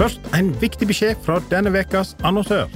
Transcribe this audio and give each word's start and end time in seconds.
Først 0.00 0.30
en 0.32 0.54
viktig 0.56 0.86
beskjed 0.88 1.18
fra 1.26 1.36
denne 1.50 1.68
ukas 1.76 2.14
annonsør. 2.24 2.70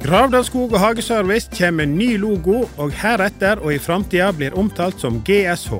Gravdal 0.00 0.44
skog 0.46 0.72
og 0.72 0.80
hageservice 0.80 1.50
kommer 1.52 1.84
med 1.84 1.98
ny 1.98 2.14
logo, 2.22 2.62
og 2.80 2.94
heretter 2.96 3.60
og 3.60 3.74
i 3.74 3.82
framtida 3.82 4.30
blir 4.32 4.56
omtalt 4.56 5.02
som 5.02 5.18
GSH. 5.26 5.76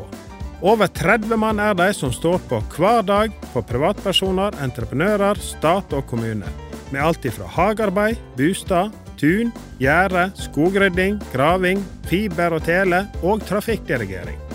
Over 0.67 0.91
30 0.93 1.37
mann 1.41 1.63
er 1.63 1.77
de 1.79 1.89
som 1.97 2.13
står 2.13 2.43
på 2.51 2.61
hver 2.77 3.07
dag 3.09 3.33
for 3.55 3.65
privatpersoner, 3.65 4.57
entreprenører, 4.65 5.41
stat 5.41 5.93
og 5.97 6.05
kommune. 6.11 6.49
Med 6.93 7.01
alt 7.01 7.25
ifra 7.29 7.49
hagearbeid, 7.57 8.21
bostad, 8.37 8.93
tun, 9.21 9.53
gjerde, 9.81 10.29
skogrydding, 10.43 11.23
graving, 11.33 11.81
fiber 12.11 12.59
og 12.59 12.67
tele 12.69 13.07
og 13.23 13.47
trafikkdirigering. 13.49 14.46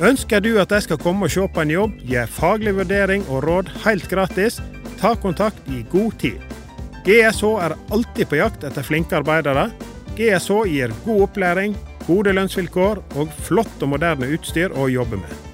Ønsker 0.00 0.40
du 0.40 0.54
at 0.56 0.70
jeg 0.72 0.86
skal 0.86 0.96
komme 0.96 1.26
og 1.26 1.32
se 1.34 1.42
på 1.52 1.60
en 1.60 1.72
jobb, 1.74 1.98
gi 2.08 2.22
faglig 2.32 2.72
vurdering 2.78 3.26
og 3.28 3.42
råd 3.44 3.68
helt 3.82 4.06
gratis, 4.08 4.56
ta 4.96 5.10
kontakt 5.12 5.68
i 5.68 5.82
god 5.92 6.16
tid. 6.22 6.40
GSH 7.04 7.50
er 7.66 7.76
alltid 7.92 8.30
på 8.30 8.38
jakt 8.40 8.64
etter 8.64 8.86
flinke 8.86 9.18
arbeidere. 9.20 9.66
GSH 10.16 10.64
gir 10.72 10.96
god 11.04 11.26
opplæring, 11.28 11.76
gode 12.06 12.32
lønnsvilkår 12.32 13.04
og 13.20 13.38
flott 13.44 13.84
og 13.84 13.92
moderne 13.92 14.32
utstyr 14.32 14.72
å 14.72 14.88
jobbe 14.88 15.20
med. 15.20 15.49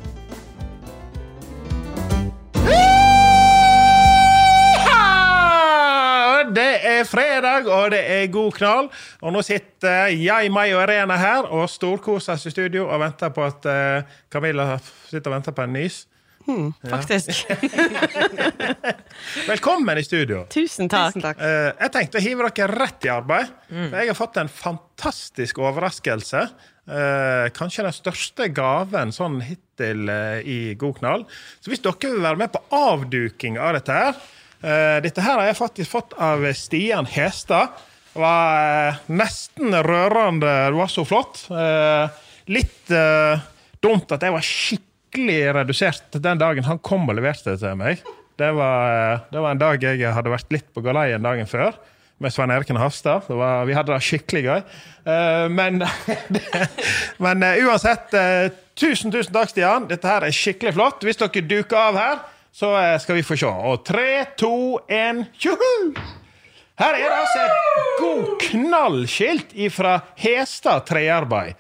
Det 6.54 6.72
er 6.86 7.06
fredag, 7.08 7.66
og 7.66 7.90
det 7.94 8.02
er 8.10 8.26
god 8.32 8.52
knall. 8.58 8.90
Og 9.22 9.32
nå 9.34 9.42
sitter 9.46 10.12
jeg, 10.12 10.50
meg 10.54 10.74
og 10.76 10.84
Irene 10.84 11.16
her 11.18 11.48
og 11.50 11.66
storkoser 11.70 12.36
oss 12.36 12.46
i 12.46 12.52
studio 12.54 12.86
og 12.86 13.00
venter 13.02 13.32
på 13.34 13.46
at 13.46 13.66
eh, 13.70 14.18
Camilla 14.32 14.76
sitter 15.08 15.30
og 15.30 15.38
venter 15.38 15.56
på 15.56 15.66
en 15.66 15.74
nys. 15.76 16.04
Faktisk. 16.86 17.48
Velkommen 19.50 19.98
i 19.98 20.04
studio. 20.06 20.44
Tusen 20.52 20.86
takk. 20.92 21.18
Eh, 21.42 21.72
jeg 21.72 21.94
tenkte 21.96 22.20
å 22.20 22.22
hive 22.22 22.46
dere 22.54 22.84
rett 22.84 23.08
i 23.08 23.10
arbeid. 23.10 23.50
For 23.72 23.98
jeg 23.98 24.12
har 24.12 24.18
fått 24.18 24.38
en 24.38 24.52
fantastisk 24.52 25.58
overraskelse. 25.64 26.44
Eh, 26.86 27.48
kanskje 27.56 27.88
den 27.88 27.96
største 27.96 28.46
gaven 28.54 29.10
sånn 29.14 29.40
hittil 29.42 30.06
i 30.46 30.76
God 30.78 31.00
knall. 31.00 31.26
Så 31.58 31.74
hvis 31.74 31.82
dere 31.82 32.14
vil 32.14 32.22
være 32.22 32.44
med 32.44 32.54
på 32.54 32.62
avduking 32.78 33.58
av 33.58 33.74
dette 33.80 33.98
her 33.98 34.26
Dette 34.60 35.22
her 35.22 35.36
har 35.36 35.46
jeg 35.50 35.58
faktisk 35.58 35.90
fått 35.92 36.14
av 36.22 36.42
Stian 36.56 37.06
Hestad. 37.10 37.76
Det 38.16 38.22
var 38.22 38.88
eh, 38.88 39.00
nesten 39.12 39.74
rørende. 39.84 40.48
Det 40.48 40.78
var 40.78 40.88
så 40.88 41.02
flott. 41.04 41.42
Eh, 41.52 42.14
litt 42.48 42.88
eh, 42.88 43.42
dumt 43.84 44.14
at 44.16 44.24
jeg 44.24 44.32
var 44.32 44.46
skikkelig 44.46 45.40
redusert 45.58 46.16
den 46.24 46.40
dagen 46.40 46.64
han 46.64 46.80
kom 46.80 47.04
og 47.04 47.18
leverte 47.18 47.52
det 47.52 47.60
til 47.60 47.76
meg. 47.76 48.00
Det 48.40 48.48
var, 48.56 48.94
eh, 48.94 49.26
det 49.28 49.42
var 49.44 49.52
en 49.52 49.60
dag 49.60 49.84
jeg 49.84 50.14
hadde 50.16 50.32
vært 50.32 50.56
litt 50.56 50.72
på 50.72 50.84
galeien 50.86 51.28
dagen 51.28 51.50
før 51.50 51.76
med 52.24 52.32
Svein 52.32 52.54
Eriken 52.54 52.80
Hafstad. 52.80 53.28
Vi 53.28 53.76
hadde 53.76 53.92
det 53.92 54.00
skikkelig 54.08 54.42
gøy. 54.46 54.64
Eh, 55.12 55.44
men 55.52 55.84
men 57.26 57.44
eh, 57.44 57.60
uansett, 57.68 58.16
eh, 58.16 58.48
tusen, 58.80 59.12
tusen 59.12 59.36
takk, 59.36 59.52
Stian. 59.52 59.90
Dette 59.92 60.08
her 60.08 60.24
er 60.24 60.32
skikkelig 60.32 60.72
flott. 60.78 61.04
Hvis 61.04 61.20
dere 61.20 61.44
duker 61.44 61.82
av 61.82 62.00
her, 62.00 62.24
så 62.56 62.72
eh, 62.80 62.98
skal 63.00 63.18
vi 63.18 63.24
få 63.26 63.36
se. 63.36 63.48
Og 63.48 63.84
tre, 63.84 64.24
to, 64.40 64.78
én, 64.88 65.26
tjoho! 65.36 65.92
Her 66.76 66.96
er 66.96 67.04
det 67.08 67.18
altså 67.18 67.42
et 67.42 68.00
god 68.00 68.32
knallskilt 68.46 69.54
fra 69.72 69.98
Hestad 70.20 70.84
Trearbeid. 70.88 71.56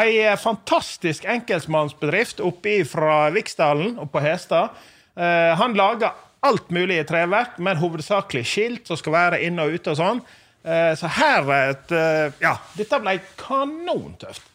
Ei 0.00 0.20
eh, 0.22 0.38
fantastisk 0.40 1.26
enkeltmannsbedrift 1.28 2.40
oppe 2.46 2.78
fra 2.88 3.26
Viksdalen 3.34 3.98
oppe 3.98 4.18
på 4.18 4.24
Hestad. 4.24 4.76
Eh, 5.16 5.52
han 5.60 5.76
lager 5.76 6.16
alt 6.46 6.70
mulig 6.72 7.00
i 7.00 7.04
treverk, 7.08 7.58
men 7.60 7.80
hovedsakelig 7.80 8.46
skilt 8.48 8.88
som 8.88 8.96
skal 9.00 9.16
være 9.16 9.42
inne 9.44 9.66
og 9.66 9.76
ute 9.76 9.92
og 9.92 10.00
sånn. 10.00 10.22
Eh, 10.64 10.92
så 10.96 11.10
her 11.20 11.52
er 11.56 11.74
et 11.74 11.96
eh, 11.96 12.40
Ja, 12.44 12.54
dette 12.76 13.00
ble 13.02 13.18
kanontøft. 13.40 14.46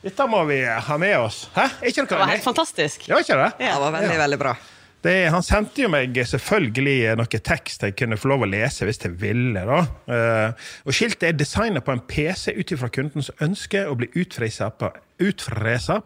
Dette 0.00 0.24
må 0.32 0.46
vi 0.48 0.62
ha 0.64 0.96
med 1.00 1.18
oss. 1.20 1.42
Hæ? 1.52 1.66
Er 1.82 1.92
ikke 1.92 2.06
Det 2.08 2.20
var 2.22 2.30
helt 2.32 2.44
fantastisk. 2.44 3.04
Ja, 3.08 3.20
ikke 3.20 3.36
det? 3.36 3.50
Ja. 3.60 3.74
Det 3.74 3.80
var 3.84 3.98
veldig, 3.98 4.20
veldig 4.24 4.38
bra. 4.40 4.54
Det, 5.02 5.30
han 5.32 5.44
sendte 5.44 5.80
jo 5.86 5.88
meg 5.92 6.16
selvfølgelig 6.28 7.14
noe 7.16 7.40
tekst 7.40 7.86
jeg 7.86 7.94
kunne 7.96 8.18
få 8.20 8.28
lov 8.34 8.44
å 8.44 8.50
lese 8.50 8.84
hvis 8.84 9.00
jeg 9.00 9.14
ville. 9.20 9.62
da. 9.64 9.80
Eh, 10.12 10.50
og 10.84 10.92
Skiltet 10.96 11.28
er 11.30 11.38
designet 11.40 11.86
på 11.86 11.94
en 11.94 12.02
PC 12.04 12.52
ut 12.58 12.74
ifra 12.76 12.88
kundens 12.92 13.30
ønske 13.40 13.86
å 13.88 13.96
bli 13.96 14.10
utfresa 14.20 14.68
på, 14.76 14.92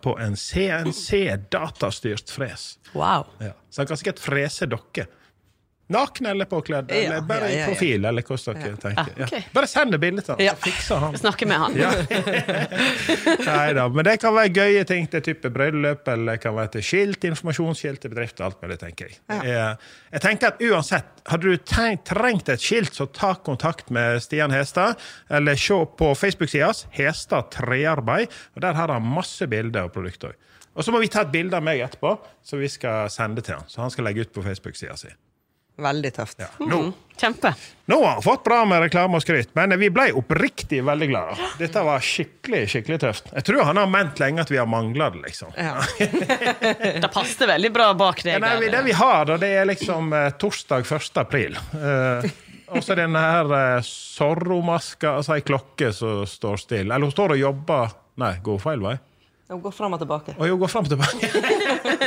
på 0.04 0.12
en 0.22 0.36
CNC-datastyrt 0.38 2.30
fres. 2.34 2.78
Wow. 2.94 3.26
Ja. 3.42 3.52
Så 3.70 3.82
han 3.82 3.90
kan 3.90 3.98
sikkert 3.98 4.22
frese 4.22 4.70
dere. 4.70 5.08
Nakne 5.92 6.30
eller 6.30 6.44
påkledd, 6.48 6.88
Ja, 6.90 6.96
eller 6.96 7.20
bare 7.28 7.50
ja, 7.52 7.58
ja, 7.58 7.64
i 7.64 7.68
profil, 7.68 8.04
eller 8.08 8.22
hvordan 8.24 8.60
dere 8.62 8.76
tenker. 8.80 9.10
Ah. 9.18 9.26
Ja. 9.34 9.40
Bare 9.52 9.66
send 9.68 9.92
det 9.92 9.98
bildet 10.00 10.24
til 10.30 10.40
Ja. 10.46 10.54
så 10.56 10.62
fikser 10.64 11.02
han. 11.02 11.18
Snakke 11.20 11.46
med 11.50 11.58
han. 11.60 11.76
Ja. 11.76 11.90
Nei 13.48 13.72
da, 13.76 13.84
men 13.92 14.04
det 14.06 14.16
kan 14.22 14.34
være 14.36 14.52
gøye 14.54 14.84
ting 14.88 15.06
til 15.12 15.22
type 15.24 15.50
bryllup, 15.54 16.08
eller 16.08 16.34
det 16.38 16.42
kan 16.44 16.56
være 16.56 16.72
til 16.76 16.86
skilt, 16.88 17.26
informasjonsskilt 17.28 18.00
til 18.04 18.12
bedrifter, 18.14 18.46
alt 18.48 18.62
mulig, 18.64 18.78
tenker. 18.80 19.12
Jeg, 19.28 19.76
jeg 20.14 20.24
tenker 20.24 20.52
at 20.54 20.64
uansett, 20.64 21.10
hadde 21.30 21.52
du 21.52 21.60
tenkt, 21.68 22.06
trengt 22.10 22.48
et 22.52 22.64
skilt, 22.64 22.94
så 22.96 23.06
ta 23.12 23.34
kontakt 23.44 23.92
med 23.94 24.22
Stian 24.24 24.54
Hestad, 24.54 24.96
eller 25.28 25.58
se 25.60 25.80
på 25.98 26.12
Facebook-sida 26.18 26.70
hans, 26.70 26.86
Hestad 26.96 27.50
Trearbeid, 27.54 28.32
og 28.56 28.64
der 28.64 28.76
har 28.78 28.92
han 28.96 29.04
masse 29.04 29.46
bilder 29.50 29.88
og 29.88 29.94
produkter. 29.96 30.32
Og 30.74 30.82
så 30.82 30.90
må 30.90 30.98
vi 31.04 31.06
ta 31.12 31.22
et 31.22 31.30
bilde 31.30 31.54
av 31.54 31.62
meg 31.62 31.78
etterpå, 31.84 32.16
så 32.42 32.58
vi 32.58 32.66
skal 32.72 33.06
sende 33.12 33.44
til 33.46 33.54
han. 33.60 33.68
Så 33.70 33.78
han 33.84 33.92
skal 33.94 34.08
legge 34.08 34.24
ut 34.26 34.32
på 34.34 34.42
Facebook-sida 34.42 34.96
si. 34.98 35.12
Veldig 35.76 36.10
tøft. 36.14 36.38
Ja. 36.38 36.46
Nå, 36.70 36.92
Kjempe. 37.18 37.50
nå 37.90 37.96
har 38.04 38.12
han 38.16 38.22
fått 38.22 38.44
bra 38.46 38.60
med 38.68 38.80
reklame 38.84 39.18
og 39.18 39.22
skryt, 39.24 39.48
men 39.58 39.74
vi 39.78 39.88
ble 39.90 40.04
oppriktig 40.14 40.78
veldig 40.86 41.08
glade. 41.10 41.48
Dette 41.58 41.82
var 41.82 41.98
skikkelig 42.02 42.60
skikkelig 42.70 42.98
tøft. 43.02 43.32
Jeg 43.34 43.46
tror 43.48 43.64
han 43.66 43.80
har 43.82 43.90
ment 43.90 44.18
lenge 44.22 44.42
at 44.44 44.50
vi 44.54 44.58
har 44.60 44.66
mangla 44.70 45.08
det, 45.14 45.22
liksom. 45.26 45.50
Ja. 45.58 45.74
Det 47.02 47.10
passet 47.12 47.48
veldig 47.50 47.72
bra 47.74 47.88
bak 47.98 48.22
deg. 48.22 48.36
Ja, 48.36 48.42
nei, 48.44 48.54
vi- 48.62 48.70
det 48.70 48.82
vi 48.86 48.92
har, 48.98 49.24
da, 49.32 49.36
det 49.42 49.50
er 49.58 49.66
liksom 49.72 50.12
eh, 50.14 50.30
torsdag 50.38 50.86
1. 50.86 51.18
april. 51.24 51.58
Eh, 51.74 52.30
og 52.74 52.82
så 52.82 52.94
denne 52.98 53.20
her 53.20 53.50
eh, 53.58 53.82
Zorro-maska, 53.84 55.16
altså 55.18 55.34
ei 55.36 55.42
klokke 55.46 55.90
som 55.94 56.22
står 56.26 56.62
stille. 56.62 56.88
Eller 56.94 57.04
hun 57.06 57.12
står 57.14 57.34
og 57.36 57.42
jobber 57.42 57.92
Nei, 58.22 58.36
går 58.46 58.60
feil 58.62 58.78
vei. 58.78 58.94
Gå 59.48 59.70
fram 59.76 59.92
og 59.92 60.00
tilbake. 60.00 60.34
Og 60.40 60.48
jo, 60.48 60.56
går 60.56 60.70
fram 60.72 60.86
og 60.86 60.92
tilbake. 60.94 61.28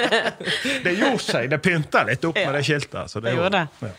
det 0.86 0.94
gjorde 0.98 1.22
seg. 1.22 1.50
Det 1.52 1.60
pynta 1.62 2.02
litt 2.08 2.26
opp 2.26 2.38
med 2.38 2.56
det 2.58 2.64
skiltet. 2.66 3.12
Så 3.12 3.22
det 3.22 3.32
Det 3.32 3.38
gjorde 3.38 3.68
Ja. 3.86 3.92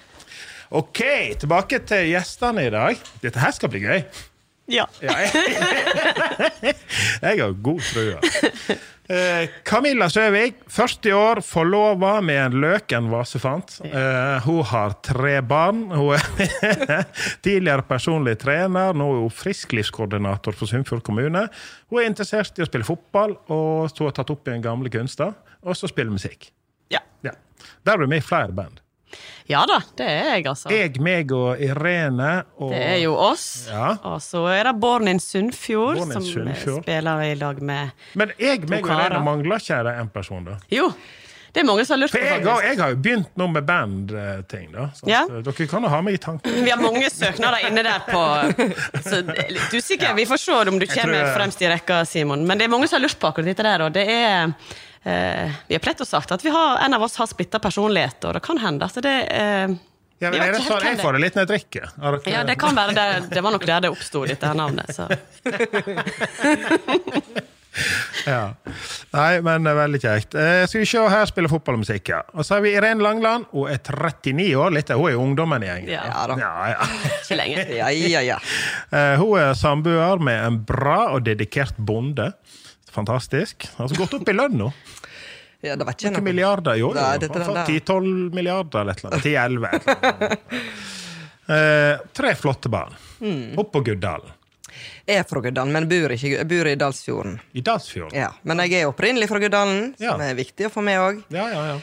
OK, 0.78 1.00
tilbake 1.41 1.78
til 1.88 2.10
gjestene 2.10 2.66
i 2.66 2.72
dag. 2.75 2.98
Dette 3.22 3.41
her 3.41 3.54
skal 3.56 3.71
bli 3.72 3.81
gøy. 3.87 4.03
Ja. 4.69 4.84
Ja, 5.01 5.15
jeg, 5.25 5.33
jeg 7.25 7.41
har 7.41 7.53
god 7.65 7.81
trua. 7.89 8.79
Eh, 9.09 9.49
Camilla 9.65 10.11
Søvik, 10.12 10.59
40 10.69 11.15
år, 11.16 11.39
forlova 11.41 12.19
med 12.21 12.41
en 12.42 12.57
løken 12.60 13.07
vasefant. 13.09 13.78
Eh, 13.89 14.45
hun 14.45 14.60
har 14.69 14.98
tre 15.01 15.39
barn. 15.41 15.87
Hun 15.89 16.19
er 16.19 17.07
tidligere 17.47 17.87
personlig 17.89 18.37
trener, 18.42 18.92
nå 18.92 19.07
er 19.15 19.22
hun 19.25 19.33
frisklivskoordinator 19.33 20.53
for 20.59 20.69
Sunnfjord 20.69 21.01
kommune. 21.07 21.47
Hun 21.89 22.03
er 22.03 22.10
interessert 22.10 22.60
i 22.60 22.66
å 22.66 22.69
spille 22.69 22.84
fotball, 22.84 23.39
og 23.48 23.89
så 23.89 24.04
har 24.04 24.13
hun 24.13 24.19
tatt 24.21 24.34
opp 24.37 24.53
igjen 24.53 24.66
gamle 24.69 24.92
kunster. 24.92 25.33
Og 25.65 25.78
så 25.78 25.89
spille 25.89 26.13
musikk. 26.13 26.51
Ja. 26.92 27.01
Ja. 27.25 27.33
Der 27.89 28.04
er 28.04 28.13
vi 28.13 28.21
flere 28.22 28.53
band. 28.53 28.84
Ja 29.49 29.63
da, 29.66 29.78
det 29.97 30.07
er 30.07 30.27
jeg, 30.34 30.47
altså. 30.51 30.69
Jeg, 30.75 31.01
meg 31.01 31.31
og 31.33 31.60
Irene 31.65 32.45
og 32.59 32.72
Det 32.75 32.83
er 32.84 32.99
jo 33.05 33.15
oss. 33.16 33.47
Ja. 33.71 33.95
Og 34.10 34.19
så 34.22 34.43
er 34.53 34.69
det 34.69 34.75
Bornin 34.83 35.21
Sunnfjord, 35.25 35.97
Bornin 36.03 36.13
som 36.19 36.27
eh, 36.27 36.33
Sunnfjord. 36.34 36.83
spiller 36.84 37.22
i 37.31 37.34
lag 37.41 37.63
med 37.63 37.91
Men 38.15 38.34
jeg, 38.39 38.66
meg 38.69 38.84
og. 38.84 38.93
Irene 38.99 39.25
mangler 39.25 39.57
ikke 39.65 39.81
det 39.89 39.97
en 40.03 40.13
person, 40.13 40.45
da? 40.45 40.59
Jo, 40.72 40.91
Det 41.49 41.63
er 41.63 41.65
mange 41.65 41.84
som 41.89 41.95
har 41.97 42.03
lurt 42.03 42.13
på 42.13 42.19
jeg, 42.21 42.28
faktisk. 42.45 42.65
jeg 42.69 42.77
har 42.78 42.91
jo 42.93 42.97
begynt 43.03 43.31
nå 43.41 43.47
med 43.51 43.65
bandting, 43.66 44.66
da. 44.75 44.91
Så 44.95 45.09
Ja. 45.09 45.22
eh, 45.25 45.41
dere 45.47 45.66
kan 45.71 45.83
jo 45.83 45.89
ha 45.89 46.01
meg 46.04 46.15
i 46.15 46.21
tanken. 46.21 46.59
Vi 46.65 46.71
har 46.71 46.77
mange 46.83 47.09
søknader 47.11 47.65
inne 47.71 47.83
der 47.83 48.04
på 48.04 48.21
Så 49.09 49.22
det 49.25 49.39
er 49.47 49.57
usikker. 49.72 50.13
Vi 50.15 50.27
får 50.28 50.37
se 50.45 50.53
om 50.69 50.78
du 50.78 50.87
kommer 50.87 51.33
fremst 51.34 51.63
i 51.65 51.66
rekka, 51.72 52.04
Simon. 52.07 52.45
Men 52.47 52.59
det 52.61 52.69
er 52.69 52.75
mange 52.77 52.87
som 52.87 53.01
har 53.01 53.09
lurt 53.09 53.19
på 53.19 53.31
akkurat 53.33 53.49
dette 53.49 53.65
der, 53.65 53.87
og 53.89 53.93
det 53.97 54.04
er 54.13 54.53
Vi 55.04 55.74
har 55.77 55.80
plett 55.84 56.00
og 56.00 56.06
sagt 56.09 56.33
at 56.34 56.42
vi 56.45 56.50
har, 56.50 56.78
en 56.84 56.95
av 56.95 57.03
oss 57.06 57.16
har 57.21 57.27
splitta 57.30 57.59
personlighet, 57.62 58.24
og 58.28 58.34
det 58.39 58.42
kan 58.45 58.59
hende 58.59 58.84
at 58.89 58.98
det 59.04 59.15
eh, 59.30 59.68
Ja, 60.18 60.33
men 60.33 60.41
er 60.42 60.53
det 60.56 60.65
sånn, 60.66 60.83
jeg 60.83 60.98
får 60.98 61.15
det 61.15 61.21
litt 61.22 61.36
når 61.39 61.45
jeg 61.47 61.50
drikker. 61.53 61.91
Dere- 62.03 62.33
Ja, 62.34 62.41
det 62.48 62.56
kan 62.59 62.74
være 62.74 62.95
det. 62.98 63.06
Det 63.30 63.42
var 63.47 63.54
nok 63.54 63.66
der 63.68 63.84
det 63.86 63.92
oppsto, 63.95 64.24
dette 64.27 64.50
navnet. 64.59 64.91
Så. 64.95 65.06
Ja. 68.27 68.54
Nei, 69.15 69.39
men 69.45 69.62
det 69.62 69.72
veldig 69.78 69.98
kjekt. 70.03 70.33
Eh, 70.34 70.65
skal 70.66 70.80
vi 70.83 70.86
se 70.89 71.03
her 71.12 71.28
spiller 71.30 71.51
fotballmusikk, 71.53 72.09
ja. 72.10 72.22
Og 72.34 72.42
så 72.47 72.56
har 72.56 72.65
vi 72.65 72.72
Irene 72.74 73.04
Langland. 73.04 73.44
Hun 73.53 73.68
er 73.71 73.78
39 73.84 74.48
år. 74.59 74.72
Litt, 74.74 74.91
hun 74.91 75.06
er 75.12 75.18
ungdommen 75.21 75.62
i 75.62 75.68
gjengen. 75.68 75.92
Ja. 75.92 76.03
Ja 76.10 76.24
da. 76.33 76.39
Ja, 76.42 76.53
ja. 76.72 76.89
Ikke 77.21 77.39
lenge. 77.39 77.66
Ja, 77.78 77.91
ja, 77.94 78.22
ja. 78.33 78.39
Eh, 78.98 79.15
hun 79.21 79.36
er 79.39 79.54
samboer 79.59 80.18
med 80.24 80.39
en 80.48 80.59
bra 80.66 80.98
og 81.15 81.22
dedikert 81.28 81.77
bonde. 81.78 82.33
Fantastisk. 82.95 83.69
Altså 83.77 83.97
gått 83.99 84.15
opp 84.19 84.29
i 84.29 84.33
lønn 84.37 84.57
nå. 84.59 84.73
ja 85.63 85.75
det 85.77 85.87
vet 85.89 85.97
ikke 86.03 86.11
Noen 86.13 86.21
noe. 86.23 86.29
milliarder 86.33 86.79
i 86.79 86.83
år. 86.87 86.95
10-12 86.95 88.35
milliarder 88.35 88.81
eller 88.81 88.93
et 88.93 89.05
eller 89.05 89.19
annet. 89.19 90.39
10-11. 90.39 90.39
Eh, 91.49 91.97
tre 92.13 92.35
flotte 92.37 92.69
barn. 92.69 92.93
Mm. 93.25 93.55
Opp 93.59 93.71
på 93.73 93.81
Guddalen. 93.81 94.35
Jeg 95.09 95.23
er 95.23 95.25
fra 95.25 95.41
Guddalen, 95.41 95.73
men 95.73 95.87
bor, 95.89 96.13
ikke, 96.13 96.35
jeg 96.35 96.49
bor 96.51 96.69
i 96.69 96.75
Dalsfjorden. 96.77 97.39
I 97.57 97.63
Dalsfjorden. 97.65 98.19
Ja, 98.21 98.29
Men 98.45 98.61
jeg 98.67 98.83
er 98.83 98.91
opprinnelig 98.91 99.31
fra 99.31 99.41
Guddalen, 99.41 99.95
som 99.97 100.21
Ja. 100.21 100.29
er 100.29 100.35
viktig 100.37 100.67
å 100.69 100.71
få 100.75 100.83
med 100.85 101.01
òg. 101.01 101.23
Ja, 101.33 101.47
ja, 101.49 101.63
ja. 101.73 101.79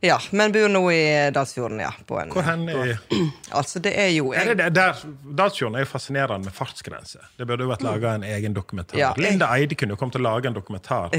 Ja, 0.00 0.16
men 0.32 0.52
bor 0.52 0.68
nå 0.72 0.80
i 0.94 1.00
Dalsfjorden, 1.34 1.80
ja. 1.82 1.90
På 2.08 2.16
en, 2.22 2.30
Hvor 2.32 2.44
hen 2.46 2.62
i 2.72 2.94
Altså, 3.58 3.82
det 3.84 3.92
er 4.00 4.08
jo 4.14 4.30
er 4.32 4.48
det 4.54 4.56
der, 4.62 4.70
der, 4.72 5.00
Dalsfjorden 5.36 5.76
er 5.76 5.84
jo 5.84 5.90
fascinerende 5.90 6.48
med 6.48 6.56
fartsgrense. 6.56 7.20
Det 7.36 7.44
burde 7.48 7.66
jo 7.66 7.72
vært 7.72 7.84
laga 7.84 8.14
en 8.16 8.24
egen 8.24 8.56
dokumentar. 8.56 8.96
Ja. 9.00 9.10
Linda 9.20 9.50
Eide 9.52 9.76
kunne 9.76 9.92
jo 9.92 10.00
kommet 10.00 10.16
til 10.16 10.24
å 10.24 10.30
lage 10.30 10.48
en 10.48 10.56
dokumentar. 10.56 11.12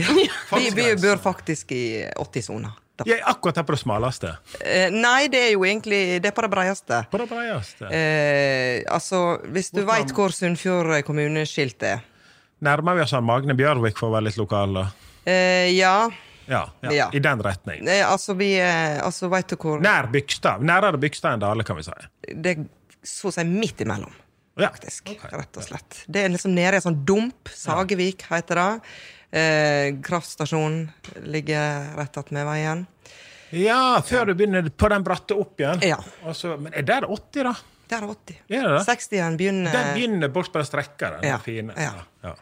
Vi, 0.51 0.69
vi 0.75 0.87
bor 0.99 1.21
faktisk 1.21 1.71
i 1.77 1.83
80-sona. 2.19 2.73
Jeg 3.05 3.17
er 3.21 3.29
akkurat 3.29 3.57
her 3.57 3.65
på 3.65 3.73
det 3.73 3.79
smaleste. 3.81 4.33
Eh, 4.59 4.89
nei, 4.93 5.25
det 5.31 5.39
er 5.47 5.51
jo 5.55 5.63
egentlig 5.65 6.19
Det 6.21 6.29
er 6.29 6.35
på 6.37 6.43
det 6.45 6.51
breieste. 6.53 6.99
På 7.09 7.21
det 7.21 7.27
breieste. 7.29 7.89
Eh, 7.89 8.81
altså, 8.93 9.21
hvis 9.53 9.71
du 9.73 9.81
veit 9.87 10.11
hvor 10.13 10.33
Sunnfjord 10.35 10.99
kommuneskilt 11.07 11.81
er 11.87 12.03
Nærmer 12.61 12.99
vi 12.99 13.05
oss 13.05 13.15
Magne 13.25 13.55
Bjørvik 13.57 13.97
for 13.97 14.11
å 14.11 14.17
være 14.17 14.27
litt 14.27 14.37
lokal, 14.37 14.75
da? 14.77 14.83
eh, 15.25 15.71
Ja. 15.73 16.09
Ja, 16.47 16.63
ja, 16.81 16.91
Ja. 16.91 17.09
i 17.13 17.19
den 17.19 17.39
retning. 17.43 17.87
Altså, 18.05 18.33
vi 18.37 18.55
eh, 18.59 18.97
Altså, 19.03 19.29
veit 19.29 19.47
du 19.47 19.55
hvor 19.55 19.79
Nær 19.81 20.07
Bygstad. 20.11 20.61
Nærere 20.61 20.97
Bygstad 20.99 21.33
enn 21.37 21.39
Dale, 21.43 21.63
kan 21.63 21.75
vi 21.77 21.83
si. 21.83 21.91
Det 22.33 22.57
er 22.57 22.65
så 23.03 23.29
å 23.29 23.33
si 23.33 23.43
midt 23.43 23.81
imellom, 23.81 24.11
Ja. 24.57 24.69
faktisk. 24.69 25.09
Okay. 25.15 25.31
Rett 25.39 25.57
og 25.57 25.63
slett. 25.63 26.03
Det 26.07 26.25
er 26.25 26.29
liksom 26.29 26.53
nede 26.53 26.73
i 26.73 26.81
en 26.81 26.81
sånn 26.81 27.05
dump. 27.05 27.49
Sagevik 27.49 28.21
heter 28.29 28.55
det. 28.55 28.81
Eh, 29.31 29.93
kraftstasjonen 30.03 30.89
ligger 31.23 31.95
rett 31.97 32.17
attmed 32.17 32.45
veien. 32.45 32.85
Ja, 33.51 34.01
før 34.03 34.25
du 34.27 34.33
begynner 34.35 34.69
på 34.69 34.89
den 34.89 35.03
bratte 35.03 35.35
opp 35.39 35.59
igjen. 35.59 35.81
Ja. 35.83 35.97
Altså, 36.25 36.57
men 36.59 36.73
er 36.73 36.83
det 36.87 37.01
80, 37.07 37.43
da? 37.43 37.53
Der 37.91 37.97
er 38.05 38.07
80. 38.13 38.35
Er 38.49 38.61
det 38.67 38.77
det? 38.77 38.85
60 38.87 39.15
igjen 39.17 39.37
begynner 39.39 39.71
Den 39.75 39.89
begynner 39.97 40.29
bort 40.31 40.51
på 40.53 40.59
den 40.61 40.65
strekka 40.69 41.09
der. 41.11 41.17
Den 41.21 41.29
Ja, 41.33 41.37
fine. 41.43 41.73
ja. 41.75 41.91
Ja. 42.23 42.35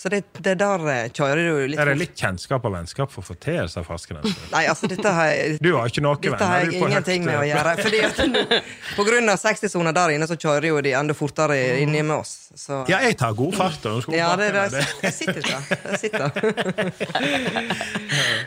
Så 0.00 0.08
det, 0.08 0.22
det 0.40 0.54
der 0.56 0.80
eh, 0.88 1.10
kjører 1.12 1.36
du 1.44 1.56
litt 1.68 1.80
Er 1.82 1.90
det 1.90 1.96
litt 2.00 2.14
kjennskap 2.16 2.64
og 2.64 2.72
vennskap 2.72 3.10
for 3.12 3.20
å 3.20 3.26
få 3.26 3.34
til 3.36 3.58
disse 3.66 3.82
fartsgrensene? 3.84 4.46
Nei, 4.54 4.62
altså, 4.72 4.88
dette 4.88 5.12
har 5.12 5.28
jeg 5.28 5.58
Du 5.60 5.74
har 5.76 5.90
ikke 5.92 6.04
noe 6.06 6.16
Dette 6.24 6.46
har 6.48 6.64
jeg 6.64 6.78
ingenting 6.78 7.26
med 7.26 7.36
å 7.36 7.42
gjøre. 7.44 7.74
Fordi 7.84 8.00
at 8.06 8.22
På 8.96 9.04
grunn 9.04 9.28
av 9.28 9.36
60-sona 9.42 9.92
der 9.92 10.14
inne, 10.14 10.28
så 10.30 10.38
kjører 10.40 10.70
jo 10.70 10.78
de 10.86 10.94
enda 10.96 11.16
fortere 11.16 11.58
inni 11.82 12.00
med 12.00 12.16
oss. 12.16 12.32
Så. 12.56 12.80
Ja, 12.88 13.02
jeg 13.04 13.18
tar 13.20 13.36
god 13.36 13.58
fart. 13.58 13.84
og 13.90 14.08
Ja, 14.16 14.30
det, 14.40 14.48
det, 14.56 14.86
jeg 15.04 15.12
sitter 15.18 15.44
ikke. 15.44 15.60
Jeg 15.90 16.00
sitter. 16.06 16.28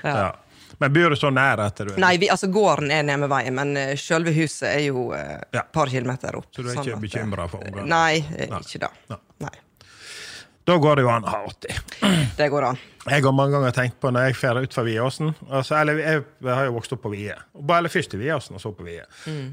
Ja. 0.04 0.34
Men 0.78 0.94
bor 0.94 1.14
du 1.14 1.16
så 1.16 1.30
nær 1.30 1.62
at 1.64 1.78
du 1.86 1.94
Nei, 2.02 2.16
vi, 2.20 2.28
altså 2.34 2.50
gården 2.52 2.90
er 2.92 3.06
nede 3.06 3.22
med 3.22 3.30
veien, 3.32 3.54
men 3.56 3.76
uh, 3.78 3.92
selve 4.00 4.34
huset 4.36 4.66
er 4.72 4.82
jo 4.88 5.12
et 5.16 5.46
et 5.54 5.60
Ja. 5.60 5.62
par 5.72 5.88
kilometer 5.94 6.36
opp. 6.36 6.50
Så 6.52 6.66
du 6.66 6.72
er 6.72 6.74
ikke 6.74 6.90
at, 6.90 6.98
eh, 6.98 7.04
bekymret 7.06 7.54
for 7.54 7.62
ungene? 7.62 7.86
Nei, 7.88 8.26
eh, 8.36 8.50
Nei. 8.50 8.60
ikke 8.66 8.82
det. 8.84 9.20
Nei. 9.46 9.54
Da 10.63 10.77
går 10.80 10.95
det 10.95 11.04
jo 11.04 11.12
an 11.12 11.25
å 11.27 11.31
ha 11.31 11.39
80. 11.50 11.80
det 12.39 12.50
går 12.51 12.69
an. 12.69 12.81
Jeg 13.04 13.25
har 13.25 13.36
mange 13.36 13.51
ganger 13.57 13.74
tenkt 13.75 13.98
på 14.00 14.12
når 14.15 14.30
jeg 14.30 14.38
drar 14.39 14.63
ut 14.63 14.75
fra 14.77 14.83
Viåsen 14.88 15.33
altså, 15.50 15.74
Eller 15.75 15.98
jeg, 16.00 16.21
jeg 16.39 16.54
har 16.56 16.69
jo 16.69 16.75
vokst 16.77 16.94
opp 16.95 17.01
på 17.04 17.12
Vie. 17.12 17.36
Eller 17.60 17.92
først 17.92 18.15
i 18.15 18.19
Viåsen, 18.21 18.56
og 18.56 18.63
så 18.63 18.71
på 18.75 18.86
Vie. 18.88 19.04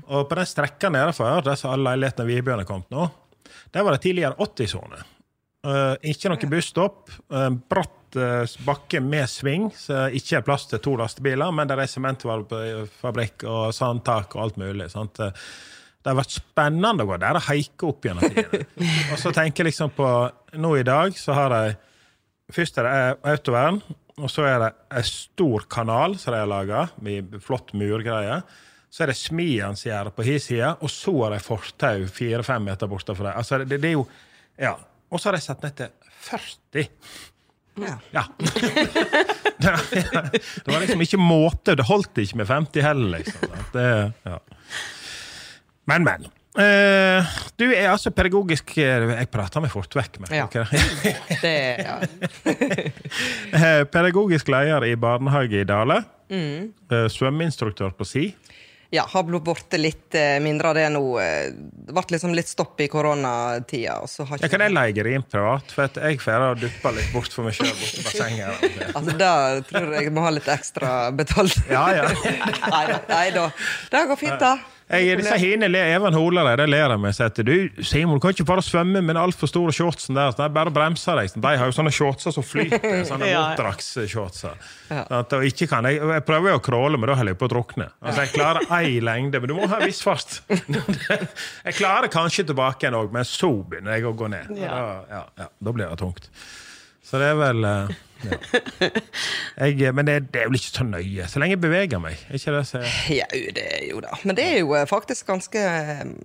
Og 0.07 0.29
på 0.31 0.39
den 0.39 0.47
strekka 0.47 0.93
nedenfor, 0.95 1.43
der 1.47 1.59
som 1.59 1.75
alle 1.75 1.97
leilighetene 1.97 2.29
Viebjørn 2.31 2.63
er 2.63 2.69
kommet 2.69 2.95
nå, 2.95 3.09
der 3.75 3.87
var 3.87 3.97
det 3.97 4.05
tidligere 4.05 4.39
80-sone. 4.39 5.03
Uh, 5.67 5.93
ikke 6.09 6.31
noe 6.33 6.49
busstopp. 6.49 7.11
Uh, 7.29 7.51
bratt 7.71 8.17
uh, 8.17 8.47
bakke 8.65 9.03
med 9.05 9.27
sving, 9.29 9.67
så 9.77 10.07
ikke 10.17 10.39
er 10.39 10.47
plass 10.47 10.69
til 10.71 10.81
to 10.83 10.95
lastebiler, 10.99 11.51
men 11.55 11.69
der 11.69 11.83
er 11.83 11.91
sementfabrikk 11.91 13.45
og 13.51 13.75
sandtak 13.77 14.39
og 14.39 14.47
alt 14.47 14.63
mulig. 14.63 14.89
sant? 14.95 15.21
Eh, 16.01 16.03
Det 16.03 16.11
har 16.15 16.17
vært 16.23 16.33
spennende 16.33 17.05
å 17.05 17.09
gå 17.11 17.17
der 17.21 17.37
og 17.37 17.43
haike 17.49 17.87
opp 17.89 18.05
gjennom 18.05 18.25
tiden. 18.33 18.67
og 19.13 19.19
så 19.21 19.33
tenker 19.37 19.65
jeg 19.65 19.73
liksom 19.73 19.91
på 19.97 20.09
Nå 20.59 20.71
i 20.81 20.83
dag 20.83 21.13
så 21.17 21.33
har 21.37 21.51
de 21.55 21.77
Først 22.51 22.79
er 22.79 22.87
det 22.89 23.19
autovern, 23.31 23.77
og 24.19 24.27
så 24.33 24.43
er 24.43 24.57
det 24.59 24.71
en 24.99 25.05
stor 25.07 25.69
kanal 25.71 26.17
som 26.19 26.35
de 26.35 26.41
har 26.41 26.49
laga, 26.51 26.81
med 26.99 27.37
flott 27.45 27.71
murgreie. 27.79 28.41
Så 28.91 29.05
er 29.05 29.13
det 29.13 29.15
smijansgjerde 29.21 30.11
på 30.17 30.25
hi 30.27 30.35
side, 30.43 30.73
og 30.83 30.91
så 30.91 31.15
er 31.29 31.37
det 31.37 31.45
fortau 31.47 32.09
fire-fem 32.11 32.67
meter 32.67 32.91
borte 32.91 33.15
fra 33.15 33.29
det. 33.29 33.37
Altså, 33.39 33.61
det, 33.63 33.79
det 33.79 33.93
er 33.93 33.95
jo 34.01 34.07
Ja. 34.59 34.75
Og 35.11 35.23
så 35.23 35.31
har 35.31 35.39
de 35.39 35.43
satt 35.45 35.63
ned 35.63 35.79
til 35.79 35.89
40. 36.27 36.91
Ja. 37.87 37.95
Ja. 38.15 38.25
det 39.63 40.67
var 40.67 40.83
liksom 40.83 41.07
ikke 41.07 41.23
måte. 41.23 41.77
Det 41.79 41.87
holdt 41.87 42.19
ikke 42.19 42.43
med 42.43 42.51
50 42.51 42.83
heller, 42.83 43.19
liksom. 43.21 43.55
Det, 43.75 43.87
ja. 44.27 44.39
Men, 45.89 46.05
men. 46.05 46.27
Uh, 46.51 47.23
du 47.57 47.69
er 47.71 47.87
altså 47.93 48.11
pedagogisk 48.11 48.73
eh, 48.83 49.05
Jeg 49.15 49.29
prater 49.31 49.63
meg 49.63 49.71
fort 49.71 49.95
vekk. 49.95 50.19
Med, 50.25 50.33
Ja. 50.35 50.49
Det, 51.45 51.53
ja. 51.79 52.01
Eh, 53.61 53.85
Pedagogisk 53.91 54.49
leder 54.51 54.85
i 54.91 54.97
barnehage 54.99 55.61
i 55.63 55.67
Dale. 55.69 56.01
Mm. 56.31 56.73
Uh, 56.91 57.07
Svømmeinstruktør 57.11 57.95
på 57.99 58.07
si. 58.07 58.25
ja, 58.91 59.05
har 59.07 59.23
blitt 59.23 59.45
borte 59.47 59.79
litt 59.79 60.17
mindre 60.43 60.73
av 60.73 60.75
det 60.75 60.89
nå. 60.91 61.01
Det 61.87 61.95
ble 61.95 62.03
liksom 62.17 62.33
litt 62.35 62.49
stopp 62.51 62.81
i 62.83 62.89
koronatida. 62.91 64.01
og 64.03 64.11
Jeg 64.11 64.41
ikke- 64.41 64.51
kan 64.51 64.65
jeg 64.67 64.73
leie 64.75 64.93
deg 64.97 65.07
inn 65.15 65.23
privat, 65.31 65.71
for 65.71 65.87
jeg 66.03 66.19
får 66.19 66.59
duppe 66.59 66.93
litt 66.97 67.13
bort 67.15 67.31
for 67.33 67.47
meg 67.47 67.55
sjøl 67.55 67.71
borti 67.71 68.03
bassenget. 68.09 68.67
Altså, 68.97 69.15
da 69.19 69.31
tror 69.71 69.95
jeg 69.95 70.09
jeg 70.09 70.13
må 70.19 70.27
ha 70.27 70.31
litt 70.35 70.51
ekstra 70.51 70.97
betalt. 71.15 71.55
Ja, 71.71 71.87
ja. 71.95 72.11
Nei. 72.67 72.85
Nei 73.15 73.31
da. 73.39 73.47
Det 73.95 74.03
går 74.11 74.19
fint, 74.27 74.41
da. 74.43 74.57
Jeg, 74.91 75.19
disse 75.21 75.37
hine 75.39 75.69
ler 75.71 75.93
Even 75.95 76.17
Holare 76.19 76.57
de 76.59 76.65
ler 76.67 76.91
av 76.91 76.99
meg 76.99 77.15
sier 77.15 77.29
at 77.31 77.39
du, 77.47 77.53
Simon, 77.87 78.19
du 78.19 78.25
kan 78.25 78.35
ikke 78.35 78.47
bare 78.49 78.65
svømme 78.67 78.99
med 78.99 79.13
den 79.15 79.21
altfor 79.23 79.51
store 79.51 79.75
shortsen 79.75 80.19
der. 80.19 80.33
Sånn, 80.35 80.51
bare 80.55 80.73
bremser 80.75 81.21
deg. 81.21 81.37
De 81.37 81.53
har 81.61 81.71
jo 81.71 81.77
sånne 81.77 81.93
shortser 81.95 82.35
som 82.35 82.47
flyter. 82.47 83.05
Sånne 83.11 83.29
Ja. 83.31 83.45
Sånn 83.47 85.37
og 85.39 85.47
ikke 85.47 85.69
kan 85.71 85.87
jeg, 85.87 86.01
jeg 86.03 86.25
prøver 86.27 86.55
jo 86.55 86.59
å 86.59 86.65
crawle, 86.65 86.99
men 86.99 87.13
da 87.13 87.17
holder 87.21 87.37
jeg 87.37 87.41
på 87.41 87.47
å 87.47 87.53
drukne. 87.55 87.87
Altså, 88.03 88.27
Jeg 88.27 88.35
klarer 88.35 88.67
ei 88.81 88.99
lengde, 89.05 89.41
men 89.41 89.53
du 89.53 89.57
må 89.61 89.71
ha 89.71 89.79
en 89.79 89.87
viss 89.87 90.03
fart. 90.05 90.41
Jeg 91.67 91.77
klarer 91.79 92.11
kanskje 92.13 92.49
tilbake 92.51 92.87
igjen 92.87 92.97
òg, 92.99 93.13
men 93.15 93.27
så 93.29 93.51
begynner 93.63 93.99
jeg 93.99 94.07
å 94.09 94.13
gå 94.17 94.29
ned. 94.33 94.51
Ja. 94.59 94.71
Da, 94.75 94.95
ja, 95.11 95.23
ja, 95.45 95.49
da 95.61 95.75
blir 95.77 95.87
det 95.87 95.99
tungt. 96.01 96.31
Så 97.07 97.21
det 97.21 97.31
er 97.33 97.39
vel 97.39 97.67
eh, 97.67 97.93
ja. 98.27 98.91
jeg, 99.67 99.95
Men 99.97 100.09
det, 100.09 100.17
det 100.35 100.43
er 100.43 100.51
vel 100.51 100.59
ikke 100.59 100.73
så 100.73 100.87
nøye, 100.87 101.29
så 101.31 101.43
lenge 101.43 101.57
jeg 101.57 101.63
beveger 101.63 102.03
meg. 102.03 102.21
Ikke 102.37 102.55
det 102.57 102.65
så 102.69 102.83
Ja, 103.13 103.27
det 103.31 103.65
er 103.65 103.89
jo 103.89 104.03
det. 104.05 104.13
Men 104.25 104.39
det 104.39 104.47
er 104.51 104.61
jo 104.61 104.75
eh, 104.79 104.87
faktisk 104.91 105.31
ganske 105.31 105.65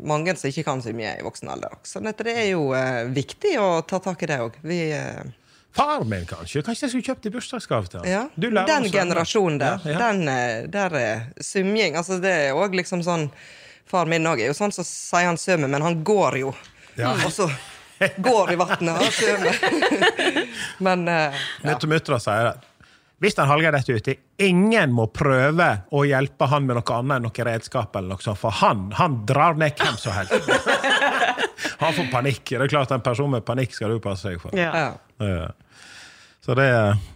mange 0.03 0.35
som 0.39 0.51
ikke 0.51 0.65
kan 0.67 0.83
så 0.83 0.93
mye 0.95 1.15
i 1.19 1.25
voksen 1.25 1.51
alder. 1.55 1.79
Så 1.87 2.03
dette, 2.05 2.27
det 2.27 2.35
er 2.43 2.51
jo 2.51 2.69
eh, 2.77 3.05
viktig 3.15 3.55
å 3.61 3.71
ta 3.87 4.01
tak 4.03 4.23
i 4.25 4.31
det 4.31 4.39
òg. 4.43 4.61
Vi 4.65 4.79
eh, 4.95 5.25
Far 5.75 6.05
min, 6.07 6.23
kanskje. 6.25 6.61
Kanskje 6.63 6.85
jeg 6.85 6.91
skulle 6.93 7.07
kjøpt 7.09 7.25
i 7.27 7.31
bursdagsgave 7.33 7.89
til. 7.91 8.05
Ja, 8.07 8.21
Du 8.39 8.47
den 8.47 8.85
generasjonen 8.91 9.59
der. 9.59 9.81
Ja, 9.83 9.91
ja. 9.91 9.97
Den, 10.05 10.27
eh, 10.31 10.69
der 10.71 10.95
er 10.95 11.25
symjing. 11.43 11.97
Altså, 11.99 12.21
det 12.23 12.31
er 12.31 12.55
òg 12.55 12.77
liksom 12.79 13.03
sånn 13.03 13.29
Far 13.85 14.07
min 14.09 14.25
òg 14.25 14.39
er 14.41 14.49
jo 14.49 14.55
sånn 14.57 14.71
som 14.73 14.85
sier 14.87 15.27
han 15.27 15.37
svømmer, 15.37 15.69
men 15.69 15.83
han 15.85 15.99
går 16.07 16.39
jo. 16.39 16.53
Ja. 16.97 17.11
Og 17.27 17.29
så 17.29 17.45
går 18.17 18.53
i 18.53 18.59
vannet 18.59 19.01
og 19.01 19.11
svømmer. 19.15 19.59
men 20.85 21.07
uh, 21.07 21.43
ja. 21.63 21.75
Mutter'n 21.75 22.23
sier 22.23 22.49
det? 22.51 22.55
Hvis 23.23 23.37
han 23.39 23.47
Hallgeir 23.47 23.71
detter 23.71 23.95
uti, 23.95 24.13
ingen 24.43 24.91
må 24.93 25.05
prøve 25.07 25.69
å 25.95 26.01
hjelpe 26.03 26.49
han 26.51 26.65
med 26.67 26.75
noe 26.77 26.97
annet 26.97 27.15
enn 27.15 27.27
noe 27.29 27.45
redskap, 27.47 27.95
eller 27.95 28.11
noe 28.11 28.23
sånt, 28.25 28.41
for 28.41 28.51
han, 28.59 28.89
han 28.99 29.21
drar 29.27 29.55
ned 29.57 29.79
hvem 29.79 29.95
som 29.97 30.13
helst. 30.17 30.49
han 31.83 31.95
får 31.95 32.09
panikk. 32.11 32.43
Det 32.51 32.59
er 32.67 32.73
klart 32.73 32.91
En 32.91 33.05
person 33.05 33.31
med 33.31 33.45
panikk 33.47 33.73
skal 33.77 33.95
du 33.95 34.01
passe 34.03 34.27
deg 34.33 34.43
for. 34.43 34.55
Ja. 34.59 34.73
ja. 34.75 34.89
Ja. 35.23 35.47
Så 36.45 36.53
det, 36.59 36.67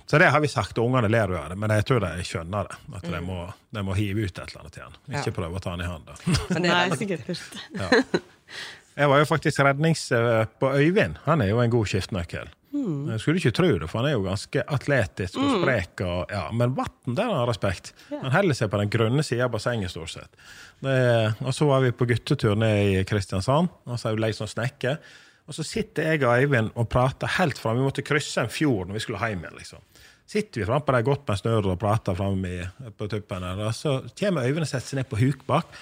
så 0.10 0.18
det 0.18 0.32
har 0.34 0.42
vi 0.42 0.48
sagt, 0.50 0.80
og 0.82 0.88
ungene 0.90 1.12
ler 1.12 1.30
jo 1.30 1.38
av 1.38 1.52
det, 1.52 1.60
men 1.62 1.70
jeg 1.76 1.86
tror 1.86 2.02
de 2.02 2.24
skjønner 2.26 2.72
det. 2.72 2.78
At 2.98 3.04
de, 3.12 3.20
må, 3.22 3.44
de 3.76 3.84
må 3.86 3.94
hive 4.00 4.24
ut 4.26 4.32
et 4.32 4.40
eller 4.48 4.64
annet 4.64 4.74
til 4.80 4.88
han. 4.88 4.96
Ikke 5.12 5.30
Ja. 5.30 5.36
prøve 5.36 5.60
å 5.60 5.62
ta 5.62 5.76
han 5.76 5.84
i 5.84 5.90
hånda. 5.92 6.16
Men 6.48 6.64
det 6.66 6.72
er 6.72 6.80
Nei, 6.80 6.98
sikkert 7.04 7.28
først. 7.28 7.60
Jeg 9.00 9.08
var 9.08 9.22
jo 9.22 9.28
faktisk 9.30 9.62
rednings 9.64 10.10
eh, 10.12 10.46
på 10.60 10.72
Øyvind. 10.76 11.22
Han 11.24 11.44
er 11.44 11.54
jo 11.54 11.62
en 11.64 11.72
god 11.72 11.88
skiftenøkkel. 11.88 12.50
Jeg 12.70 13.22
skulle 13.24 13.42
ikke 13.42 13.56
tro 13.56 13.70
det, 13.82 13.88
for 13.90 14.00
han 14.00 14.10
er 14.10 14.14
jo 14.14 14.26
ganske 14.28 14.64
atletisk 14.76 15.40
og 15.42 15.56
sprek. 15.58 16.04
Og, 16.06 16.30
ja, 16.32 16.44
men 16.56 16.76
vann, 16.78 17.16
der 17.16 17.32
har 17.32 17.40
han 17.42 17.50
respekt. 17.50 17.94
Han 18.12 18.36
heller 18.36 18.58
seg 18.58 18.70
på 18.70 18.82
den 18.82 18.92
grønne 18.94 19.26
sida 19.26 19.48
av 19.48 19.56
bassenget, 19.56 19.92
stort 19.92 20.14
sett. 20.14 20.44
Det, 20.84 21.00
og 21.42 21.56
så 21.56 21.68
var 21.72 21.82
vi 21.84 21.96
på 21.96 22.08
guttetur 22.12 22.60
ned 22.60 23.00
i 23.00 23.02
Kristiansand, 23.10 23.72
og 23.88 23.98
så 24.00 24.12
har 24.12 24.20
vi 24.20 24.32
som 24.38 24.52
snekker. 24.52 25.00
snekke. 25.00 25.28
Og 25.50 25.56
så 25.58 25.66
sitter 25.66 26.12
jeg 26.12 26.24
og 26.24 26.44
Øyvind 26.44 26.76
og 26.78 26.86
prater 26.94 27.32
helt 27.40 27.58
fram. 27.58 27.80
Vi 27.80 27.88
måtte 27.88 28.06
krysse 28.06 28.44
en 28.44 28.52
fjord 28.54 28.88
når 28.88 29.00
vi 29.00 29.06
skulle 29.06 29.22
hjem 29.24 29.42
igjen. 29.48 29.58
liksom. 29.58 29.86
Sitter 30.30 30.62
vi 30.62 30.68
frampå 30.70 30.94
der 30.94 31.08
godt 31.08 31.26
med 31.26 31.40
snørr 31.40 31.72
og 31.72 31.80
prater 31.82 32.14
framme 32.14 32.68
på 32.98 33.08
tuppen 33.10 33.48
og 33.50 33.72
så 33.74 33.96
kommer 34.20 34.46
Øyvind 34.46 34.68
og 34.68 34.70
setter 34.70 34.92
seg 34.92 35.00
ned 35.02 35.10
på 35.10 35.18
huk 35.24 35.42
bak. 35.50 35.74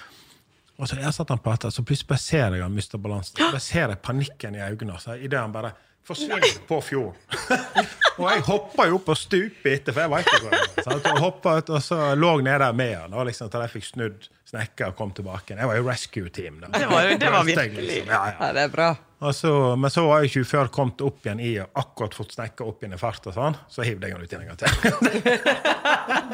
Og 0.78 0.90
så 0.90 1.00
jeg 1.02 1.14
satt 1.16 1.32
han 1.34 1.42
pratet, 1.42 1.74
så 1.74 1.82
plutselig 1.82 2.10
bare 2.12 2.22
ser 2.22 2.54
jeg 2.54 2.62
han 2.62 2.74
mister 2.74 3.02
balansen. 3.02 3.40
Bare 3.40 3.62
ser 3.64 3.90
jeg 3.94 4.02
panikken 4.06 4.58
i 4.58 4.62
øynene 4.62 4.94
altså, 4.94 5.16
idet 5.18 5.40
han 5.40 5.56
bare 5.56 5.74
forsvinner 6.08 6.60
på 6.68 6.80
fjorden. 6.82 7.20
og 8.20 8.26
jeg 8.32 8.46
hoppa 8.48 8.88
jo 8.90 8.98
opp 9.00 9.12
og 9.14 9.20
stupte 9.20 9.74
etter, 9.74 9.94
for 9.94 10.06
jeg 10.06 10.14
veit 10.14 10.30
ikke 10.30 10.42
hvor 10.46 10.56
jeg 10.56 10.88
var. 10.88 11.12
Og 11.18 11.22
hoppet 11.26 11.62
ut, 11.62 11.74
og 11.78 11.84
så 11.84 12.00
lå 12.18 12.34
jeg 12.40 12.48
nede 12.48 12.70
med 12.80 12.94
han, 12.96 13.16
og 13.18 13.28
liksom, 13.30 13.52
til 13.52 13.66
jeg 13.66 13.74
fikk 13.76 13.90
snudd 13.92 14.30
snekka 14.48 14.94
og 14.94 14.96
kom 14.96 15.12
tilbake. 15.12 15.58
Jeg 15.60 15.68
var 15.68 15.76
jo 15.76 15.84
rescue 15.88 16.32
team. 16.32 16.62
da. 16.64 16.72
Det 16.72 16.88
var 16.88 17.12
det 17.20 17.32
var 17.34 17.44
virkelig. 17.44 17.84
Liksom. 17.84 18.14
Ja, 18.14 18.22
ja. 18.32 18.36
Ja, 18.40 18.54
det 18.56 18.64
er 18.68 18.72
bra. 18.72 18.90
Og 19.20 19.36
så, 19.36 19.52
men 19.76 19.90
så 19.90 20.04
var 20.06 20.22
jeg 20.22 20.30
ikke 20.30 20.46
før 20.46 20.70
kommet 20.72 21.02
opp 21.02 21.26
igjen 21.26 21.40
i 21.42 21.56
og 21.60 21.80
akkurat 21.82 22.14
fått 22.16 22.36
snekka 22.36 22.68
opp 22.68 22.84
igjen 22.84 22.94
i 22.94 23.00
fart, 23.02 23.26
og 23.28 23.34
sånn, 23.34 23.58
så 23.74 23.86
hivde 23.88 24.08
jeg 24.08 24.14
han 24.14 24.24
ut 24.24 24.32
igjen 24.32 24.46
en 24.46 24.52
gang 24.54 24.60
til. 24.62 24.72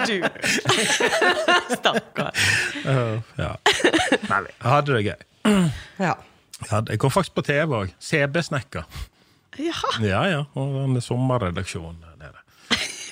Du. 0.03 0.19
Stakkar. 1.71 2.35
ja. 3.39 3.53
Nei, 4.27 4.39
jeg 4.43 4.67
hadde 4.67 4.97
det 4.97 5.03
gøy. 5.07 5.25
Ja. 6.01 6.13
Jeg, 6.69 6.99
kom 6.99 7.11
faktisk 7.13 7.37
på 7.37 7.45
TV 7.47 7.75
òg. 7.77 7.93
CB-snekka. 8.03 8.83
Ja, 9.61 9.73
Ja, 10.01 10.21
ja. 10.29 10.41
Og 10.57 10.73
den 10.79 11.01
sommerredaksjonen 11.03 11.99
der 12.01 12.15
nede. 12.17 12.39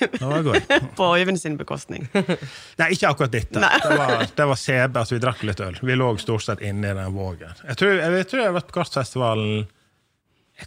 Det 0.02 0.26
var 0.26 0.42
gøy. 0.42 0.58
på 0.98 1.04
Øyvind 1.18 1.38
sin 1.38 1.56
bekostning. 1.60 2.08
Nei, 2.80 2.88
ikke 2.96 3.08
akkurat 3.12 3.30
dette. 3.32 3.60
Det 3.60 3.96
var, 3.98 4.26
det 4.36 4.46
var 4.50 4.56
CB, 4.58 4.96
altså 4.98 5.14
vi 5.14 5.20
drakk 5.22 5.42
litt 5.46 5.60
øl. 5.62 5.76
Vi 5.82 5.94
lå 5.98 6.08
stort 6.18 6.42
sett 6.46 6.60
inne 6.64 6.90
i 6.90 6.94
den 6.98 7.14
vågen. 7.14 7.52
Jeg 7.68 7.76
tror 7.78 7.90
jeg, 7.94 8.12
jeg, 8.18 8.26
tror 8.30 8.40
jeg 8.42 8.48
har 8.50 8.56
vært 8.58 8.70
på 8.72 8.76
Kartfestivalen 8.80 9.66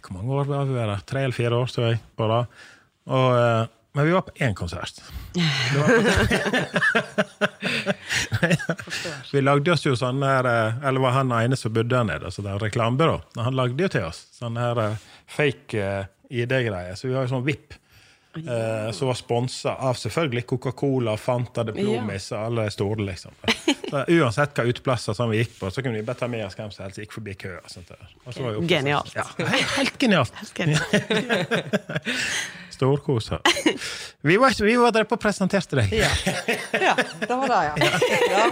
Hvor 0.00 0.12
mange 0.16 0.32
år 0.40 0.44
var 0.48 0.64
vi 0.68 0.74
der? 0.78 0.96
Tre 1.08 1.20
eller 1.26 1.36
fire 1.36 1.54
år, 1.60 1.66
tror 1.72 1.84
jeg. 1.90 2.00
på 2.16 2.24
det. 2.32 2.42
Og, 3.12 3.28
eh, 3.36 3.64
men 3.96 4.04
vi 4.08 4.12
var 4.12 4.22
på 4.26 4.32
én 4.44 4.54
konsert. 4.56 4.96
Vi 9.32 9.40
lagde 9.40 9.72
oss 9.72 9.84
jo 9.86 9.94
sånn 9.96 10.22
her 10.24 10.46
eh, 10.48 10.78
Eller 10.86 11.00
var 11.02 11.14
han 11.16 11.32
ene 11.32 11.56
som 11.58 11.72
bodde 11.74 11.94
der 11.94 12.06
nede, 12.08 12.30
så 12.32 12.44
det 12.44 12.52
er 12.54 12.62
reklamebyrå. 12.66 13.18
Han 13.40 13.56
lagde 13.56 13.86
jo 13.86 13.90
til 13.92 14.06
oss 14.08 14.24
sånne 14.36 14.62
her 14.62 14.80
eh, 14.82 15.06
fake 15.28 15.74
eh, 15.82 16.04
ID-greier. 16.30 16.94
Så 16.98 17.08
vi 17.08 17.14
har 17.14 17.22
jo 17.26 17.34
sånn 17.36 17.44
VIP. 17.46 17.74
Eh, 18.36 18.90
som 18.92 19.08
var 19.08 19.16
sponsa 19.16 19.72
av 19.80 19.94
selvfølgelig 19.96 20.42
Coca-Cola, 20.50 21.14
Fanta, 21.16 21.62
Diplomis 21.64 22.26
og 22.36 22.42
alle 22.50 22.66
store. 22.70 23.00
liksom. 23.06 23.32
Så 23.88 24.02
uansett 24.12 24.52
hva 24.58 24.66
uteplasser 24.68 25.16
som 25.16 25.30
vi 25.32 25.38
gikk 25.40 25.54
på, 25.60 25.70
så 25.72 25.80
kunne 25.80 25.96
vi 25.96 26.04
bare 26.04 26.20
ta 26.20 26.28
med 26.28 26.44
oss 26.44 26.52
hvem 26.58 26.68
som 26.74 26.84
helst 26.84 27.00
gikk 27.00 27.14
forbi 27.16 27.32
og 27.54 27.70
sånt 27.72 27.88
der. 27.88 28.10
Og 28.26 28.34
oppe- 28.58 28.68
Genialt. 28.68 29.14
Ja, 29.16 29.24
helt, 29.40 29.72
helt 29.78 29.96
genialt. 30.02 30.36
Genialt. 32.76 33.02
Storkos 33.02 33.30
her. 33.30 33.40
Vi 34.26 34.36
var, 34.36 34.64
vi 34.64 34.76
var 34.76 34.92
der 34.92 35.04
på 35.06 35.16
og 35.16 35.22
presenterte 35.22 35.78
deg. 35.78 35.92
Ja. 35.96 36.08
ja, 36.72 36.94
det 37.20 37.28
var 37.30 37.48
det, 37.50 37.60
ja. 37.68 37.90
ja. 38.34 38.46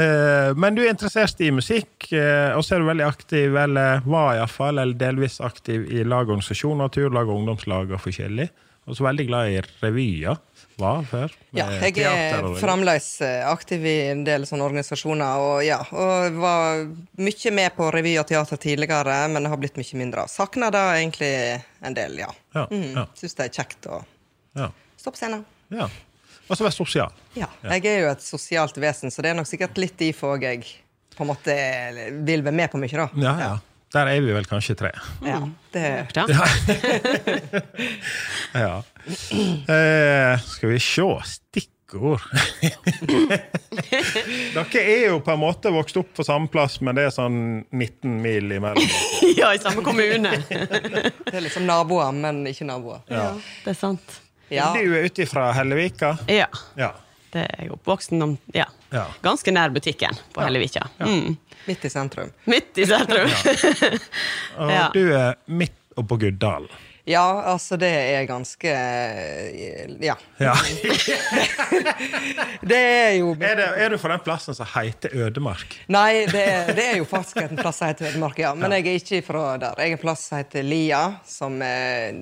Eh, 0.00 0.50
Men 0.56 0.74
du 0.76 0.82
er 0.84 0.90
interessert 0.92 1.40
i 1.44 1.50
musikk, 1.54 2.08
eh, 2.12 2.50
og 2.56 2.64
så 2.64 2.76
er 2.76 2.82
du 2.84 2.88
veldig 2.90 3.06
aktiv, 3.06 3.56
eller 3.56 4.04
var 4.08 4.38
iallfall, 4.38 4.80
eller 4.82 4.98
delvis 4.98 5.40
aktiv 5.44 5.86
i 5.90 6.04
lag 6.04 6.26
og 6.26 6.36
organisasjoner, 6.38 6.92
turlag 6.94 7.28
og 7.28 7.40
ungdomslag 7.42 7.94
og 7.94 8.02
forskjellig. 8.02 8.48
Og 8.84 8.98
så 8.98 9.06
veldig 9.06 9.26
glad 9.30 9.52
i 9.54 9.60
revyer. 9.80 10.40
Var 10.78 11.04
før. 11.06 11.32
Ja, 11.54 11.68
jeg 11.84 11.98
er 12.02 12.46
fremdeles 12.58 13.06
eh, 13.22 13.44
aktiv 13.46 13.84
i 13.86 13.92
en 14.10 14.24
del 14.26 14.42
sånne 14.48 14.64
organisasjoner, 14.66 15.38
og 15.38 15.60
ja, 15.62 15.76
og 15.94 16.38
var 16.42 16.80
mye 17.22 17.52
med 17.54 17.76
på 17.76 17.90
revy 17.94 18.16
og 18.18 18.26
teater 18.26 18.58
tidligere, 18.58 19.18
men 19.30 19.46
det 19.46 19.52
har 19.52 19.60
blitt 19.62 19.78
mye 19.78 20.00
mindre. 20.00 20.24
Savner 20.32 20.74
det 20.74 20.82
egentlig 20.96 21.30
en 21.86 21.94
del, 21.94 22.18
ja. 22.24 22.30
Ja, 22.56 22.66
Mm. 22.70 22.88
ja, 22.96 23.06
Syns 23.14 23.34
det 23.38 23.46
er 23.46 23.54
kjekt 23.62 23.86
å 23.86 24.00
ja, 24.58 24.70
stå 24.98 25.10
på 25.14 25.20
scenen. 25.22 25.44
ja. 25.70 25.88
Og 26.44 26.58
så 26.58 26.64
være 26.66 26.76
sosial. 26.76 27.12
Ja. 27.38 27.46
Jeg 27.70 27.86
er 27.88 28.00
jo 28.02 28.08
et 28.10 28.20
sosialt 28.20 28.76
vesen, 28.76 29.08
så 29.10 29.22
det 29.24 29.30
er 29.30 29.34
nok 29.38 29.46
sikkert 29.48 29.78
litt 29.80 29.94
derfor 29.96 30.36
jeg 30.42 30.60
på 31.16 31.22
en 31.24 31.30
måte 31.30 31.54
vil 32.26 32.42
være 32.44 32.52
med 32.58 32.68
på 32.74 32.76
mye, 32.82 32.92
da. 32.98 33.06
Ja, 33.16 33.32
ja. 33.40 33.54
Der 33.94 34.08
er 34.10 34.20
vi 34.24 34.32
vel 34.34 34.46
kanskje 34.50 34.74
tre. 34.78 34.90
Ja, 35.22 35.38
det, 35.74 35.84
Ja. 36.16 36.24
Ja. 38.64 38.82
Eh, 39.74 40.40
skal 40.48 40.68
vi 40.72 40.78
se 40.82 41.04
Stikkord. 41.28 42.22
Dere 44.54 44.82
er 44.82 45.06
jo 45.10 45.20
på 45.22 45.34
en 45.34 45.40
måte 45.42 45.70
vokst 45.74 45.96
opp 46.00 46.10
på 46.16 46.24
samme 46.26 46.50
plass, 46.50 46.80
men 46.82 46.96
det 46.98 47.06
er 47.08 47.14
sånn 47.14 47.38
19 47.70 48.16
mil 48.24 48.56
imellom. 48.56 48.82
ja, 49.40 49.52
i 49.54 49.62
samme 49.62 49.84
kommune. 49.86 50.32
det 50.48 51.34
er 51.34 51.44
liksom 51.44 51.66
naboer, 51.68 52.10
men 52.16 52.42
ikke 52.50 52.66
naboer. 52.68 53.02
Ja, 53.12 53.30
det 53.64 53.74
er 53.74 53.78
sant. 53.78 54.20
Ja. 54.52 54.72
Du 54.76 54.82
er 54.94 55.06
ute 55.08 55.26
fra 55.30 55.50
Hellevika? 55.56 56.16
Ja. 56.30 56.48
Ja. 56.78 56.92
Det 57.34 57.42
er 57.42 57.64
jeg 57.64 57.72
oppvoksen 57.74 58.22
om 58.22 58.36
ja. 58.54 58.68
Ja. 58.94 59.08
Ganske 59.24 59.50
nær 59.54 59.72
butikken 59.74 60.14
på 60.34 60.44
Hellevika. 60.44 60.86
Mm. 61.02 61.34
Midt 61.66 61.84
i 61.84 61.90
sentrum. 61.90 62.30
Midt 62.46 62.78
i 62.78 62.86
sentrum. 62.86 63.30
Og 64.62 64.74
du 64.96 65.02
er 65.10 65.34
midt 65.50 65.74
oppå 65.98 66.18
Guddalen. 66.22 66.70
Ja, 67.04 67.20
altså, 67.52 67.76
det 67.76 67.90
er 67.92 68.22
ganske 68.24 68.70
Ja. 70.00 70.14
Ja. 70.40 70.54
Det 72.64 72.78
er 72.78 73.10
jo 73.18 73.34
Er, 73.34 73.58
det, 73.58 73.66
er 73.76 73.90
du 73.92 73.98
fra 74.00 74.14
den 74.14 74.22
plassen 74.24 74.56
som 74.56 74.64
heter 74.72 75.12
Ødemark? 75.12 75.74
Nei, 75.92 76.24
det 76.30 76.44
er, 76.48 76.70
det 76.72 76.86
er 76.94 76.96
jo 77.02 77.08
faktisk 77.08 77.42
en 77.42 77.60
plass 77.60 77.82
som 77.82 77.90
heter 77.90 78.08
Ødemark, 78.08 78.40
ja. 78.40 78.54
Men 78.56 78.72
jeg 78.78 78.86
er 78.88 78.96
ikke 79.02 79.20
fra 79.26 79.42
der. 79.60 79.76
Jeg 79.82 79.92
er 79.92 79.98
en 79.98 80.02
plass 80.06 80.24
som 80.30 80.40
heter 80.40 80.64
Lia, 80.64 81.02
som 81.28 81.60
er 81.66 82.16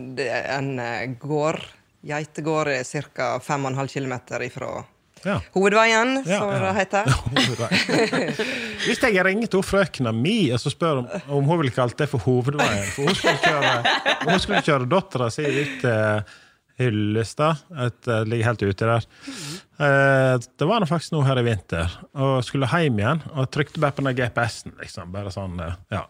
en 0.56 1.14
gård. 1.22 1.62
Geitegård 2.02 2.72
er 2.72 2.82
ca. 2.82 3.36
5,5 3.38 3.94
km 3.94 4.18
ifra 4.42 4.72
Ja. 5.24 5.36
hovedveien, 5.54 6.16
Ja, 6.26 6.38
som 6.40 6.50
det 6.50 6.72
heter. 6.80 7.10
Hvis 8.86 9.02
jeg 9.02 9.24
ringer 9.26 9.50
til 9.52 9.62
frøkna 9.66 10.12
mi 10.14 10.50
og 10.54 10.60
så 10.62 10.72
spør 10.72 11.02
om, 11.02 11.10
om 11.38 11.44
hun 11.50 11.60
ville 11.62 11.74
kalt 11.74 11.96
det 12.00 12.08
for 12.10 12.22
hovedveien 12.26 12.88
For 12.96 13.06
hun 13.10 13.14
skulle 13.18 13.38
kjøre, 13.42 13.74
hun 14.26 14.40
skulle 14.42 14.62
kjøre 14.66 14.88
dattera 14.90 15.28
si 15.32 15.44
ut 15.46 15.76
til 15.84 16.24
Hyllestad. 16.82 17.60
det 17.70 18.10
eh, 18.10 18.22
ligger 18.26 18.48
helt 18.48 18.62
ute 18.64 18.86
der. 18.88 19.04
Eh, 19.78 20.38
Det 20.58 20.66
var 20.66 20.86
faktisk 20.88 21.12
nå 21.12 21.20
her 21.26 21.38
i 21.38 21.44
vinter. 21.46 21.92
Og 22.16 22.40
skulle 22.46 22.66
hjem 22.72 22.96
igjen 23.02 23.20
og 23.36 23.50
trykte 23.54 23.78
bare 23.82 23.92
på 23.94 24.02
den 24.06 24.16
GPS-en. 24.18 24.72
liksom, 24.80 25.12
bare 25.12 25.30
sånn, 25.34 25.60
eh, 25.62 25.76
ja. 25.92 26.06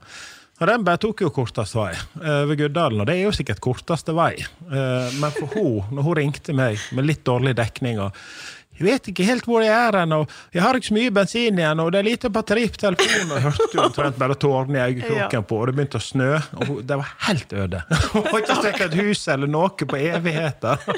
Og 0.62 0.68
den 0.70 0.84
bare 0.86 1.00
tok 1.02 1.24
jo 1.24 1.32
kortest 1.34 1.74
vei 1.74 1.90
over 2.22 2.54
Guddalen, 2.54 3.00
og 3.02 3.08
det 3.08 3.16
er 3.18 3.24
jo 3.24 3.32
sikkert 3.34 3.58
korteste 3.64 4.14
vei. 4.14 4.36
Eh, 4.38 5.08
men 5.18 5.34
for 5.34 5.50
hun, 5.56 5.88
når 5.90 6.06
hun 6.06 6.18
ringte 6.20 6.54
meg 6.54 6.78
med 6.94 7.08
litt 7.10 7.24
dårlig 7.26 7.56
dekning 7.58 7.98
og 8.04 8.14
jeg 8.82 8.88
vet 8.90 9.08
ikke 9.12 9.24
helt 9.28 9.46
hvor 9.48 9.62
jeg 9.64 9.72
er 9.72 9.98
og 10.16 10.28
jeg 10.52 10.62
har 10.64 10.74
ikke 10.78 10.88
så 10.90 10.94
mye 10.98 11.10
bensin 11.14 11.58
igjen, 11.62 11.80
og 11.84 11.92
det 11.94 12.00
er 12.02 12.08
lite 12.08 12.30
batteri 12.34 12.66
på 12.72 12.80
telefonen. 12.82 13.30
Jeg 13.36 13.42
hørte 13.46 13.68
jo 13.78 13.82
omtrent 13.86 14.18
bare 14.18 14.34
tårene 14.34 14.78
i 14.78 14.82
øyekroken 14.92 15.46
på, 15.50 15.60
og 15.62 15.66
det 15.70 15.74
begynte 15.78 16.00
å 16.00 16.04
snø. 16.04 16.30
Og 16.66 16.82
det 16.88 16.98
var 17.02 17.12
helt 17.28 17.52
øde. 17.52 17.82
Hun 18.12 18.26
har 18.30 18.38
ikke 18.42 18.58
sett 18.66 18.80
et 18.88 18.98
hus 19.02 19.24
eller 19.28 19.46
noe 19.50 19.88
på 19.92 19.96
evigheter. 20.00 20.82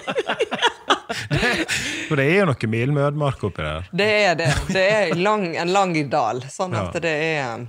Det- 1.31 1.67
For 2.09 2.17
det 2.19 2.25
er 2.27 2.39
jo 2.41 2.47
noe 2.49 2.69
mil 2.71 2.93
med 2.93 3.05
ødemark 3.07 3.43
oppi 3.47 3.63
der. 3.63 3.87
Det 3.95 4.09
er 4.25 4.35
det. 4.39 4.49
Det 4.73 4.83
er 4.91 5.15
lang, 5.21 5.45
en 5.57 5.71
lang 5.73 5.93
dal, 6.11 6.41
sånn 6.51 6.75
at 6.79 6.97
det 7.05 7.13
er 7.13 7.67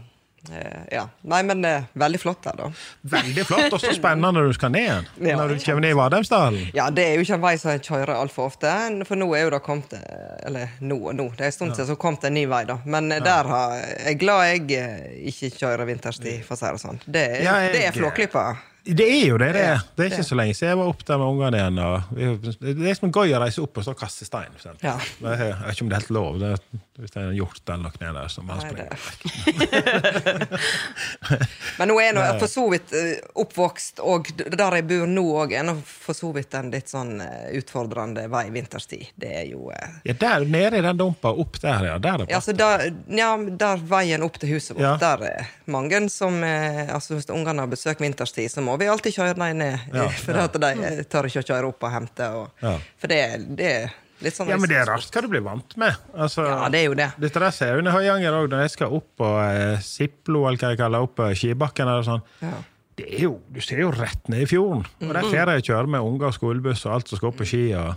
Ja. 0.92 1.06
Nei, 1.24 1.42
men 1.48 1.64
er 1.66 1.86
veldig 1.98 2.20
flott 2.22 2.44
der, 2.46 2.58
da. 2.60 2.68
Veldig 3.16 3.46
flott, 3.48 3.74
og 3.74 3.82
så 3.82 3.94
spennende 3.96 4.32
når 4.36 4.52
du 4.52 4.58
skal 4.58 4.74
ned. 4.76 5.10
Ja. 5.26 5.38
Når 5.40 5.56
du 5.56 5.64
kommer 5.64 5.82
ned 5.82 5.96
i 5.96 5.98
Vadheimsdalen. 5.98 6.68
Ja, 6.78 6.90
det 6.94 7.06
er 7.08 7.16
jo 7.18 7.24
ikke 7.26 7.38
en 7.40 7.44
vei 7.46 7.54
som 7.62 7.72
jeg 7.74 7.82
kjører 7.88 8.14
altfor 8.20 8.52
ofte, 8.52 8.72
for 9.08 9.18
nå 9.20 9.30
er 9.38 9.46
jo 9.48 9.54
det 9.56 9.62
kommet 9.66 9.96
eh, 9.98 10.36
Eller 10.46 10.76
nå 10.86 11.00
og 11.10 11.16
nå, 11.18 11.30
det 11.38 11.48
er 11.48 11.52
en 11.52 11.56
stund 11.58 11.74
siden 11.76 11.90
så 11.94 11.98
kom 12.00 12.20
det 12.22 12.30
en 12.30 12.38
ny 12.38 12.46
vei, 12.52 12.62
da. 12.70 12.78
Men 12.86 13.10
ja. 13.14 13.20
der 13.26 13.50
har, 13.50 13.76
jeg 13.80 14.14
er 14.14 14.20
glad 14.22 14.46
jeg 14.52 14.78
eh, 14.78 15.10
ikke 15.32 15.52
kjører 15.58 15.90
vinterstid, 15.90 16.44
for 16.46 16.56
å 16.58 16.62
si 16.62 16.72
det 16.76 16.84
sånn. 16.86 17.02
Det 17.06 17.26
er, 17.26 17.44
Ja, 17.46 17.58
jeg- 17.66 17.74
det 17.78 17.84
er 17.90 17.98
Flåklypa. 17.98 18.46
Det 18.86 19.08
er 19.10 19.24
jo 19.32 19.38
det 19.42 19.48
det 19.56 19.62
er. 19.66 19.80
Det 19.98 20.04
er 20.06 20.10
ikke 20.14 20.24
så 20.28 20.36
lenge 20.38 20.54
siden 20.54 20.70
jeg 20.76 20.78
var 20.78 20.88
opp 20.92 21.02
der 21.08 21.18
med 21.18 21.26
ungene 21.34 21.58
igjen. 21.58 21.80
Og 21.82 21.98
det 22.62 22.86
er 22.92 22.98
som 23.00 23.10
gøy 23.12 23.34
å 23.34 23.40
reise 23.42 23.58
opp 23.64 23.78
og 23.82 23.88
og 23.90 23.98
kaste 23.98 24.26
stein. 24.28 24.54
Ja. 24.84 24.98
Det 25.20 25.32
er- 25.40 25.46
Jeg 25.46 25.56
vet 25.66 25.74
ikke 25.76 25.82
om 25.86 25.90
det 25.90 25.96
er 25.96 26.00
helt 26.06 26.10
lov. 26.14 26.38
Det 26.40 26.58
hvis 26.96 27.12
det 27.12 27.20
er 27.20 27.26
en 27.28 27.36
hjort 27.36 27.60
eller 27.68 27.84
noe 27.84 27.92
nede 28.00 28.14
der 28.22 28.30
som 28.32 28.48
bare 28.48 28.62
springer. 28.64 28.96
Men 31.78 31.88
nå 31.92 31.96
er 32.00 32.14
nå 32.16 32.22
for 32.40 32.48
så 32.48 32.64
vidt 32.72 32.94
eh, 32.96 33.18
oppvokst, 33.42 34.00
og 34.00 34.30
der 34.38 34.78
jeg 34.80 34.86
bor 34.88 35.04
nå 35.12 35.24
òg, 35.42 35.52
er 35.60 35.66
nå 35.68 35.74
for 35.84 36.16
så 36.16 36.30
vidt 36.36 36.56
en 36.56 36.70
litt 36.72 36.88
sånn 36.92 37.18
eh, 37.24 37.50
utfordrende 37.60 38.24
vei 38.32 38.46
vinterstid. 38.54 39.10
Det 39.20 39.32
er 39.42 39.46
jo 39.50 39.68
eh, 39.76 39.90
Ja, 40.08 40.14
der 40.22 40.46
nede 40.48 40.80
i 40.80 40.86
den 40.86 41.00
dumpa, 41.02 41.34
opp 41.36 41.60
der, 41.64 41.84
ja. 41.90 41.98
Der 42.00 42.24
er 42.24 42.28
Ja, 42.32 42.40
altså, 42.40 42.56
der, 42.56 42.86
ja, 43.12 43.34
der 43.66 43.84
veien 43.92 44.24
opp 44.26 44.40
til 44.42 44.50
huset 44.56 44.76
vårt, 44.78 44.86
Ja. 44.86 44.96
der 45.02 45.20
er 45.34 45.52
mange 45.72 46.00
som 46.14 46.34
eh, 46.48 46.86
altså 46.94 47.16
Hvis 47.20 47.28
ungene 47.34 47.66
har 47.66 47.72
besøk 47.72 48.00
vinterstid, 48.04 48.48
så 48.56 48.64
må 48.64 48.75
vi 48.82 48.88
alltid 48.92 49.16
kjøre 49.16 49.36
dem 49.38 49.60
ned. 49.62 49.86
Ja, 49.94 50.08
for 50.26 50.42
at 50.46 50.58
de 50.62 50.72
eh, 50.90 51.04
tør 51.12 51.30
ikke 51.30 51.44
å 51.44 51.48
kjøre 51.52 51.70
opp 51.74 51.86
og 51.88 51.94
hente. 51.94 52.32
Og, 52.40 52.50
Ja. 52.66 52.76
For 53.02 53.12
det, 53.12 53.20
det 53.60 53.72
er 53.72 53.96
litt 54.24 54.38
sånn 54.38 54.50
Ja, 54.50 54.58
men 54.62 54.72
det 54.72 54.78
er 54.82 54.88
rart 54.90 55.10
hva 55.12 55.24
du 55.26 55.30
blir 55.32 55.44
vant 55.46 55.76
med. 55.82 55.98
Altså, 56.14 56.46
Ja, 56.48 56.70
det 56.74 56.84
er 56.84 56.88
jo 56.90 56.96
det. 56.98 57.10
Dette 57.22 57.44
der 57.44 57.52
ser 57.56 57.74
jeg 57.74 57.84
under 57.84 57.96
Høyanger 57.98 58.40
òg, 58.40 58.48
når 58.54 58.66
jeg 58.66 58.76
skal 58.78 58.96
opp 59.00 59.10
på 59.20 59.34
eh, 59.44 59.76
Siplo, 59.84 60.46
eller 60.48 60.62
hva 60.62 60.72
jeg 60.74 60.82
kaller 60.84 61.06
opp 61.08 61.18
på 61.20 61.28
Skibakken. 61.36 61.92
Eller 61.92 62.08
sånn. 62.08 62.24
Ja. 62.46 62.56
Det 62.96 63.10
er 63.12 63.26
jo, 63.26 63.34
du 63.52 63.60
ser 63.60 63.82
jo 63.84 63.90
rett 63.92 64.30
ned 64.32 64.46
i 64.46 64.48
fjorden. 64.48 64.86
Og 65.04 65.10
der 65.12 65.26
får 65.28 65.52
jeg 65.58 65.66
kjøre 65.68 65.90
med 65.92 66.06
unger 66.08 66.30
og 66.30 66.36
skolebuss 66.38 66.86
og 66.88 66.94
alt 66.96 67.10
som 67.12 67.20
skal 67.20 67.34
opp 67.34 67.42
på 67.42 67.48
ski. 67.50 67.64
Og, 67.76 67.92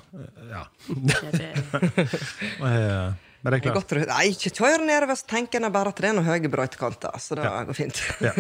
eh, 2.67 3.13
ja. 3.49 3.57
Eh, 3.57 3.59
det 3.59 3.59
er 3.59 3.65
Det 3.65 3.73
klart. 3.73 3.89
godt, 3.89 4.09
nei, 4.13 4.25
ikke 4.35 4.53
kjør 4.59 4.85
nedover, 4.87 5.17
så 5.19 5.27
tenker 5.33 5.65
en 5.65 5.73
bare 5.73 5.89
at 5.93 5.97
det 6.03 6.09
er 6.11 6.17
noen 6.19 6.29
høye 6.29 6.51
brøytekanter. 6.53 7.19
Så 7.23 7.39
det 7.39 7.45
går 7.49 7.75
fint. 7.79 8.03
Ja, 8.21 8.33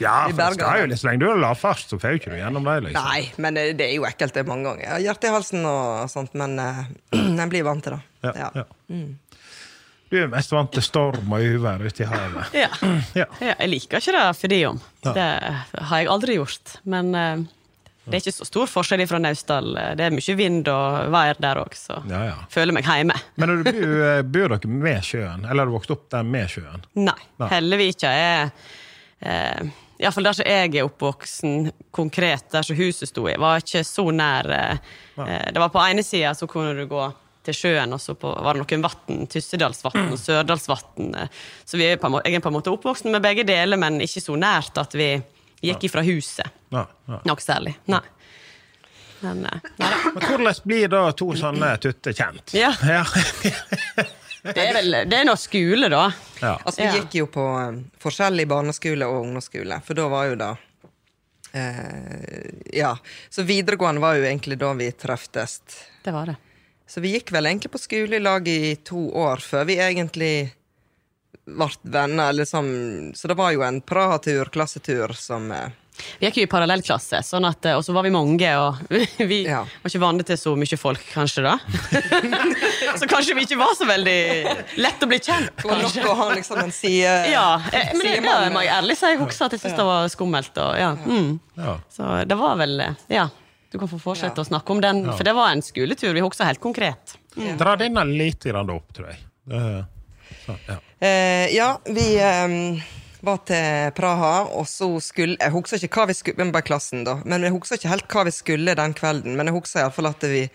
ja 0.00 0.14
for 0.30 0.40
det 0.40 0.54
skal 0.58 0.80
jo 0.80 0.86
litt 0.92 1.00
så 1.02 1.08
lenge 1.10 1.20
du 1.24 1.28
er 1.30 1.42
lavfart, 1.44 1.84
så 1.90 1.98
får 2.00 2.16
jo 2.16 2.22
ikke 2.22 2.32
du 2.34 2.38
gjennom 2.40 2.64
det. 2.70 2.76
Liksom. 2.88 3.10
Nei, 3.10 3.22
men 3.44 3.54
det 3.60 3.66
det 3.78 3.90
er 3.90 3.94
jo 3.98 4.06
ekkelt 4.08 4.34
det 4.34 4.46
mange 4.48 4.70
ganger. 4.70 4.98
Hjerte 5.04 5.28
i 5.28 5.34
halsen 5.34 5.66
og 5.68 6.08
sånt, 6.12 6.34
men 6.38 6.58
uh, 6.58 6.84
en 7.42 7.50
blir 7.52 7.66
vant 7.66 7.84
til 7.84 7.96
det. 7.98 8.02
Ja, 8.34 8.50
ja. 8.62 8.64
Du 10.12 10.18
er 10.20 10.28
mest 10.30 10.52
vant 10.54 10.70
til 10.70 10.84
storm 10.84 11.32
og 11.34 11.42
uvær 11.42 11.82
ute 11.82 12.04
i 12.04 12.06
havet. 12.06 12.54
Ja. 12.54 12.70
Ja. 13.18 13.26
Ja, 13.40 13.54
jeg 13.58 13.68
liker 13.70 13.98
ikke 14.02 14.14
det 14.14 14.24
for 14.38 14.52
de 14.52 14.58
om. 14.68 14.80
Det 15.04 15.26
har 15.90 16.00
jeg 16.02 16.08
aldri 16.12 16.36
gjort. 16.38 16.76
Men 16.90 17.14
eh, 17.18 17.44
det 18.06 18.14
er 18.18 18.20
ikke 18.20 18.34
så 18.36 18.44
stor 18.48 18.66
forskjell 18.68 19.06
fra 19.08 19.18
Naustdal. 19.22 19.70
Det 19.96 20.04
er 20.04 20.12
mye 20.12 20.34
vind 20.36 20.68
og 20.68 21.10
vær 21.14 21.38
der 21.40 21.60
òg, 21.62 21.72
så 21.78 22.00
Ja, 22.10 22.24
ja. 22.30 22.34
føler 22.52 22.72
meg 22.76 22.84
hjemme. 22.84 23.16
Men 23.40 23.54
du 23.62 23.64
bor, 23.64 23.94
eh, 24.10 24.22
bor 24.22 24.48
dere 24.54 24.68
med 24.68 25.00
sjøen? 25.02 25.44
Eller 25.48 25.64
har 25.64 25.70
du 25.72 25.76
vokst 25.78 25.90
opp 25.94 26.08
der 26.12 26.22
med 26.22 26.48
sjøen? 26.52 26.84
Nei, 27.00 27.16
Nei. 27.40 27.48
Hellevika. 27.54 28.12
Jeg, 28.12 28.52
eh, 29.22 29.72
Iallfall 30.02 30.24
der 30.26 30.32
som 30.36 30.44
jeg 30.50 30.74
er 30.74 30.84
oppvoksen, 30.88 31.68
konkret 31.94 32.48
der 32.52 32.62
som 32.66 32.76
huset 32.76 33.08
sto 33.08 33.28
i, 33.30 33.36
var 33.40 33.60
ikke 33.62 33.84
så 33.86 34.08
nær 34.12 34.48
eh, 34.50 34.78
eh, 35.22 35.50
Det 35.54 35.60
var 35.62 35.70
på 35.70 35.80
ene 35.88 36.02
sida 36.04 36.32
så 36.34 36.48
kunne 36.50 36.74
du 36.76 36.84
gå 36.90 37.04
til 37.44 37.54
sjøen, 37.54 37.92
og 37.92 38.00
så 38.00 38.14
på, 38.16 38.30
var 38.42 38.56
det 38.56 38.62
noen 38.64 38.82
vann, 38.86 39.26
Tyssedalsvatn 39.28 40.06
og 40.14 40.18
Sørdalsvatn. 40.18 41.10
eh, 41.22 41.28
Så 41.64 41.76
vi 41.78 41.84
er 41.92 41.96
på 42.00 42.10
jeg 42.24 42.34
er 42.34 42.40
på 42.44 42.48
en 42.50 42.56
måte 42.58 42.72
oppvoksen 42.72 43.12
med 43.12 43.22
begge 43.22 43.44
deler, 43.46 43.76
men 43.80 44.00
ikke 44.00 44.20
så 44.24 44.36
nært 44.36 44.76
at 44.80 44.92
vi 44.96 45.22
gikk 45.70 45.88
ifra 45.88 46.04
huset. 46.06 46.60
Ja, 46.74 46.86
ja. 47.08 47.20
Noe 47.28 47.42
særlig. 47.42 47.76
Nei. 47.90 48.02
Men 49.24 49.46
eh, 49.46 49.70
nei 49.80 49.90
da. 49.90 50.12
Men 50.14 50.26
hvordan 50.28 50.60
blir 50.64 50.92
da 50.92 51.06
to 51.16 51.30
sånne 51.38 51.72
tutter 51.82 52.16
kjent? 52.16 52.54
Ja. 52.56 52.72
ja. 52.84 53.04
Det 54.44 54.60
er 54.60 54.74
vel 54.76 54.96
det 55.08 55.16
er 55.22 55.24
noe 55.24 55.40
skole, 55.40 55.88
da. 55.88 56.04
ja. 56.42 56.54
Altså, 56.60 56.82
vi 56.82 56.98
gikk 56.98 57.14
jo 57.22 57.28
på 57.32 57.44
um, 57.56 57.78
forskjellig 58.02 58.44
barneskole 58.50 59.06
og 59.08 59.22
ungdomsskole, 59.22 59.78
for 59.86 59.96
da 59.96 60.08
var 60.12 60.26
jo 60.28 60.34
det 60.42 60.50
eh, 61.56 62.50
Ja. 62.76 62.92
Så 63.32 63.46
videregående 63.48 64.04
var 64.04 64.18
jo 64.18 64.26
egentlig 64.28 64.58
da 64.60 64.74
vi 64.76 64.90
treftes. 64.92 65.62
Det 66.04 66.12
var 66.12 66.28
det. 66.32 66.36
Så 66.86 67.00
vi 67.00 67.14
gikk 67.14 67.32
vel 67.32 67.48
egentlig 67.48 67.72
på 67.72 67.80
skole 67.80 68.18
i 68.18 68.22
lag 68.22 68.48
i 68.48 68.76
to 68.84 69.06
år 69.16 69.40
før 69.40 69.64
vi 69.70 69.78
egentlig 69.80 70.34
ble 71.46 71.68
venner. 71.82 72.32
Liksom. 72.32 73.12
Så 73.14 73.28
det 73.30 73.36
var 73.38 73.52
jo 73.54 73.62
en 73.66 73.80
Praha-tur, 73.84 74.48
klassetur, 74.54 75.12
som 75.18 75.50
eh, 75.52 75.72
Vi 76.18 76.26
gikk 76.26 76.38
jo 76.40 76.44
i 76.46 76.50
parallellklasse, 76.50 77.20
sånn 77.22 77.44
at, 77.46 77.66
og 77.76 77.84
så 77.86 77.92
var 77.94 78.02
vi 78.06 78.10
mange, 78.14 78.48
og 78.58 78.80
vi 79.30 79.42
Ja. 79.46 79.60
var 79.82 79.90
ikke 79.92 80.00
vant 80.02 80.24
til 80.26 80.38
så 80.40 80.54
mye 80.58 80.78
folk, 80.80 81.04
kanskje, 81.12 81.44
da. 81.46 81.52
så 82.98 83.06
kanskje 83.10 83.36
vi 83.38 83.44
ikke 83.46 83.58
var 83.60 83.76
så 83.78 83.86
veldig 83.88 84.16
lett 84.82 85.04
å 85.04 85.10
bli 85.10 85.20
kjent. 85.22 85.52
Det 85.60 85.68
var 85.70 85.84
nok 85.84 86.10
å 86.10 86.16
ha 86.22 86.28
liksom 86.34 86.60
en 86.64 86.74
side... 86.74 87.14
Ja, 87.34 87.46
eh, 87.70 87.92
men 87.94 88.02
det, 88.02 88.08
det 88.08 88.18
sidemann. 88.18 88.52
må 88.56 88.64
jeg 88.66 88.74
ærlig 88.74 88.98
si. 88.98 89.12
Jeg 89.12 89.22
husker 89.22 89.46
at 89.46 89.56
jeg 89.56 89.62
syntes 89.64 89.78
det 89.78 89.88
var 89.92 90.10
skummelt. 90.12 90.60
Og, 90.64 90.74
ja. 90.80 90.90
Mm. 91.04 91.32
Ja. 91.60 91.76
Så 91.94 92.10
det 92.32 92.38
var 92.40 92.58
vel 92.60 92.80
eh, 92.88 92.98
Ja, 93.20 93.28
du 93.70 93.78
kan 93.82 93.90
få 93.90 93.98
fortsette 94.02 94.42
å 94.42 94.46
snakke 94.46 94.70
om 94.74 94.80
den, 94.82 95.04
for 95.12 95.26
det 95.26 95.32
var 95.36 95.50
en 95.54 95.62
skoletur. 95.64 96.12
Vi 96.14 96.22
husker 96.24 96.46
helt 96.46 96.62
konkret. 96.62 97.16
Dra 97.58 97.74
denne 97.78 98.04
litt 98.10 98.46
opp, 98.54 98.92
tror 98.94 99.10
jeg. 99.12 99.18
Det- 99.50 99.84
Så, 100.44 100.54
ja. 100.68 100.76
Eh, 101.04 101.54
ja, 101.54 101.78
vi 101.84 102.06
eh, 102.20 102.82
var 103.20 103.40
til 103.48 103.90
Praha, 103.96 104.44
og 104.56 104.64
så 104.68 104.86
skulle 105.04 105.36
Jeg 105.40 105.52
husker 105.52 105.82
ikke 105.84 106.00
hva 106.00 106.06
vi 106.08 106.14
skulle 106.16 106.40
Men 106.40 106.52
bare 106.54 106.64
klassen, 106.64 107.02
da. 107.04 107.18
Men 107.28 107.44
jeg 107.44 107.52
husker 107.52 107.76
ikke 107.76 107.90
helt 107.92 108.06
hva 108.14 108.22
vi 108.28 108.32
skulle 108.32 108.76
den 108.78 108.94
kvelden. 108.96 109.36
Men 109.36 109.50
jeg 109.50 109.56
husker 109.58 109.82
iallfall 109.82 110.08
at 110.14 110.24
vi 110.30 110.46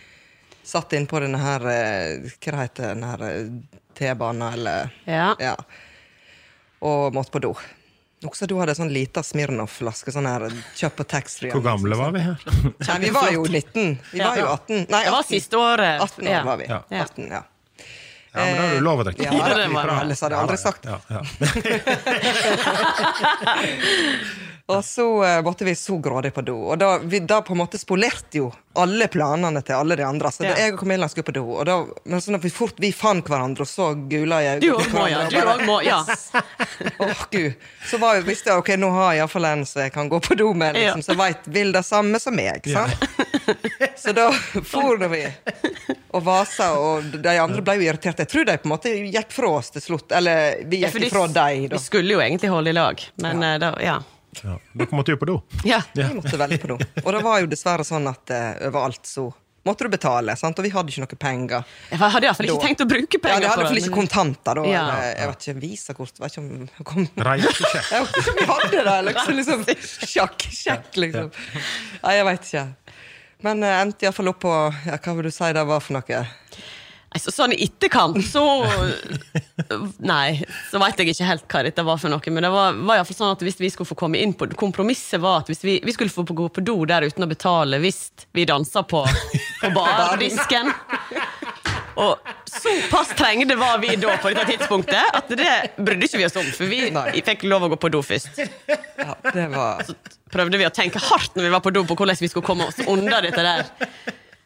satt 0.69 0.93
inn 0.97 1.05
på 1.09 1.21
denne 1.21 1.37
her 1.41 1.65
eh, 1.69 2.31
Hva 2.41 2.63
heter 2.63 2.95
den 2.95 3.05
her 3.05 3.25
eh, 3.27 3.51
T-banen, 3.99 4.47
eller 4.53 4.89
Ja. 5.05 5.35
Ja. 5.43 5.53
Og 6.81 7.13
måtte 7.13 7.35
på 7.35 7.43
do. 7.43 7.53
Også 8.25 8.47
du 8.47 8.55
hadde 8.59 8.73
sånn 8.75 8.89
lita 8.91 9.21
Smirnoff-flaske. 9.23 10.11
Sånn 10.15 10.27
her 10.27 10.47
kjøpt 10.79 10.97
på 10.97 11.05
taxfree. 11.13 11.51
Hvor 11.53 11.63
gamle 11.63 11.95
var 11.99 12.15
vi 12.15 12.23
her? 12.23 12.41
Nei, 12.87 12.97
vi 13.05 13.13
var 13.15 13.29
jo 13.35 13.43
19. 13.45 13.97
Vi 14.13 14.23
var 14.23 14.39
jo 14.39 14.49
18. 14.55 14.85
Nei, 14.89 15.03
Det 15.05 15.13
var 15.13 15.27
siste 15.27 15.59
året. 15.59 16.01
18 16.03 16.25
år 16.25 16.33
Ja. 16.33 16.43
var 16.47 16.57
vi. 16.63 16.69
Ja. 16.71 16.81
18, 17.03 17.29
ja. 17.37 17.43
Ja, 18.33 18.39
men 18.45 18.55
da 18.55 18.61
har 18.61 18.73
du 18.75 18.81
lov 18.85 18.99
å 19.01 19.03
drikke. 19.07 19.23
Ja, 19.25 19.31
det 19.57 19.67
var 19.73 19.89
ellers 19.95 20.21
hadde 20.21 20.35
jeg 20.35 20.41
aldri 20.43 20.57
sagt 20.61 20.85
Ja, 20.85 20.97
ja. 21.09 21.21
Og 24.69 24.83
så 24.85 25.03
eh, 25.25 25.39
måtte 25.41 25.65
vi 25.65 25.73
så 25.75 25.95
grådig 25.97 26.29
på 26.35 26.43
do. 26.45 26.53
Og 26.69 26.77
da, 26.77 26.91
vi, 27.01 27.19
da 27.25 27.39
på 27.41 27.55
en 27.55 27.61
måte 27.63 27.79
spolerte 27.81 28.37
jo 28.37 28.51
alle 28.77 29.07
planene 29.09 29.63
til 29.65 29.73
alle 29.73 29.95
de 29.97 30.03
andre. 30.05 30.29
Så 30.31 30.43
da 30.45 30.51
Ja. 30.51 30.55
jeg 30.67 30.75
og 30.75 30.83
Camilla 30.83 31.07
skulle 31.09 31.25
på 31.25 31.33
do, 31.33 31.41
og 31.57 31.65
da, 31.65 31.77
men 32.05 32.21
sånn 32.21 32.37
at 32.37 32.43
vi 32.45 32.51
fort 32.53 32.77
vi 32.77 32.91
fant 32.93 33.25
hverandre 33.25 33.65
og 33.65 33.67
så 33.71 33.87
gula 34.11 34.37
i 34.45 34.51
Du 34.61 34.67
øynene. 34.69 34.83
òg 34.85 34.93
må, 34.93 35.07
ja. 35.09 35.23
Du 35.31 35.37
òg 35.41 35.63
må, 35.65 35.79
ja. 35.83 35.97
Åh, 37.01 37.23
Gud. 37.33 37.55
Så 37.89 37.97
var 37.97 38.21
visste 38.27 38.51
jeg 38.51 38.61
ok, 38.61 38.69
nå 38.77 38.91
har 38.93 39.13
jeg 39.15 39.23
iallfall 39.23 39.47
en 39.49 39.65
som 39.65 39.81
jeg 39.81 39.93
kan 39.95 40.11
gå 40.13 40.19
på 40.21 40.37
do 40.37 40.51
med, 40.53 40.77
liksom, 40.77 41.01
Ja. 41.01 41.07
så 41.07 41.11
jeg 41.15 41.21
veit 41.23 41.49
vil 41.57 41.73
det 41.73 41.83
samme 41.89 42.19
som 42.21 42.35
meg. 42.37 42.69
Sant? 42.69 43.09
Så 43.97 44.13
da 44.15 44.29
for 44.69 45.01
vi 45.09 45.23
og 46.13 46.23
vasa, 46.25 46.69
og 46.77 47.09
de 47.25 47.35
andre 47.41 47.61
ble 47.65 47.75
jo 47.81 47.87
irriterte. 47.89 48.21
Jeg 48.25 48.31
tror 48.35 48.45
de 48.45 48.57
på 48.61 48.69
en 48.69 48.75
måte 48.75 48.93
gikk 49.13 49.33
fra 49.33 49.49
oss 49.59 49.73
til 49.73 49.81
slutt. 49.81 50.11
Eller 50.15 50.61
vi 50.69 50.83
Ja, 50.83 50.87
gikk 50.93 51.01
de- 51.01 51.09
ifra 51.09 51.25
dem. 51.27 51.67
Vi 51.73 51.81
skulle 51.81 52.13
jo 52.15 52.21
egentlig 52.21 52.49
holde 52.53 52.69
i 52.69 52.77
lag, 52.77 53.01
men 53.25 53.41
ja. 53.41 53.57
da, 53.57 53.73
ja. 53.81 53.97
Ja. 54.43 54.55
Dere 54.77 54.95
måtte 54.95 55.13
jo 55.15 55.19
på 55.21 55.27
do. 55.29 55.37
ja. 55.65 55.81
Vi 55.93 56.05
måtte 56.13 56.37
veldig 56.39 56.59
på 56.61 56.67
do. 56.73 56.79
Og 57.03 57.13
det 57.15 57.21
var 57.25 57.39
jo 57.43 57.47
dessverre 57.51 57.85
sånn 57.87 58.07
at 58.11 58.33
uh, 58.33 58.67
overalt 58.69 59.05
så 59.09 59.27
måtte 59.67 59.85
du 59.85 59.89
betale, 59.91 60.33
sant? 60.39 60.57
og 60.57 60.65
vi 60.65 60.69
hadde 60.73 60.89
ikke 60.93 61.03
noe 61.03 61.17
penger. 61.19 61.65
Jeg 61.91 61.99
hadde 61.99 62.25
iallfall 62.29 62.47
ikke 62.47 62.55
Da- 62.61 62.67
tenkt 62.67 62.83
å 62.85 62.87
bruke 62.89 63.17
Ja, 63.19 63.23
penger 63.25 63.41
de 63.43 63.49
hadde 63.49 63.57
på 63.59 63.65
iallfall 63.65 63.81
ikke 63.81 63.97
kontanter 63.97 64.55
da. 64.61 64.63
Ja. 64.69 64.83
eller, 64.87 65.09
Jeg 65.19 65.27
vet 65.31 65.45
ikke, 65.45 65.55
visakort 65.65 66.21
vet 66.23 66.31
ikke 66.31 66.43
om 66.45 66.49
det 66.65 66.85
kom 66.91 67.09
Reisesjekk. 67.29 67.89
Jeg 67.93 68.05
vet 68.05 68.17
ikke 68.21 68.31
om 68.31 68.39
vi 68.39 68.47
hadde 68.53 68.83
det, 68.89 68.97
liksom. 69.09 69.35
liksom 69.41 69.65
sjakk, 70.13 70.47
sjekk, 70.61 70.89
liksom. 71.03 71.31
Nei, 72.03 72.13
jeg 72.15 72.25
veit 72.29 72.47
ikke. 72.49 72.65
Men 73.45 73.61
jeg 73.63 73.81
endte 73.85 74.07
iallfall 74.07 74.31
opp 74.33 74.39
på 74.43 74.55
ja, 74.87 74.97
Hva 74.97 75.15
vil 75.19 75.29
du 75.29 75.31
si 75.31 75.51
det 75.55 75.65
var 75.69 75.83
for 75.83 75.95
noe? 75.99 76.23
Altså, 77.09 77.31
sånn 77.33 77.55
i 77.55 77.63
etterkant, 77.65 78.19
så 78.21 78.43
Nei, 79.97 80.43
så 80.69 80.77
veit 80.81 80.99
jeg 81.01 81.09
ikke 81.09 81.25
helt 81.25 81.45
hva 81.49 81.61
dette 81.65 81.85
var 81.85 81.97
for 82.01 82.13
noe. 82.13 82.33
Men 82.33 82.45
det 82.45 82.51
var, 82.53 82.77
var 82.85 83.01
fall 83.07 83.17
sånn 83.17 83.33
at 83.33 83.45
hvis 83.45 83.57
vi 83.61 83.71
skulle 83.73 83.89
få 83.89 83.97
komme 83.97 84.21
inn 84.21 84.35
på 84.37 84.45
Kompromisset 84.59 85.21
var 85.23 85.41
at 85.41 85.49
hvis 85.49 85.63
vi, 85.65 85.79
vi 85.85 85.95
skulle 85.95 86.13
få 86.13 86.25
gå 86.27 86.49
på 86.53 86.63
do 86.65 86.77
der 86.89 87.07
uten 87.09 87.25
å 87.25 87.29
betale 87.29 87.81
hvis 87.81 88.27
vi 88.37 88.45
dansa 88.49 88.85
på, 88.85 89.01
på 89.61 89.71
bardisken. 89.77 90.69
Og 91.99 92.29
såpass 92.45 93.15
trengde 93.17 93.57
var 93.59 93.81
vi 93.81 93.95
da 93.99 94.15
på 94.21 94.31
dette 94.31 94.45
tidspunktet 94.53 95.17
at 95.19 95.33
det 95.33 95.55
brydde 95.81 96.07
ikke 96.07 96.21
vi 96.21 96.27
oss 96.29 96.37
om. 96.39 96.47
For 96.55 96.71
vi 96.71 96.85
Nei. 96.95 97.09
fikk 97.25 97.43
lov 97.49 97.65
å 97.67 97.71
gå 97.73 97.79
på 97.81 97.91
do 97.91 98.03
først. 98.05 98.39
Ja, 98.69 99.17
det 99.33 99.49
var 99.55 99.83
Prøvde 100.29 100.61
vi 100.61 100.67
å 100.67 100.69
tenke 100.69 101.01
hardt 101.01 101.33
når 101.35 101.47
vi 101.47 101.51
var 101.55 101.61
på 101.65 101.73
do 101.73 101.81
på 101.89 101.97
hvordan 101.97 102.19
vi 102.21 102.29
skulle 102.29 102.45
komme 102.45 102.69
oss 102.69 102.77
unna 102.85 103.17
dette 103.25 103.41
der. 103.43 103.65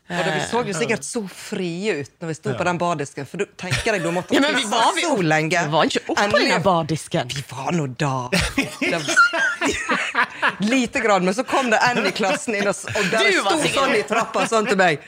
Og 0.03 0.19
det, 0.19 0.31
Vi 0.35 0.39
så 0.51 0.59
jo 0.67 0.73
sikkert 0.75 1.05
så 1.07 1.21
frie 1.31 1.93
ut 2.03 2.09
når 2.19 2.27
vi 2.27 2.33
sto 2.35 2.51
på 2.59 2.65
den 2.67 2.77
bardisken, 2.81 3.25
for 3.25 3.39
du 3.39 3.45
tenker 3.57 3.95
deg 3.95 4.03
du 4.03 4.09
måtte 4.11 4.35
Ja, 4.35 4.41
men 4.43 4.57
vi 4.59 4.65
var, 4.67 4.89
vi, 4.97 5.01
så 5.07 5.15
lenge. 5.23 5.61
vi 5.63 5.71
var 5.71 5.87
ikke 5.87 6.01
oppe 6.11 6.25
på 6.33 6.41
den 6.43 6.61
bardisken. 6.65 7.31
Vi 7.31 7.43
var 7.49 7.71
nå 7.71 7.85
da. 7.87 8.29
Det 8.83 8.99
var- 8.99 10.59
Lite 10.59 10.99
grann, 10.99 11.23
men 11.25 11.33
så 11.33 11.43
kom 11.47 11.69
det 11.71 11.79
en 11.87 12.05
i 12.05 12.11
klassen 12.11 12.55
inn, 12.59 12.67
og, 12.67 12.75
og 12.75 13.07
der 13.13 13.29
Du 13.31 13.39
sto 13.39 13.55
sånn 13.79 13.95
i 13.95 14.03
trappa 14.03 14.43
sånn 14.51 14.67
til 14.67 14.77
meg, 14.77 14.99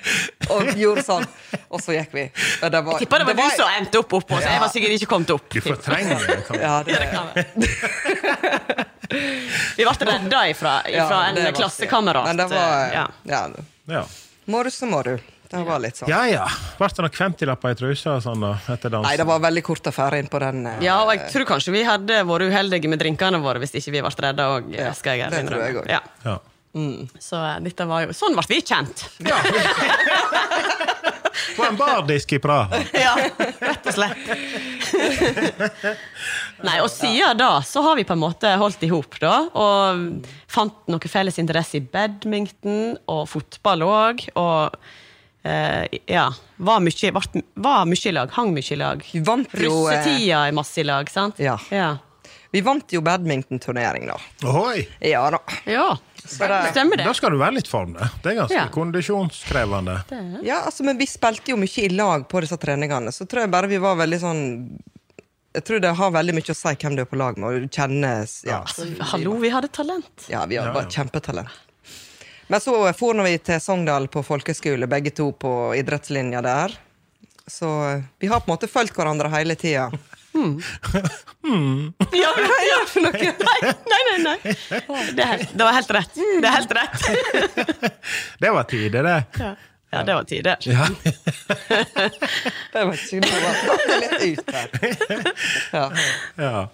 og 0.50 0.72
gjorde 0.80 1.04
sånn. 1.04 1.28
Og 1.76 1.84
så 1.84 1.92
gikk 1.98 2.16
vi. 2.16 2.24
Og 2.64 2.72
det 2.72 2.82
var, 2.88 3.00
Tippa 3.04 3.20
det 3.20 3.28
var 3.30 3.36
du 3.36 3.44
som 3.60 3.76
endte 3.76 4.00
opp 4.00 4.16
oppå, 4.22 4.40
så 4.40 4.48
jeg 4.48 4.64
var 4.64 4.72
sikkert 4.72 4.96
ikke 4.96 5.12
kommet 5.12 5.36
opp. 5.36 5.50
Du 5.52 5.60
fortrenger 5.62 6.24
det. 6.24 6.40
Ja, 6.64 6.76
det, 6.88 7.00
Ja, 7.12 7.24
det. 7.36 7.46
Vi 9.76 9.84
ble 9.86 9.94
redda 10.12 10.46
ifra, 10.50 10.80
ifra 10.88 10.96
Ja, 10.96 11.24
en 11.30 11.44
var- 11.44 11.52
klassekamerat. 11.60 12.26
Men 12.32 12.38
det 12.38 12.48
var 12.56 12.94
ja. 12.96 13.08
Ja. 13.92 14.06
Ja. 14.46 14.52
Må 14.54 14.64
du, 14.64 14.70
så 14.72 14.86
må 14.90 15.04
du. 15.04 15.16
Det 15.46 15.60
var 15.66 15.78
litt 15.80 15.96
sånn. 16.00 16.10
ja 16.10 16.24
ja. 16.28 16.46
Ble 16.80 16.88
det 16.90 17.04
noen 17.06 17.14
50-lapper 17.14 17.76
i 17.76 17.78
trusa 17.78 18.16
og 18.18 18.24
sånn 18.26 18.42
da, 18.42 18.56
etter 18.74 18.90
dansen? 18.92 19.06
Nei, 19.10 19.16
det 19.22 19.28
var 19.30 19.40
veldig 19.44 19.62
kort 19.64 19.86
affære 19.92 20.20
inn 20.24 20.28
på 20.32 20.40
den. 20.42 20.66
eh, 20.68 20.80
Ja, 20.84 20.98
og 21.06 21.12
jeg 21.14 21.30
tror 21.32 21.46
kanskje 21.54 21.72
vi 21.76 21.84
hadde 21.86 22.24
vært 22.26 22.50
uheldige 22.50 22.90
med 22.90 23.00
drinkene 23.00 23.40
våre 23.44 23.62
hvis 23.62 23.76
ikke 23.78 23.94
vi 23.94 24.02
ble 24.02 24.12
redda 24.26 24.48
òg. 24.58 24.74
Ja, 24.74 24.92
skal 24.98 25.18
jeg 25.22 25.32
det 25.32 25.44
tror 25.48 25.62
jeg 25.62 25.76
innrømme. 25.76 25.86
også. 25.86 25.92
Ja. 25.94 26.02
Ja. 26.26 26.38
Så 27.24 27.40
eh, 27.40 27.60
dette 27.64 27.86
var 27.88 28.04
jo 28.04 28.12
Sånn 28.18 28.36
ble 28.36 28.44
vi 28.50 28.58
kjent! 28.66 29.06
På 31.58 31.66
en 31.68 31.78
bardisk 31.80 32.34
i 32.38 32.40
Praha. 32.40 32.82
Ja, 33.06 33.16
rett 33.60 33.88
og 33.90 33.96
slett. 33.96 34.28
Nei, 36.66 36.78
og 36.82 36.90
siden 36.92 37.38
da 37.40 37.50
så 37.66 37.84
har 37.86 37.98
vi 38.00 38.06
på 38.08 38.16
en 38.16 38.22
måte 38.24 38.54
holdt 38.60 38.84
i 38.86 38.92
hop, 38.92 39.18
da. 39.22 39.36
Og 39.54 40.28
fant 40.52 40.92
noe 40.92 41.12
felles 41.12 41.40
interesse 41.42 41.80
i 41.80 41.84
badminton 41.84 42.96
og 43.12 43.26
fotball 43.32 43.84
òg. 43.86 44.26
Og 44.40 44.78
eh, 45.46 46.00
ja, 46.10 46.30
var 46.58 46.84
mye, 46.84 47.12
var, 47.16 47.30
var 47.68 47.86
mye 47.90 48.10
i 48.10 48.16
lag. 48.16 48.34
Hang 48.38 48.54
mye 48.56 48.72
i 48.72 48.80
lag. 48.80 49.06
Vant 49.28 49.56
jo 49.60 49.86
eh, 49.90 50.00
Russetida 50.00 50.46
er 50.48 50.56
masse 50.58 50.82
i 50.82 50.88
lag, 50.88 51.12
sant? 51.12 51.42
Ja. 51.44 51.58
Ja. 51.74 51.96
Vi 52.56 52.62
vant 52.64 52.94
jo 52.96 53.02
badmintonturnering, 53.04 54.06
da. 54.08 54.16
Ohoi! 54.48 54.86
Ja 55.04 55.26
da. 55.34 55.42
ja. 55.68 55.90
Det, 56.26 56.48
Stemmer 56.72 56.98
det. 56.98 57.04
Da 57.06 57.12
skal 57.14 57.36
du 57.36 57.38
være 57.38 57.54
litt 57.60 57.68
form, 57.70 57.92
det. 57.94 58.08
Det 58.24 58.32
er 58.32 58.38
ganske 58.40 58.56
Ja. 58.58 58.64
kondisjonskrevende. 58.74 59.98
ja, 60.48 60.62
altså, 60.66 60.86
men 60.88 60.98
vi 60.98 61.06
spilte 61.06 61.52
jo 61.52 61.58
mye 61.60 61.84
i 61.84 61.90
lag 61.94 62.24
på 62.32 62.42
disse 62.42 62.58
treningene, 62.58 63.12
så 63.14 63.28
tror 63.30 63.44
jeg 63.44 63.52
bare 63.54 63.68
vi 63.70 63.78
var 63.84 64.00
veldig 64.00 64.20
sånn 64.24 64.42
Jeg 65.56 65.64
tror 65.68 65.80
det 65.84 65.92
har 66.00 66.12
veldig 66.12 66.34
mye 66.36 66.52
å 66.52 66.56
si 66.58 66.74
hvem 66.82 66.96
du 66.98 67.02
er 67.04 67.12
på 67.12 67.16
lag 67.20 67.38
med, 67.38 67.46
og 67.48 67.62
du 67.68 67.68
kjenner 67.78 68.26
ja, 68.48 68.58
så 68.68 68.88
Hallo, 69.12 69.36
vi 69.40 69.52
hadde 69.54 69.70
talent. 69.72 70.26
Ja, 70.32 70.46
vi 70.50 70.58
har 70.60 70.68
Ja, 70.68 70.74
bare 70.74 70.88
ja. 70.90 70.96
kjempetalent. 70.98 71.54
Men 72.48 72.60
så 72.62 72.74
for 72.98 73.24
vi 73.24 73.38
til 73.38 73.60
Sogndal 73.64 74.08
på 74.12 74.24
folkeskole, 74.26 74.88
begge 74.88 75.12
to 75.16 75.32
på 75.32 75.54
idrettslinja 75.78 76.42
der. 76.46 76.76
Så 77.48 77.70
eh, 77.92 78.02
vi 78.20 78.28
har 78.28 78.40
på 78.42 78.50
en 78.52 78.56
måte 78.58 78.68
fulgt 78.68 78.96
hverandre 78.98 79.30
hele 79.34 79.56
tida. 79.56 79.92
Ja, 82.12 82.32
ja. 82.72 82.80
Nei, 83.02 83.34
nei, 83.92 84.24
nei. 84.24 84.38
nei. 84.44 84.56
Det, 85.16 85.24
er 85.24 85.44
det 85.54 85.64
var 85.64 85.74
helt 85.78 85.92
rett. 85.96 86.16
Det 86.16 86.48
er 86.48 86.56
helt 86.56 86.74
rett. 86.76 86.98
Det 88.44 88.52
var 88.52 88.64
tide, 88.70 89.02
det. 89.06 89.24
Ja, 89.92 90.04
det 90.04 90.14
var 90.14 90.24
tider. 90.24 90.58
Ja. 90.60 90.88
Det 92.74 92.84
var 92.84 92.96
datt 92.96 93.84
det 93.88 93.98
litt 94.02 94.40
ut 94.40 94.56
her. 94.56 94.68
Ja. 95.72 95.86
ja. 96.36 96.68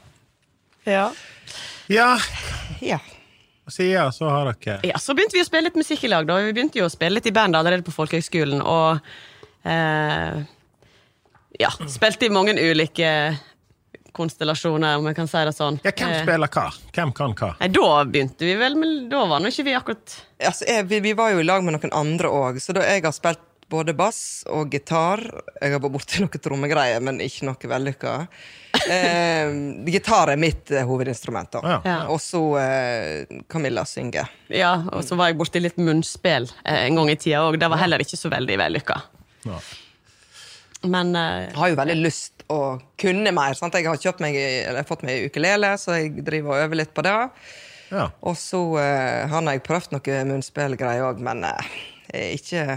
Ja. 0.83 1.11
ja. 1.87 2.19
ja. 2.79 2.99
Siden 3.71 4.13
så 4.13 4.29
har 4.29 4.49
dere 4.51 4.79
Ja, 4.83 4.97
Så 4.99 5.13
begynte 5.13 5.37
vi 5.37 5.43
å 5.43 5.47
spille 5.47 5.69
litt 5.69 5.77
musikk 5.79 6.03
i 6.03 6.09
lag. 6.11 6.25
da. 6.27 6.39
Vi 6.41 6.53
begynte 6.55 6.81
jo 6.81 6.87
å 6.87 6.91
spille 6.91 7.19
litt 7.19 7.29
i 7.29 7.35
band 7.35 7.55
allerede 7.55 7.85
på 7.85 7.93
folkehøgskolen. 7.93 8.61
Og 8.61 8.99
eh, 9.69 10.41
ja, 11.61 11.71
spilte 11.87 12.27
i 12.27 12.33
mange 12.33 12.55
ulike 12.57 13.11
konstellasjoner, 14.17 14.97
om 14.99 15.05
jeg 15.09 15.15
kan 15.17 15.27
si 15.31 15.43
det 15.47 15.53
sånn. 15.57 15.79
Ja, 15.85 15.91
hvem 15.91 16.09
Eh, 16.15 16.23
spiller 16.25 16.51
hva? 16.51 16.65
Hvem 16.95 17.13
kan 17.15 17.33
hva? 17.39 17.53
Nei, 17.61 17.69
Da 17.73 18.03
begynte 18.05 18.45
vi 18.47 18.55
vel, 18.59 18.75
men 18.75 19.07
da 19.09 19.25
var 19.29 19.39
nå 19.39 19.47
ikke 19.53 19.65
vi 19.69 19.77
akkurat 19.77 20.17
Altså, 20.41 20.65
jeg, 20.67 20.87
vi, 20.89 20.99
vi 20.99 21.13
var 21.13 21.31
jo 21.31 21.39
i 21.39 21.45
lag 21.47 21.63
med 21.63 21.77
noen 21.77 21.93
andre 21.93 22.27
òg, 22.29 22.59
så 22.61 22.73
da 22.73 22.81
jeg 22.87 23.03
har 23.05 23.13
spilt 23.15 23.39
både 23.71 23.93
bass 23.95 24.41
og 24.51 24.67
gitar 24.73 25.21
Jeg 25.61 25.71
har 25.71 25.79
vært 25.79 25.93
borti 25.93 26.19
noe 26.25 26.41
trommegreier, 26.43 26.99
men 27.01 27.21
ikke 27.23 27.45
noe 27.47 27.69
vellykka. 27.71 28.15
Eh, 28.89 29.51
gitar 29.87 30.31
er 30.33 30.39
mitt 30.41 30.71
eh, 30.75 30.83
hovedinstrument, 30.87 31.51
da. 31.55 31.61
Ja. 31.63 31.77
Ja. 31.85 31.95
Og 32.11 32.19
så 32.23 32.41
eh, 32.59 33.39
Camilla 33.47 33.85
synger. 33.87 34.27
Ja, 34.51 34.73
og 34.91 35.05
så 35.07 35.15
var 35.15 35.31
jeg 35.31 35.39
borti 35.39 35.61
litt 35.63 35.79
munnspill 35.79 36.49
eh, 36.65 36.81
en 36.89 36.99
gang 36.99 37.13
i 37.13 37.15
tida 37.15 37.45
òg. 37.47 37.59
Det 37.61 37.69
var 37.71 37.79
heller 37.85 38.03
ikke 38.03 38.19
så 38.19 38.31
veldig 38.33 38.59
vellykka. 38.59 38.99
Ja. 39.47 39.59
Men 40.91 41.15
eh, 41.15 41.47
Jeg 41.51 41.57
har 41.61 41.71
jo 41.71 41.79
veldig 41.79 41.97
lyst 42.01 42.40
å 42.51 42.61
kunne 42.99 43.31
mer. 43.35 43.55
Sant? 43.57 43.75
Jeg 43.79 43.87
har 43.89 43.99
kjøpt 44.01 44.23
meg, 44.23 44.35
eller 44.37 44.87
fått 44.87 45.05
meg 45.07 45.27
ukulele, 45.31 45.73
så 45.81 45.97
jeg 45.99 46.25
driver 46.27 46.55
og 46.57 46.65
øver 46.65 46.81
litt 46.83 46.93
på 46.97 47.05
det. 47.07 47.15
Ja. 47.91 48.09
Og 48.27 48.37
så 48.39 48.59
uh, 48.77 49.31
har 49.31 49.47
jeg 49.51 49.63
prøvd 49.67 49.95
noe 49.97 50.19
munnspillgreier 50.29 51.07
òg, 51.09 51.23
men 51.23 51.43
uh, 51.47 51.71
jeg 52.11 52.41
ikke, 52.41 52.67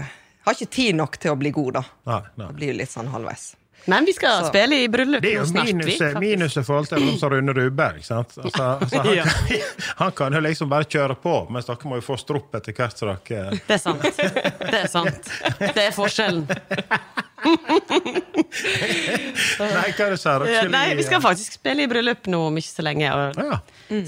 har 0.47 0.57
ikke 0.57 0.71
tid 0.79 0.97
nok 0.99 1.19
til 1.21 1.35
å 1.35 1.37
bli 1.39 1.53
god, 1.55 1.77
da. 1.77 1.85
Nei, 2.11 2.23
nei. 2.35 2.49
Det 2.49 2.57
blir 2.63 2.81
litt 2.81 2.91
sånn 2.91 3.11
halvveis. 3.13 3.53
Men 3.87 4.05
vi 4.05 4.13
skal 4.17 4.41
Så- 4.41 4.47
spille 4.49 4.79
i 4.81 4.87
bryllup 4.89 5.21
Det 5.21 5.29
er 5.29 5.43
jo 5.43 5.45
minuset 5.53 6.15
minus 6.19 6.55
i 6.57 6.63
forhold 6.65 6.87
til 6.89 7.03
sånn 7.03 7.19
som 7.21 7.29
Rune 7.29 7.53
Rudberg. 7.53 8.01
sant? 8.03 8.33
Altså, 8.43 8.63
altså, 8.81 9.01
han, 9.03 9.13
Ja. 9.15 9.23
kan, 9.23 9.59
han 9.99 10.11
kan 10.11 10.33
jo 10.33 10.39
liksom 10.41 10.69
bare 10.69 10.83
kjøre 10.89 11.15
på, 11.21 11.35
mens 11.53 11.69
dere 11.69 11.77
må 11.91 11.99
jo 11.99 12.05
få 12.07 12.17
stropp 12.17 12.55
etter 12.57 12.73
hvert. 12.73 12.97
Det 13.27 13.75
er 13.75 13.77
sant. 13.77 14.01
Det 14.01 14.79
er 14.81 14.87
sant. 14.89 15.29
Det 15.59 15.85
er 15.85 15.91
forskjellen. 15.93 16.47
Nei, 19.59 19.91
hva 19.95 20.05
er 20.05 20.13
det 20.15 20.19
dere? 20.23 20.49
Ja, 20.51 20.63
Nei, 20.71 20.95
vi 20.97 21.03
skal 21.05 21.21
faktisk 21.23 21.57
spille 21.59 21.85
i 21.85 21.89
bryllup 21.89 22.27
nå 22.31 22.39
om 22.49 22.57
ikke 22.59 22.71
så 22.73 22.85
lenge. 22.85 23.11
Og, 23.13 23.39
Ja. 23.45 23.59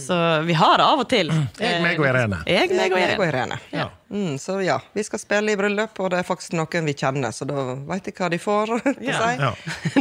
Så 0.01 0.15
vi 0.47 0.53
har 0.57 0.81
av 0.81 0.99
og 1.03 1.09
til. 1.11 1.29
Jeg, 1.61 1.81
meg 1.83 1.99
og 2.01 2.07
Irene. 2.09 2.39
Jeg, 2.49 2.69
meg 2.73 2.91
og 2.95 2.99
Jeg 2.99 3.17
og 3.19 3.25
Irene. 3.27 3.27
Irene. 3.37 3.59
Ja. 3.77 3.89
Mm, 4.09 4.37
så 4.39 4.55
ja, 4.63 4.77
vi 4.95 5.03
skal 5.03 5.19
spille 5.19 5.51
i 5.51 5.57
bryllup, 5.59 5.99
og 5.99 6.09
det 6.13 6.21
er 6.21 6.25
faktisk 6.27 6.53
noen 6.55 6.85
vi 6.87 6.93
kjenner, 6.97 7.33
så 7.35 7.45
da 7.45 7.75
veit 7.89 8.07
jeg 8.07 8.15
hva 8.17 8.29
de 8.33 8.39
får. 8.41 8.73
Ja. 9.07 9.19
Si. 9.21 9.35
Ja. 9.43 9.51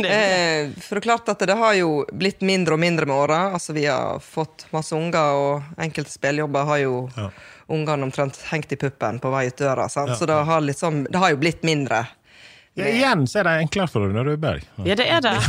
Eh, 0.16 0.70
for 0.80 0.96
det 0.96 1.02
er 1.02 1.06
klart 1.08 1.28
at 1.32 1.42
det 1.48 1.56
har 1.58 1.74
jo 1.76 2.04
blitt 2.14 2.40
mindre 2.46 2.76
og 2.76 2.80
mindre 2.80 3.06
med 3.08 3.16
åra. 3.16 3.40
Altså, 3.56 3.74
vi 3.76 3.84
har 3.90 4.20
fått 4.22 4.66
masse 4.72 4.94
unger, 4.96 5.34
og 5.36 5.82
enkelte 5.82 6.12
spillejobber 6.14 6.64
har 6.70 6.78
jo 6.84 6.94
Ja. 7.16 7.28
ungene 7.68 8.06
omtrent 8.06 8.38
hengt 8.52 8.72
i 8.72 8.76
puppen 8.78 9.18
på 9.20 9.30
vei 9.34 9.46
ut 9.50 9.56
døra. 9.58 9.88
Sant? 9.90 10.10
Ja, 10.14 10.16
Så 10.16 10.26
det 10.30 10.38
har, 10.46 10.60
liksom, 10.62 11.04
det 11.10 11.18
har 11.18 11.30
jo 11.34 11.36
blitt 11.42 11.62
mindre. 11.66 12.04
Ja, 12.76 12.84
igjen 12.92 13.24
så 13.24 13.38
er 13.40 13.48
det 13.48 13.64
enklere 13.64 13.88
for 13.88 14.04
deg 14.04 14.12
når 14.12 14.26
du 14.26 14.30
er 14.30 14.36
i 14.36 14.42
Berg. 14.42 14.60
Ja, 14.84 14.94
det 14.98 15.06
er 15.08 15.20
det. 15.24 15.32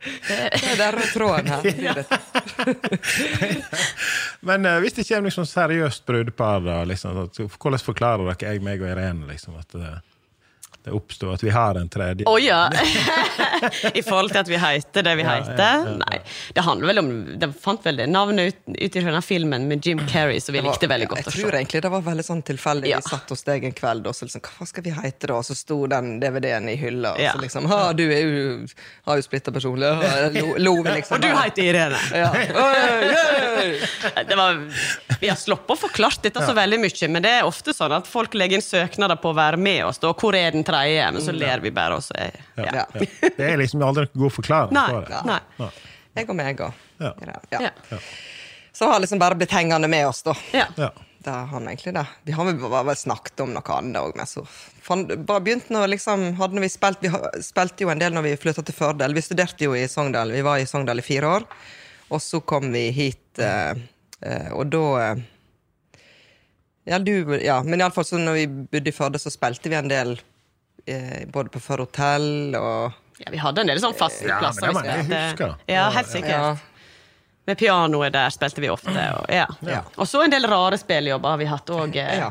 Det 0.00 0.36
er 0.36 0.76
den 0.78 0.94
røde 0.96 1.08
tråden 1.12 1.48
her. 1.50 1.60
Men 4.48 4.66
uh, 4.66 4.78
hvis 4.80 4.96
det 4.96 5.04
kommer 5.08 5.26
liksom 5.28 5.46
seriøst 5.48 6.06
brudepar, 6.08 6.60
da, 6.64 6.76
liksom, 6.88 7.18
at, 7.24 7.40
hvordan 7.60 7.82
forklarer 7.84 8.24
dere 8.30 8.52
jeg, 8.52 8.62
meg 8.64 8.78
og 8.84 8.88
Irene 8.92 9.24
liksom, 9.28 9.52
at 9.60 9.68
det, 9.76 9.90
det 10.84 10.90
oppstår 10.96 11.34
at 11.34 11.42
vi 11.44 11.50
har 11.52 11.76
en 11.76 11.88
tredje? 11.92 12.24
Å 12.30 12.38
ja! 12.40 12.60
I 13.94 14.02
forhold 14.02 14.30
til 14.32 14.40
at 14.40 14.48
vi 14.48 14.56
heter 14.60 15.04
det 15.04 15.12
vi 15.18 15.24
Ja, 15.26 15.34
heter? 15.36 15.58
ja, 15.58 15.72
ja, 15.76 15.90
ja. 15.90 15.96
Nei. 16.00 16.20
Det 16.56 16.62
handler 16.64 16.86
vel 16.90 16.98
om 17.02 17.10
De 17.42 17.48
fant 17.52 17.84
vel 17.84 17.98
det 18.00 18.06
navnet 18.08 18.54
ut, 18.54 18.60
ut 18.72 18.96
i 18.96 19.02
denne 19.02 19.20
filmen 19.22 19.66
med 19.68 19.84
Jim 19.86 20.00
Carrey, 20.08 20.40
som 20.40 20.56
vi 20.56 20.62
likte 20.64 20.88
veldig 20.90 21.08
godt 21.12 21.26
jeg 21.28 21.34
tror 21.36 21.58
egentlig 21.58 21.82
det 21.84 21.90
var 21.92 22.04
veldig 22.06 22.24
sånn 22.24 22.40
tilfeldig. 22.48 22.88
Ja. 22.94 23.00
Vi 23.04 23.10
satt 23.12 23.28
hos 23.34 23.44
deg 23.46 23.64
en 23.68 23.74
kveld, 23.76 24.08
og 24.08 24.16
så 24.16 24.24
liksom, 24.28 24.42
hva 24.56 24.66
skal 24.70 24.86
vi 24.86 24.94
hete 24.96 25.28
da? 25.30 25.36
Og 25.40 25.44
så 25.50 25.56
sto 25.58 25.78
den 25.90 26.14
DVD-en 26.22 26.68
i 26.72 26.76
hylla, 26.80 27.12
og 27.14 27.20
Ja. 27.22 27.34
så 27.36 27.42
liksom 27.44 27.68
Ha, 27.70 27.80
du 27.92 28.04
er 28.08 28.22
jo, 28.24 28.56
har 29.06 29.20
jo 29.20 29.26
splitta 29.28 29.52
personlig. 29.52 29.90
Ja, 30.00 30.30
Lo, 30.40 30.54
lo 30.58 30.74
liksom. 30.88 31.14
Og 31.18 31.22
du 31.22 31.28
heter 31.28 31.62
Irene! 31.70 32.00
ja. 32.16 32.30
Det 34.30 34.36
var, 34.36 34.58
vi 35.20 35.28
har 35.28 35.36
sluppet 35.36 35.74
å 35.74 35.78
forklare 35.80 36.20
dette 36.24 36.42
så 36.46 36.52
veldig 36.56 36.78
mye, 36.82 37.08
men 37.12 37.22
det 37.24 37.30
er 37.40 37.46
ofte 37.48 37.72
sånn 37.76 37.92
at 37.96 38.08
folk 38.08 38.34
legger 38.38 38.58
inn 38.58 38.64
søknader 38.64 39.18
på 39.20 39.32
å 39.32 39.36
være 39.36 39.58
med 39.60 39.84
oss. 39.88 39.98
Da, 40.02 40.12
hvor 40.16 40.36
er 40.38 40.54
den 40.54 40.64
tredje? 40.70 41.06
Men 41.12 41.26
så 41.26 41.36
ler 41.36 41.62
vi 41.64 41.74
bare, 41.76 42.00
Også. 42.00 42.16
Ja. 42.16 42.30
ja. 42.56 42.86
Ja. 42.86 43.06
Det 43.36 43.46
er 43.52 43.60
liksom 43.60 43.84
aldri 43.86 44.06
noen 44.08 44.24
god 44.24 44.36
forklaring 44.38 44.76
Nei. 44.76 44.88
på 44.90 45.04
det. 45.10 45.22
nei. 45.28 45.70
Jeg 46.18 46.30
og 46.30 46.36
meg 46.38 46.64
òg. 46.66 46.82
Ja. 47.00 47.14
ja. 47.52 47.60
Ja. 47.68 48.00
Så 48.72 48.88
har 48.88 49.00
liksom 49.02 49.20
bare 49.20 49.36
blitt 49.38 49.52
hengende 49.52 49.88
med 49.90 50.06
oss, 50.08 50.22
da. 50.26 50.34
Ja. 50.56 50.66
Ja. 50.76 50.90
Det 51.20 51.30
har 51.30 51.46
han 51.46 51.68
egentlig 51.68 51.92
det. 51.94 52.06
Vi 52.24 52.32
har 52.32 52.46
vel 52.48 52.56
vel 52.86 52.96
snakket 52.96 53.42
om 53.44 53.50
noe 53.52 53.74
annet 53.76 53.98
òg, 54.00 54.14
men 54.16 54.28
så 54.28 54.40
fan, 54.48 55.02
bare 55.28 55.42
begynte 55.44 55.74
nå 55.74 55.82
liksom 55.92 56.30
hadde 56.38 56.62
vi 56.62 56.70
spilt 56.72 57.02
Vi 57.04 57.10
spilte 57.44 57.84
jo 57.84 57.90
en 57.92 58.00
del 58.00 58.16
når 58.16 58.24
vi 58.24 58.38
flytta 58.40 58.64
til 58.64 58.76
Førde. 58.76 59.08
Vi 59.12 59.24
studerte 59.26 59.68
jo 59.68 59.74
i 59.76 59.84
Sogndal. 59.88 60.32
Vi 60.32 60.40
var 60.46 60.62
i 60.62 60.68
Sogndal 60.68 61.02
i 61.02 61.04
fire 61.04 61.34
år. 61.36 61.44
Og 62.08 62.24
så 62.24 62.40
kom 62.40 62.72
vi 62.72 62.86
hit, 62.90 63.38
eh, 63.38 63.76
eh, 64.24 64.48
og 64.56 64.72
da 64.72 64.84
eh, 65.02 65.20
Ja, 66.88 66.98
du 66.98 67.36
Ja, 67.36 67.60
men 67.62 67.84
iallfall 67.84 68.08
så 68.08 68.18
når 68.18 68.40
vi 68.40 68.46
bodde 68.48 68.88
i 68.88 68.96
Førde, 68.96 69.20
så 69.20 69.30
spilte 69.30 69.68
vi 69.68 69.76
en 69.76 69.92
del 69.92 70.16
både 71.32 71.52
på 71.52 71.60
Førde 71.62 71.86
hotell 71.86 72.56
og 72.58 72.98
ja, 73.20 73.28
vi 73.34 73.40
hadde 73.42 73.60
en 73.60 73.68
del 73.68 73.80
sånn 73.82 73.92
faste 73.96 74.24
Ja, 74.30 74.38
men 74.40 74.56
det 74.64 74.70
må 74.72 74.82
jeg 74.86 75.02
husker. 75.10 75.50
Ja, 75.68 75.82
helt 75.92 76.08
sikkert. 76.08 76.30
Ja. 76.30 76.54
Med 77.50 77.58
pianoet 77.60 78.14
der 78.14 78.32
spilte 78.32 78.62
vi 78.64 78.70
ofte. 78.72 78.94
Og, 79.18 79.26
ja. 79.28 79.44
Ja. 79.66 79.82
og 79.96 80.08
så 80.08 80.22
en 80.24 80.32
del 80.32 80.48
rare 80.48 80.78
spilljobber 80.80 81.34
har 81.34 81.40
vi 81.42 81.48
hatt 81.50 81.72
òg. 81.76 81.98
Ja. 82.00 82.30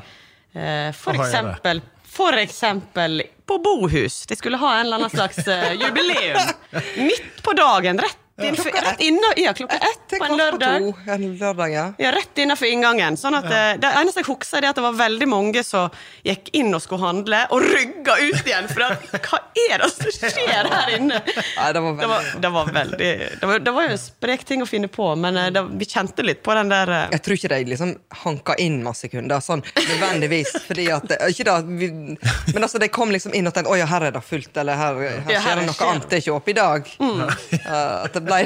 For 0.97 1.13
Hva 1.13 1.13
er 1.13 1.19
det? 1.19 1.27
eksempel 1.27 1.81
for 2.09 2.33
eksempel 2.33 3.21
på 3.45 3.57
Bohus. 3.57 4.25
De 4.25 4.35
skulle 4.35 4.57
ha 4.57 4.79
en 4.79 4.85
eller 4.85 4.95
annen 4.95 5.09
slags 5.09 5.37
eh, 5.47 5.73
jubileum. 5.73 6.37
Midt 6.97 7.43
på 7.43 7.53
dagen, 7.53 7.99
rett 7.99 8.17
inn, 8.47 8.55
rett 8.55 9.01
inna, 9.05 9.31
ja, 9.37 9.53
klokka 9.57 9.75
ett 9.75 10.01
Til 10.09 10.19
på 10.21 10.25
en 10.25 10.35
kvart 10.35 10.55
på 10.55 10.59
lørdag. 10.59 10.87
to 11.05 11.11
en 11.13 11.25
lørdag, 11.39 11.73
ja. 11.73 11.85
Ja, 11.99 12.11
Rett 12.15 12.37
innenfor 12.41 12.67
inngangen. 12.69 13.17
Sånn 13.19 13.37
at 13.37 13.49
ja. 13.49 13.61
Det 13.79 13.91
eneste 14.01 14.23
jeg 14.23 14.29
husker, 14.29 14.63
er 14.63 14.69
at 14.71 14.79
det 14.79 14.83
var 14.85 14.95
veldig 14.97 15.27
mange 15.29 15.63
som 15.65 15.89
gikk 16.25 16.49
inn 16.57 16.73
og 16.75 16.81
skulle 16.83 17.05
handle, 17.05 17.41
og 17.53 17.63
rygga 17.63 18.15
ut 18.21 18.41
igjen. 18.47 18.69
For 18.71 18.85
at, 18.87 19.05
hva 19.29 19.39
er 19.69 19.83
det 19.83 19.89
som 19.93 20.11
skjer 20.15 20.69
her 20.73 20.93
inne? 20.97 21.21
Nei, 21.25 21.69
det 21.75 21.83
var 21.85 21.97
Det 21.99 22.09
var, 22.09 22.23
veldig 22.23 22.41
det 22.41 22.51
var 22.55 22.71
veldig 22.73 23.09
Det 23.41 23.49
var, 23.51 23.59
det 23.59 23.73
var 23.75 23.87
jo 23.87 23.93
en 23.95 24.01
sprek 24.01 24.45
ting 24.47 24.63
å 24.63 24.67
finne 24.69 24.89
på, 24.91 25.09
men 25.19 25.37
eh, 25.37 25.61
vi 25.79 25.87
kjente 25.89 26.23
litt 26.25 26.41
på 26.45 26.53
den 26.57 26.71
der 26.71 26.91
eh, 26.95 27.05
Jeg 27.15 27.23
tror 27.25 27.39
ikke 27.39 27.51
de 27.53 27.59
liksom 27.73 27.93
hanka 28.23 28.55
inn 28.61 28.79
masse 28.85 29.09
kunder, 29.11 29.43
sånn 29.43 29.63
nødvendigvis. 29.75 30.55
fordi 30.67 30.89
at, 30.93 31.13
Ikke 31.29 31.45
da, 31.47 31.59
vi, 31.65 31.89
men 31.89 32.63
altså, 32.63 32.79
de 32.81 32.89
kom 32.93 33.11
liksom 33.13 33.33
inn 33.37 33.47
og 33.49 33.55
tenkte 33.55 33.73
å 33.73 33.77
ja, 33.79 33.87
her 33.89 34.07
er 34.09 34.15
det 34.15 34.23
fullt, 34.25 34.51
eller 34.61 34.79
her, 34.79 34.99
her 35.27 35.41
skjer 35.43 35.61
det 35.61 35.67
noe 35.69 35.89
annet, 35.89 36.07
det 36.09 36.19
er 36.19 36.23
ikke 36.23 36.35
åpent 36.37 36.49
i 36.49 36.57
dag. 36.59 36.89
Uh, 36.99 38.05
at 38.05 38.15
det 38.15 38.23
ble 38.29 38.39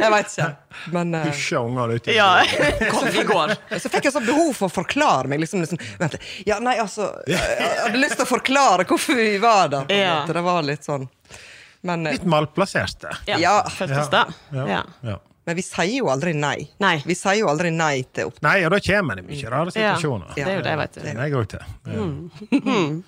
Jeg 0.00 0.10
veit 0.14 0.30
ikke. 0.32 0.48
Men 0.94 1.14
uh, 1.14 1.24
Pusha 1.26 1.60
ungene 1.66 1.96
ut. 1.98 2.08
i- 2.08 2.14
Ja, 2.16 2.28
kom, 2.92 3.08
vi 3.12 3.24
går. 3.28 3.54
så 3.82 3.90
fikk 3.92 4.06
jeg 4.08 4.14
sånn 4.14 4.26
behov 4.28 4.52
for 4.56 4.70
å 4.70 4.74
forklare 4.80 5.28
meg. 5.28 5.40
liksom, 5.42 5.60
liksom 5.64 5.80
Vent, 6.00 6.14
ja, 6.48 6.58
nei, 6.62 6.76
altså 6.80 7.10
Jeg 7.28 7.40
hadde 7.84 8.00
lyst 8.00 8.16
til 8.20 8.24
å 8.24 8.30
forklare 8.30 8.86
hvorfor 8.88 9.18
vi 9.18 9.32
var 9.42 9.68
der. 9.72 9.88
på 9.90 9.98
Ja. 9.98 10.14
måte. 10.22 10.36
Det 10.38 10.44
var 10.46 10.62
litt 10.68 10.86
sånn 10.86 11.08
Men, 11.82 12.06
eh, 12.06 12.12
Litt 12.18 12.24
malplasserte. 12.28 13.12
Ja, 13.26 13.38
Ja. 13.40 13.56
føltes 13.72 14.10
det. 14.12 14.24
Ja. 14.52 14.82
Ja. 15.02 15.16
men 15.46 15.56
vi 15.56 15.62
sier 15.64 15.94
jo 15.96 16.10
aldri 16.12 16.34
nei. 16.36 16.68
Nei. 16.78 16.98
Vi 17.06 17.14
sier 17.16 17.38
jo 17.40 17.48
aldri 17.48 17.70
nei 17.72 18.02
til 18.12 18.28
opp... 18.28 18.36
Nei, 18.44 18.58
og 18.68 18.70
da 18.70 18.78
kommer 18.84 19.16
det 19.16 19.24
mye 19.26 19.48
rare 19.50 19.72
Ja, 19.74 19.94
situasjoner. 19.96 20.34
det 20.36 20.44
er 20.46 20.56
jo 20.58 20.62
det, 20.66 20.74
vet 20.78 20.92
du. 20.94 21.00
Det 21.00 21.14
er 21.16 21.22
jeg 21.24 21.32
òg 21.40 21.48
til. 21.48 21.64
Ja. 21.90 23.00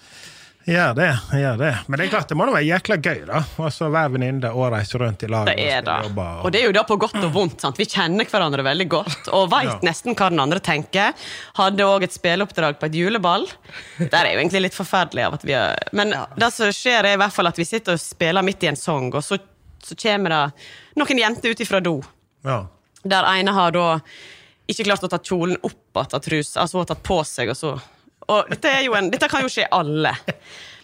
Gjør 0.62 0.92
det, 0.94 1.08
gjør 1.34 1.56
det. 1.58 1.70
Men 1.90 1.98
det 1.98 2.04
er 2.06 2.10
klart, 2.12 2.28
det 2.30 2.36
må 2.38 2.44
da 2.46 2.52
være 2.54 2.66
jækla 2.68 2.96
gøy, 3.02 3.20
da. 3.26 3.40
Og 3.58 3.72
så 3.74 3.88
være 3.90 4.12
venninne 4.14 4.50
og 4.54 4.68
reise 4.70 4.98
rundt 5.02 5.24
i 5.26 5.30
lag. 5.32 5.48
Det 5.48 5.56
er 5.58 5.78
og 5.80 5.84
det. 5.88 5.96
jobbe, 6.06 6.26
og- 6.38 6.44
Og 6.46 6.52
det 6.52 6.60
er 6.60 6.66
jo 6.68 6.72
det 6.76 6.84
på 6.86 6.96
godt 7.02 7.16
og 7.24 7.32
vondt. 7.34 7.60
sant? 7.60 7.76
Vi 7.76 7.84
kjenner 7.84 8.24
hverandre 8.30 8.62
veldig 8.62 8.88
godt 8.88 9.28
og 9.32 9.50
veit 9.50 9.64
Ja. 9.72 9.78
nesten 9.82 10.14
hva 10.14 10.28
den 10.30 10.38
andre 10.40 10.60
tenker. 10.60 11.14
Hadde 11.56 11.78
òg 11.82 12.04
et 12.04 12.12
spilleoppdrag 12.12 12.78
på 12.78 12.84
et 12.86 12.92
juleball. 12.94 13.46
Det 13.98 14.12
er 14.14 14.32
jo 14.34 14.38
egentlig 14.40 14.62
litt 14.62 14.74
forferdelig 14.74 15.26
av 15.26 15.34
at 15.34 15.42
vi 15.42 15.52
er 15.52 15.76
Men 15.92 16.10
det 16.36 16.52
som 16.52 16.68
skjer, 16.70 17.04
er 17.04 17.14
i 17.14 17.16
hvert 17.16 17.32
fall 17.32 17.46
at 17.48 17.56
vi 17.56 17.64
sitter 17.64 17.92
og 17.94 17.98
spiller 17.98 18.42
midt 18.42 18.62
i 18.62 18.68
en 18.68 18.76
sang, 18.76 19.12
og 19.14 19.22
så, 19.22 19.38
så 19.82 19.94
kommer 19.96 20.28
det 20.28 20.52
noen 20.96 21.18
jenter 21.18 21.50
ut 21.50 21.58
ifra 21.60 21.82
do. 21.82 22.02
Ja. 22.44 22.66
Der 23.04 23.24
ene 23.24 23.52
har 23.52 23.72
da 23.72 24.00
ikke 24.68 24.84
klart 24.86 25.02
å 25.02 25.10
ta 25.10 25.18
kjolen 25.18 25.56
opp 25.64 25.72
igjen 25.96 26.14
av 26.14 26.20
trusa, 26.22 26.60
altså 26.60 26.72
hun 26.78 26.86
har 26.86 26.94
tatt 26.94 27.02
på 27.02 27.18
seg, 27.26 27.50
og 27.50 27.56
så 27.56 27.80
Og 28.30 28.52
dette, 28.52 28.76
en, 28.86 29.10
dette 29.10 29.28
kan 29.30 29.42
jo 29.42 29.50
skje 29.50 29.66
alle. 29.74 30.14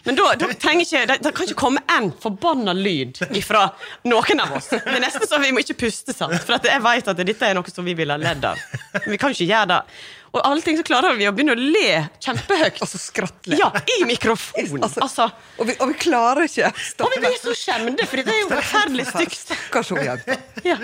Men 0.03 0.15
da, 0.15 0.29
da, 0.39 0.47
trenger 0.59 0.85
ikke, 0.85 1.01
det, 1.09 1.17
det 1.23 1.31
kan 1.35 1.47
ikke 1.47 1.59
komme 1.59 1.81
en 1.91 2.07
forbanna 2.23 2.73
lyd 2.73 3.19
ifra 3.35 3.65
noen 4.07 4.43
av 4.43 4.55
oss. 4.57 4.71
Det 4.71 4.95
er 4.95 5.03
nesten 5.03 5.27
så 5.27 5.39
vi 5.43 5.51
må 5.53 5.63
ikke 5.63 5.75
puste, 5.83 6.15
sant? 6.15 6.37
for 6.45 6.55
jeg 6.69 6.83
vet 6.85 7.11
at 7.11 7.19
dette 7.19 7.49
er 7.49 7.57
noe 7.57 7.73
som 7.73 7.85
vi 7.87 7.97
ville 7.99 8.15
ha 8.15 8.21
ledd 8.21 8.47
av. 8.47 8.61
Men 8.95 9.11
vi 9.11 9.19
kan 9.21 9.35
ikke 9.35 9.49
gjøre 9.49 9.69
det. 9.73 9.81
Og 10.29 10.41
alle 10.45 10.61
ting 10.61 10.77
så 10.77 10.85
klarer 10.85 11.17
vi 11.17 11.25
å 11.25 11.33
begynne 11.33 11.55
å 11.55 11.59
le 11.59 12.03
kjempehøyt. 12.21 12.79
Altså 12.85 13.01
skrattle. 13.01 13.57
Ja, 13.59 13.71
i 13.97 14.03
mikrofonen. 14.05 14.83
Altså, 14.85 15.01
Altså, 15.05 15.29
og, 15.57 15.65
vi, 15.67 15.75
og 15.81 15.91
vi 15.91 15.99
klarer 16.05 16.45
ikke 16.45 16.69
Stopp. 16.77 17.07
og 17.07 17.15
vi 17.15 17.23
blir 17.25 17.37
så 17.41 17.55
skjemte, 17.57 18.05
for 18.05 18.21
det 18.21 18.35
er 18.35 18.43
jo 18.43 18.51
forferdelig 18.53 19.07
stygt. 19.09 19.39
Stakkars 19.41 19.93
hun 19.95 20.03
jenta. 20.05 20.37
Ja. 20.67 20.77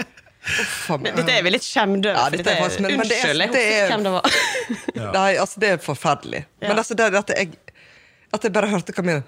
Dette 0.46 1.32
er 1.34 1.42
vi 1.46 1.50
litt 1.56 1.66
skjemte 1.66 2.12
over. 2.12 2.20
Ja, 2.20 2.24
Unnskyld, 2.30 2.46
jeg 2.46 2.46
det 2.46 2.52
husker 3.02 3.34
ikke 3.60 3.88
hvem 3.90 4.04
det 4.06 4.12
var. 4.14 4.26
Nei, 5.18 5.32
altså, 5.42 5.56
det 5.64 5.70
er 5.74 5.78
forferdelig. 5.82 6.42
Ja. 6.62 6.68
Men 6.70 6.76
altså, 6.84 6.94
det 6.98 7.04
er 7.08 7.12
at 7.22 7.30
jeg 7.36 7.48
At 8.36 8.42
jeg 8.44 8.52
bare 8.54 8.68
hørte 8.68 8.92
Camilla 8.94 9.22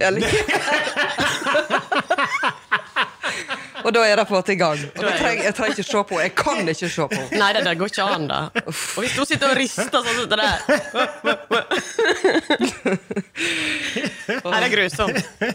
Eller 0.00 0.22
Og 3.86 3.92
da 3.94 4.00
er 4.02 4.16
det 4.18 4.24
på 4.26 4.34
en 4.34 4.40
måte 4.40 4.50
i 4.52 4.56
gang. 4.58 4.80
Og 4.96 5.02
da 5.06 5.10
trenger, 5.20 5.44
jeg 5.46 5.54
trenger 5.54 5.72
ikke 5.76 5.84
se 5.86 6.00
på 6.08 6.14
henne. 6.16 6.24
Jeg 6.26 6.34
kan 6.40 6.58
ikke 6.72 6.88
se 6.90 7.04
på 7.06 7.14
henne. 7.20 7.38
Nei, 7.38 7.50
det 7.54 7.62
der 7.68 7.76
går 7.78 7.86
ikke 7.92 8.06
an, 8.16 8.24
da. 8.30 8.38
Og 8.66 9.00
hvis 9.04 9.14
hun 9.20 9.26
sitter 9.30 9.46
og 9.52 9.56
rister 9.60 9.86
sånn 9.92 10.06
som 10.06 10.14
det 10.26 10.38
der 10.40 10.56
Nei, 14.46 14.58
det 14.60 14.66
er 14.66 14.70
grusomt. 14.72 15.16
Nei, 15.40 15.50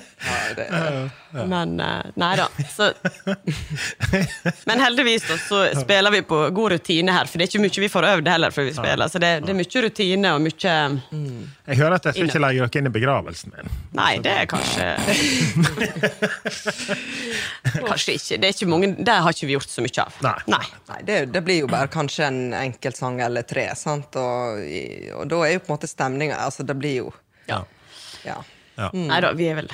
det 0.57 0.65
er- 0.69 1.09
Men 1.47 1.79
eh, 1.79 2.01
nei 2.19 2.35
da. 2.35 2.47
Så. 2.75 2.89
Men 4.67 4.79
heldigvis 4.83 5.23
da, 5.29 5.35
så 5.39 5.61
spiller 5.79 6.11
vi 6.11 6.19
på 6.27 6.37
god 6.55 6.71
rutine 6.75 7.11
her, 7.15 7.25
for 7.29 7.37
det 7.39 7.43
er 7.45 7.49
ikke 7.53 7.61
mye 7.63 7.81
vi 7.85 7.89
får 7.93 8.03
øvd 8.09 8.27
heller 8.27 8.51
før 8.51 8.63
vi 8.67 8.73
spiller. 8.75 9.07
Så 9.11 9.17
det, 9.23 9.29
det 9.45 9.51
er 9.53 9.57
mye 9.59 9.81
rutine 9.85 10.27
og 10.35 10.39
mye 10.43 10.73
Jeg 11.71 11.75
hører 11.79 11.95
at 11.99 12.05
jeg 12.09 12.13
skal 12.17 12.27
ikke 12.27 12.43
legge 12.43 12.59
dere 12.65 12.77
inn 12.81 12.89
i 12.91 12.93
begravelsen 12.97 13.49
min. 13.55 13.67
Nei, 13.95 14.13
det 14.23 14.33
er 14.41 14.45
kanskje 14.51 14.87
Kanskje 17.87 18.11
ikke. 18.19 18.20
Det 18.29 18.37
er 18.47 18.53
ikke 18.53 18.67
mange 18.71 18.91
Det 18.97 19.15
har 19.25 19.33
ikke 19.33 19.47
vi 19.49 19.55
gjort 19.57 19.69
så 19.71 19.81
mye 19.85 20.03
av. 20.05 20.17
Nei. 20.25 20.35
Nei. 20.53 20.63
Nei, 20.89 20.99
det, 21.07 21.19
det 21.33 21.41
blir 21.47 21.61
jo 21.63 21.69
bare 21.71 21.87
kanskje 21.91 22.27
en 22.27 22.41
enkeltsang 22.53 23.21
eller 23.25 23.43
tre, 23.47 23.67
sant? 23.75 24.15
Og, 24.21 24.61
og 25.19 25.25
da 25.31 25.41
er 25.47 25.55
jo 25.57 25.63
på 25.65 25.71
en 25.71 25.77
måte 25.77 25.89
stemninga 25.91 26.37
Altså, 26.45 26.63
det 26.67 26.77
blir 26.79 26.97
jo 27.03 27.13
Ja. 27.49 27.63
Ja. 28.25 28.37
Nei 28.93 29.19
da, 29.23 29.31
vi 29.37 29.49
er 29.51 29.57
vel 29.63 29.71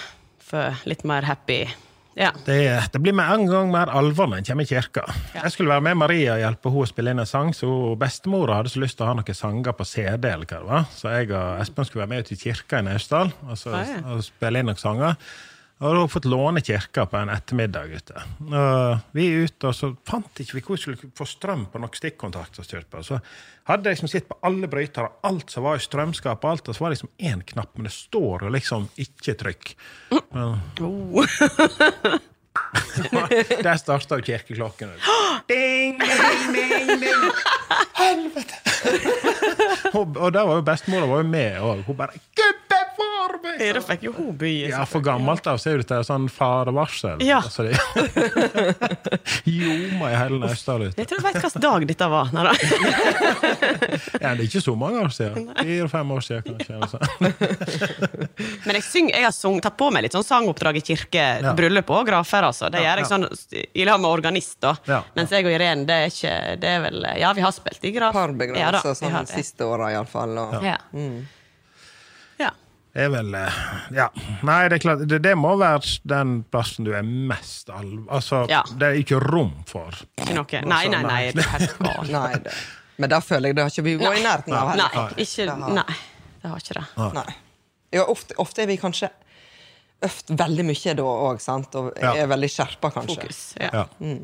for 0.47 0.73
litt 0.87 1.03
mer 1.07 1.25
happy. 1.27 1.65
Ja. 2.17 2.31
Det, 2.47 2.55
det 2.93 2.99
blir 3.03 3.13
med 3.13 3.29
en 3.29 3.43
gang 3.45 3.67
mer 3.69 3.91
alvor 3.93 4.25
når 4.31 4.39
en 4.39 4.45
kommer 4.47 4.65
i 4.65 4.69
kirka. 4.71 5.03
Jeg 5.35 5.51
skulle 5.53 5.69
være 5.69 5.83
med 5.85 5.99
Maria 5.99 6.33
og 6.33 6.39
hjelpe 6.41 6.71
henne 6.71 6.85
å 6.87 6.89
spille 6.89 7.11
inn 7.13 7.21
en 7.21 7.29
sang, 7.29 7.51
så 7.53 7.67
bestemora 7.99 8.55
hadde 8.57 8.71
så 8.73 8.81
lyst 8.81 8.97
til 8.97 9.05
å 9.05 9.09
ha 9.11 9.17
noen 9.19 9.37
sanger 9.37 9.75
på 9.77 9.85
CD. 9.85 10.25
eller 10.31 10.47
hva 10.49 10.57
det 10.63 10.69
var. 10.71 10.87
Så 10.97 11.11
jeg 11.13 11.29
og 11.29 11.61
Espen 11.61 11.85
skulle 11.85 12.05
være 12.07 12.13
med 12.15 12.25
ut 12.25 12.31
i 12.33 12.39
kirka 12.41 12.79
i 12.81 12.87
Naustdal 12.87 13.29
og, 13.45 13.53
så- 13.59 13.75
ja. 13.77 13.99
og 14.15 14.23
spille 14.25 14.63
inn 14.63 14.71
noen 14.71 14.81
sanger. 14.81 15.19
Og 15.77 15.93
da 15.93 16.07
fått 16.09 16.25
låne 16.25 16.61
kirka 16.65 17.03
på 17.05 17.19
en 17.19 17.29
ettermiddag 17.29 17.91
ute. 17.93 18.21
Og 18.47 18.97
vi 19.13 19.27
er 19.29 19.43
ute, 19.45 19.67
og 19.69 19.75
så 19.77 19.91
fant 20.09 20.39
ikke 20.41 20.55
vi 20.57 20.63
hvor 20.65 20.73
vi 20.73 20.81
skulle 20.81 21.09
få 21.17 21.25
strøm 21.29 21.67
på 21.69 21.77
nok 21.83 21.93
stikkontakt. 21.99 22.57
og 22.57 22.65
styrt 22.65 22.89
på. 22.89 23.03
Så 23.05 23.15
hadde 23.69 23.85
jeg 23.85 23.93
liksom 23.97 24.09
sett 24.09 24.29
på 24.29 24.39
alle 24.47 24.67
brytere, 24.71 25.11
alt 25.29 25.47
som 25.53 25.61
var 25.67 25.75
i 25.77 25.83
strømskap, 25.85 26.39
og 26.43 26.49
alt, 26.55 26.69
og 26.71 26.75
så 26.75 26.81
var 26.83 26.89
det 26.89 26.97
liksom 26.97 27.13
én 27.29 27.41
knapp, 27.45 27.71
men 27.75 27.83
det 27.89 27.93
står 27.93 28.35
jo 28.47 28.53
liksom 28.57 28.81
ikke 29.05 29.33
trykk. 29.37 29.65
Men, 30.33 30.49
Der 33.63 33.75
starta 33.77 34.17
jo 34.17 34.23
kirkeklokken. 34.25 34.89
Ding, 35.49 35.99
ding, 36.01 36.55
ding, 36.55 36.87
ding. 37.03 37.23
Helvete! 37.97 38.55
og, 39.93 40.17
og 40.17 40.33
der 40.33 40.43
var 40.47 40.55
jo 40.57 40.61
bestemora 40.65 41.21
med, 41.23 41.59
og 41.61 41.83
hun 41.85 41.95
bare 41.99 42.17
Gud 42.37 42.66
Da 43.77 43.81
fikk 43.83 44.03
jo 44.07 44.11
hun 44.17 44.31
by. 44.37 44.51
Ja, 44.69 44.83
For 44.89 45.01
gammelt 45.05 45.47
av 45.49 45.57
så 45.61 45.69
er 45.71 45.77
jo 45.77 45.83
dette 45.83 45.99
sånn 46.07 46.27
farevarsel. 46.31 47.21
Ja. 47.25 47.39
Altså, 47.43 47.63
det 47.67 47.75
ljomer 49.47 50.11
i 50.11 50.17
hele 50.17 50.39
Naustdal 50.41 50.87
ute. 50.87 50.97
Jeg 51.01 51.09
tror 51.09 51.19
jeg 51.21 51.25
vet 51.27 51.41
hvilken 51.43 51.63
dag 51.63 51.85
dette 51.89 52.09
var. 52.11 52.31
Nei, 52.35 52.43
da. 52.47 52.53
Ja, 54.21 54.31
det 54.35 54.43
er 54.43 54.45
ikke 54.47 54.61
så 54.63 54.73
mange 54.79 55.01
år 55.03 55.11
siden. 55.13 55.47
Fire-fem 55.57 56.11
år 56.15 56.23
siden, 56.25 56.57
kanskje. 56.57 56.77
Altså. 56.81 56.97
Men 58.67 58.77
jeg, 58.79 58.85
syng, 58.87 59.09
jeg 59.13 59.25
har 59.25 59.35
sung, 59.35 59.59
tatt 59.63 59.77
på 59.79 59.89
meg 59.93 60.05
litt 60.07 60.15
sånn 60.17 60.25
sangoppdrag 60.27 60.79
i 60.81 60.83
kirke, 60.91 61.25
Ja. 61.43 61.53
bryllup 61.57 61.89
og 61.93 62.07
grafer. 62.09 62.47
Altså. 62.49 62.69
Det 62.73 62.81
Ja, 62.83 62.91
gjør 62.95 63.03
jeg 63.03 63.09
sånn 63.11 63.27
i 63.73 63.87
lag 63.87 64.01
med 64.03 64.09
organist. 64.11 64.57
da. 64.63 64.75
Ja. 64.89 65.01
Mens 65.17 65.33
jeg 65.33 65.45
og 65.47 65.53
Irene, 65.53 65.85
det 65.87 65.97
er 66.03 66.11
ikke 66.11 66.35
det 66.61 66.73
er 66.77 66.85
vel, 66.87 67.07
Ja, 67.21 67.33
vi 67.37 67.41
har 67.45 67.51
spilt 67.55 67.83
i 67.87 67.91
graf. 67.95 68.13
Par 68.17 68.33
begravelser 68.37 68.93
ja, 68.93 68.99
sånn 69.01 69.17
de 69.25 69.33
siste 69.41 69.65
åra, 69.67 69.91
iallfall. 69.95 70.37
Og... 70.37 70.57
Ja. 70.63 70.77
ja. 70.93 71.09
Det 72.97 73.03
er 73.05 73.11
vel 73.13 73.35
eh, 73.37 73.57
Ja. 73.93 74.07
Nei, 74.47 74.63
det 74.71 74.79
er 74.79 74.81
klart, 74.81 75.03
det, 75.05 75.19
det 75.21 75.35
må 75.37 75.51
være 75.61 75.85
den 76.09 76.39
plassen 76.49 76.87
du 76.87 76.95
er 76.97 77.03
mest 77.05 77.69
alv... 77.69 78.07
Altså, 78.09 78.39
Ja. 78.49 78.63
det 78.73 78.87
er 78.89 78.97
ikke 79.03 79.19
rom 79.21 79.51
for 79.69 79.93
Ikke 80.17 80.33
noe. 80.33 80.61
Nei, 80.65 80.87
nei, 80.89 81.01
nei. 81.05 81.19
Det 81.37 81.43
er 81.45 81.51
helt 81.59 81.77
galt. 81.85 82.09
Nei, 82.15 82.31
det. 82.47 82.55
Men 82.97 83.11
da 83.13 83.19
føler 83.21 83.51
jeg 83.51 83.59
det 83.59 83.67
har 83.67 83.69
ikke 83.75 83.85
vi 83.85 83.93
vært 84.01 84.17
i 84.17 84.23
nærheten 84.25 84.55
av 84.57 84.71
Nei, 84.79 84.87
ikke, 85.21 85.45
Det 85.45 85.53
har- 85.53 85.75
nei, 85.77 85.97
det 86.41 86.49
har 86.49 86.63
ikke 86.63 86.79
det. 86.79 86.85
Nei. 87.19 87.35
Ja, 87.93 88.07
ofte, 88.09 88.33
ofte 88.41 88.63
er 88.65 88.71
vi 88.71 88.79
kanskje 88.81 89.11
øvd 90.07 90.33
veldig 90.41 90.65
mye 90.67 90.95
da 90.97 91.05
òg, 91.29 91.39
sant? 91.41 91.75
Og 91.77 91.91
Ja. 92.01 92.15
er 92.17 92.27
veldig 92.33 92.49
skjerpa, 92.49 92.89
kanskje. 92.97 93.19
Fokus. 93.21 93.43
Ja. 93.61 93.85
Ja, 94.01 94.17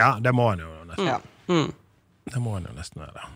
ja 0.00 0.08
det 0.24 0.32
må 0.34 0.48
en 0.54 0.64
jo 0.64 0.72
nesten. 0.88 1.28
Mm. 1.52 1.68
Det 2.32 2.40
må 2.44 2.56
en 2.56 2.66
jo 2.70 2.74
nesten 2.80 3.04
være. 3.04 3.28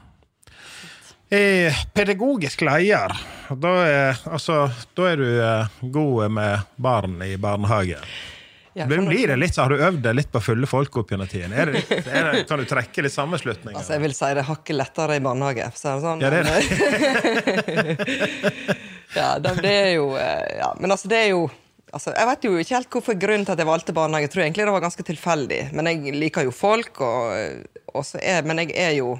Eh, 1.32 1.72
pedagogisk 1.94 2.60
leder, 2.60 3.12
da 3.56 3.70
er, 3.88 4.18
altså, 4.28 4.66
da 4.92 5.06
er 5.08 5.16
du 5.16 5.28
eh, 5.40 5.70
god 5.94 6.26
med 6.28 6.66
barn 6.76 7.14
i 7.24 7.38
barnehage. 7.40 7.96
Ja, 8.76 8.84
Blir 8.86 9.28
det 9.28 9.38
litt, 9.40 9.54
så 9.54 9.64
Har 9.64 9.72
du 9.72 9.80
øvd 9.80 10.02
deg 10.04 10.18
litt 10.18 10.28
på 10.32 10.42
fulle 10.44 10.68
folk 10.68 10.98
opp 11.00 11.14
gjennom 11.14 11.30
tiden? 11.32 11.54
Er 11.56 11.72
det, 11.72 11.82
er 11.88 12.28
det, 12.28 12.42
kan 12.50 12.60
du 12.60 12.66
trekke 12.68 13.06
litt 13.06 13.16
sammenslutninger? 13.16 13.78
Altså, 13.80 13.96
jeg 13.96 14.04
vil 14.04 14.16
si 14.16 14.30
det 14.36 14.44
hakket 14.50 14.76
lettere 14.76 15.16
i 15.16 15.24
barnehage. 15.24 15.70
Så 15.72 15.96
det 15.96 16.04
sånn, 16.04 16.20
Ja, 16.20 16.28
det 16.32 16.42
er 16.42 16.46
det. 16.52 16.60
ja, 19.22 19.32
det, 19.40 19.72
er 19.72 19.90
jo 19.96 20.12
eh, 20.20 20.46
Ja, 20.60 20.70
men 20.84 20.92
altså, 20.92 21.08
det 21.08 21.24
er 21.24 21.28
jo 21.32 21.42
altså, 21.96 22.12
Jeg 22.12 22.28
vet 22.34 22.48
jo 22.48 22.56
ikke 22.60 22.76
helt 22.76 22.94
hvorfor 22.96 23.20
grunnen 23.24 23.48
til 23.48 23.56
at 23.56 23.64
jeg 23.64 23.72
valgte 23.72 23.96
barnehage. 23.96 24.28
Jeg 24.28 24.36
tror 24.36 24.48
egentlig 24.50 24.68
det 24.68 24.76
var 24.76 24.88
ganske 24.90 25.10
tilfeldig. 25.14 25.66
Men 25.72 25.94
jeg 25.94 26.16
liker 26.20 26.44
jo 26.44 26.52
folk, 26.52 27.00
og, 27.00 27.84
og 27.96 28.04
så 28.04 28.20
er, 28.20 28.44
men 28.44 28.66
jeg 28.66 28.76
er 28.76 28.98
jo 29.00 29.14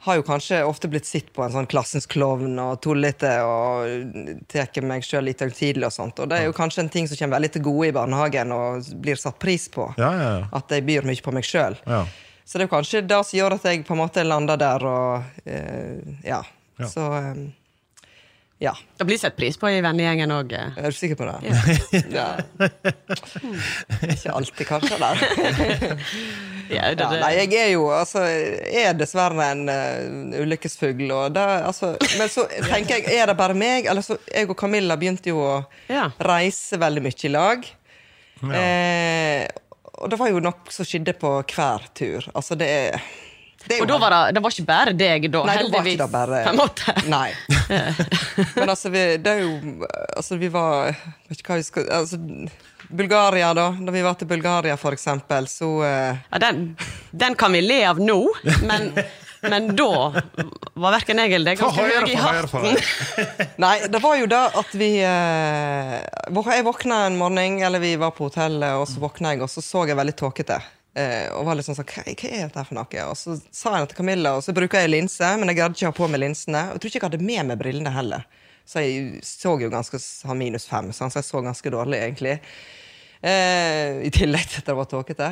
har 0.00 0.14
jo 0.14 0.22
kanskje 0.22 0.60
ofte 0.64 0.88
blitt 0.88 1.06
sett 1.06 1.32
på 1.34 1.42
en 1.42 1.52
sånn 1.52 1.66
klassens 1.66 2.06
klovn 2.06 2.54
og 2.62 2.78
tullete 2.84 3.32
og 3.42 4.44
tar 4.50 4.86
meg 4.86 5.02
sjøl 5.02 5.26
litt 5.26 5.42
høytidelig 5.42 5.88
og 5.88 5.94
sånt. 5.94 6.22
Og 6.22 6.30
det 6.30 6.38
er 6.38 6.46
jo 6.46 6.54
kanskje 6.54 6.84
en 6.84 6.92
ting 6.92 7.08
som 7.10 7.18
kommer 7.18 7.38
veldig 7.38 7.50
til 7.56 7.64
gode 7.66 7.88
i 7.90 7.94
barnehagen 7.96 8.54
og 8.54 8.92
blir 9.02 9.18
satt 9.18 9.40
pris 9.42 9.66
på. 9.74 9.88
Ja, 9.98 10.12
ja, 10.14 10.28
ja. 10.38 10.48
At 10.54 10.70
jeg 10.70 10.86
byr 10.86 11.08
mye 11.08 11.24
på 11.24 11.34
meg 11.34 11.48
sjøl. 11.48 11.78
Ja. 11.82 12.04
Så 12.46 12.56
det 12.56 12.64
er 12.64 12.70
jo 12.70 12.76
kanskje 12.76 13.02
det 13.04 13.22
som 13.26 13.40
gjør 13.40 13.58
at 13.58 13.66
jeg 13.68 13.82
på 13.88 13.96
en 13.96 14.00
måte 14.04 14.24
lander 14.24 14.60
der 14.60 14.86
og 14.88 15.42
eh, 15.44 15.98
ja. 16.24 16.44
Ja. 16.78 16.86
Så 16.88 17.08
eh, 17.18 17.42
ja. 18.62 18.76
Det 18.98 19.06
blir 19.06 19.18
sett 19.18 19.36
pris 19.38 19.58
på 19.58 19.70
i 19.70 19.82
vennegjengen 19.82 20.30
òg. 20.34 20.54
Er 20.54 20.86
du 20.86 20.94
sikker 20.94 21.18
på 21.18 21.26
det? 21.26 22.06
Ja. 22.14 22.30
Ikke 24.14 24.38
alltid, 24.38 24.64
kanskje. 24.70 25.02
Der. 25.02 25.98
Ja, 26.76 26.90
det, 26.94 27.00
Ja, 27.00 27.08
det, 27.12 27.20
nei, 27.22 27.30
jeg 27.38 27.54
er 27.56 27.70
jo 27.72 27.86
altså, 27.94 28.22
er 28.28 28.92
dessverre 28.98 29.46
en 29.54 29.64
uh, 29.70 30.40
ulykkesfugl. 30.42 31.08
Altså, 31.14 31.94
men 32.18 32.28
så 32.32 32.44
tenker 32.70 32.98
jeg, 33.00 33.08
er 33.22 33.30
det 33.32 33.36
bare 33.38 33.56
meg? 33.56 33.88
Eller 33.88 34.04
så, 34.04 34.18
jeg 34.28 34.50
og 34.50 34.56
Camilla 34.60 34.96
begynte 35.00 35.32
jo 35.32 35.40
å 35.44 35.54
Ja. 35.88 36.10
reise 36.20 36.76
veldig 36.80 37.04
mye 37.08 37.24
i 37.24 37.32
lag. 37.32 37.68
Eh, 38.38 39.46
og 39.98 40.10
det 40.12 40.18
var 40.20 40.28
jo 40.30 40.38
noe 40.44 40.70
som 40.70 40.86
skjedde 40.86 41.16
på 41.18 41.30
hver 41.50 41.88
tur. 41.98 42.28
Altså, 42.38 42.54
det 42.58 42.68
er 42.68 43.00
og 43.80 43.88
da 43.90 43.98
var 44.00 44.14
det, 44.14 44.22
det 44.36 44.42
var 44.44 44.54
ikke 44.54 44.68
bare 44.68 44.94
deg, 44.96 45.28
da, 45.32 45.42
Nei, 45.48 45.56
det 45.60 45.72
var 45.72 45.90
ikke 45.90 46.04
det 46.04 46.08
bare 46.12 46.40
På 46.46 46.52
en 46.54 46.60
måte. 46.60 46.94
Nei. 47.10 47.28
Men 48.58 48.72
altså, 48.72 48.92
vi, 48.94 49.04
det 49.22 49.34
er 49.34 49.44
jo 49.44 49.86
Altså, 50.16 50.38
vi 50.40 50.50
var 50.52 50.92
Vet 51.28 51.40
ikke 51.40 51.54
hva 51.54 51.60
vi 51.60 51.68
skal 51.68 51.88
altså, 52.00 52.20
Bulgaria, 52.88 53.52
da. 53.54 53.68
Da 53.80 53.92
vi 53.92 54.02
var 54.02 54.14
til 54.16 54.28
Bulgaria, 54.30 54.76
for 54.80 54.96
eksempel, 54.96 55.48
så 55.52 55.66
uh... 55.82 56.20
Ja, 56.30 56.38
den, 56.40 56.70
den 57.10 57.34
kan 57.36 57.52
vi 57.52 57.60
le 57.60 57.82
av 57.84 58.00
nå, 58.00 58.16
men, 58.64 58.86
men 59.44 59.68
da 59.76 59.90
var 60.72 60.94
verken 60.96 61.20
jeg 61.20 61.34
eller 61.36 61.52
deg 61.52 61.60
ganske 61.60 61.84
høye 61.84 62.08
i 62.08 62.16
hatten. 62.16 62.80
Nei, 63.60 63.74
det 63.92 64.00
var 64.00 64.16
jo 64.22 64.30
da 64.30 64.40
at 64.62 64.72
vi 64.78 64.88
uh, 65.04 65.98
Jeg 66.54 66.64
våkna 66.64 67.04
en 67.10 67.20
morgen, 67.20 67.60
eller 67.60 67.84
vi 67.84 67.92
var 68.00 68.16
på 68.16 68.30
hotellet, 68.30 68.80
og 68.80 68.88
så 68.88 69.04
våkna 69.04 69.34
jeg, 69.34 69.44
og 69.44 69.52
så 69.52 69.64
så 69.64 69.84
jeg 69.90 69.98
veldig 69.98 70.16
tåkete. 70.24 70.62
Eh, 70.98 71.28
og 71.36 71.44
var 71.46 71.58
litt 71.58 71.68
sånn 71.68 71.76
sånn, 71.78 71.86
hva, 71.86 72.02
hva 72.08 72.28
er 72.32 72.48
dette 72.48 72.64
for 72.66 72.78
noe? 72.78 73.04
Og 73.06 73.16
så 73.20 73.36
sa 73.54 73.76
jeg 73.76 73.84
det 73.84 73.90
til 73.92 74.00
Camilla, 74.00 74.34
og 74.38 74.42
så 74.46 74.54
bruker 74.56 74.82
jeg 74.82 74.90
linse, 74.90 75.30
men 75.38 75.52
jeg 75.52 75.60
gadd 75.60 75.76
ikke 75.76 75.92
ha 75.92 75.96
på 76.00 76.08
meg 76.10 76.22
linsene. 76.24 76.64
Og 76.72 76.76
jeg 76.78 76.82
tror 76.82 76.90
ikke 76.92 77.00
jeg 77.00 77.06
hadde 77.10 77.28
med 77.30 77.50
meg 77.52 77.60
brillene 77.60 77.92
heller. 77.94 78.26
Så 78.68 78.82
jeg 78.84 79.22
så 79.24 79.54
jo 79.62 79.70
ganske 79.72 80.00
har 80.28 80.36
minus 80.36 80.66
fem, 80.68 80.90
så 80.92 81.08
jeg 81.14 81.24
så 81.24 81.40
ganske 81.44 81.72
dårlig, 81.72 82.02
egentlig. 82.04 82.34
Eh, 83.22 84.00
I 84.08 84.10
tillegg 84.14 84.50
til 84.50 84.62
at 84.62 84.68
det 84.68 84.76
var 84.78 84.90
tåkete. 84.90 85.30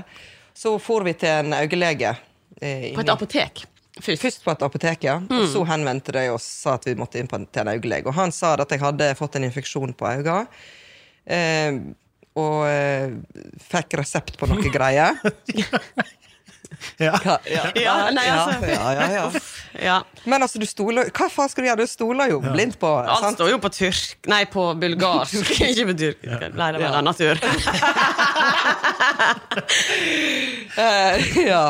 Så 0.56 0.76
for 0.80 1.04
vi 1.04 1.12
til 1.20 1.28
en 1.44 1.52
øyelege. 1.58 2.14
Eh, 2.60 2.92
På 2.96 3.02
et 3.04 3.12
apotek. 3.12 3.66
Først. 3.96 4.22
Først 4.22 4.42
på 4.44 4.52
et 4.52 4.62
apotek, 4.64 5.04
ja. 5.08 5.18
Og 5.32 5.46
så 5.52 5.62
henvendte 5.68 6.12
de 6.12 6.26
oss 6.32 6.44
sa 6.62 6.74
at 6.76 6.84
vi 6.88 6.94
måtte 7.00 7.20
inn 7.20 7.28
på 7.28 7.38
en, 7.40 7.46
til 7.48 7.64
en 7.64 7.74
øyelege. 7.74 8.06
Og 8.08 8.16
han 8.16 8.32
sa 8.32 8.54
at 8.60 8.72
jeg 8.72 8.82
hadde 8.82 9.14
fått 9.16 9.38
en 9.38 9.46
infeksjon 9.48 9.94
på 9.96 10.08
øynene. 10.10 10.42
Eh, 11.26 11.78
og 12.36 12.66
eh, 12.68 13.16
fikk 13.70 13.98
resept 14.02 14.36
på 14.40 14.48
noe 14.50 14.72
greier. 14.72 15.16
Ja. 16.98 17.18
Ja, 17.24 17.38
ja. 17.44 17.62
Ja, 17.74 18.10
nei, 18.12 18.24
altså. 18.28 18.66
ja, 18.68 18.92
ja, 18.92 19.06
ja. 19.12 19.40
Ja. 19.80 19.96
Men 20.24 20.42
altså, 20.42 20.58
du 20.60 20.66
stoler 20.68 21.10
Hva 21.14 21.28
faen 21.32 21.48
skal 21.48 21.64
du 21.64 21.68
gjøre? 21.70 21.84
Du 21.86 21.90
stoler 21.90 22.30
jo 22.32 22.40
blindt 22.42 22.78
på 22.80 22.90
Alt 23.00 23.22
sant? 23.22 23.38
står 23.38 23.52
jo 23.54 23.58
på 23.62 23.70
turk 23.72 24.28
Nei, 24.28 24.42
på 24.50 24.64
bulgarsk. 24.80 25.50
Ikke 25.70 25.86
på 25.92 25.96
turk. 26.00 26.26
Nei, 26.26 26.68
det 26.74 26.82
var 26.82 26.88
en 26.88 26.98
annen 27.00 27.14
tur. 27.16 27.36
uh, 30.76 31.14
ja. 31.52 31.64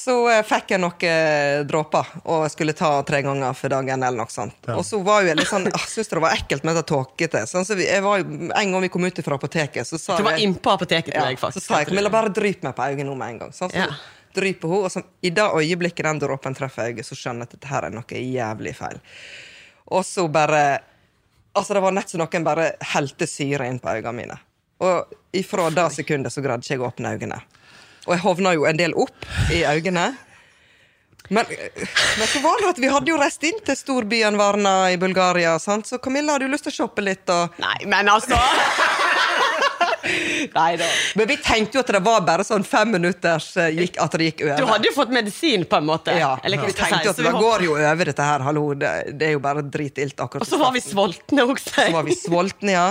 Så 0.00 0.14
eh, 0.32 0.40
fikk 0.46 0.70
jeg 0.72 0.80
noen 0.80 1.02
eh, 1.04 1.62
dråper 1.68 2.06
og 2.32 2.46
skulle 2.52 2.72
ta 2.76 2.88
tre 3.04 3.20
ganger 3.26 3.56
for 3.58 3.72
dagen. 3.72 4.02
eller 4.02 4.16
noe 4.22 4.32
sånt. 4.32 4.68
Og 4.72 4.80
så 4.86 5.00
var 5.04 5.20
jo 5.24 5.28
jeg 5.32 5.36
litt 5.40 5.50
sånn, 5.50 5.66
jeg 5.68 5.90
syntes 5.92 6.08
det 6.12 6.22
var 6.24 6.36
ekkelt 6.38 6.64
med 6.64 6.78
det 6.78 6.84
tåkete. 6.88 7.42
Sånn, 7.50 7.66
så 7.68 7.76
jeg 7.76 8.00
var 8.04 8.22
jo, 8.22 8.28
en 8.48 8.72
gang 8.72 8.86
vi 8.86 8.88
kom 8.92 9.04
ut 9.04 9.20
fra 9.26 9.36
apoteket, 9.36 9.84
så 9.88 10.00
sa 10.00 10.16
Du 10.16 10.24
var 10.24 10.38
jeg 10.38 10.48
innpå 10.48 10.72
apoteket, 10.72 11.12
ja, 11.12 11.26
jeg, 11.28 11.40
faktisk. 11.42 11.66
Så 11.66 11.74
sa 11.74 11.82
jeg 11.82 11.90
Camilla, 11.90 12.12
bare 12.12 12.32
dryp 12.32 12.64
meg 12.64 12.76
på 12.78 12.86
øynene 12.88 13.10
nå 13.10 13.18
med 13.20 13.34
en 13.34 13.42
gang. 13.44 13.52
Sånn, 13.56 13.74
så 13.74 13.82
Ja. 13.84 13.90
dryper 14.34 14.68
hun, 14.72 14.84
og 14.86 14.90
så, 14.94 15.02
i 15.26 15.30
det 15.36 15.42
øyeblikket 15.44 16.06
den 16.06 16.22
dråpen 16.22 16.56
treffer 16.56 16.88
øyet, 16.88 17.04
så 17.04 17.18
skjønner 17.18 17.44
jeg 17.44 17.50
at 17.50 17.56
dette 17.58 17.68
her 17.74 17.88
er 17.90 17.90
noe 17.90 18.24
jævlig 18.24 18.76
feil. 18.78 19.00
Og 19.90 20.04
så 20.06 20.28
bare 20.30 20.80
Altså, 21.50 21.74
det 21.74 21.80
var 21.82 21.90
nett 21.90 22.08
som 22.08 22.20
noen 22.22 22.44
bare 22.46 22.76
helte 22.92 23.26
syre 23.26 23.66
inn 23.66 23.80
på 23.82 23.90
øynene 23.90 24.12
mine. 24.14 24.36
Og 24.86 25.10
ifra 25.34 25.64
det 25.74 25.88
sekundet 25.92 26.30
så 26.30 26.40
greide 26.44 26.62
ikke 26.62 26.76
jeg 26.76 26.80
å 26.80 26.86
åpne 26.86 27.10
øynene. 27.18 27.40
Og 28.10 28.16
jeg 28.16 28.24
hovna 28.24 28.56
jo 28.56 28.66
en 28.66 28.78
del 28.80 28.96
opp 28.98 29.30
i 29.54 29.62
øynene. 29.62 30.08
Men, 31.30 31.46
men 31.46 32.26
så 32.26 32.40
var 32.42 32.58
det 32.58 32.72
at 32.72 32.78
vi 32.82 32.88
hadde 32.90 33.12
jo 33.12 33.18
reist 33.20 33.44
inn 33.46 33.60
til 33.62 33.76
storbyen 33.78 34.34
Varna 34.34 34.90
i 34.90 34.96
Bulgaria, 34.98 35.52
sant? 35.62 35.86
så 35.86 36.00
Camilla 36.02 36.34
hadde 36.34 36.48
du 36.48 36.56
lyst 36.56 36.66
til 36.66 36.74
å 36.74 36.78
shoppe 36.80 37.04
litt. 37.06 37.22
og... 37.30 37.54
Nei, 37.62 37.76
men 37.86 38.10
altså 38.10 38.34
Neida. 40.54 40.86
Men 41.18 41.28
vi 41.30 41.36
tenkte 41.42 41.78
jo 41.78 41.84
at 41.84 41.92
det 41.94 42.00
var 42.04 42.20
bare 42.26 42.44
sånn 42.46 42.64
fem 42.66 42.90
minutters 42.96 43.50
eh, 43.60 43.70
gikk, 43.76 43.98
at 44.02 44.16
det 44.18 44.30
gikk 44.30 44.44
over. 44.46 44.60
Du 44.60 44.70
hadde 44.70 44.90
jo 44.90 44.94
fått 44.96 45.12
medisin, 45.14 45.64
på 45.70 45.80
en 45.80 45.88
måte. 45.88 46.14
ja, 46.18 46.32
Eller 46.44 46.62
Vi 46.64 46.72
tenkte 46.76 47.02
jo 47.08 47.14
at 47.14 47.22
det 47.22 47.34
går 47.36 47.66
jo 47.66 47.76
over, 47.78 48.10
dette 48.10 48.28
her. 48.30 48.44
Hallo, 48.46 48.64
det, 48.78 48.92
det 49.20 49.30
er 49.30 49.36
jo 49.36 49.42
bare 49.44 49.64
dritilt 49.66 50.20
akkurat. 50.20 50.44
Og 50.46 50.50
så 50.50 50.60
var 50.60 50.72
vi 50.76 50.82
sultne 50.84 51.44
også. 51.44 51.74
Så 51.76 51.88
var 51.94 52.06
vi 52.08 52.16
sultne, 52.18 52.74
ja. 52.76 52.86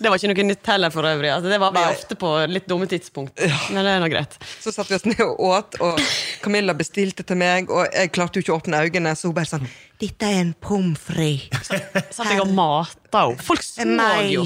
Det 0.00 0.08
var 0.08 0.16
ikke 0.20 0.32
noe 0.32 0.48
nytt 0.50 0.72
heller, 0.72 0.94
for 0.94 1.10
øvrig. 1.10 1.32
Altså, 1.34 1.52
det 1.52 1.60
var 1.62 1.76
Nei. 1.76 1.86
ofte 1.92 2.18
på 2.20 2.32
litt 2.50 2.68
dumme 2.70 2.88
tidspunkt. 2.90 3.36
Men 3.70 3.84
det 3.84 3.94
er 3.96 4.02
nå 4.02 4.08
greit. 4.12 4.38
Så 4.62 4.72
satte 4.74 4.92
vi 4.94 4.98
oss 5.00 5.06
ned 5.08 5.22
og 5.26 5.40
åt, 5.50 5.78
og 5.84 6.00
Camilla 6.44 6.74
bestilte 6.76 7.26
til 7.26 7.38
meg, 7.40 7.70
og 7.70 7.86
jeg 7.92 8.12
klarte 8.14 8.40
jo 8.40 8.46
ikke 8.46 8.56
å 8.56 8.60
åpne 8.62 8.84
øynene, 8.86 9.14
så 9.18 9.30
hun 9.30 9.36
bare 9.36 9.50
sånn 9.50 9.68
Dette 10.00 10.24
er 10.24 10.38
en 10.40 10.52
pommes 10.56 10.96
frites. 10.96 11.68
Satt 12.16 12.30
jeg 12.30 12.40
og 12.40 12.52
mata 12.56 13.26
henne. 13.26 13.42
Folk 13.44 13.64
så 13.66 13.84
jo. 14.30 14.44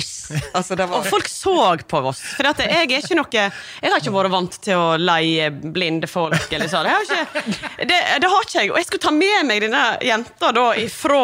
Altså, 0.50 0.74
det 0.74 0.88
Og 0.88 1.06
folk 1.06 1.28
så 1.30 1.54
på 1.86 2.00
oss. 2.10 2.22
For 2.34 2.48
at 2.50 2.62
jeg 2.64 2.72
er 2.74 2.96
ikke 2.98 3.18
noe 3.18 3.28
Jeg 3.36 3.52
har 3.92 4.00
ikke 4.00 4.14
vært 4.16 4.34
vant 4.34 4.58
til 4.66 4.80
å 4.80 4.88
leie 4.98 5.50
blinde 5.54 6.10
folk. 6.10 6.48
Eller 6.50 6.70
så. 6.72 6.82
Jeg 6.82 6.98
har 6.98 7.06
ikke, 7.06 7.54
det, 7.86 8.00
det 8.24 8.32
har 8.34 8.48
ikke 8.48 8.58
jeg. 8.64 8.72
Og 8.72 8.80
jeg 8.80 8.88
skulle 8.90 9.06
ta 9.06 9.14
med 9.14 9.46
meg 9.46 9.62
denne 9.62 9.86
jenta 10.02 10.50
da 10.56 10.66
ifra 10.80 11.22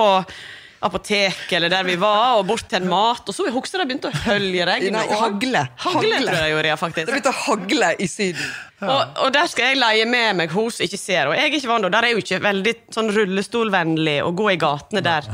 apoteket 0.81 1.53
eller 1.59 1.73
der 1.73 1.85
vi 1.85 1.97
var, 2.01 2.39
og 2.39 2.47
bort 2.49 2.67
til 2.71 2.81
en 2.83 2.89
mat. 2.91 3.27
Og 3.29 3.37
så 3.37 3.47
husker 3.53 3.79
jeg 3.79 3.85
det 3.87 3.91
begynte 3.93 4.11
å 4.13 4.23
høljeregne. 4.25 4.95
Nei, 4.97 5.07
og- 5.09 5.23
hagle. 5.27 5.67
Hagle, 5.85 6.17
tror 6.25 6.35
jeg 6.35 6.43
det 6.43 6.51
gjorde, 6.55 6.73
ja, 6.73 6.77
Det 6.91 7.07
begynte 7.13 7.35
å 7.35 7.41
hagle 7.45 7.95
i 7.99 8.07
Syden. 8.11 8.51
Og, 8.81 9.01
og 9.27 9.33
der 9.35 9.45
skal 9.51 9.75
jeg 9.75 9.77
leie 9.77 10.07
med 10.09 10.37
meg 10.39 10.53
hun 10.55 10.71
som 10.73 10.87
ikke 10.87 10.97
ser. 10.97 11.29
Og 11.29 11.35
jeg 11.37 11.51
er 11.51 11.57
ikke 11.59 11.69
vant, 11.69 11.85
og 11.85 11.93
der 11.93 12.07
er 12.07 12.15
jo 12.15 12.23
ikke 12.23 12.39
veldig 12.41 12.73
sånn 12.97 13.11
rullestolvennlig 13.13 14.15
å 14.25 14.31
gå 14.33 14.47
i 14.55 14.57
gatene 14.61 15.03
der. 15.05 15.27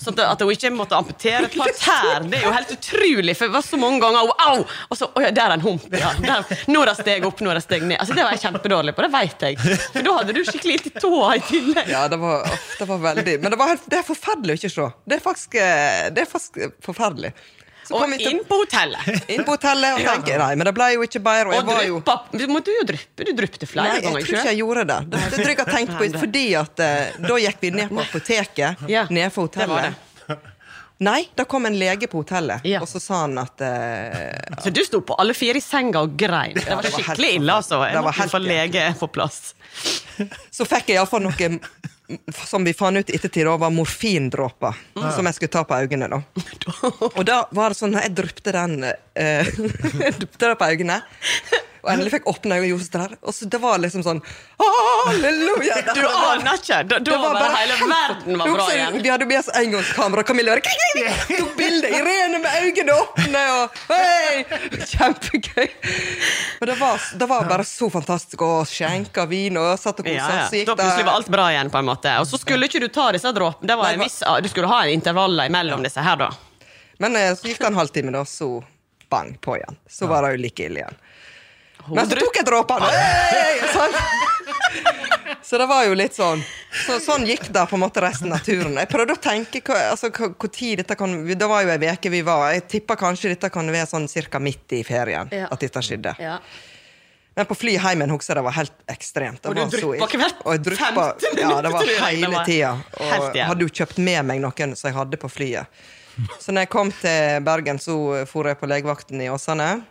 Sånn 0.00 0.16
at, 0.16 0.22
at 0.30 0.40
hun 0.44 0.52
ikke 0.54 0.70
måtte 0.72 0.96
amputere 0.96 1.50
et 1.50 1.58
par 1.58 1.68
tær. 1.76 2.24
Det 2.24 2.40
er 2.40 2.46
jo 2.48 2.54
helt 2.54 2.72
utrolig, 2.78 3.36
for 3.36 3.50
det 3.50 3.56
var 3.58 3.66
så 3.66 3.80
mange 3.80 4.00
ganger 4.00 4.24
hun 4.24 4.32
au! 4.48 4.64
Og 4.88 4.96
så 5.00 5.10
Oi, 5.20 5.28
der 5.36 5.52
er 5.52 5.58
en 5.58 5.62
hump. 5.66 5.84
Ja. 5.92 6.14
Der, 6.24 6.48
nå 6.72 6.80
er 6.80 6.90
det 6.90 6.96
steg 7.02 7.26
opp, 7.28 7.44
nå 7.44 7.52
er 7.52 7.60
det 7.60 7.66
steg 7.66 7.84
ned. 7.84 7.98
Altså, 8.00 8.16
det 8.16 8.24
var 8.24 8.32
jeg 8.38 8.42
kjempedårlig 8.46 8.96
på, 8.96 9.04
det 9.04 9.12
vet 9.12 9.44
jeg. 9.50 9.60
For 9.92 10.00
da 10.08 10.16
hadde 10.22 10.34
du 10.34 10.40
skikkelig 10.48 10.78
ilt 10.80 10.88
i 10.88 10.94
tåa 10.96 11.28
i 11.36 11.44
tillegg. 11.44 11.92
Ja, 11.92 12.06
det 12.08 12.18
var, 12.24 12.48
det 12.80 12.88
var 12.88 13.04
veldig 13.04 13.36
Men 13.44 13.52
det, 13.52 13.60
var 13.60 13.74
helt, 13.74 13.84
det 13.92 14.00
er 14.00 14.08
forferdelig 14.08 14.56
å 14.56 14.62
ikke 14.62 14.72
se. 14.72 14.88
Det 15.06 15.18
er 15.18 15.22
faktisk, 15.24 15.54
eh, 15.60 16.08
det 16.14 16.22
er 16.24 16.30
faktisk 16.30 16.80
forferdelig. 16.84 17.32
Så 17.84 17.98
kom 18.00 18.14
Og 18.16 18.20
inn 18.24 18.38
på 18.48 18.56
hotellet. 18.62 19.08
inn 19.28 19.42
på 19.44 19.52
hotellet 19.58 19.98
og 19.98 20.06
tenke, 20.06 20.38
Nei, 20.40 20.54
men 20.56 20.64
det 20.64 20.72
ble 20.72 20.86
jo 20.94 21.02
ikke 21.04 21.20
bedre. 21.20 21.50
Og 21.52 21.68
Og 21.68 21.74
dryppa. 21.74 22.14
Du 22.32 22.46
måtte 22.48 22.72
jo 22.72 22.84
dryppe. 22.88 23.26
Du 23.28 23.32
dryppet 23.36 23.66
flere 23.68 23.84
Nei, 23.90 23.98
jeg 23.98 24.04
ganger, 24.06 24.24
tror 24.24 24.38
ikke 24.38 24.48
jeg 24.54 24.58
gjorde 24.62 24.84
det. 24.88 24.96
Det, 25.10 25.20
det 25.20 25.36
tror 25.42 25.52
jeg 25.52 25.58
har 25.60 25.72
tenkt 25.74 25.92
på 25.98 26.08
Fordi 26.24 26.44
at 26.62 26.80
eh, 26.80 27.18
da 27.28 27.36
gikk 27.44 27.60
vi 27.60 27.70
ned 27.76 27.92
på 27.92 28.00
apoteket 28.06 28.88
Ja, 28.88 29.04
nede 29.12 29.28
for 29.34 29.52
det 29.52 29.68
var 29.68 29.90
hotellet. 29.90 30.50
Nei, 31.04 31.24
da 31.36 31.44
kom 31.44 31.66
en 31.66 31.74
lege 31.76 32.06
på 32.08 32.20
hotellet, 32.22 32.64
Ja. 32.64 32.78
og 32.80 32.86
så 32.88 33.00
sa 33.02 33.20
han 33.26 33.36
at 33.42 33.60
eh, 33.60 34.32
Så 34.62 34.70
du 34.72 34.80
sto 34.86 35.00
på 35.04 35.16
alle 35.20 35.34
fire 35.36 35.58
i 35.58 35.60
senga 35.60 36.00
og 36.06 36.14
grein. 36.16 36.54
Det 36.54 36.64
var 36.70 36.86
det 36.86 36.92
skikkelig 36.94 37.32
ille, 37.40 37.52
altså. 37.60 37.80
Jeg 37.84 37.98
Det 37.98 38.04
var 38.06 38.12
måtte 38.14 38.30
få 38.30 38.40
lege 38.40 38.84
på 39.00 39.08
plass. 39.12 39.40
Så 40.54 40.64
fikk 40.64 40.88
jeg 40.94 40.96
iallfall 41.02 41.26
noe 41.26 41.50
som 42.46 42.64
vi 42.64 42.74
fant 42.76 42.98
ut 42.98 43.10
i 43.10 43.16
ettertid, 43.16 43.46
var 43.46 43.70
morfindråper. 43.72 44.76
Som 45.16 45.26
jeg 45.28 45.38
skulle 45.38 45.52
ta 45.54 45.64
på 45.64 45.78
øynene. 45.78 46.08
da. 46.08 46.20
Og 47.16 47.22
da 47.26 47.38
var 47.54 47.72
det 47.72 47.80
sånn, 47.80 47.96
jeg 47.96 48.14
dryppte 48.16 48.54
den 48.54 48.84
eh, 48.84 49.54
dryppte 50.18 50.50
det 50.50 50.56
på 50.60 50.68
øynene, 50.74 51.00
og 51.84 51.90
endelig 51.92 52.14
fikk 52.14 52.28
og 52.30 52.38
gjorde 52.44 52.86
sånn 52.86 53.02
der, 53.04 53.16
og 53.20 53.34
så 53.36 53.46
det 53.52 53.58
var 53.60 53.80
liksom 53.82 54.04
sånn 54.06 54.20
Halleluja! 54.58 55.76
Du 55.94 56.00
aner 56.08 56.56
ikke! 56.56 56.78
Da, 56.88 56.98
da 57.04 57.18
var 57.20 57.36
bare 57.36 57.58
hele 57.58 57.76
verden 57.80 58.38
var 58.40 58.52
bra 58.56 58.68
igjen. 58.72 58.96
Vi 59.04 59.10
hadde 59.12 59.26
med 59.28 59.40
oss 59.42 59.50
engangskamera, 59.60 60.24
og 60.24 60.28
Camilla 60.28 60.54
bare 60.56 60.62
tok 61.38 61.52
bilde. 61.58 61.90
Irene 61.92 62.40
med 62.42 62.64
øynene 62.64 62.96
åpne, 63.02 63.42
og 63.58 63.78
hei! 63.92 64.44
Kjempegøy. 64.94 65.68
Men 66.60 66.72
det 66.72 66.78
var, 66.80 67.04
det 67.20 67.28
var 67.30 67.48
bare 67.50 67.66
så 67.68 67.90
fantastisk. 67.92 68.42
Og 68.44 68.64
skjenka 68.70 69.26
vin 69.30 69.60
og 69.60 69.74
satt 69.80 70.00
og 70.00 70.08
kosa 70.08 70.16
Ja, 70.16 70.40
ja. 70.40 70.48
så 70.50 70.60
gikk 70.60 70.70
Da 70.72 70.78
plutselig 70.80 71.08
var 71.10 71.20
alt 71.20 71.30
bra 71.36 71.48
igjen, 71.52 71.72
på 71.74 71.82
en 71.82 71.88
måte. 71.90 72.16
Og 72.22 72.28
så 72.30 72.40
skulle 72.40 72.70
ikke 72.70 72.82
du 72.82 72.88
ta 72.92 73.10
disse 73.14 73.34
dråpene. 73.36 73.78
Viss, 74.02 74.22
du 74.24 74.50
skulle 74.52 74.70
ha 74.72 74.82
en 74.86 74.94
intervaller 74.96 75.52
imellom 75.52 75.84
disse 75.84 76.02
her, 76.04 76.20
da. 76.24 76.32
Men 77.02 77.18
eh, 77.20 77.32
så 77.36 77.50
gikk 77.50 77.60
det 77.60 77.70
en 77.72 77.78
halvtime, 77.82 78.14
da, 78.14 78.24
så 78.28 78.56
bang 79.12 79.34
på 79.42 79.58
igjen. 79.58 79.78
Så 79.90 80.08
var 80.10 80.24
det 80.24 80.36
jo 80.36 80.44
like 80.46 80.68
ille 80.68 80.82
igjen. 80.84 81.02
Men 81.90 82.08
så 82.08 82.16
tok 82.20 82.38
jeg 82.40 82.46
dråpene! 82.48 82.90
Sånn. 83.74 83.96
Så 85.44 85.58
det 85.60 85.66
var 85.68 85.84
jo 85.84 85.94
litt 85.96 86.14
sånn 86.16 86.40
så, 86.86 86.96
Sånn 87.02 87.26
gikk 87.28 87.50
det 87.52 87.62
på 87.68 87.76
en 87.76 87.82
måte 87.84 88.00
resten 88.02 88.32
av 88.32 88.40
turen. 88.44 88.74
Jeg 88.80 88.88
prøvde 88.90 89.14
å 89.14 89.20
tenke 89.20 89.60
hva, 89.66 89.76
altså, 89.92 90.08
hva, 90.10 90.48
tid 90.50 90.80
dette 90.80 90.96
kan 90.98 91.12
Det 91.28 91.48
var 91.50 91.64
jo 91.66 91.74
ei 91.74 91.90
uke 91.92 92.10
vi 92.12 92.22
var. 92.26 92.46
Jeg 92.56 92.64
tippa 92.72 92.96
kanskje 92.98 93.34
dette 93.34 93.50
kan 93.52 93.68
være 93.70 93.88
sånn 93.90 94.08
cirka 94.10 94.40
midt 94.42 94.72
i 94.74 94.82
ferien 94.86 95.28
Ja. 95.34 95.50
at 95.52 95.60
dette 95.60 95.82
skjedde. 95.84 96.14
Ja. 96.18 96.38
Men 97.34 97.48
på 97.50 97.56
flyet 97.58 97.82
hjem 97.82 98.04
husker 98.10 98.32
jeg 98.32 98.38
det 98.38 98.44
var 98.46 98.56
helt 98.56 98.76
ekstremt. 98.94 99.42
Det 99.42 99.50
Og 99.50 99.56
du 99.58 99.76
dryppa 99.76 100.08
hvert 100.22 100.44
jeg 100.46 100.64
dryppa 100.68 101.06
15 101.18 101.40
ja, 101.42 101.62
det 101.62 101.72
var 101.74 101.88
jeg. 101.90 102.02
Hele 102.04 102.44
tida. 102.46 102.72
Og 103.00 103.10
jævlig. 103.10 103.46
hadde 103.50 103.66
jo 103.66 103.72
kjøpt 103.80 103.98
med 103.98 104.28
meg 104.30 104.42
noen 104.44 104.76
som 104.78 104.88
jeg 104.88 104.96
hadde 104.96 105.18
på 105.20 105.30
flyet. 105.30 105.84
Så 106.38 106.54
når 106.54 106.66
jeg 106.66 106.70
kom 106.70 106.92
til 106.94 107.42
Bergen, 107.42 107.80
så 107.82 107.96
for 108.30 108.46
jeg 108.46 108.58
på 108.60 108.70
legevakten 108.70 109.20
i 109.20 109.26
Åsane. 109.34 109.82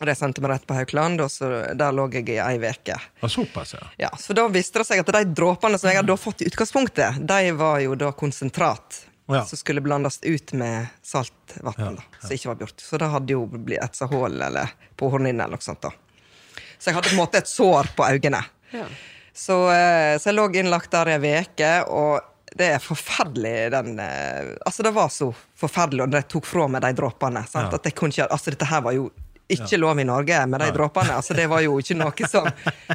Og 0.00 0.06
de 0.06 0.14
sendte 0.14 0.42
meg 0.44 0.50
rett 0.52 0.66
på 0.68 0.74
Haukeland, 0.76 1.20
og 1.24 1.30
så 1.32 1.48
der 1.72 1.92
lå 1.96 2.04
jeg 2.12 2.28
i 2.28 2.38
ei 2.42 2.56
uke. 2.60 2.96
Ja. 2.96 3.28
Ja, 3.96 4.10
så 4.20 4.34
da 4.36 4.44
visste 4.52 4.82
det 4.82 4.86
seg 4.90 5.00
at 5.00 5.12
de 5.16 5.22
dråpene 5.38 5.78
som 5.80 5.88
jeg 5.88 5.96
hadde 6.02 6.16
fått 6.20 6.42
i 6.44 6.50
utgangspunktet, 6.50 7.22
de 7.24 7.52
var 7.56 7.80
jo 7.80 7.94
da 7.96 8.10
konsentrat. 8.12 9.02
Ja. 9.28 9.40
Som 9.48 9.58
skulle 9.58 9.80
blandes 9.82 10.20
ut 10.22 10.52
med 10.52 10.86
saltvann, 11.02 11.96
som 12.20 12.30
ikke 12.36 12.48
var 12.52 12.58
bjort. 12.60 12.80
Så 12.84 12.98
det 13.00 13.08
hadde 13.10 13.32
jo 13.32 13.46
blitt 13.50 13.82
et 13.82 13.96
så 13.98 14.06
hull 14.12 14.36
eller 14.42 14.70
på 14.96 15.08
hornhinnen 15.10 15.40
eller 15.42 15.56
noe 15.58 15.64
sånt. 15.64 15.80
da. 15.82 15.90
Så 16.78 16.90
jeg 16.92 16.94
hadde 16.94 17.08
på 17.08 17.16
en 17.16 17.22
måte 17.24 17.38
et 17.40 17.48
sår 17.50 17.88
på 17.96 18.04
øynene. 18.06 18.44
Så, 19.34 19.56
eh, 19.72 20.14
så 20.20 20.28
jeg 20.30 20.36
lå 20.36 20.46
innlagt 20.54 20.92
der 20.94 21.10
i 21.10 21.16
ei 21.16 21.40
uke, 21.42 21.72
og 21.90 22.20
det 22.56 22.70
er 22.76 22.78
forferdelig 22.80 23.70
den 23.74 23.98
eh, 24.00 24.54
Altså, 24.64 24.82
det 24.86 24.92
var 24.96 25.08
så 25.12 25.32
forferdelig, 25.58 26.06
og 26.06 26.14
de 26.14 26.22
tok 26.22 26.46
fra 26.46 26.68
meg 26.68 26.82
de 26.86 26.92
dråpene. 26.96 27.42
Ja. 27.52 27.66
At 27.74 27.84
jeg 27.84 27.96
kunne 27.98 28.14
ikke, 28.14 28.28
altså 28.30 28.54
Dette 28.54 28.68
her 28.70 28.84
var 28.86 28.94
jo 28.96 29.10
ikke 29.48 29.78
lov 29.78 30.00
i 30.00 30.04
Norge 30.06 30.38
med 30.50 30.60
de 30.60 30.70
dråpene. 30.74 31.14
altså 31.16 31.34
Det 31.34 31.46
var 31.50 31.62
jo 31.62 31.76
ikke 31.78 31.96
noe 32.02 32.28
som 32.30 32.48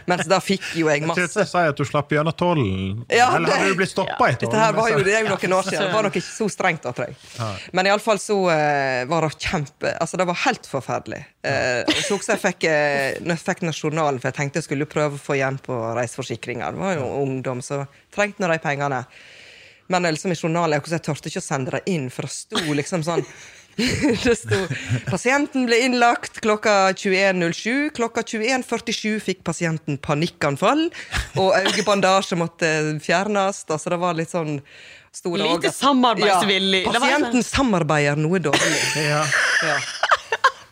Mens 0.09 0.27
da 0.29 0.39
fikk 0.43 0.65
jo 0.81 0.89
jeg 0.91 1.05
masse 1.07 1.27
Jeg 1.39 1.47
si 1.47 1.63
at 1.63 1.77
du 1.77 1.85
slapp 1.87 2.11
gjennom 2.11 2.35
tollen. 2.35 3.05
Ja, 3.07 3.29
Eller 3.35 3.47
det- 3.47 3.57
hadde 3.57 3.71
du 3.71 3.79
blitt 3.79 3.93
stoppa 3.93 4.29
i 4.29 4.35
tollen? 4.35 4.51
Dette 4.51 4.63
her 4.65 4.75
var 4.75 4.89
jo, 4.91 4.99
det 5.05 5.15
er 5.15 5.25
jo 5.25 5.31
Ja, 5.31 5.37
noen 5.37 5.57
år 5.57 5.69
siden. 5.69 5.85
Det 5.87 5.95
var 5.95 6.07
nok 6.07 6.19
ikke 6.19 6.27
så 6.27 6.49
strengt, 6.51 6.83
da, 6.83 6.93
tror 6.95 7.07
jeg. 7.07 7.17
Men 7.71 7.89
iallfall 7.91 8.19
så 8.19 8.37
uh, 8.49 9.05
var 9.11 9.27
det 9.27 9.31
kjempe 9.37 9.93
Altså, 10.01 10.19
det 10.19 10.27
var 10.27 10.39
helt 10.45 10.67
forferdelig. 10.67 11.21
Uh, 11.45 11.81
og 11.87 12.01
så 12.03 12.17
også 12.19 12.35
jeg 12.35 12.43
fikk, 12.45 12.67
uh, 12.67 13.35
fikk 13.47 13.63
den 13.63 13.73
journalen, 13.75 14.19
for 14.19 14.31
jeg 14.31 14.39
tenkte 14.39 14.61
jeg 14.61 14.67
skulle 14.67 14.89
prøve 14.89 15.15
å 15.19 15.21
få 15.21 15.39
igjen 15.39 15.59
på 15.63 15.77
reiseforsikringa. 15.97 16.73
Det 16.75 16.83
var 16.83 16.97
jo 16.99 17.07
ungdom 17.21 17.63
som 17.65 17.87
trengte 18.13 18.43
nå 18.43 18.51
de 18.51 18.59
pengene. 18.63 19.05
Men 19.91 20.07
liksom 20.07 20.31
i 20.31 20.39
journalen 20.39 20.77
jeg, 20.77 20.87
jeg 20.93 21.03
turte 21.03 21.31
ikke 21.31 21.41
å 21.41 21.45
sende 21.45 21.73
det 21.75 21.81
inn, 21.91 22.07
for 22.13 22.27
det 22.27 22.35
sto 22.35 22.75
liksom 22.77 23.03
sånn 23.03 23.25
det 24.23 24.35
sto 24.39 24.59
'Pasienten 25.09 25.65
ble 25.69 25.79
innlagt 25.85 26.41
klokka 26.43 26.93
21.07. 26.93 27.91
Klokka 27.97 28.23
21.47 28.23 29.19
fikk 29.23 29.43
pasienten 29.47 29.97
panikkanfall, 30.01 30.87
og 31.41 31.53
øyebandasje 31.59 32.39
måtte 32.39 32.71
fjernes.' 33.03 33.65
Altså, 33.71 33.93
det 33.93 34.01
var 34.01 34.17
litt 34.17 34.31
sånn 34.33 34.59
Lite 35.11 35.73
samarbeidsvillig. 35.75 36.85
Ja, 36.85 36.91
sånn- 36.93 37.01
pasienten 37.01 37.43
samarbeider 37.43 38.15
noe 38.15 38.39
dårlig. 38.39 38.77
Ja. 38.95 39.25
Ja. 39.67 39.75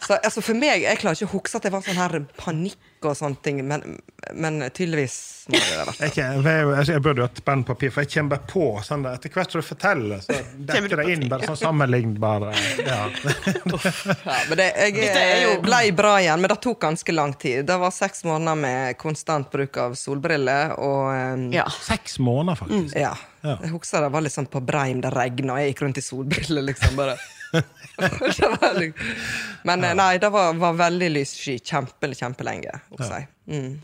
Så 0.10 0.16
altså, 0.18 0.42
for 0.42 0.58
meg, 0.58 0.82
Jeg 0.82 0.98
klarer 0.98 1.20
ikke 1.20 1.28
å 1.30 1.36
huske 1.38 1.60
at 1.60 1.66
det 1.68 1.70
var 1.74 1.84
sånn 1.86 2.00
her 2.00 2.16
panikk 2.40 3.06
og 3.06 3.14
sånne 3.16 3.38
ting, 3.46 3.60
men, 3.64 4.00
men 4.36 4.58
tydeligvis 4.76 5.46
må 5.48 5.60
det 5.62 5.76
ha 5.78 5.84
vært 5.88 6.02
Jeg, 6.04 6.16
jeg, 6.18 6.42
jeg, 6.44 6.88
jeg 6.90 7.04
burde 7.06 7.22
jo 7.22 7.28
hatt 7.30 7.42
penn 7.46 7.62
papir, 7.68 7.94
for 7.94 8.04
jeg 8.04 8.12
kommer 8.16 8.34
bare 8.34 8.50
på 8.50 8.66
sånn 8.84 9.06
der, 9.06 9.20
Etter 9.20 9.36
hvert 9.38 9.54
som 9.54 9.62
du 9.62 9.68
forteller, 9.70 10.26
så 10.26 10.40
dekker 10.72 11.04
det 11.04 11.06
inn 11.14 11.24
bare 11.32 11.52
sånn 11.52 11.62
sammenlignbare 11.62 12.50
ja. 12.90 13.00
Ja, 13.14 14.40
men 14.50 14.60
det, 14.60 14.68
jeg 14.98 15.62
ble 15.64 15.82
bra 15.96 16.18
igjen, 16.24 16.42
men 16.42 16.52
det 16.52 16.60
tok 16.66 16.82
ganske 16.84 17.16
lang 17.16 17.38
tid. 17.40 17.64
Det 17.70 17.78
var 17.80 17.94
seks 17.94 18.26
måneder 18.28 18.58
med 18.60 18.98
konstant 19.00 19.50
bruk 19.54 19.78
av 19.80 19.96
solbriller. 20.00 20.74
Og 20.82 21.10
um, 21.14 21.50
Ja. 21.54 21.68
Seks 21.86 22.18
måneder, 22.24 22.60
faktisk. 22.64 22.98
ja. 22.98 23.14
Ja. 23.42 23.58
Jeg 23.64 23.72
husker 23.72 24.04
det 24.04 24.12
var 24.14 24.24
litt 24.26 24.36
sånn 24.36 24.50
på 24.52 24.62
Breim, 24.66 25.02
det 25.04 25.12
regna, 25.16 25.54
og 25.56 25.62
jeg 25.64 25.74
gikk 25.74 25.84
rundt 25.86 26.00
i 26.02 26.06
solbriller, 26.06 26.66
liksom. 26.70 26.96
bare. 27.00 27.18
det 28.00 28.50
var 28.62 28.74
litt... 28.80 29.04
Men 29.68 29.84
ja. 29.88 29.94
nei, 29.98 30.14
det 30.22 30.30
var, 30.34 30.54
var 30.60 30.76
veldig 30.80 31.12
lyssky 31.16 31.58
kjempe, 31.60 32.12
kjempelenge. 32.16 32.76
Ja. 33.00 33.22
Mm. 33.50 33.78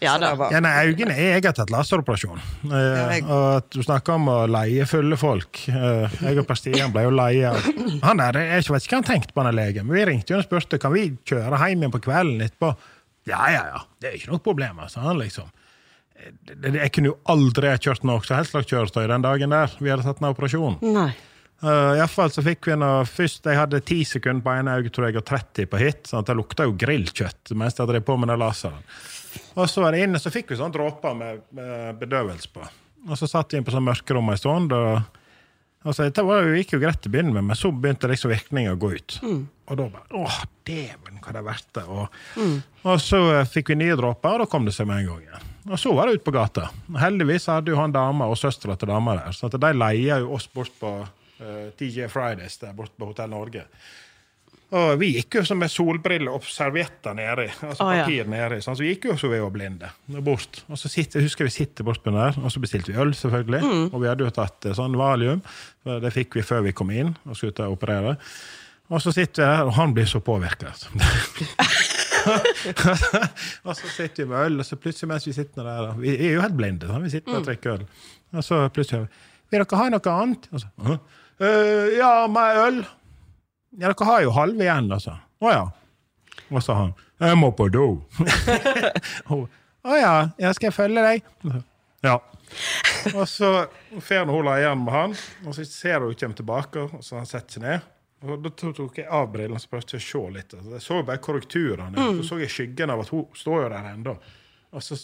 Ja 0.00 0.14
da. 0.18 0.30
var- 0.34 0.52
Ja, 0.52 0.60
nei, 0.64 0.70
Øynene 0.88 1.12
er 1.12 1.34
egentlig 1.36 1.60
et 1.64 1.70
laseroperasjon. 1.74 2.38
Eh, 2.64 3.00
jeg- 3.16 3.24
og 3.26 3.56
at 3.58 3.66
du 3.74 3.82
snakker 3.84 4.14
om 4.16 4.30
å 4.32 4.38
leie 4.48 4.86
fulle 4.88 5.16
folk. 5.20 5.60
Eh, 5.68 6.14
jeg 6.22 6.38
og 6.40 6.46
Per 6.48 6.56
Stian 6.56 6.92
ble 6.94 7.02
jo 7.04 7.10
leie 7.12 7.50
Han 8.06 8.16
der, 8.22 8.38
Jeg 8.40 8.64
vet 8.64 8.86
ikke 8.86 8.96
hva 8.96 9.02
han 9.02 9.08
tenkte 9.10 9.34
på 9.36 9.44
den 9.44 9.58
legen, 9.58 9.86
men 9.86 9.96
vi 9.98 10.06
ringte 10.08 10.32
jo 10.32 10.38
og 10.40 10.46
spurte 10.48 10.80
kan 10.80 10.94
vi 10.94 11.10
kjøre 11.28 11.58
hjem 11.60 11.84
igjen 11.84 11.92
på 11.92 12.00
kvelden 12.06 12.40
etterpå. 12.46 12.72
Ja, 13.28 13.42
ja, 13.52 13.64
ja. 13.74 13.82
Det 14.00 14.08
er 14.08 14.16
ikke 14.16 14.32
noe 14.32 14.40
problem, 14.40 14.80
sa 14.88 15.02
han 15.04 15.20
liksom. 15.20 15.50
Eh, 16.20 16.74
Jeg 16.76 16.92
kunne 16.92 17.12
jo 17.12 17.18
aldri 17.32 17.72
kjørt 17.78 18.04
noe 18.04 18.22
som 18.24 18.36
helst 18.38 18.54
slags 18.54 18.70
kjøretøy 18.70 19.06
den 19.08 19.24
dagen 19.26 19.50
der 19.54 19.74
vi 19.80 19.90
hadde 19.92 20.06
tatt 20.06 20.20
den 20.22 20.30
operasjonen. 20.30 20.78
Nei. 20.94 21.10
Uh, 21.60 21.92
Iallfall 21.98 22.30
så 22.32 22.40
fikk 22.40 22.70
vi 22.70 22.76
noe 22.80 23.02
først 23.04 23.44
Jeg 23.44 23.58
hadde 23.58 23.82
10 23.82 24.06
sekunder 24.08 24.40
på 24.46 24.52
ene 24.56 24.78
øyet 24.80 24.94
tror 24.96 25.10
jeg, 25.10 25.18
og 25.20 25.26
30 25.28 25.66
på 25.68 25.80
hit. 25.82 26.06
sånn 26.08 26.22
at 26.22 26.30
Det 26.30 26.36
lukta 26.38 26.64
jo 26.64 26.72
grillkjøtt 26.72 27.52
mens 27.52 27.76
jeg 27.76 27.90
drev 27.90 28.06
på 28.08 28.16
med 28.16 28.32
den 28.32 28.40
laseren. 28.40 28.80
Og 29.60 29.68
så 29.68 29.82
var 29.84 29.92
det 29.92 30.06
inne, 30.06 30.18
så 30.18 30.32
fikk 30.32 30.48
vi 30.50 30.56
sånne 30.56 30.72
dråper 30.78 31.14
med, 31.18 31.42
med 31.52 32.00
bedøvelse 32.00 32.48
på. 32.54 32.64
Og 33.10 33.16
så 33.20 33.28
satt 33.28 33.52
vi 33.52 33.60
inn 33.60 33.66
på 33.68 33.74
sånn 33.74 33.84
mørkerom 33.84 34.32
en 34.32 34.40
stund. 34.40 34.72
Og, 34.72 35.20
og 35.84 35.94
så, 35.96 36.08
det 36.08 36.24
var 36.26 36.48
gikk 36.48 36.74
jo 36.78 36.80
greit 36.82 37.02
til 37.04 37.12
å 37.12 37.14
begynne 37.18 37.36
med, 37.36 37.50
men 37.52 37.60
så 37.60 37.70
begynte 37.72 38.08
liksom 38.10 38.32
virkningen 38.32 38.74
å 38.74 38.80
gå 38.80 38.94
ut. 38.96 39.20
Og 39.70 39.76
da 39.78 39.86
bare 39.92 40.18
Åh, 40.24 40.40
dæven, 40.66 41.20
hva 41.20 41.36
det 41.36 41.42
er 41.44 41.46
verdt 41.52 41.70
det. 41.76 41.84
Og, 41.86 42.20
og 42.88 43.00
så 43.04 43.20
eh, 43.36 43.46
fikk 43.52 43.70
vi 43.74 43.82
nye 43.84 44.00
dråper, 44.00 44.32
og 44.34 44.46
da 44.46 44.50
kom 44.50 44.64
det 44.66 44.74
seg 44.76 44.88
med 44.90 45.04
en 45.04 45.12
gang 45.12 45.22
igjen. 45.28 45.49
Og 45.68 45.78
så 45.78 45.92
var 45.94 46.08
det 46.08 46.20
ut 46.20 46.24
på 46.24 46.34
gata. 46.34 46.68
Heldigvis 47.00 47.48
hadde 47.52 47.72
jo 47.72 47.80
han 47.80 47.92
dama 47.92 48.28
og 48.30 48.38
søstera 48.40 48.76
til 48.80 48.90
dama 48.90 49.18
der, 49.18 49.34
så 49.36 49.50
de 49.52 49.72
leia 49.76 50.20
jo 50.22 50.34
oss 50.38 50.48
bort 50.52 50.72
på 50.80 50.92
eh, 51.02 51.66
DJ 51.78 52.08
Fridays 52.12 52.56
der 52.62 52.76
borte 52.76 52.96
på 52.96 53.10
Hotell 53.10 53.32
Norge. 53.32 53.66
Og 54.70 55.00
vi 55.00 55.08
gikk 55.16 55.40
jo 55.40 55.42
som 55.46 55.58
med 55.58 55.70
solbriller 55.72 56.30
og 56.30 56.44
servietter 56.46 57.16
nedi. 57.18 57.48
Altså 57.66 57.88
ja. 57.90 58.04
papir 58.04 58.28
nedi. 58.30 58.60
Sånn, 58.62 58.76
så 58.78 58.84
vi 58.84 58.92
gikk 58.92 59.08
jo 59.08 59.16
som 59.18 59.32
vi 59.32 59.40
var 59.42 59.50
blinde. 59.50 59.90
Bort. 60.22 60.62
Og 60.70 60.78
så 60.78 60.90
sitter, 60.92 61.24
husker 61.26 61.48
vi 61.48 61.54
sitter 61.54 61.86
bort 61.86 62.04
på 62.04 62.12
den 62.12 62.20
der, 62.20 62.38
og 62.38 62.54
så 62.54 62.62
bestilte 62.62 62.92
vi 62.92 63.00
øl, 63.02 63.10
selvfølgelig. 63.18 63.62
Mm. 63.66 63.84
Og 63.90 63.98
vi 63.98 64.10
hadde 64.12 64.28
jo 64.28 64.32
tatt 64.36 64.70
eh, 64.70 64.76
sånn 64.78 64.94
valium. 64.98 65.42
Det 65.82 66.14
fikk 66.14 66.38
vi 66.38 66.46
før 66.46 66.62
vi 66.68 66.76
kom 66.76 66.94
inn 66.94 67.16
og 67.26 67.34
skulle 67.34 67.56
ut 67.56 67.64
og 67.66 67.80
operere. 67.80 68.14
Og 68.90 69.02
så 69.02 69.14
sitter 69.14 69.42
vi 69.42 69.50
her, 69.50 69.66
og 69.66 69.74
han 69.74 69.94
blir 69.94 70.06
så 70.10 70.22
påvirka. 70.22 70.70
og 73.66 73.76
så 73.76 73.90
sitter 73.90 74.24
vi 74.24 74.28
med 74.30 74.44
øl, 74.44 74.60
og 74.60 74.66
så 74.66 74.76
plutselig 74.80 75.08
mens 75.10 75.26
vi 75.28 75.34
sitter 75.36 75.66
der 75.66 75.82
da, 75.86 75.90
Vi 75.98 76.14
er 76.14 76.34
jo 76.34 76.44
helt 76.44 76.56
blinde, 76.58 76.88
sant? 76.88 77.04
vi 77.04 77.12
sitter 77.12 77.38
og 77.38 77.46
drikker 77.46 77.78
øl. 77.78 77.84
Og 78.32 78.44
så 78.46 78.60
plutselig 78.74 79.08
Vil 79.50 79.62
dere 79.64 79.80
ha 79.80 79.88
noe 79.90 80.14
annet? 80.14 80.48
Og 80.52 80.62
så, 80.62 80.70
«Hæ? 80.86 80.96
«Øh, 81.40 81.96
ja, 81.96 82.26
mer 82.28 82.58
øl. 82.66 82.82
Ja, 83.80 83.88
dere 83.88 84.06
har 84.06 84.20
jo 84.26 84.34
halve 84.36 84.66
igjen, 84.66 84.90
altså. 84.92 85.16
Å 85.40 85.54
ja. 85.54 85.64
Og 86.50 86.62
så 86.62 86.74
han. 86.76 86.92
Jeg 87.20 87.38
må 87.38 87.50
på 87.56 87.68
do. 87.72 87.86
Å 89.30 89.36
oh, 89.88 89.96
ja, 89.96 90.14
ja, 90.40 90.50
skal 90.52 90.68
jeg 90.68 90.76
følge 90.76 91.04
deg? 91.04 91.28
Ja. 92.04 92.18
Og 93.14 93.24
så 93.28 93.50
fer 94.04 94.26
hun 94.28 94.48
igjen 94.52 94.82
med 94.84 94.92
han, 94.92 95.14
og 95.46 95.56
så 95.56 95.64
ser 95.64 96.04
hun 96.04 96.16
kommer 96.18 96.36
tilbake, 96.36 96.84
og 96.84 97.04
så 97.04 97.20
han 97.20 97.28
setter 97.28 97.56
seg 97.56 97.64
ned. 97.64 97.86
Og 98.22 98.42
Da 98.44 98.50
tok 98.52 98.98
jeg 99.00 99.06
av 99.08 99.30
brillene 99.32 99.56
og 99.56 99.70
prøvde 99.70 99.96
jeg 99.96 100.02
å 100.02 100.04
se 100.04 100.20
litt. 100.34 100.52
Altså, 100.54 100.70
Jeg 100.76 100.82
så 100.84 101.02
bare 101.08 101.18
korrekturene. 101.24 101.96
Så 102.20 102.26
så 102.28 102.38
jeg 102.42 102.50
skyggen 102.52 102.90
av 102.92 103.00
at 103.00 103.08
hun 103.14 103.24
står 103.36 103.62
jo 103.64 103.68
der 103.72 103.84
ennå. 103.94 104.16
Og 104.72 104.82
så 104.84 104.94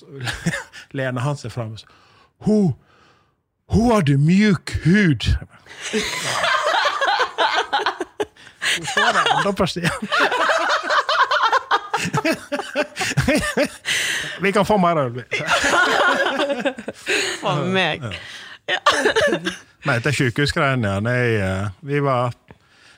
lener 0.99 1.21
han 1.25 1.37
seg 1.41 1.51
fram 1.55 1.73
og 1.73 1.81
sier 1.81 1.91
Hun, 2.47 2.75
hun 3.73 3.87
hadde 3.95 4.19
mjuk 4.21 4.75
hud. 4.85 5.25
Hun 8.77 8.85
står 8.93 9.12
der 9.17 9.25
ennå 9.33 9.53
på. 9.57 9.64
Vi 14.41 14.53
kan 14.53 14.67
få 14.69 14.77
mer 14.79 14.97
øl. 15.01 15.11
vi. 15.17 15.23
For 17.41 17.64
meg. 17.73 18.03
Nei, 19.87 19.97
det 20.03 20.11
er 20.11 20.17
sykehusgreiene. 20.19 20.89
ja. 20.89 21.01
Nei, 21.01 21.37
eh, 21.41 21.69
Vi 21.87 22.01
var, 22.05 22.35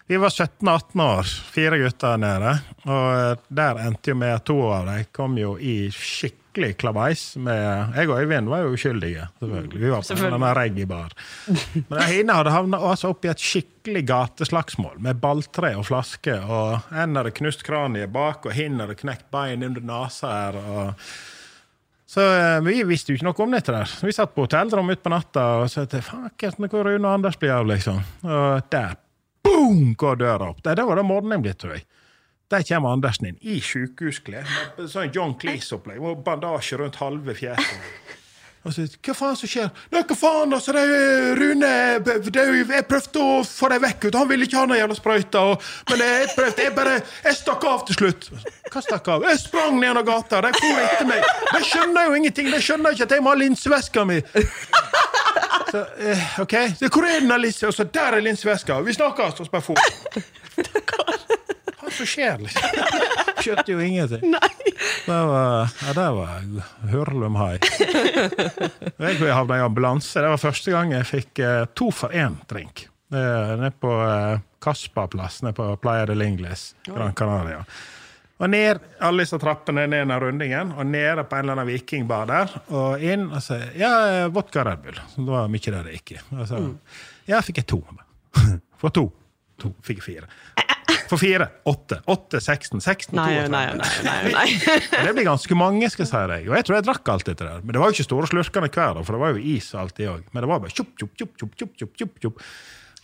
vi 0.09 0.17
var 0.17 0.29
17-18 0.29 1.03
år, 1.03 1.23
fire 1.53 1.79
gutter 1.79 2.17
nede. 2.17 2.55
Og 2.89 3.07
eh, 3.13 3.47
der 3.53 3.81
endte 3.85 4.15
jo 4.15 4.17
med 4.17 4.41
to 4.49 4.57
av 4.73 4.87
dem 4.89 5.09
kom 5.13 5.35
jo 5.37 5.51
i 5.61 5.91
skikkelig 5.93 6.71
klabeis. 6.81 7.25
Med, 7.37 7.93
jeg 7.93 8.09
og 8.09 8.23
Øyvind 8.23 8.49
var 8.49 8.63
jo 8.65 8.71
uskyldige, 8.73 9.27
selvfølgelig. 9.37 9.83
Vi 9.83 9.91
var 9.93 10.07
på 10.09 10.31
en 10.31 10.47
reggae-bar. 10.57 11.17
Men 11.91 12.05
Hine 12.09 12.37
hadde 12.39 12.55
havna 12.55 12.81
altså 12.91 13.13
opp 13.13 13.29
i 13.29 13.33
et 13.35 13.45
skikkelig 13.45 14.07
gateslagsmål 14.09 14.97
med 15.05 15.21
balltre 15.21 15.75
og 15.77 15.85
flaske. 15.91 16.39
Og 16.41 16.95
en 17.05 17.19
hadde 17.21 17.35
knust 17.37 17.67
kraniet 17.69 18.09
bak, 18.15 18.49
og 18.49 18.57
hin 18.57 18.81
hadde 18.81 18.97
knekt 18.97 19.29
bein 19.35 19.67
under 19.67 19.85
nesa 19.93 20.33
her. 20.39 20.63
og 20.65 21.11
så 22.09 22.25
eh, 22.25 22.63
vi 22.65 22.79
visste 22.89 23.13
jo 23.13 23.19
ikke 23.19 23.27
noe 23.27 23.45
om 23.45 23.53
dette 23.53 23.75
der. 23.75 23.91
Vi 24.09 24.15
satt 24.17 24.33
på 24.33 24.47
hotellrom 24.47 24.89
utpå 24.95 25.13
natta 25.13 25.45
og 25.61 25.69
sa 25.69 25.85
til 25.85 26.01
fankert 26.01 26.57
hvor 26.57 26.89
Rune 26.89 27.05
og 27.05 27.19
Anders 27.19 27.37
blir 27.37 27.53
av, 27.53 27.69
liksom. 27.69 28.01
Og 28.25 28.65
der, 28.73 28.97
boom, 29.59 29.95
går 29.99 30.21
døra 30.23 30.53
opp. 30.53 30.63
Det, 30.63 30.77
det 30.79 30.87
var 30.87 31.01
det 31.01 31.07
morgenen 31.09 31.43
ble, 31.43 31.55
tror 31.59 31.75
jeg. 31.75 31.87
Der 32.49 32.63
kommer 32.65 32.95
Andersen 32.97 33.27
inn 33.29 33.41
i 33.45 33.59
sjukehusklær. 33.61 34.47
med 34.79 34.87
Sånn 34.89 35.11
John 35.13 35.35
Cleese-opplegg. 35.41 36.01
med 36.01 36.23
Bandasje 36.25 36.79
rundt 36.81 36.97
halve 37.03 37.35
fjeset. 37.37 38.07
Og 38.67 38.73
så, 38.75 38.85
hva 39.07 39.15
faen 39.15 39.37
som 39.39 39.49
skjer? 39.49 39.69
Nei, 39.93 40.01
hva 40.09 40.17
faen, 40.19 40.53
altså, 40.57 40.73
det 40.75 40.81
er 40.83 41.39
Rune 41.39 41.69
det 42.05 42.17
Jeg 42.35 42.87
prøvde 42.91 43.23
å 43.23 43.37
få 43.47 43.71
deg 43.71 43.85
vekk, 43.85 44.09
ut. 44.09 44.19
han 44.19 44.29
ville 44.33 44.49
ikke 44.49 44.59
ha 44.59 44.65
den 44.67 44.81
jævla 44.81 44.97
sprøyta. 44.99 45.45
Men 45.93 46.03
jeg 46.05 46.31
prøvde, 46.35 46.65
jeg 46.67 46.75
bare 46.77 46.97
Jeg 46.99 47.39
stakk 47.39 47.69
av 47.71 47.85
til 47.89 48.01
slutt. 48.01 48.29
Hva 48.73 48.83
stakk 48.85 49.13
av? 49.15 49.29
Jeg 49.31 49.41
sprang 49.45 49.79
ned 49.81 50.03
gata, 50.09 50.43
de 50.45 50.53
for 50.59 50.83
etter 50.85 51.09
meg. 51.09 51.29
De 51.55 51.63
skjønner 51.69 52.09
jo 52.11 52.19
ingenting, 52.19 52.51
de 52.53 52.61
skjønner 52.65 52.97
ikke 52.97 53.09
at 53.09 53.17
jeg 53.17 53.25
må 53.25 53.33
ha 53.33 53.41
linseveska 53.45 54.05
mi. 54.09 54.19
Så, 55.71 55.85
eh, 56.01 56.41
ok, 56.41 56.55
så 56.79 56.89
hvor 56.89 57.05
er 57.05 57.21
den 57.21 57.33
Alice? 57.33 57.67
Og 57.67 57.75
så 57.75 57.85
der 57.85 58.17
er 58.17 58.25
linseveska. 58.25 58.81
Vi 58.87 58.95
snakkes! 58.97 59.41
Og 59.41 59.47
så 59.47 59.53
bare 59.53 59.63
for. 59.63 59.77
Hva 61.79 61.93
som 61.95 62.09
skjer, 62.09 62.41
liksom? 62.43 62.63
Skjønte 63.39 63.73
jo 63.73 63.81
ingenting. 63.85 64.35
Det 65.07 65.19
var, 65.29 65.71
ja, 65.87 65.93
det 65.97 66.07
var 66.17 66.43
Hurlum 66.93 67.37
High. 67.39 67.61
Jeg 68.99 69.35
havna 69.35 69.59
i 69.59 69.65
ambulanse. 69.65 70.21
Det 70.21 70.33
var 70.33 70.41
første 70.43 70.75
gang 70.75 70.93
jeg 70.97 71.09
fikk 71.09 71.43
eh, 71.45 71.65
to 71.79 71.91
for 71.95 72.15
én-drink. 72.15 72.89
Nede 73.13 73.71
på 73.81 73.93
eh, 74.05 74.41
Kaspaplass, 74.65 75.43
nede 75.43 75.57
på 75.57 75.71
Playa 75.81 76.07
del 76.11 76.21
Lingles, 76.21 76.75
Gran 76.87 77.15
Canaria. 77.17 77.65
Og 78.39 78.51
ned 78.53 78.79
alle 79.03 79.25
disse 79.25 79.39
trappene 79.43 79.89
ned 79.91 80.05
den 80.07 80.21
rundingen, 80.23 80.71
og 80.79 80.87
nede 80.87 81.25
på 81.27 81.35
en 81.39 81.43
eller 81.49 81.57
annen 81.59 81.71
vikingbar 81.73 82.29
der. 82.31 82.53
Og 82.71 83.03
inn 83.03 83.25
og 83.35 83.41
så 83.43 83.59
Ja, 83.75 84.29
vodka 84.31 84.63
Red 84.69 84.85
Bull. 84.85 85.01
Så 85.11 85.25
det 85.25 85.33
var 85.35 85.49
mye 85.51 85.73
der 85.75 85.89
det 85.89 85.97
gikk 85.99 86.13
i. 86.15 86.21
Og 86.37 86.45
så, 86.51 86.61
Ja, 87.27 87.41
fikk 87.43 87.59
jeg 87.65 87.67
to. 87.75 87.81
For 88.81 88.95
to. 88.95 89.09
To 89.59 89.73
fikk 89.83 89.99
jeg 90.05 90.07
fire. 90.07 90.29
For 91.09 91.19
fire. 91.19 91.49
Åtte. 91.67 91.99
Åtte, 92.07 92.39
16. 92.41 92.81
16, 92.85 93.17
Nei, 93.17 93.27
32. 93.49 93.51
nei, 93.51 93.65
nei. 93.75 93.91
nei, 94.07 94.33
nei. 94.39 95.05
Det 95.09 95.13
blir 95.17 95.27
ganske 95.27 95.57
mange, 95.59 95.89
skal 95.91 96.05
jeg 96.05 96.11
si 96.13 96.23
deg. 96.31 96.49
Og 96.53 96.57
jeg 96.61 96.67
tror 96.69 96.77
jeg 96.79 96.87
drakk 96.87 97.11
alt 97.15 97.27
dette 97.27 97.47
der. 97.49 97.63
Men 97.65 97.75
det 97.75 97.83
var 97.83 97.91
jo 97.91 97.97
ikke 97.99 98.07
store 98.07 98.29
slurkene 98.31 98.71
hver, 98.71 99.01
for 99.03 99.17
det 99.17 99.23
var 99.25 99.35
jo 99.35 99.43
is 99.57 99.73
og 99.75 99.81
alt 99.83 99.97
det 99.99 100.09
òg. 100.13 100.27
Men 100.31 100.45
det 100.47 100.51
var 100.53 100.63
bare 100.63 100.75
tjopp, 100.79 100.93
tjopp, 101.01 101.15
tjopp, 101.19 101.33
tjopp, 101.41 101.57
tjopp, 101.59 101.97
tjopp, 101.99 102.21
tjopp. 102.23 102.43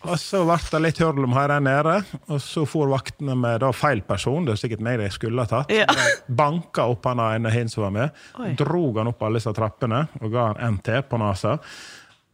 Og 0.05 0.19
så 0.21 0.43
ble 0.45 0.59
det 0.71 0.81
litt 0.85 1.01
hurlum 1.01 1.33
her 1.37 1.55
nede, 1.65 1.97
og 2.29 2.41
så 2.43 2.65
for 2.69 2.91
vaktene 2.93 3.37
med 3.39 3.63
da 3.65 3.71
feil 3.75 4.03
person. 4.05 4.45
Det 4.45 4.55
er 4.55 4.61
sikkert 4.61 4.85
meg 4.85 5.01
de 5.01 5.09
skulle 5.15 5.45
ha 5.45 5.49
tatt. 5.51 5.73
Ja. 5.73 5.87
Banka 6.41 6.87
opp 6.93 7.09
han 7.09 7.23
ene 7.25 7.53
hin 7.55 7.71
som 7.73 7.87
var 7.87 7.95
med, 7.95 8.23
Oi. 8.41 8.53
drog 8.61 9.01
han 9.01 9.13
opp 9.15 9.25
alle 9.25 9.41
disse 9.41 9.55
trappene 9.57 10.05
og 10.21 10.31
ga 10.35 10.51
han 10.53 10.77
NT 10.79 10.99
på 11.09 11.21
nesa. 11.23 11.59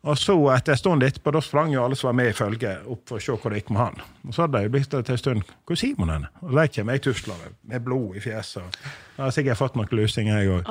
Og 0.00 0.16
så 0.16 0.32
etter 0.54 0.72
en 0.72 0.78
stund 0.80 1.04
etterpå, 1.04 1.32
da 1.34 1.42
sprang 1.44 1.74
jo 1.74 1.82
alle 1.84 1.96
som 1.98 2.08
var 2.08 2.14
med 2.16 2.30
i 2.30 2.36
følget, 2.36 2.86
opp 2.88 3.02
for 3.10 3.20
å 3.20 3.24
se 3.24 3.34
hvor 3.36 3.52
det 3.52 3.60
gikk 3.60 3.72
med 3.74 3.82
han. 3.82 3.98
Og 4.24 4.32
så 4.32 4.46
hadde 4.46 4.62
de 4.62 4.72
blitt 4.72 4.88
blitt 4.88 5.04
til 5.06 5.16
en 5.16 5.20
stund 5.20 5.50
Hvor 5.68 5.76
er 5.76 5.80
Simon 5.80 6.12
henne? 6.12 6.30
Og 6.40 6.54
der 6.56 6.70
kommer 6.72 6.96
jeg 6.96 7.04
tuslende 7.04 7.50
med 7.68 7.84
blod 7.84 8.16
i 8.16 8.22
fjeset. 8.24 8.80
Jeg 9.18 9.20
har 9.26 9.34
sikkert 9.36 9.60
fått 9.60 9.76
noen 9.76 9.92
lusinger, 9.92 10.40
jeg 10.40 10.54
òg. 10.54 10.70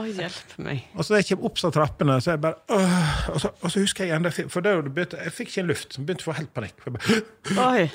Og 0.96 1.06
så 1.06 1.14
da 1.14 1.22
jeg 1.22 1.30
kom 1.30 1.46
opp 1.46 1.62
av 1.70 1.76
trappene, 1.78 2.18
så 2.26 2.34
jeg 2.34 2.42
bare 2.48 2.58
øh, 2.74 3.24
og, 3.36 3.40
så, 3.44 3.54
og 3.54 3.70
så 3.70 3.86
husker 3.86 4.10
jeg 4.10 4.18
enda 4.18 4.34
For 4.34 4.66
da 4.66 4.80
begynte, 4.82 5.22
jeg 5.22 5.36
fikk 5.38 5.54
ikke 5.54 5.62
en 5.62 5.70
luft. 5.70 5.94
så 5.94 6.06
begynte 6.08 6.26
å 6.26 6.32
få 6.32 6.38
helt 6.40 6.54
panikk. 6.58 6.86
Bare, 6.90 7.70
Oi. 7.70 7.88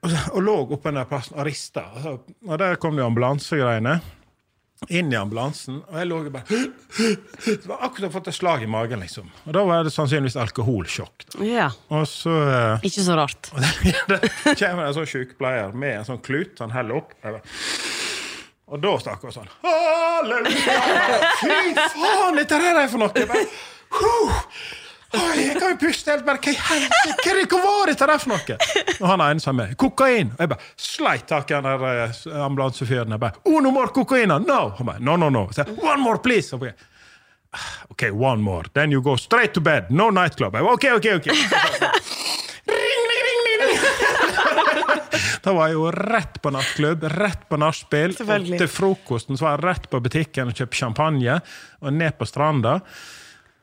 og, 0.00 0.08
så, 0.08 0.22
og 0.32 0.46
lå 0.46 0.56
oppe 0.64 0.88
den 0.88 1.02
der 1.02 1.10
plassen 1.10 1.36
og 1.36 1.50
rista. 1.50 1.84
Og, 2.08 2.32
og 2.48 2.62
der 2.64 2.80
kom 2.80 2.96
jo 2.96 3.10
ambulansegreiene. 3.10 3.98
Inn 4.92 5.08
i 5.08 5.16
ambulansen, 5.16 5.78
og 5.88 5.96
jeg 5.96 6.08
lå 6.10 6.18
jo 6.26 6.30
bare 6.34 6.58
Det 7.46 7.64
var 7.64 7.80
akkurat 7.88 8.12
fått 8.12 8.28
et 8.28 8.36
slag 8.36 8.62
i 8.62 8.68
magen, 8.70 9.00
liksom. 9.00 9.30
Og 9.48 9.54
da 9.56 9.62
var 9.66 9.86
det 9.86 9.92
sannsynligvis 9.94 10.36
alkoholsjokk. 10.42 11.24
Ja. 11.48 11.70
Og 11.96 12.04
så 12.10 12.34
eh, 12.44 12.84
Ikke 12.86 13.04
så 13.06 13.16
rart. 13.16 13.50
det 14.12 14.20
kommer 14.60 14.84
en 14.84 14.96
sånn 14.98 15.08
sykepleier 15.08 15.72
med 15.72 16.02
en 16.02 16.08
sånn 16.10 16.20
klut. 16.24 16.60
Han 16.60 16.74
heller 16.76 17.00
opp. 17.00 17.16
Bare, 17.24 17.40
og 18.70 18.84
da 18.84 18.92
snakker 19.00 19.30
hun 19.30 19.36
sånn 19.38 19.52
Halleluja! 19.64 20.80
Fy 21.40 21.56
faen, 21.96 22.36
dette 22.42 22.60
her 22.66 22.82
er 22.84 22.92
for 22.92 23.00
noe! 23.06 23.16
Jeg 23.16 23.32
bare, 23.32 23.48
«Huh! 23.96 24.42
Oi, 25.16 25.36
jeg 25.46 25.56
kan 25.60 25.72
jo 25.72 25.76
puste 25.80 26.12
helt 26.12 26.26
bare 26.26 26.40
Hva 26.42 26.52
i 26.52 26.56
helsike? 26.68 27.46
Hva 27.52 27.60
var 27.64 27.92
dette 27.92 28.08
der 28.10 28.20
for 28.22 28.32
noe? 28.34 28.56
Og 28.96 29.06
han 29.10 29.24
ene 29.26 29.42
sa 29.42 29.54
med 29.56 29.72
kokain. 29.80 30.32
Og 30.36 30.42
jeg 30.44 30.52
bare 30.52 30.68
sleit 30.88 31.26
tak 31.30 31.50
i 31.50 31.56
den 31.56 31.68
der 31.70 31.86
eh, 32.08 32.42
ambulansefyren. 32.46 33.14
Jeg 33.16 33.22
bare 33.22 33.40
Uno 33.48 33.72
more 33.74 33.92
kokain! 33.96 34.32
No! 34.46 34.60
Han 34.78 34.90
bare, 34.90 35.00
no, 35.04 35.16
no, 35.20 35.30
no. 35.32 35.46
Så, 35.56 35.64
one 35.82 36.00
more, 36.02 36.20
please! 36.24 36.52
Og 36.56 36.66
jeg, 36.68 36.76
OK, 37.88 38.08
one 38.12 38.42
more. 38.44 38.68
Then 38.74 38.92
you 38.92 39.00
go 39.02 39.16
straight 39.16 39.54
to 39.54 39.60
bed. 39.64 39.90
No 39.90 40.10
nightclub. 40.10 40.54
Jeg 40.54 40.66
bare, 40.66 40.74
OK, 40.74 40.84
OK, 40.98 41.06
OK. 41.20 41.26
Ring, 42.66 43.02
ring, 43.12 43.26
ring, 43.28 43.40
ring, 43.46 43.60
ring. 43.66 43.78
Da 45.46 45.52
var 45.54 45.68
jeg 45.70 45.76
jo 45.76 45.90
rett 45.94 46.40
på 46.42 46.50
nattklubb, 46.50 47.04
rett 47.12 47.44
på 47.46 47.58
nachspiel. 47.62 48.16
Til 48.18 48.66
frokosten 48.70 49.38
så 49.38 49.46
var 49.46 49.52
jeg 49.54 49.62
rett 49.68 49.84
på 49.92 50.00
butikken 50.02 50.50
og 50.50 50.58
kjøpte 50.58 50.80
champagne. 50.80 51.36
Og 51.84 51.94
ned 51.94 52.16
på 52.18 52.26
stranda. 52.26 52.80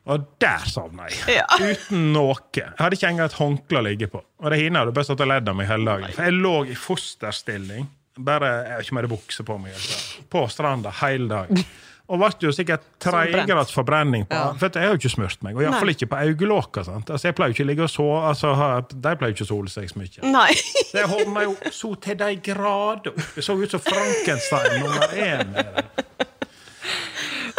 Og 0.04 0.24
der 0.42 0.66
sovna 0.68 1.06
jeg. 1.08 1.38
Ja. 1.38 1.46
Uten 1.56 2.10
noe. 2.12 2.36
Jeg 2.56 2.74
hadde 2.76 2.98
ikke 2.98 3.08
engang 3.08 3.30
et 3.30 3.38
håndkle 3.38 3.80
å 3.80 3.86
ligge 3.86 4.10
på. 4.12 4.20
Og 4.44 4.52
det 4.52 4.60
hinna 4.60 4.82
hadde 4.82 4.92
bare 4.96 5.08
stått 5.08 5.24
og 5.24 5.30
ledd 5.30 5.48
av 5.48 5.56
meg 5.56 5.70
hele 5.70 5.88
dagen. 5.88 6.12
For 6.12 6.28
jeg 6.28 6.36
lå 6.44 6.52
i 6.68 6.76
fosterstilling, 6.76 7.88
bare 8.20 8.50
jeg 8.52 8.76
har 8.76 8.84
ikke 8.84 8.98
mer 9.00 9.10
bukse 9.10 9.46
på 9.48 9.56
meg, 9.62 9.72
altså. 9.78 10.26
på 10.30 10.44
stranda 10.52 10.92
hele 11.00 11.30
dagen. 11.32 11.64
Og 12.04 12.20
ble 12.20 12.28
jo 12.44 12.52
sikkert 12.52 12.84
tredjegrads 13.04 13.72
forbrenning 13.72 14.26
på 14.28 14.40
For 14.60 14.68
jeg 14.68 14.90
har 14.90 14.92
jo 14.92 15.00
ikke 15.00 15.14
smurt 15.14 15.40
meg. 15.46 15.56
Og 15.56 15.64
iallfall 15.64 15.94
ikke 15.94 16.10
på 16.12 16.20
øyelokka. 16.20 16.84
Altså, 16.84 17.22
jeg 17.30 17.36
pleier 17.38 17.54
jo 17.54 17.56
ikke 17.56 17.64
å 17.64 17.70
ligge 17.70 17.86
og 17.86 17.92
sove, 17.94 18.18
altså, 18.28 18.52
De 18.92 19.14
pleier 19.16 19.32
jo 19.32 19.38
ikke 19.38 19.46
å 19.48 19.52
sole 19.54 19.72
seg 19.72 19.88
så 19.88 20.02
mye. 20.02 20.32
Nei. 20.34 20.50
Så 20.84 21.00
jeg 21.00 21.08
hovna 21.14 21.46
jo 21.48 21.56
så 21.72 21.94
til 22.04 22.20
de 22.20 22.28
grader 22.44 23.14
opp. 23.14 23.24
Jeg 23.38 23.48
så 23.48 23.56
ut 23.56 23.72
som 23.72 23.80
Frankenstein 23.88 24.82
nummer 24.84 25.16
én. 25.16 25.56
nede. 25.56 25.88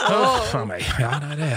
Uff 0.05 0.55
a 0.55 0.63
meg. 0.67 0.85
Ja, 1.01 1.15
nei, 1.23 1.35
det 1.39 1.49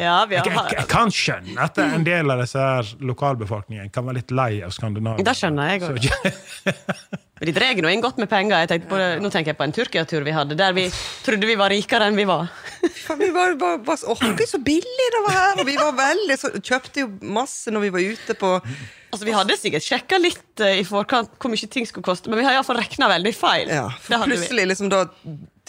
Ja, 0.00 0.16
vi 0.28 0.38
jeg, 0.38 0.46
jeg, 0.46 0.54
jeg 0.78 0.86
kan 0.90 1.12
skjønne 1.12 1.66
at 1.66 1.80
en 1.82 2.06
del 2.06 2.32
av 2.32 2.40
disse 2.40 2.60
her 2.60 2.94
lokalbefolkningen 3.04 3.92
kan 3.92 4.06
være 4.08 4.22
litt 4.22 4.32
lei 4.34 4.52
av 4.64 4.72
Skandinavia. 4.74 5.24
Det 5.26 5.36
skjønner 5.36 5.74
jeg 5.74 5.78
òg. 5.90 5.98
de 7.46 7.54
drar 7.54 7.82
nå 7.82 7.90
inn 7.90 8.02
godt 8.02 8.20
med 8.22 8.30
penger. 8.30 8.64
Jeg 8.70 8.86
på 8.88 8.98
nå 9.22 9.30
tenker 9.34 9.52
jeg 9.52 9.58
på 9.58 9.66
en 9.66 9.74
Tyrkia-tur 9.74 10.24
vi 10.26 10.34
hadde, 10.34 10.56
der 10.58 10.74
vi 10.76 10.86
trodde 11.26 11.48
vi 11.48 11.58
var 11.58 11.72
rikere 11.74 12.08
enn 12.08 12.18
vi 12.18 12.26
var. 12.28 12.48
Vi 13.22 13.28
var, 13.30 13.52
var, 13.60 13.76
var 13.86 13.96
så, 14.00 14.10
åh, 14.10 14.22
det 14.34 14.42
er 14.46 14.48
så 14.50 14.58
billig 14.62 15.06
det 15.14 15.20
var 15.22 15.34
her! 15.36 15.60
Og 15.62 15.68
vi 15.68 15.74
var 15.78 15.92
veldig, 15.94 16.36
så, 16.38 16.48
kjøpte 16.58 17.04
jo 17.04 17.08
masse 17.34 17.70
når 17.70 17.84
vi 17.84 17.90
var 17.94 18.06
ute 18.14 18.34
på 18.38 18.50
Altså, 18.56 19.26
Vi 19.28 19.34
hadde 19.36 19.56
sikkert 19.60 19.84
sjekka 19.84 20.18
litt 20.18 20.62
uh, 20.64 20.72
i 20.72 20.82
forkant 20.88 21.34
hvor 21.36 21.52
mye 21.52 21.68
ting 21.70 21.86
skulle 21.86 22.06
koste, 22.06 22.32
men 22.32 22.40
vi 22.40 22.46
har 22.46 22.56
iallfall 22.56 22.80
regna 22.80 23.10
veldig 23.12 23.32
feil. 23.36 23.70
Ja, 23.70 23.84
for 24.00 24.24
plutselig 24.24 24.64
liksom 24.72 24.88
da 24.90 25.04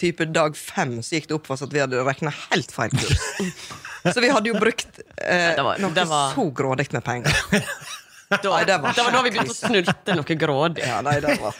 type 0.04 0.28
dag 0.36 0.56
fem 0.60 0.98
så 1.02 1.16
gikk 1.18 1.30
det 1.32 1.38
opp 1.40 1.48
for 1.48 1.56
oss 1.58 1.64
at 1.66 1.72
vi 1.74 1.80
hadde 1.82 2.04
regna 2.06 2.30
helt 2.52 2.72
feil 2.76 2.92
kurs. 2.94 3.18
Så 4.14 4.20
vi 4.20 4.28
hadde 4.28 4.50
jo 4.50 4.58
brukt 4.60 4.98
eh, 5.16 5.54
det 5.56 5.62
var- 5.64 5.78
noe 5.80 5.94
det 5.96 6.02
var- 6.10 6.34
så 6.36 6.42
grådig 6.52 6.90
med 6.92 7.04
penger. 7.06 7.32
Da, 8.30 8.38
Nei, 8.50 8.64
det 8.64 8.76
var 8.80 8.94
det 8.96 9.04
var 9.04 9.12
da 9.12 9.20
vi 9.22 9.30
begynte 9.34 9.52
å 9.52 9.56
snulte 9.56 10.14
noe 10.16 10.36
grådig. 10.40 10.84
Ja, 10.86 11.00
nei, 11.04 11.18
det 11.22 11.34
var. 11.42 11.58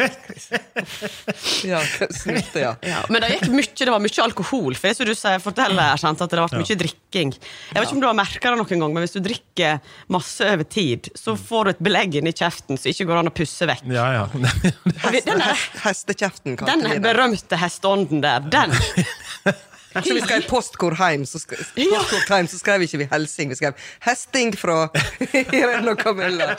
Ja, 1.68 1.80
snulte, 2.08 2.62
ja. 2.62 2.70
Ja, 2.84 3.02
men 3.12 3.22
det 3.22 3.34
gikk 3.34 3.50
mye, 3.52 3.68
det 3.78 3.92
var 3.92 4.02
mye 4.02 4.24
alkohol. 4.24 4.78
For 4.78 4.88
det 4.88 4.96
som 4.98 5.08
du 5.08 5.12
sier, 5.18 5.42
forteller 5.44 6.00
sant, 6.00 6.24
at 6.24 6.32
det 6.32 6.40
ble 6.40 6.62
mye 6.62 6.78
drikking. 6.80 7.34
Jeg 7.36 7.76
vet 7.76 7.84
ikke 7.86 7.98
om 7.98 8.02
du 8.02 8.08
har 8.08 8.16
merka 8.16 8.54
det 8.54 8.60
noen 8.62 8.84
gang, 8.86 8.96
men 8.96 9.04
hvis 9.04 9.16
du 9.18 9.20
drikker 9.24 9.92
masse 10.14 10.48
over 10.54 10.68
tid, 10.76 11.10
så 11.18 11.36
får 11.38 11.68
du 11.68 11.74
et 11.74 11.84
belegg 11.90 12.18
inni 12.20 12.32
kjeften 12.34 12.80
som 12.80 12.90
ikke 12.90 13.08
går 13.12 13.22
an 13.22 13.30
å 13.30 13.34
pusse 13.36 13.68
vekk. 13.70 13.84
Ja, 13.94 14.08
ja. 14.22 14.24
Den, 15.24 15.44
Hestekjeften, 15.84 16.56
kalte 16.58 16.72
den 16.72 16.88
vi 16.88 16.96
den 16.96 17.04
berømte 17.04 17.58
hesteånden 17.60 18.24
der, 18.24 18.44
den 18.52 18.72
Så 19.94 20.14
vi 20.14 20.20
skrev 20.24 20.46
postkort 20.50 20.98
hjem, 20.98 21.26
så, 21.26 21.38
sk 21.38 21.54
Ja. 21.78 22.00
postkort 22.00 22.28
hjem, 22.34 22.48
så 22.50 22.58
skrev 22.58 22.82
ikke 22.86 22.98
vi 23.04 23.08
helsing, 23.10 23.50
vi 23.52 23.58
skrev 23.60 23.74
'hesting' 24.04 24.56
fra 24.58 24.88
Irene 25.54 25.90
og 25.94 25.98
Camilla. 26.02 26.56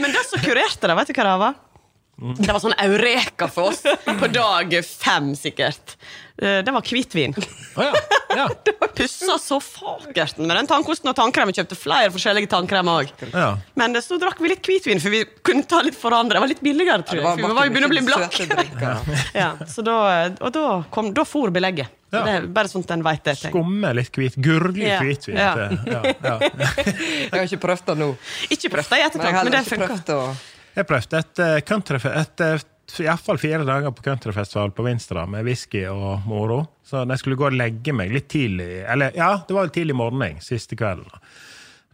Men 0.00 0.12
det 0.14 0.24
som 0.28 0.40
kurerte 0.44 0.88
det, 0.88 0.96
vet 0.96 1.12
du 1.12 1.18
hva 1.20 1.26
det 1.28 1.40
var? 1.44 1.58
Det 2.20 2.52
var 2.52 2.60
sånn 2.60 2.74
eureka 2.76 3.48
for 3.48 3.70
oss 3.72 3.80
på 4.20 4.28
dag 4.32 4.74
fem, 4.84 5.30
sikkert. 5.38 5.94
Eh, 6.40 6.60
Det 6.64 6.72
var 6.72 6.84
hvitvin. 6.84 7.32
Oh, 7.76 7.84
ja. 7.84 7.92
ja. 8.36 8.46
Det 8.64 8.74
var 8.80 8.90
pussa 8.96 9.38
så 9.40 9.56
fakert 9.64 10.38
med 10.40 10.52
den 10.56 10.68
tannkosten 10.68 11.08
og 11.12 11.16
tannkremen. 11.16 11.54
Kjøpte 11.56 11.78
flere 11.80 12.10
forskjellige 12.12 12.50
tannkremer 12.52 13.02
òg. 13.04 13.12
Ja. 13.32 13.54
Men 13.80 13.96
eh, 13.96 14.04
så 14.04 14.18
drakk 14.20 14.40
vi 14.44 14.52
litt 14.52 14.64
hvitvin, 14.68 15.00
for 15.00 15.12
vi 15.14 15.22
kunne 15.46 15.64
ta 15.68 15.80
litt 15.86 15.96
for 15.96 16.12
andre. 16.16 16.36
Det 16.36 16.44
var 16.44 16.52
litt 16.52 16.64
billigere, 16.64 17.06
tror 17.08 17.22
jeg. 17.22 17.40
vi 17.40 17.54
var 17.56 17.68
jo 17.68 17.74
begynner 17.76 17.88
å 17.88 17.94
bli 17.94 18.04
blakk. 18.08 18.38
Ja, 19.40 19.54
så 19.68 19.82
da, 19.86 19.96
og 20.40 20.52
da, 20.54 20.66
kom, 20.92 21.12
da 21.16 21.24
for 21.28 21.52
belegget. 21.54 21.88
Ja. 22.10 22.24
Det 22.26 22.32
er 22.40 22.46
bare 22.50 22.68
sånt 22.68 22.90
en 22.90 23.04
vet 23.06 23.22
det. 23.28 23.36
Skumme 23.38 23.92
litt 23.94 24.16
hvit. 24.18 24.34
Gurgle 24.42 24.88
Ja. 24.88 24.96
hvitvin. 25.04 25.36
Ja. 25.38 25.52
Ja, 25.86 26.00
ja. 26.10 26.38
Jeg 27.30 27.36
har 27.36 27.44
ikke 27.46 27.60
prøvd 27.62 27.84
det 27.92 27.98
nå. 28.00 28.08
Ikke 28.50 28.72
prøvd 28.72 28.90
det 28.90 28.98
i 28.98 29.04
Men 29.04 29.12
etterkant, 29.12 29.36
har 29.36 29.44
men 29.46 29.54
heller 29.54 29.86
det 29.86 30.00
funka. 30.02 30.24
Jeg 30.80 30.88
prøvde 30.88 31.18
et 31.20 31.40
uh, 31.44 31.58
countryfest 31.68 32.40
uh, 32.40 32.62
Iallfall 33.04 33.38
fire 33.38 33.66
dager 33.68 33.92
på 33.92 34.02
countryfestival 34.02 34.72
på 34.74 34.84
Vinstra 34.86 35.26
med 35.28 35.44
whisky 35.44 35.84
og 35.92 36.24
moro. 36.26 36.62
Så 36.82 37.04
jeg 37.04 37.20
skulle 37.20 37.38
gå 37.38 37.50
og 37.50 37.58
legge 37.58 37.92
meg 37.94 38.10
litt 38.10 38.30
tidlig 38.32 38.80
Eller 38.88 39.12
ja, 39.14 39.34
det 39.46 39.54
var 39.54 39.68
vel 39.68 39.74
tidlig 39.76 39.94
morgen 39.98 40.40
siste 40.42 40.78
kvelden. 40.78 41.12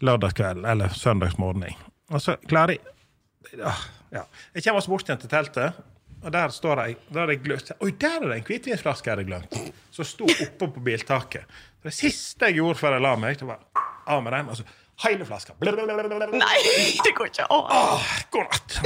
Lørdagskveld 0.07 0.65
eller 0.69 0.95
søndagsmorgen. 0.95 1.75
Og 2.15 2.23
så 2.23 2.37
klarer 2.47 2.77
jeg 2.77 3.61
ah, 3.67 3.83
ja. 4.15 4.25
Jeg 4.55 4.65
kommer 4.65 4.81
oss 4.81 4.89
bort 4.93 5.09
igjen 5.09 5.21
til 5.25 5.33
teltet, 5.33 5.83
og 6.23 6.33
der 6.33 6.55
står 6.55 6.83
jeg, 6.85 6.99
der 7.13 7.35
jeg 7.35 7.61
Oi, 7.81 7.91
der 7.91 8.17
er 8.23 8.29
det 8.31 8.39
en 8.39 8.49
hvitvinsflaske 8.49 9.11
jeg 9.11 9.17
hadde 9.17 9.29
glemt! 9.29 9.61
Som 9.91 10.07
sto 10.07 10.31
oppå 10.31 10.71
på 10.77 10.85
biltaket. 10.87 11.59
Det 11.83 11.95
siste 11.95 12.51
jeg 12.51 12.61
gjorde 12.61 12.79
før 12.79 12.97
jeg 12.97 13.07
la 13.09 13.15
meg, 13.21 13.39
det 13.41 13.49
var 13.49 13.63
av 14.07 14.23
med 14.23 14.37
den. 14.37 14.53
og 14.53 14.61
så 14.61 14.69
Hele 15.05 15.25
flaska. 15.29 15.53
Nei, 15.61 16.59
det 17.05 17.13
går 17.19 17.27
ikke 17.29 17.45
an. 17.53 17.67
Åh, 17.71 18.07
God 18.33 18.47
natt! 18.49 18.79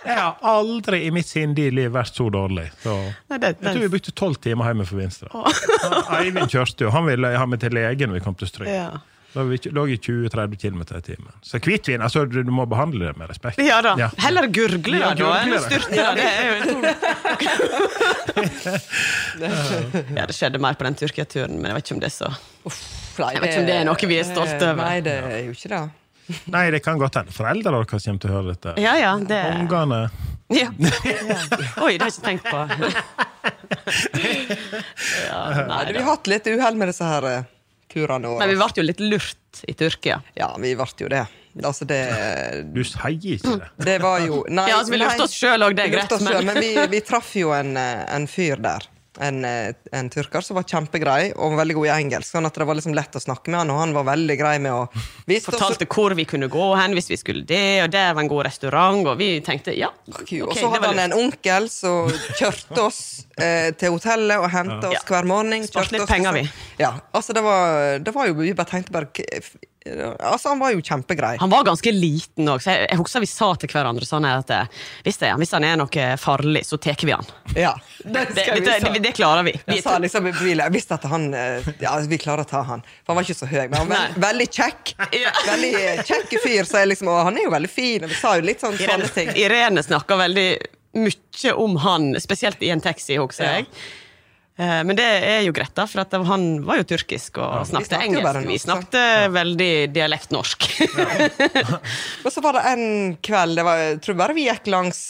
Jeg 0.00 0.16
har 0.16 0.38
aldri 0.48 1.02
i 1.04 1.10
mitt 1.12 1.28
sindige 1.28 1.70
liv 1.76 1.90
vært 1.92 2.14
så 2.16 2.30
dårlig. 2.32 2.70
Så. 2.82 2.94
Nei, 3.28 3.38
det- 3.38 3.56
Jeg 3.60 3.74
tror 3.74 3.82
vi 3.84 3.88
brukte 3.98 4.12
tolv 4.16 4.38
timer 4.40 4.64
hjemme 4.70 4.86
for 4.88 4.96
Vinstra. 4.96 5.28
Eivind 6.16 6.48
kjørte 6.48 6.86
jo. 6.86 6.90
Han 6.90 7.04
ville 7.04 7.34
ha 7.36 7.46
meg 7.46 7.60
til 7.60 7.70
legen 7.76 8.08
når 8.08 8.14
vi 8.14 8.20
kom 8.24 8.34
til 8.40 8.48
Stryk. 8.48 8.68
Ja. 8.72 8.88
Da 9.30 9.44
vi 9.46 9.58
lå 9.70 9.84
i 9.86 9.96
20-30 9.96 10.56
km 10.58 10.80
i 10.82 11.00
timen. 11.06 11.32
Så 11.46 11.58
hvitvin 11.62 12.02
altså, 12.02 12.24
du, 12.26 12.40
du 12.42 12.50
må 12.50 12.64
behandle 12.66 13.12
det 13.12 13.16
med 13.20 13.30
respekt. 13.30 13.60
Ja 13.62 13.78
da. 13.84 13.92
Ja. 14.00 14.08
Heller 14.24 14.48
gurgle 14.50 14.98
Ja, 14.98 15.12
da 15.14 15.28
enn 15.38 15.54
å 15.54 15.60
det. 15.60 15.62
styrte 15.68 15.90
det. 15.94 16.14
Det 16.18 16.26
er 16.34 16.44
jo 16.50 16.56
to 16.66 16.76
Ja, 20.18 20.26
det 20.26 20.34
skjedde 20.34 20.58
mer 20.62 20.74
på 20.78 20.86
den 20.88 20.98
Tyrkia-turen, 20.98 21.54
men 21.60 21.70
jeg 21.70 21.78
vet 21.78 21.86
ikke 21.86 21.96
om 21.98 22.02
det 22.02 22.10
er 22.10 22.16
så 22.16 22.32
Nei, 23.20 23.30
Jeg 23.34 23.40
vet 23.42 23.50
ikke 23.52 23.62
om 23.62 23.68
det 23.70 23.76
er 23.76 23.86
noe 23.88 24.08
vi 24.10 24.16
er 24.18 24.26
stolte 24.28 24.64
over. 24.72 24.82
Nei, 24.82 24.98
det 25.04 25.14
er 25.20 25.40
jo 25.46 25.54
ikke 25.54 25.70
det. 25.74 25.80
Nei, 26.54 26.64
det 26.74 26.80
kan 26.84 26.98
godt 27.00 27.16
hende 27.20 27.34
foreldrene 27.34 27.80
deres 27.84 28.04
kommer 28.06 28.20
til 28.22 28.30
å 28.30 28.34
høre 28.38 28.48
dette. 28.54 28.74
Ja, 28.82 28.94
ja, 29.00 29.14
det 29.30 29.40
Ungene 29.60 30.02
ja. 30.50 30.66
Oi, 31.84 31.94
det 31.94 32.02
har 32.02 32.10
jeg 32.10 32.16
ikke 32.16 32.26
tenkt 32.26 32.46
på. 32.50 32.58
Ja, 35.28 35.40
nei, 35.54 35.66
Nei, 35.70 35.82
vi 35.94 36.00
har 36.02 36.08
hatt 36.10 36.26
litt 36.30 36.48
uhell 36.50 36.74
med 36.80 36.90
disse 36.90 37.06
her 37.06 37.26
eh, 37.30 37.44
turene 37.92 38.28
våre. 38.30 38.38
Men 38.44 38.48
vi 38.52 38.56
ble 38.60 38.68
jo 38.76 38.86
litt 38.86 39.00
lurt 39.02 39.62
i 39.68 39.74
Tyrkia. 39.74 40.20
Ja, 40.38 40.52
vi 40.62 40.74
ble 40.78 40.86
jo 41.04 41.08
det. 41.12 41.26
Altså, 41.66 41.84
det 41.90 42.00
Du 42.72 42.82
sier 42.86 43.10
ikke 43.10 43.58
det. 43.58 43.70
Det 43.84 43.96
var 44.02 44.20
jo 44.22 44.44
Nei, 44.48 44.68
Ja, 44.70 44.76
altså, 44.78 44.92
vi 44.94 45.00
lurte 45.02 45.24
oss 45.26 45.34
selv 45.34 45.66
òg, 45.66 45.74
det 45.74 45.88
er 45.88 45.90
greit, 45.96 46.12
men- 46.22 46.46
men 46.46 46.60
vi, 46.62 46.86
vi 46.94 47.00
traff 47.02 47.32
jo 47.36 47.50
en, 47.52 47.76
eh, 47.76 48.04
en 48.14 48.26
fyr 48.30 48.60
der. 48.62 48.86
En, 49.18 49.44
eh, 49.44 49.72
en 49.92 50.06
tyrker 50.08 50.40
som 50.40 50.54
var 50.54 50.62
kjempegrei 50.70 51.32
og 51.34 51.50
var 51.50 51.64
veldig 51.64 51.74
god 51.74 51.86
i 51.88 51.90
engelsk. 51.96 52.30
Sånn 52.30 52.46
at 52.46 52.54
det 52.54 52.64
var 52.64 52.76
liksom 52.78 52.94
lett 52.94 53.16
å 53.18 53.20
snakke 53.20 53.50
med 53.50 53.58
han, 53.58 53.70
og 53.74 53.80
han 53.80 53.92
var 53.96 54.04
veldig 54.06 54.36
grei 54.38 54.52
med 54.62 54.70
å 54.70 54.84
vise 55.26 55.50
Fortalte 55.50 55.88
hvor 55.90 56.14
vi 56.14 56.24
kunne 56.30 56.46
gå 56.48 56.68
hen 56.78 56.94
hvis 56.94 57.10
vi 57.10 57.18
skulle 57.18 57.42
det, 57.44 57.82
og 57.82 57.90
der 57.90 58.14
var 58.14 58.22
en 58.22 58.30
god 58.30 58.46
restaurant, 58.46 59.02
og 59.10 59.18
vi 59.18 59.40
tenkte 59.42 59.74
ja. 59.76 59.88
Og 60.14 60.54
så 60.54 60.70
hadde 60.70 60.92
han 60.92 61.02
en 61.08 61.16
onkel 61.18 61.66
som 61.68 62.06
kjørte 62.38 62.78
oss 62.84 63.00
eh, 63.36 63.72
til 63.74 63.96
hotellet 63.96 64.38
og 64.38 64.46
henta 64.54 64.92
oss 64.94 65.02
hver 65.10 65.26
morgen. 65.26 65.66
Sparte 65.66 65.98
litt 65.98 66.06
penger, 66.06 66.38
til- 66.38 66.46
vi. 66.46 66.84
Ja, 66.84 66.94
altså 67.12 67.34
det 67.34 67.42
var, 67.42 67.98
det 67.98 68.14
var 68.14 68.30
jo 68.30 68.34
Vi 68.38 68.54
bare 68.54 68.70
tenkte 68.76 68.94
bare 68.94 69.10
Altså, 69.86 70.50
han 70.50 70.58
var 70.60 70.74
jo 70.74 70.82
kjempegrei. 70.84 71.36
Han 71.40 71.50
var 71.50 71.64
ganske 71.64 71.92
liten 71.94 72.48
òg, 72.52 72.60
så 72.60 72.74
jeg, 72.74 72.88
jeg 72.90 72.98
husker 73.00 73.22
vi 73.24 73.28
sa 73.30 73.48
til 73.56 73.70
hverandre 73.72 74.04
sånn 74.04 74.26
at 74.28 74.50
eh, 74.52 74.80
hvis, 75.06 75.16
det, 75.22 75.30
hvis 75.40 75.54
han 75.56 75.64
er 75.64 75.78
noe 75.80 76.08
farlig, 76.20 76.66
så 76.68 76.76
tar 76.76 77.00
vi 77.00 77.14
han. 77.14 77.30
Ja, 77.56 77.72
Det, 78.04 78.26
skal 78.32 78.58
vi 78.58 78.64
det, 78.66 78.74
det, 78.84 79.00
det 79.04 79.12
klarer 79.16 79.46
vi. 79.46 79.54
vi 79.66 79.78
sa 79.82 79.96
liksom 80.00 80.28
i 80.28 80.34
bilen, 80.36 80.62
jeg 80.66 80.74
visste 80.74 80.96
at 80.96 81.06
han 81.08 81.30
eh, 81.36 81.70
Ja, 81.80 81.94
vi 82.08 82.18
klarer 82.20 82.44
å 82.44 82.48
ta 82.48 82.60
han. 82.68 82.84
For 83.04 83.12
han 83.12 83.20
var 83.20 83.28
ikke 83.28 83.38
så 83.40 83.48
høy, 83.48 83.62
men 83.70 83.78
han 83.78 83.88
var 83.88 84.04
veld, 84.04 84.20
veldig 84.26 84.48
kjekk. 84.58 84.92
Ja. 85.16 85.32
Veldig 85.50 85.72
eh, 85.80 86.02
kjekk 86.06 86.36
fyr, 86.44 86.68
så 86.68 86.82
jeg 86.82 86.92
liksom 86.92 87.08
Og 87.12 87.22
han 87.30 87.38
er 87.40 87.48
jo 87.48 87.54
veldig 87.54 87.70
fin. 87.72 88.04
Og 88.04 88.12
vi 88.12 88.18
sa 88.18 88.34
jo 88.36 88.44
litt 88.46 88.60
sånn 88.62 88.76
sånne 88.78 89.08
ting. 89.14 89.32
Irene, 89.32 89.48
Irene 89.60 89.84
snakka 89.84 90.16
veldig 90.20 90.46
mye 91.00 91.52
om 91.54 91.76
han, 91.84 92.12
spesielt 92.20 92.62
i 92.66 92.70
en 92.74 92.82
taxi, 92.84 93.16
husker 93.20 93.46
jeg. 93.46 93.66
Eh, 93.66 93.90
Men 94.60 94.92
det 94.98 95.04
er 95.06 95.38
jo 95.46 95.54
greit, 95.56 95.72
da, 95.72 95.86
for 95.88 96.02
at 96.02 96.12
han 96.12 96.42
var 96.66 96.82
jo 96.82 96.84
tyrkisk 96.90 97.38
og 97.40 97.62
snakket 97.70 97.94
snakket 97.94 98.08
engelsk. 98.08 98.40
Vi 98.50 98.58
snakket 98.60 98.92
sant? 98.92 98.98
snakket 98.98 99.34
veldig 99.38 99.70
dialektnorsk. 99.94 100.66
Og 102.26 102.34
så 102.34 102.44
var 102.44 102.58
det 102.58 102.66
en 102.74 102.84
kveld 103.24 103.56
det 103.56 103.64
var, 103.64 103.80
Jeg 103.80 104.02
tror 104.04 104.18
bare 104.20 104.36
vi 104.36 104.44
gikk 104.50 104.68
langs 104.74 105.00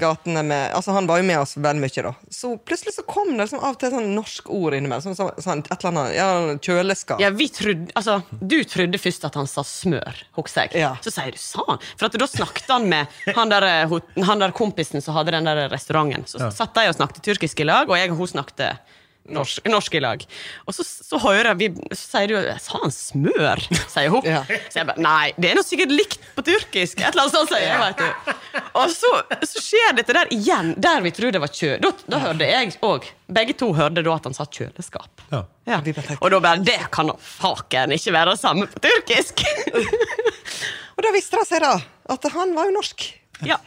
gatene 0.00 0.42
med 0.46 0.74
Altså 0.76 0.92
Han 0.92 1.06
var 1.08 1.20
jo 1.20 1.26
med 1.28 1.38
oss 1.40 1.56
veldig 1.56 1.82
mye, 1.82 2.04
da. 2.06 2.12
Så 2.32 2.52
plutselig 2.58 2.94
så 2.96 3.04
kom 3.08 3.32
det 3.32 3.38
liksom 3.44 3.62
av 3.62 3.74
og 3.74 3.80
til 3.80 3.92
sånn 3.94 4.10
norsk 4.16 4.50
ord 4.52 4.76
innimellom. 4.76 5.02
Sånn, 5.04 5.18
sånn, 5.18 5.42
sånn, 5.42 5.64
et 5.64 5.72
eller 5.76 5.90
annet 5.90 6.16
Ja, 6.16 6.28
kjøleskap. 6.68 7.22
Ja, 7.22 7.32
vi 7.34 7.48
trodde, 7.54 7.90
altså, 7.98 8.20
Du 8.40 8.58
trodde 8.64 9.00
først 9.00 9.26
at 9.28 9.38
han 9.40 9.50
sa 9.50 9.64
smør, 9.66 10.22
husker 10.38 10.68
jeg. 10.68 10.82
Ja. 10.84 10.94
Så 11.04 11.12
sier 11.14 11.34
du 11.34 11.40
sa 11.40 11.64
han. 11.68 11.82
For 11.96 12.10
at 12.10 12.18
da 12.20 12.28
snakket 12.30 12.70
han 12.70 12.88
med 12.90 13.20
han 13.36 13.52
der, 13.52 13.66
eh, 13.68 14.24
han 14.26 14.42
der 14.42 14.56
kompisen 14.56 15.02
som 15.04 15.16
hadde 15.16 15.34
den 15.36 15.48
der 15.48 15.68
restauranten. 15.72 16.26
Så 16.28 16.50
satt 16.54 16.74
de 16.76 16.88
og 16.90 16.96
snakket 16.96 17.24
tyrkisk 17.26 17.60
i 17.60 17.68
lag, 17.68 17.90
og 17.90 17.96
jeg 17.98 18.12
og 18.12 18.20
hun 18.22 18.32
snakket 18.34 18.78
norsk, 19.28 19.60
norske 19.70 20.00
lag. 20.02 20.22
Og 20.66 20.74
så, 20.74 20.84
så 20.86 21.18
hører 21.22 21.54
vi, 21.60 21.68
så 21.92 22.00
sier 22.16 22.30
du 22.32 22.48
Sa 22.62 22.80
han 22.82 22.92
smør? 22.94 23.62
sier 23.92 24.08
hun. 24.14 24.24
Ja. 24.26 24.40
Så 24.70 24.80
jeg 24.80 24.88
bare 24.88 25.02
Nei, 25.04 25.32
det 25.36 25.50
er 25.50 25.58
noe 25.58 25.66
sikkert 25.66 25.92
likt 25.94 26.18
på 26.36 26.44
tyrkisk. 26.46 27.00
Et 27.02 27.10
eller 27.12 27.26
annet 27.26 27.36
sånt, 27.36 27.52
sier 27.52 27.66
jeg. 27.66 27.80
vet 27.84 28.00
du. 28.00 28.60
Og 28.80 28.94
så, 28.94 29.12
så 29.52 29.62
skjer 29.64 29.96
dette 30.00 30.16
der 30.16 30.32
igjen, 30.34 30.72
der 30.80 31.02
vi 31.04 31.12
trodde 31.14 31.36
det 31.38 31.42
var 31.44 31.52
kjø. 31.54 31.76
Da, 31.84 31.92
da 32.10 32.22
hørte 32.24 32.48
jeg 32.50 32.74
òg. 32.86 33.10
Begge 33.30 33.54
to 33.60 33.70
hørte 33.76 34.02
da 34.06 34.16
at 34.16 34.26
han 34.30 34.34
sa 34.36 34.46
kjøleskap. 34.50 35.26
Ja. 35.30 35.44
Ja. 35.70 35.78
Og 36.18 36.30
da 36.32 36.40
bare 36.42 36.64
Det 36.66 36.80
kan 36.90 37.12
da 37.12 37.14
faken 37.20 37.92
ikke 37.94 38.14
være 38.16 38.32
det 38.34 38.40
samme 38.42 38.66
på 38.72 38.82
tyrkisk! 38.82 39.44
Og 40.96 41.04
da 41.06 41.12
visste 41.14 41.38
det 41.40 41.46
seg 41.48 41.62
da 41.64 41.76
at 42.12 42.26
han 42.34 42.50
var 42.56 42.66
jo 42.68 42.74
norsk. 42.76 43.06
ja. 43.46 43.60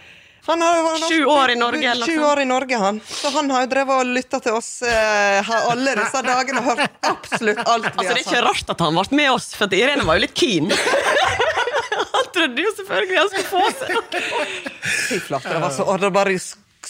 Han 0.46 0.62
har, 0.62 0.76
jo 0.76 0.84
vært 0.84 1.04
Sju 1.08 1.26
år 1.32 1.52
i 1.54 1.56
Norge, 1.56 1.92
eller 1.94 2.10
noe 2.10 2.32
år 2.34 2.42
i 2.42 2.48
Norge, 2.50 2.80
han. 2.82 2.98
Så 3.08 3.32
han 3.32 3.52
har 3.54 3.64
jo 3.64 3.70
drevet 3.72 4.02
og 4.02 4.10
lytta 4.18 4.40
til 4.44 4.58
oss 4.58 4.72
eh, 4.84 5.52
alle 5.72 5.94
disse 6.02 6.24
dagene 6.26 6.60
og 6.60 6.68
hørt 6.74 6.98
absolutt 7.08 7.62
alt 7.64 7.88
vi 7.88 7.94
Altså, 7.94 8.10
det 8.10 8.18
er 8.18 8.24
ikke 8.26 8.44
rart 8.50 8.74
at 8.76 8.84
han 8.84 9.00
ble 9.00 9.20
med 9.22 9.32
oss, 9.32 9.54
for 9.56 9.78
Irene 9.78 10.04
var 10.08 10.20
jo 10.20 10.26
litt 10.26 10.36
keen. 10.36 10.68
Han 12.14 12.28
trodde 12.34 12.62
jo 12.62 12.70
selvfølgelig 12.78 13.18
han 13.18 13.30
skulle 13.30 13.50
få 13.50 13.64
seg 13.78 14.16
Fy 14.84 15.18
flate, 15.22 15.50
det 15.50 15.62
var 15.62 15.74
så, 15.74 15.86
og 15.86 16.02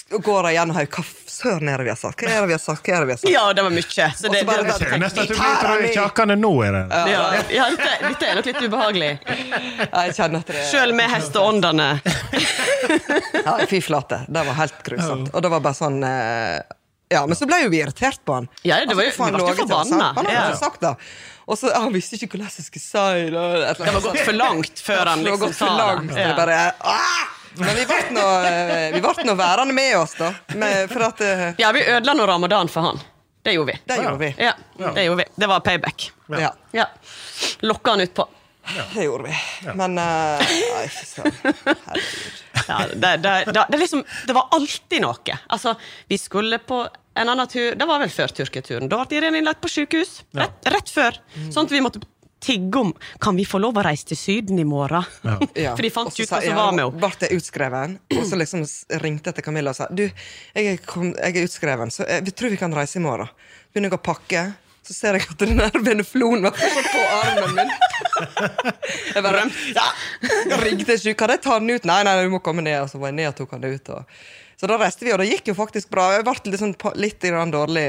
går 0.10 0.48
jeg 0.50 0.56
gjennom 0.58 0.76
her. 0.78 0.86
Hva 0.94 1.04
søren 1.34 1.70
er 1.70 1.78
det 1.78 1.86
vi 1.88 1.92
har 1.94 2.00
sagt? 2.00 2.22
Hva 2.24 2.30
er 2.34 2.42
det 2.42 2.48
vi 2.52 2.56
har 2.58 2.62
sagt? 2.64 2.84
Hva 2.88 2.94
er 2.96 3.00
det 3.04 3.08
vi 3.10 3.14
har 3.16 3.22
sagt? 3.22 3.32
Ja, 3.34 3.44
det 3.54 3.64
var 3.66 3.74
mye. 3.76 3.84
Så 4.18 4.32
det, 4.34 4.44
bare- 4.46 4.64
det, 4.68 4.78
Det 4.80 5.00
nesten 5.02 5.24
at 5.24 5.28
du 5.28 5.36
blir 5.38 5.94
kjakkende 5.94 6.38
nå. 6.40 6.52
Er 6.68 6.72
det. 6.78 6.84
ja, 7.14 7.24
ja, 7.58 7.66
dette, 7.70 7.90
dette 8.10 8.30
er 8.32 8.36
nok 8.40 8.46
litt 8.52 8.62
ubehagelig. 8.68 9.12
Jeg 9.26 10.16
kjenner 10.20 10.40
at 10.44 10.48
det 10.54 10.64
Sjøl 10.72 10.94
med 10.98 11.10
hesteåndene. 11.14 11.90
ja, 13.46 13.58
Fy 13.70 13.82
flate. 13.82 14.24
Det 14.28 14.46
var 14.48 14.54
helt 14.60 14.80
grusomt. 14.88 15.30
Og 15.34 15.42
det 15.46 15.52
var 15.54 15.64
bare 15.66 15.78
sånn 15.78 16.00
eh, 16.08 16.62
Ja, 17.14 17.26
men 17.30 17.38
så 17.38 17.46
ble 17.50 17.60
jo 17.66 17.70
vi 17.74 17.82
irritert 17.84 18.24
på 18.26 18.40
han. 18.40 18.48
Ja, 18.66 18.80
det 18.86 18.96
var 18.98 19.04
jo- 19.06 19.12
altså, 19.14 19.24
han 19.28 19.38
vi 19.38 19.44
ble 19.46 19.56
forbanna. 19.62 20.14
Han 20.18 20.26
hadde 20.26 20.50
Ja. 20.50 20.56
sagt 20.58 20.82
det. 20.82 20.96
Og 21.46 21.58
så 21.60 21.74
Han 21.76 21.92
visste 21.92 22.16
ikke 22.16 22.38
hvordan 22.38 22.48
jeg 22.48 22.66
skulle 22.66 22.82
si 22.82 23.30
det. 23.30 23.76
Det 23.78 23.94
var 23.94 24.02
gått 24.02 24.20
for 24.24 24.34
langt 24.38 24.80
før 24.80 25.06
han 25.12 25.24
Det 25.24 25.32
var 25.34 25.38
liksom 25.38 25.48
gått 25.48 25.58
for 25.60 25.68
sa 25.68 25.78
langt. 25.78 26.14
det 26.16 26.36
bare, 26.38 26.60
ah! 26.80 27.23
Men 27.58 27.76
vi 27.76 27.86
ble 27.86 27.98
nå 28.16 28.28
eh, 28.50 29.26
nå 29.26 29.36
værende 29.38 29.74
med 29.74 29.98
oss, 29.98 30.16
da. 30.20 30.34
Med, 30.56 30.90
for 30.92 31.08
at 31.10 31.22
uh... 31.22 31.44
Ja, 31.62 31.72
vi 31.76 31.84
ødela 31.86 32.14
nå 32.18 32.28
ramadan 32.28 32.72
for 32.72 32.90
han. 32.90 33.02
Det 33.44 33.54
gjorde 33.54 33.74
vi. 33.74 33.80
Det 33.86 33.98
gjorde 34.04 34.18
vi. 34.18 34.36
Ja, 34.38 34.54
det 34.96 35.04
gjorde 35.04 35.24
vi. 35.24 35.26
Det 35.36 35.48
var 35.48 35.60
payback. 35.60 36.12
Ja, 36.28 36.54
Ja. 36.72 36.86
Lokka 37.60 37.92
han 37.92 38.02
utpå. 38.02 38.28
det 38.94 39.04
gjorde 39.04 39.24
vi. 39.24 39.36
Men 39.74 39.98
eh, 39.98 40.54
Nei, 40.74 40.88
fy 40.88 41.06
søren. 41.06 41.34
Herregud. 41.44 42.40
Ja, 42.68 42.78
det, 42.94 43.18
det, 43.18 43.32
det, 43.52 43.66
det, 43.70 43.78
liksom, 43.78 44.04
det 44.28 44.34
var 44.34 44.48
alltid 44.56 45.02
noe. 45.04 45.38
Altså, 45.48 45.76
vi 46.08 46.18
skulle 46.18 46.60
på 46.64 46.86
en 47.14 47.30
annen 47.30 47.48
tur 47.48 47.76
Det 47.76 47.86
var 47.86 48.00
vel 48.00 48.10
før 48.14 48.32
Tyrkia-turen. 48.34 48.88
Da 48.90 49.02
ble 49.04 49.20
Irene 49.20 49.42
innlagt 49.42 49.62
på 49.62 49.70
sykehus. 49.70 50.22
Rett, 50.38 50.64
rett 50.72 50.90
før. 50.90 51.20
Sånn 51.52 51.68
at 51.68 51.74
vi 51.76 51.82
måtte 51.84 52.02
tigge 52.44 52.80
om 52.80 52.92
Kan 53.24 53.38
vi 53.40 53.46
få 53.48 53.62
lov 53.64 53.80
å 53.80 53.86
reise 53.86 54.10
til 54.12 54.20
Syden 54.20 54.60
i 54.62 54.66
morgen. 54.68 55.06
Ja. 55.24 55.74
For 55.76 55.84
de 55.86 55.92
fant 55.94 56.12
Og 56.12 56.20
ut 56.20 56.34
hva 56.34 56.42
som 56.44 56.60
var 56.60 56.76
med 56.76 56.86
henne. 56.86 57.00
Ble 57.00 57.30
jeg 57.30 57.40
utskreven, 57.42 57.96
og 58.18 58.26
så 58.30 58.40
liksom 58.40 58.66
ringte 59.04 59.32
jeg 59.32 59.40
til 59.40 59.48
Camilla 59.48 59.74
og 59.74 59.80
sa 59.80 59.88
Du, 59.92 60.04
jeg 60.08 60.74
er, 60.74 60.84
kom, 60.88 61.14
jeg 61.14 61.40
er 61.40 61.48
utskreven, 61.48 61.94
så 61.94 62.08
jeg, 62.10 62.28
vi 62.28 62.36
tror 62.36 62.54
vi 62.54 62.60
kan 62.60 62.76
reise 62.76 63.00
i 63.00 63.06
morgen. 63.06 63.32
Begynner 63.72 63.90
jeg 63.94 64.00
å 64.00 64.06
pakke, 64.06 64.44
så 64.84 64.94
ser 64.96 65.18
jeg 65.18 65.30
at 65.32 65.40
den 65.40 65.60
der 65.62 65.80
veneflonen 65.80 66.44
var 66.44 66.58
fortsatt 66.60 66.90
på 66.92 67.04
armen 67.22 67.54
min. 67.58 67.74
Jeg 69.14 69.24
bare 69.24 69.46
ja. 69.72 69.86
Ringte 70.60 70.98
sjuk. 71.00 71.16
Kan 71.20 71.32
jeg 71.32 71.44
ta 71.46 71.56
den 71.62 71.72
ut? 71.72 71.86
Nei, 71.88 72.02
nei, 72.04 72.18
du 72.26 72.34
må 72.34 72.42
komme 72.44 72.66
ned. 72.66 72.82
Og 72.84 72.92
så 72.92 73.00
var 73.00 73.14
jeg 73.14 73.22
ned 73.22 73.32
og 73.32 73.38
tok 73.38 73.56
den 73.56 73.78
ut. 73.78 73.94
Og... 73.96 74.26
Så 74.60 74.70
da 74.70 74.78
reiste 74.82 75.08
vi, 75.08 75.14
og 75.16 75.24
det 75.24 75.30
gikk 75.30 75.54
jo 75.54 75.56
faktisk 75.58 75.92
bra. 75.94 76.10
Jeg 76.18 76.28
ble 76.28 76.36
litt, 76.52 76.60
sånn, 76.62 76.76
litt 77.00 77.24
grann 77.24 77.54
dårlig 77.54 77.88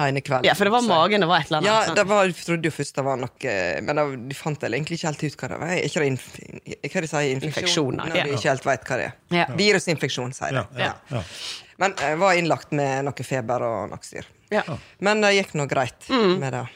ene 0.00 0.20
kvelden. 0.24 0.44
Ja, 0.48 0.54
for 0.56 0.64
det 0.64 0.72
var 0.72 0.82
magen 0.86 1.20
det 1.20 1.28
var 1.28 1.40
et 1.42 1.50
eller 1.50 1.58
annet. 1.58 1.88
Ja, 1.88 1.94
det 1.94 2.04
var, 2.08 2.24
jeg 2.24 2.34
trodde 2.46 2.64
jo 2.64 2.70
først 2.72 2.94
det 2.96 3.04
var 3.04 3.16
noe 3.20 3.52
Men 3.82 3.96
da- 3.96 4.16
de 4.16 4.34
fant 4.34 4.60
vel 4.64 4.72
egentlig 4.78 4.98
ikke 4.98 5.10
helt 5.10 5.22
ut 5.24 5.36
hva 5.42 5.48
det 5.52 5.58
var. 5.60 5.74
Ikke 5.76 6.00
det 6.00 6.06
inf 6.12 6.26
hva 6.32 7.00
de 7.04 7.10
sier 7.12 7.34
infeksjon? 7.36 7.48
Infeksjoner, 7.52 8.04
Når 8.08 8.16
ja. 8.16 8.24
de 8.24 8.32
ikke 8.38 8.48
helt 8.48 8.64
vet 8.66 8.84
hva 8.88 8.96
det 8.96 9.04
er. 9.10 9.14
Ja. 9.36 9.46
Virusinfeksjon, 9.56 10.32
sier 10.32 10.50
de. 10.50 10.64
Ja, 10.80 10.84
ja, 10.86 11.18
ja. 11.18 11.22
Men 11.78 11.94
jeg 11.98 12.18
var 12.18 12.32
innlagt 12.38 12.72
med 12.72 13.04
noe 13.04 13.24
feber 13.26 13.62
og 13.68 13.90
noe 13.90 13.98
styr. 14.06 14.24
Ja. 14.52 14.62
Men 15.00 15.20
det 15.24 15.34
gikk 15.36 15.54
nå 15.58 15.66
greit 15.68 16.08
Mm. 16.08 16.38
med 16.40 16.52
det. 16.52 16.66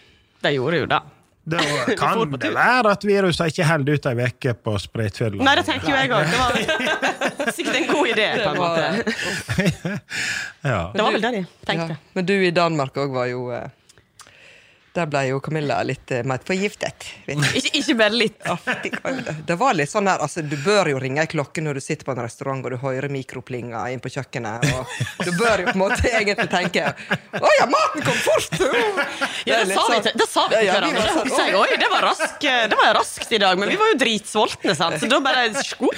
Det 0.42 0.52
gjorde 0.54 0.78
jo 0.78 0.86
det. 0.86 1.00
Var- 1.46 1.94
kan 2.00 2.30
det 2.42 2.50
være 2.54 2.90
at 2.96 3.04
viruset 3.06 3.52
ikke 3.52 3.64
holder 3.68 3.94
ut 3.98 4.06
ei 4.10 4.14
uke 4.26 4.54
på 4.66 4.72
spritfylla? 4.82 5.44
Nei, 5.46 5.54
det 5.60 5.64
tenker 5.68 5.92
jo 5.92 5.96
jeg 5.96 6.10
òg. 6.10 6.24
Det 6.32 6.38
var 6.42 6.50
sikkert 7.56 7.76
en 7.80 7.86
god 7.92 8.06
idé, 8.10 8.26
på 8.42 8.50
en 8.50 8.58
måte. 8.58 9.96
Ja. 10.66 10.80
Det 10.94 11.02
var 11.02 11.12
vel 11.14 11.22
det 11.22 11.32
de 11.36 11.42
tenkte. 11.68 11.94
Ja. 11.94 12.12
Men 12.18 12.26
du 12.26 12.34
i 12.34 12.50
Danmark 12.50 12.98
òg 12.98 13.14
var 13.14 13.30
jo 13.30 13.46
eh, 13.54 13.68
Der 14.96 15.08
ble 15.10 15.22
jo 15.28 15.40
Camilla 15.44 15.78
litt 15.84 16.10
uh, 16.14 16.22
matforgiftet. 16.26 17.06
Ikke, 17.28 17.72
ikke 17.80 17.96
bare 17.98 18.16
litt. 18.16 18.38
Ja. 18.46 18.56
Det 19.46 19.56
var 19.60 19.76
litt 19.76 19.90
sånn 19.90 20.08
her, 20.08 20.22
altså 20.24 20.42
Du 20.46 20.56
bør 20.64 20.88
jo 20.92 21.00
ringe 21.02 21.22
ei 21.24 21.28
klokke 21.30 21.62
når 21.64 21.78
du 21.78 21.84
sitter 21.84 22.06
på 22.06 22.14
en 22.14 22.22
restaurant 22.24 22.64
og 22.64 22.72
du 22.72 22.78
hører 22.80 23.12
mikroplinga 23.12 23.82
inn 23.92 24.00
på 24.02 24.12
kjøkkenet. 24.14 24.64
Og 25.18 25.26
du 25.28 25.32
bør 25.36 25.62
jo 25.62 25.68
på 25.68 25.74
en 25.76 25.82
måte 25.82 26.10
egentlig 26.10 26.48
tenke 26.52 26.86
Å 27.36 27.52
ja, 27.58 27.66
maten 27.70 28.06
kom 28.06 28.18
fort! 28.24 28.56
Ja, 29.46 29.60
det 29.62 29.76
sa 29.76 29.84
sånn- 29.86 30.16
det 30.16 30.26
sa 30.30 30.46
vi 30.48 30.56
til 30.56 30.66
Ja, 30.66 30.76
hverandre. 30.78 31.02
var 31.02 31.12
sånn, 31.18 31.30
Så 31.30 31.42
jeg, 31.46 31.56
Oi, 31.56 31.76
det 31.80 31.90
var, 31.92 32.06
rask, 32.08 32.46
det 32.72 32.78
var 32.80 32.94
raskt 32.96 33.32
i 33.32 33.40
dag, 33.42 33.58
men 33.60 33.70
vi 33.70 33.76
var 33.80 33.92
jo 33.92 33.98
dritsultne, 34.00 34.74
sant? 34.78 34.98
så 35.00 35.10
da 35.10 35.20
bare 35.22 35.44
sko. 35.62 35.90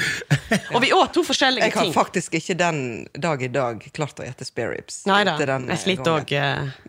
Og 0.74 0.80
vi 0.82 0.92
åt 0.96 1.12
to 1.16 1.24
forskjellige 1.26 1.62
ting. 1.62 1.72
Jeg 1.72 1.78
har 1.78 1.88
ting. 1.88 1.94
faktisk 1.96 2.36
ikke 2.38 2.56
den 2.58 2.80
dag 3.14 3.42
i 3.42 3.50
dag 3.52 3.82
klart 3.94 4.20
å 4.20 4.26
gjette 4.26 4.46
spare 4.48 4.76
ribs. 4.76 5.02
Nei 5.08 5.22
da, 5.28 5.36
jeg 5.40 5.68
eh, 5.68 5.80
sliter 5.80 6.18
òg. 6.18 6.34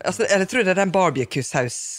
Altså, 0.03 0.27
jeg 0.29 0.49
tror 0.51 0.67
det 0.67 0.73
er 0.75 0.81
den 0.83 0.93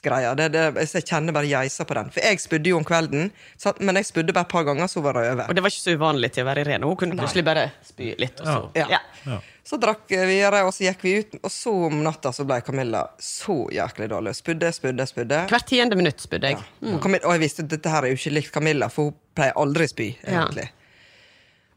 barbecue-saus-greia. 0.01 0.35
Det, 0.35 0.49
det, 0.49 0.89
jeg 0.95 1.05
kjenner 1.07 1.33
bare 1.33 1.47
geisa 1.49 1.85
på 1.85 1.95
den. 1.95 2.11
For 2.11 2.25
jeg 2.25 2.41
spydde 2.41 2.71
jo 2.71 2.79
om 2.79 2.85
kvelden, 2.85 3.31
så, 3.57 3.73
men 3.81 3.97
jeg 3.97 4.07
spydde 4.07 4.33
bare 4.33 4.47
et 4.47 4.53
par 4.53 4.65
ganger, 4.65 4.87
så 4.89 5.01
var 5.01 5.15
det 5.15 5.31
over. 5.33 5.49
Og 5.49 5.55
det 5.55 5.63
var 5.63 5.71
ikke 5.71 5.85
så 5.85 5.95
uvanlig 5.97 6.33
til 6.35 6.45
å 6.45 6.49
være 6.51 6.65
ren. 6.65 6.83
Hun 6.83 6.97
kunne 6.97 7.19
plutselig 7.19 7.45
bare 7.45 7.71
spy 7.85 8.15
litt. 8.19 8.41
Og 8.41 8.47
så. 8.47 8.71
Ja. 8.75 9.01
Ja. 9.27 9.39
Så 9.65 9.77
drakk 9.79 10.09
vi 10.09 10.19
videre, 10.27 10.65
og 10.67 10.73
så 10.75 10.89
gikk 10.89 11.05
vi 11.05 11.15
ut, 11.21 11.37
og 11.45 11.53
så 11.53 11.73
om 11.87 12.01
natta 12.03 12.33
så 12.35 12.47
ble 12.49 12.59
Camilla 12.67 13.05
så 13.23 13.63
jæklig 13.75 14.09
dårlig. 14.11 14.35
Spydde, 14.39 14.73
spydde, 14.75 15.07
spydde. 15.07 15.41
Hvert 15.53 15.69
tiende 15.69 15.99
minutt 16.01 16.23
spydde 16.23 16.55
jeg. 16.55 16.65
Og, 16.83 16.99
Camilla, 17.03 17.29
og 17.29 17.37
jeg 17.37 17.45
visste 17.45 17.67
at 17.67 17.73
dette 17.77 17.93
her 17.93 18.07
er 18.07 18.15
jo 18.15 18.19
ikke 18.19 18.35
likt 18.35 18.55
Camilla, 18.57 18.91
for 18.91 19.11
hun 19.11 19.19
pleier 19.37 19.59
aldri 19.61 19.87
spy. 19.91 20.13
spy. 20.17 20.27
Ja. 20.27 20.47
egentlig. 20.47 20.71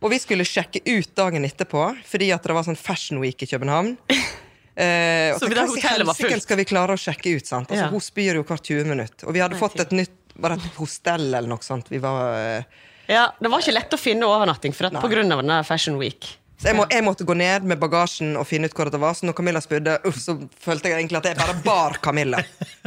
Og 0.03 0.11
vi 0.11 0.17
skulle 0.19 0.43
sjekke 0.43 0.81
ut 0.83 1.13
dagen 1.15 1.45
etterpå, 1.47 1.85
fordi 2.09 2.33
at 2.35 2.43
det 2.43 2.55
var 2.57 2.65
sånn 2.67 2.79
Fashion 2.79 3.21
Week 3.23 3.39
i 3.45 3.47
København. 3.47 3.93
Eh, 4.75 5.37
Så 5.37 5.49
det 5.49 5.67
hotellet 5.69 6.07
var 6.07 6.17
fullt? 6.17 6.41
skal 6.41 6.57
vi 6.57 6.65
klare 6.65 6.95
å 6.95 6.97
sjekke 6.97 7.35
ut? 7.37 7.45
sant? 7.45 7.69
Altså, 7.69 7.85
Ja. 7.85 7.89
Hun 7.93 8.01
spyr 8.01 8.35
jo 8.39 8.43
hvert 8.43 8.63
20 8.65 8.85
minutt. 8.89 9.23
Og 9.23 9.33
vi 9.33 9.39
hadde 9.39 9.59
fått 9.59 9.79
et 9.79 9.91
nytt 9.91 10.19
var 10.35 10.49
det 10.55 10.63
et 10.65 10.77
hostell 10.81 11.27
eller 11.29 11.47
noe 11.47 11.61
sånt. 11.61 11.89
Vi 11.93 11.99
var... 12.01 12.33
Eh, 12.57 12.63
Ja, 13.07 13.27
Det 13.39 13.49
var 13.51 13.59
ikke 13.59 13.73
lett 13.75 13.91
å 13.93 13.99
finne 13.99 14.23
overnatting 14.25 14.73
for 14.73 14.87
at, 14.87 14.93
på 15.01 15.09
grunn 15.11 15.31
av 15.31 15.41
denne 15.43 15.63
Fashion 15.67 15.97
Week. 15.99 16.37
Så 16.57 16.69
jeg, 16.69 16.77
må, 16.77 16.85
jeg 16.89 17.03
måtte 17.03 17.25
gå 17.27 17.35
ned 17.35 17.65
med 17.67 17.77
bagasjen 17.81 18.37
og 18.39 18.47
finne 18.47 18.69
ut 18.69 18.73
hvor 18.77 18.89
det 18.89 18.99
var. 19.01 19.13
Så 19.13 19.25
når 19.27 19.35
Camilla 19.35 19.59
spydde, 19.59 19.97
uff, 20.07 20.15
så 20.17 20.37
følte 20.63 20.87
jeg 20.89 21.01
egentlig 21.01 21.19
at 21.19 21.25
jeg 21.27 21.35
bare 21.37 21.55
bar 21.65 21.97
Camilla 22.01 22.39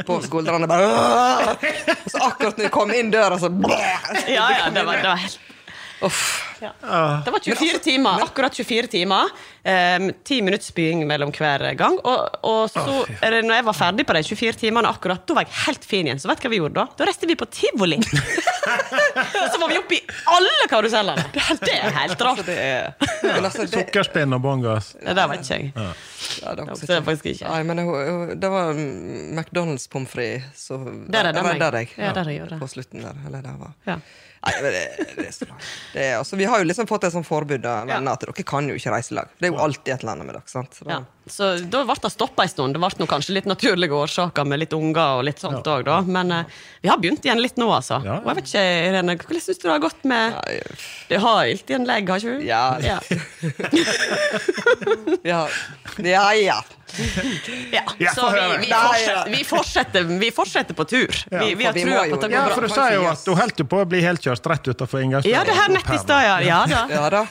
på 0.07 0.17
skuldrene. 0.25 0.65
Bare, 0.67 0.87
og 0.89 2.09
så 2.09 2.23
akkurat 2.25 2.57
når 2.57 2.65
jeg 2.65 2.73
kom 2.73 2.91
inn 2.95 3.11
døra, 3.13 3.37
så 3.37 3.51
Ja, 4.27 4.47
ja, 4.57 4.69
det 4.73 4.83
var, 4.87 4.97
det 4.97 5.11
var 5.11 5.21
helt. 5.21 5.37
Ja. 6.01 6.71
Det 7.25 7.31
var 7.31 7.39
24 7.43 7.79
timer. 7.79 8.23
Akkurat 8.23 8.55
24 8.55 8.87
timer. 8.87 9.29
Um, 9.63 10.11
10 10.23 10.41
minutts 10.41 10.69
spying 10.71 11.07
mellom 11.07 11.31
hver 11.35 11.63
gang. 11.77 11.97
Og, 12.03 12.37
og 12.43 12.69
så, 12.71 12.83
er 13.21 13.37
det, 13.37 13.41
når 13.47 13.59
jeg 13.59 13.65
var 13.67 13.77
ferdig 13.77 14.05
på 14.07 14.15
de 14.17 14.23
24 14.23 14.59
timene, 14.61 14.91
akkurat, 14.91 15.23
da 15.27 15.37
var 15.37 15.47
jeg 15.47 15.55
helt 15.65 15.87
fin 15.87 16.07
igjen. 16.07 16.21
Så 16.21 16.29
vet 16.29 16.41
du 16.41 16.47
hva 16.47 16.53
vi 16.53 16.61
gjorde 16.61 16.77
da? 16.79 16.85
Da 16.99 17.07
reiste 17.09 17.29
vi 17.29 17.37
på 17.39 17.47
tivoli. 17.51 17.99
så 19.51 19.59
var 19.59 19.71
vi 19.71 19.79
oppe 19.81 19.97
i 19.97 20.01
alle 20.33 20.69
karusellene. 20.71 21.25
Det 21.33 21.73
er 21.73 21.97
helt 21.97 22.21
rart. 22.29 22.43
Det 22.47 22.57
er, 22.57 22.93
altså, 23.33 23.65
det, 23.65 23.73
Sukkerspinn 23.73 24.37
og 24.37 24.43
bongas. 24.45 24.93
Det 25.01 25.17
der 25.17 25.31
vet 25.33 25.43
ikke 25.43 25.57
jeg. 25.57 25.73
ja, 25.77 26.53
det, 26.53 26.67
var 26.67 26.79
Det 26.79 26.95
er 26.95 27.03
faktisk 27.09 27.31
ikke. 27.33 27.51
Nei, 27.51 27.63
men 27.67 27.81
det, 27.81 28.39
det 28.43 28.53
var 28.53 28.71
McDonald's 28.77 29.89
pommes 29.91 30.11
frites 30.11 30.67
Der 30.69 31.29
redda 31.29 31.43
meg. 31.43 31.57
redda 31.57 31.73
deg. 31.79 31.97
Ja, 31.97 32.13
der 32.15 32.31
gjorde 32.37 32.55
det. 32.55 32.61
På 32.61 32.71
slutten 32.71 33.03
der. 33.05 33.19
Eller 33.27 33.45
der 33.45 33.59
var. 33.59 33.75
Ja. 33.87 33.99
Nei, 34.45 34.53
men 34.61 34.71
det, 34.71 34.83
det 35.17 35.25
er 35.27 35.31
så. 35.35 35.45
Det 35.93 36.03
er, 36.05 36.13
altså, 36.19 36.37
vi 36.39 36.45
har 36.47 36.61
jo 36.61 36.67
liksom 36.69 36.87
fått 36.87 37.03
et 37.07 37.13
sånt 37.15 37.25
forbud 37.27 37.65
av 37.67 37.87
venner 37.89 38.13
at 38.13 38.21
dere 38.23 38.43
kan 38.47 38.67
jo 38.69 38.75
ikke 38.77 38.91
reise 38.93 39.11
i 39.11 39.17
lag. 39.17 39.31
Det 39.39 39.49
er 39.49 39.51
jo 39.55 39.57
alltid 39.63 39.93
et 39.95 40.03
eller 40.05 40.13
annet 40.13 40.27
med 40.29 40.35
dere. 40.37 40.47
sant? 40.51 40.73
Så 40.77 40.85
da- 40.87 40.91
Ja. 40.97 41.03
Så 41.27 41.47
da 41.67 41.81
ble 41.83 41.95
det 41.99 42.11
stoppa 42.13 42.43
en 42.45 42.49
stund. 42.53 42.73
Det 42.73 42.79
ble 42.79 42.87
noe, 43.01 43.07
kanskje 43.11 43.33
litt 43.35 43.49
naturlige 43.49 43.91
årsaker 43.97 44.45
med 44.47 44.61
litt 44.61 44.71
unger 44.77 45.17
og 45.19 45.25
litt 45.27 45.41
sånt 45.43 45.65
òg, 45.67 45.83
da. 45.83 45.97
Men 46.07 46.31
uh, 46.31 46.43
vi 46.81 46.87
har 46.87 47.01
begynt 47.03 47.25
igjen 47.27 47.41
litt 47.43 47.57
nå, 47.59 47.67
altså. 47.67 47.97
Ja. 48.05 48.21
Og 48.21 48.29
jeg 48.31 48.37
vet 48.39 48.47
ikke, 48.47 48.63
Irene, 48.87 49.17
hvordan 49.19 49.43
syns 49.43 49.59
du 49.59 49.65
det 49.67 49.73
har 49.73 49.83
gått 49.83 50.05
med 50.07 50.37
Du 51.09 51.17
har 51.19 51.41
alltid 51.43 51.75
en 51.81 51.89
legg, 51.89 52.07
har 52.13 52.23
ikke 52.23 52.37
du? 52.37 52.45
Ja. 52.47 52.63
ja. 52.79 52.99
ja. 55.33 55.41
ja, 55.99 56.61
ja. 57.99 58.11
Så 58.15 58.29
vi, 58.31 58.57
vi, 58.57 58.71
fortsetter, 58.73 59.29
vi, 59.31 59.43
fortsetter, 59.43 60.03
vi 60.03 60.31
fortsetter 60.31 60.73
på 60.73 60.85
tur. 60.87 61.23
vi, 61.29 61.55
vi 61.55 61.65
har 61.65 61.73
trua 61.73 62.03
på 62.07 62.15
at 62.15 62.21
det 62.21 62.29
går 62.29 62.29
bra. 62.29 62.37
Ja, 62.37 62.55
for 62.55 62.67
du 62.67 62.69
sa 62.73 62.87
jo 62.93 63.03
at 63.09 63.27
hun 63.27 63.37
holdt 63.41 63.63
på 63.69 63.81
å 63.83 63.87
bli 63.89 64.01
helkjørt 64.05 64.49
rett 64.51 64.69
utenfor 64.71 65.03
inngangsdøra. 65.03 65.33
Ja, 65.35 65.43
det 65.47 65.57
her 65.57 65.73
nett 65.73 65.91
i 65.93 65.99
stad, 66.01 66.23
ja. 66.25 66.37
ja 66.47 66.61
da. 66.71 66.81
Ja 66.93 67.03
da. 67.13 67.23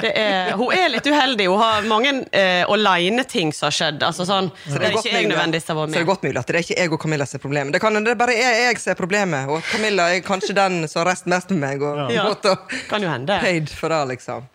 Det 0.00 0.10
er, 0.16 0.52
hun 0.58 0.72
er 0.74 0.88
litt 0.92 1.06
uheldig. 1.06 1.46
Hun 1.52 1.60
har 1.62 1.88
mange 1.88 2.14
eh, 2.32 2.64
aleine-ting 2.68 3.52
som 3.56 3.68
har 3.68 3.76
skjedd. 3.78 4.04
Altså 4.06 4.26
sånn, 4.28 4.50
Så 4.64 4.78
det 4.78 4.90
er 4.90 4.96
ikke 4.96 5.12
jeg 5.12 5.28
nødvendigvis 5.30 5.68
har 5.70 5.78
vært 5.78 5.92
Så 5.92 5.98
det 5.98 6.02
er 6.04 6.08
godt 6.08 6.24
mulig 6.26 6.40
at 6.40 6.48
det 6.48 6.56
er 6.56 6.66
ikke 6.66 6.78
jeg 6.80 6.94
og 6.96 7.02
Camilla 7.04 7.28
som 7.28 7.38
er 7.38 7.44
problemet. 7.44 7.76
Det, 7.76 7.82
kan, 7.84 8.00
det 8.04 8.14
er 8.14 8.20
bare 8.22 8.36
jeg, 8.38 8.62
jeg 8.68 8.80
som 8.82 8.94
er 8.94 8.98
problemet, 9.02 9.52
og 9.52 9.62
Camilla 9.68 10.08
er 10.14 10.24
kanskje 10.26 10.56
den 10.56 10.80
som 10.88 11.02
har 11.02 11.12
reist 11.12 11.28
mest 11.30 11.52
med 11.54 11.62
meg. 11.66 11.84
Og 11.84 12.14
Ja. 12.14 12.24
og 12.32 12.72
Kan 12.88 13.04
jo 13.04 13.12
hende. 13.12 13.38
paid 13.44 13.70
for 13.70 13.92
det, 13.92 14.00
liksom. 14.14 14.48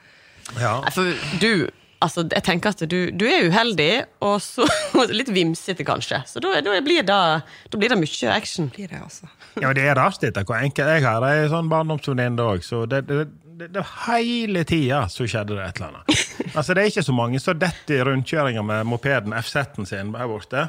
Ja. 0.59 0.79
Nei, 0.83 0.91
for 0.91 1.13
du 1.39 1.69
Altså, 2.04 2.26
jeg 2.28 2.43
tenker 2.43 2.74
at 2.74 2.84
du, 2.91 2.97
du 3.16 3.24
er 3.30 3.47
uheldig, 3.47 3.91
og 4.26 4.39
så 4.43 4.68
litt 5.20 5.32
vimsete, 5.34 5.86
kanskje. 5.88 6.20
Så 6.28 6.43
da, 6.43 6.58
da, 6.64 6.76
blir 6.84 7.06
det, 7.06 7.08
da 7.08 7.80
blir 7.80 7.93
det 7.93 7.99
mye 8.01 8.34
action. 8.34 8.68
Blir 8.74 8.91
det, 8.91 8.99
altså. 9.04 9.30
Ja, 9.62 9.70
det 9.76 9.86
er 9.86 9.95
rart 9.99 10.24
etter 10.26 10.45
hvor 10.49 10.58
enkelt 10.58 10.89
jeg 10.89 11.06
har 11.06 11.24
ei 11.28 11.47
sånn 11.51 11.68
barndomsvenninne 11.70 12.45
òg, 12.56 12.64
så 12.66 12.88
det, 12.89 13.04
det, 13.06 13.28
det, 13.60 13.68
det 13.76 13.84
hele 14.08 14.64
tida 14.66 15.04
så 15.14 15.28
skjedde 15.30 15.60
det 15.60 15.68
et 15.68 15.82
eller 15.82 15.93
annet. 15.93 16.24
Altså, 16.54 16.74
det 16.76 16.84
er 16.84 16.89
ikke 16.91 17.06
så 17.06 17.14
mange 17.16 17.39
som 17.41 17.58
detter 17.58 17.95
i 17.95 18.04
rundkjøringa 18.06 18.62
med 18.66 18.88
mopeden 18.89 19.34
FZ-en 19.39 19.88
sin 19.89 20.12
her 20.18 20.28
borte. 20.30 20.68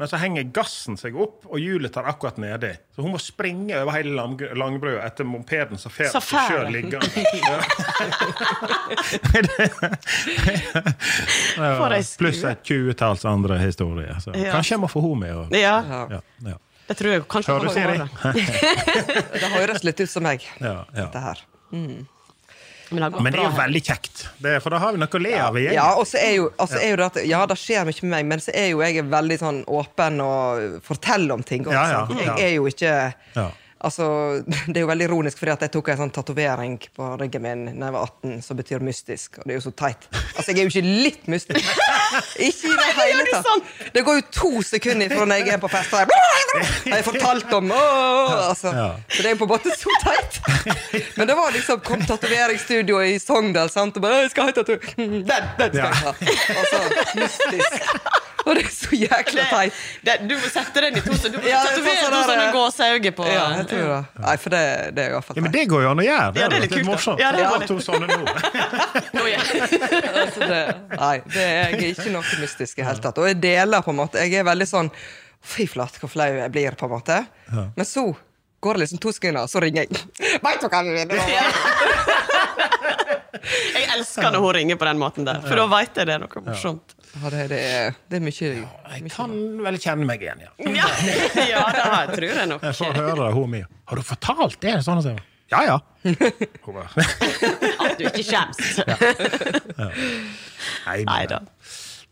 Men 0.00 0.08
så 0.08 0.16
henger 0.16 0.42
gassen 0.56 0.96
seg 0.96 1.14
opp, 1.20 1.44
og 1.52 1.58
hjulet 1.60 1.92
tar 1.92 2.06
akkurat 2.08 2.38
nedi. 2.40 2.70
Så 2.96 3.02
hun 3.04 3.12
må 3.12 3.18
springe 3.20 3.76
over 3.82 3.92
hele 3.92 4.14
lang, 4.16 4.38
langbrua 4.56 5.02
etter 5.04 5.24
mopeden 5.28 5.78
som 5.78 5.92
fer 5.92 6.08
sjøl 6.08 6.70
liggende. 6.72 7.06
Ja. 7.42 7.58
For. 11.78 11.94
Pluss 12.18 12.42
et 12.48 12.62
tjuetalls 12.66 13.24
andre 13.28 13.58
historier. 13.62 14.16
Så 14.20 14.32
Ja. 14.36 14.52
kanskje 14.52 14.74
jeg 14.76 14.80
må 14.80 14.88
få 14.90 15.00
henne 15.04 15.20
med. 15.20 15.34
Og, 15.36 15.52
Ja, 15.52 15.82
Ja. 16.10 16.20
ja, 16.50 16.54
det 16.88 16.96
tror 16.96 17.10
jeg 17.12 17.22
kanskje 17.28 17.52
Hører 17.52 17.68
du, 17.68 17.72
Siri? 17.74 17.98
Det 19.40 19.50
høres 19.52 19.84
litt 19.84 20.00
ut 20.00 20.10
som 20.10 20.22
meg, 20.22 20.40
Ja, 20.60 20.84
ja. 20.94 21.06
dette 21.06 21.18
her. 21.20 21.38
Gått 21.72 22.06
Men 22.92 23.32
det 23.32 23.40
er 23.40 23.46
jo 23.46 23.56
veldig 23.56 23.82
kjekt, 23.86 24.26
det, 24.44 24.54
for 24.64 24.74
da 24.74 24.80
har 24.82 24.92
vi 24.92 25.00
noe 25.02 25.08
å 25.18 25.22
le 25.22 25.32
av 25.40 25.56
igjen. 25.58 25.74
Ja, 25.76 25.88
og 25.98 26.06
så 26.08 26.20
er 26.20 26.34
jo, 26.36 26.50
altså 26.58 26.80
er 26.82 26.90
jo 26.92 26.96
det 27.00 27.06
at 27.08 27.18
Ja, 27.28 27.40
det 27.46 27.56
skjer 27.60 27.88
mye 27.88 28.02
med 28.02 28.12
meg, 28.16 28.26
men 28.34 28.44
så 28.44 28.54
er 28.54 28.68
jo 28.72 28.82
jeg 28.84 29.06
veldig 29.12 29.38
sånn 29.40 29.60
åpen 29.66 30.20
og 30.24 30.78
forteller 30.86 31.34
om 31.38 31.42
ting. 31.46 31.66
også, 31.66 31.72
Ja, 31.76 31.88
ja, 31.90 32.06
ja. 32.26 32.36
Jeg 32.36 32.50
er 32.50 32.54
jo 32.56 32.68
ikke 32.70 32.94
Ja. 33.36 33.48
Altså, 33.82 34.04
Det 34.72 34.76
er 34.76 34.84
jo 34.84 34.90
veldig 34.90 35.06
ironisk, 35.08 35.38
fordi 35.40 35.52
at 35.56 35.62
jeg 35.66 35.72
tok 35.74 35.88
en 35.92 36.00
sånn 36.04 36.12
tatovering 36.14 36.76
på 36.96 37.08
ryggen 37.20 37.42
min 37.42 37.64
da 37.72 37.88
jeg 37.88 37.94
var 37.96 38.04
18, 38.06 38.36
som 38.46 38.58
betyr 38.60 38.84
mystisk. 38.86 39.40
Og 39.40 39.48
det 39.48 39.54
er 39.56 39.58
jo 39.58 39.64
så 39.64 39.72
teit. 39.82 40.06
Altså, 40.36 40.52
Jeg 40.52 40.58
er 40.58 40.68
jo 40.68 40.72
ikke 40.72 40.94
litt 41.06 41.26
mystisk. 41.32 41.66
Ikke 42.46 42.68
i 42.68 42.76
det 42.76 42.88
hele 42.98 43.24
tatt. 43.30 43.46
sånn? 43.48 43.62
Det 43.94 44.02
går 44.04 44.18
jo 44.20 44.24
to 44.36 44.50
sekunder 44.68 45.08
fra 45.12 45.24
når 45.26 45.40
jeg 45.42 45.54
er 45.56 45.60
på 45.62 45.70
fest, 45.72 45.94
og 45.96 46.02
jeg 46.02 46.92
har 46.92 46.98
jeg 47.00 47.06
fortalt 47.06 47.54
om 47.56 47.70
åh, 47.72 48.32
altså. 48.50 48.72
Så 49.08 49.22
det 49.22 49.30
er 49.30 49.32
jo 49.34 49.38
på 49.40 49.48
en 49.48 49.52
måte 49.54 49.72
så 49.80 49.94
teit. 50.02 50.40
Men 51.18 51.30
det 51.30 51.36
var 51.38 51.54
liksom 51.56 51.80
kom 51.86 52.04
tatoveringsstudio 52.06 53.00
i 53.08 53.16
Sogndal, 53.22 53.70
sant? 53.72 53.96
og 53.96 54.04
bare 54.04 54.26
«Jeg 54.26 54.34
skal 54.34 54.50
ha 54.50 54.56
tatovering. 54.58 55.16
Den, 55.26 55.48
den 55.58 55.72
skal 55.72 55.88
jeg 55.88 56.02
ha. 56.02 56.12
Altså, 56.58 56.82
mystisk. 57.22 57.88
Og 58.46 58.50
det 58.58 58.62
er 58.66 58.72
så 58.74 58.90
jækla 58.96 59.42
teit. 59.50 59.72
Det, 60.06 60.14
du 60.26 60.32
må 60.34 60.48
sette 60.50 60.80
den 60.82 60.96
i 60.98 61.00
to, 61.04 61.12
så 61.14 61.28
du 61.30 61.36
må 61.38 61.44
Ja, 61.46 61.60
det 61.62 61.70
er 61.70 61.74
tatovere 61.76 62.00
sånn 62.02 62.14
to 62.16 62.22
sånne 62.30 62.46
gåseøyne 62.56 63.12
på 63.18 63.24
Ja, 63.30 63.44
jeg 63.60 63.66
tror 63.70 63.84
det. 63.92 64.00
Nei, 64.24 64.34
for 64.42 64.48
det, 64.56 64.62
det 64.96 65.02
er 65.04 65.08
iallfall 65.16 65.34
teit. 65.36 65.40
Ja, 65.40 65.44
men 65.46 65.54
det 65.54 65.62
går 65.70 65.80
jo 65.86 65.90
an 65.92 66.00
å 66.02 66.06
gjøre. 66.06 66.26
Det, 66.32 66.38
Ja, 66.42 66.46
det 66.50 66.56
er 66.58 66.62
litt, 66.66 66.74
litt 66.80 66.88
morsomt. 66.90 67.18
Ja, 67.22 67.28
det 67.36 67.40
er 67.44 67.48
bare 67.54 67.66
to 67.70 67.76
sånne 67.82 68.06
nå. 68.10 68.16
Altså, 70.22 70.40
det, 70.48 70.60
nei, 70.98 71.16
det 71.32 71.42
er, 71.42 71.48
jeg 71.72 71.78
er 71.78 71.88
ikke 71.94 72.10
noe 72.14 72.24
mystisk 72.42 72.74
i 72.82 72.86
hele 72.86 73.00
tatt. 73.04 73.18
Og 73.22 73.26
jeg 73.30 73.38
deler 73.42 73.80
på 73.86 73.90
en 73.94 73.98
måte. 74.02 74.16
Jeg 74.22 74.32
er 74.42 74.46
veldig 74.48 74.68
sånn 74.68 74.90
Fy 75.42 75.64
flate, 75.66 75.98
hvor 75.98 76.06
flau 76.12 76.28
jeg 76.30 76.52
blir, 76.54 76.70
på 76.78 76.86
en 76.86 76.92
måte. 76.92 77.16
Men 77.50 77.86
så 77.88 78.04
går 78.62 78.78
det 78.78 78.82
liksom 78.84 79.00
to 79.02 79.10
sekunder, 79.10 79.42
og 79.42 79.50
så 79.50 79.58
ringer 79.64 79.88
jeg. 79.88 79.98
Veit 80.44 80.60
du 80.62 80.68
hva 80.70 80.80
vi 80.86 80.92
vil? 80.94 81.10
Jeg 83.74 83.88
elsker 83.96 84.28
når 84.30 84.38
hun 84.44 84.54
ringer 84.54 84.78
på 84.78 84.86
den 84.86 85.00
måten 85.02 85.26
der, 85.26 85.40
for 85.42 85.58
da 85.58 85.64
veit 85.72 85.98
jeg 85.98 86.06
det 86.08 86.14
er 86.14 86.22
noe 86.22 86.42
morsomt. 86.46 86.94
Ja, 87.12 87.28
det, 87.28 87.42
det, 87.52 87.58
er, 87.60 87.96
det 88.08 88.16
er 88.16 88.22
mye 88.24 88.46
Jeg 88.48 89.10
kan 89.12 89.32
vel 89.66 89.76
kjenne 89.82 90.06
meg 90.08 90.22
igjen, 90.24 90.46
ja. 90.46 90.52
Ja, 90.80 90.88
ja 91.44 91.64
det 92.08 92.16
tror 92.16 92.30
jeg 92.30 92.48
nok. 92.48 92.64
Jeg 92.64 92.78
får 92.78 92.96
høre 92.96 93.18
det, 93.18 93.28
hun 93.36 93.52
mi. 93.52 93.60
Har 93.90 94.00
du 94.00 94.06
fortalt 94.06 94.56
det? 94.64 94.78
Sånn 94.86 95.02
at 95.02 95.08
sånn. 95.10 95.20
Ja, 95.52 95.60
ja. 95.68 95.78
Hun 96.64 96.74
bare, 96.78 96.88
At 97.84 97.98
du 97.98 98.06
ikke 98.08 98.24
skjemmes. 98.24 98.78
ja. 98.80 98.96
ja. 98.96 99.88
Nei 101.04 101.24
da. 101.28 101.42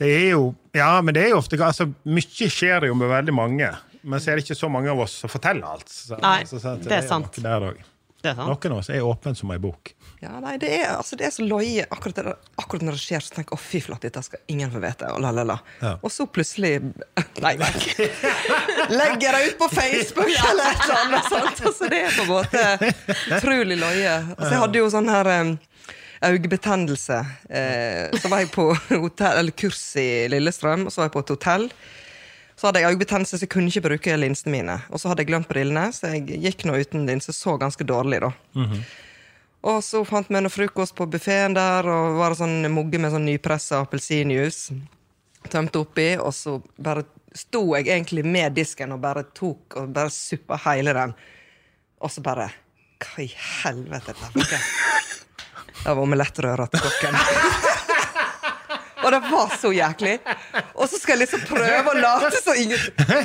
det 0.03 0.11
er 0.13 0.27
jo 0.35 0.51
Ja, 0.77 0.91
men 1.01 1.17
det 1.17 1.25
er 1.25 1.33
jo 1.33 1.39
ofte 1.41 1.57
altså, 1.65 1.89
Mye 2.05 2.51
skjer 2.53 2.91
jo 2.91 2.99
med 2.99 3.09
veldig 3.11 3.35
mange. 3.35 3.71
Men 4.03 4.21
så 4.21 4.33
er 4.33 4.39
det 4.39 4.45
ikke 4.45 4.59
så 4.59 4.69
mange 4.73 4.93
av 4.93 5.01
oss 5.05 5.17
som 5.23 5.33
forteller 5.33 5.73
alt. 5.73 5.89
Så, 5.89 6.21
Nei, 6.21 6.43
så, 6.49 6.61
så, 6.61 6.77
det 6.85 7.01
er 7.01 7.09
sant. 7.09 7.41
noe. 7.41 7.73
Det 8.21 8.31
er 8.33 8.37
sant. 8.37 8.49
Noen 8.49 8.77
av 8.77 8.83
oss 8.83 8.93
er 8.93 9.05
åpne 9.05 9.35
som 9.37 9.53
ei 9.53 9.59
bok. 9.61 9.93
Ja, 10.21 10.35
nei, 10.37 10.59
det 10.61 10.69
er, 10.77 10.91
altså, 10.99 11.17
det 11.17 11.25
er 11.31 11.33
så 11.33 11.45
løye. 11.49 11.87
Akkurat, 11.89 12.19
det 12.21 12.35
akkurat 12.61 12.83
når 12.85 12.99
det 12.99 13.01
skjer, 13.01 13.23
så 13.25 13.33
tenker 13.33 13.55
jeg 13.55 13.57
å 13.57 13.63
fy 13.65 13.81
flate, 13.87 14.11
dette 14.11 14.21
skal 14.27 14.43
ingen 14.53 14.69
få 14.73 14.83
vite. 14.83 15.09
Og, 15.15 15.23
la, 15.25 15.31
la, 15.33 15.47
la. 15.49 15.57
Ja. 15.81 15.95
og 15.97 16.13
så 16.13 16.27
plutselig 16.29 16.75
Nei, 17.45 17.55
nei. 17.57 17.71
Legger 19.01 19.39
jeg 19.39 19.55
ut 19.55 19.59
på 19.63 19.71
Facebook 19.73 20.29
eller 20.29 20.75
et 20.75 20.85
eller 20.85 21.01
annet 21.07 21.31
Sant? 21.33 21.65
Altså, 21.71 21.89
det 21.89 22.03
er 22.05 22.19
på 22.19 22.27
en 22.27 22.31
måte 22.35 22.93
utrolig 23.39 23.81
løye. 23.81 24.15
Altså, 24.37 24.53
jeg 24.53 24.63
hadde 24.67 24.83
jo 24.83 24.93
sånn 24.93 25.09
her 25.09 25.33
um, 25.41 25.57
øyebetennelse. 26.29 27.23
Eh, 27.49 28.21
så 28.21 28.29
var 28.29 28.45
jeg 28.45 28.53
på 28.53 28.69
hotell, 28.93 29.41
eller 29.41 29.57
kurs 29.57 29.81
i 29.97 30.09
Lillestrøm, 30.29 30.85
og 30.85 30.93
så 30.93 31.01
var 31.01 31.09
jeg 31.09 31.17
på 31.17 31.25
et 31.25 31.37
hotell. 31.39 31.69
Så 32.61 32.69
hadde 32.69 32.83
jeg 32.85 32.93
øyebetennelse, 32.93 33.39
så 33.39 33.47
jeg 33.47 33.57
kunne 33.57 33.73
ikke 33.73 33.89
bruke 33.89 34.17
linsene 34.21 34.53
mine. 34.53 34.83
Og 34.93 35.01
så 35.01 35.09
hadde 35.09 35.25
jeg 35.25 35.33
glemt 35.33 35.49
brillene, 35.49 35.89
så 35.97 36.13
jeg 36.13 36.43
gikk 36.45 36.69
nå 36.69 36.77
uten 36.77 37.09
linse. 37.09 37.33
Så 37.33 37.57
ganske 37.57 37.89
dårlig, 37.89 38.21
da. 38.21 38.35
Og 39.61 39.83
så 39.85 40.01
fant 40.09 40.29
vi 40.31 40.41
noe 40.41 40.53
frokost 40.53 40.95
på 40.97 41.07
buffeen 41.11 41.55
der, 41.57 41.85
og 41.85 42.17
var 42.21 42.33
det 42.33 42.41
sånn 42.41 42.71
mugge 42.73 43.01
med 43.01 43.13
sånn 43.13 43.27
nypressa 43.29 43.83
appelsinjuice. 43.85 44.79
Tømte 45.53 45.83
oppi, 45.83 46.15
og 46.21 46.33
så 46.37 46.57
bare 46.81 47.05
sto 47.37 47.63
jeg 47.77 47.89
egentlig 47.89 48.25
med 48.27 48.57
disken 48.57 48.97
og 48.97 49.03
bare 49.05 49.27
tok 49.37 49.77
og 49.81 49.93
bare 49.95 50.13
suppa 50.13 50.59
hele 50.65 50.97
den. 50.97 51.15
Og 52.01 52.13
så 52.13 52.25
bare 52.25 52.51
Hva 53.01 53.25
i 53.25 53.31
helvete 53.33 54.13
er 54.13 54.35
dette? 54.35 54.61
Det 55.81 55.89
var 55.89 56.03
omelettrøra 56.03 56.67
til 56.69 56.83
kokken. 56.85 57.69
Og 59.11 59.15
det 59.17 59.23
var 59.27 59.55
så 59.59 59.73
jæklig. 59.75 60.13
Og 60.79 60.87
så 60.87 60.99
skal 61.01 61.17
jeg 61.17 61.25
liksom 61.25 61.41
prøve 61.49 61.91
å 61.91 61.95
late 61.99 62.39
som 62.45 62.55
ingenting. 62.55 63.25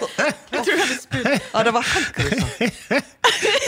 Ja, 1.53 1.61
det 1.63 1.73
var 1.75 1.85
helt 1.85 2.15
grusomt. 2.15 3.11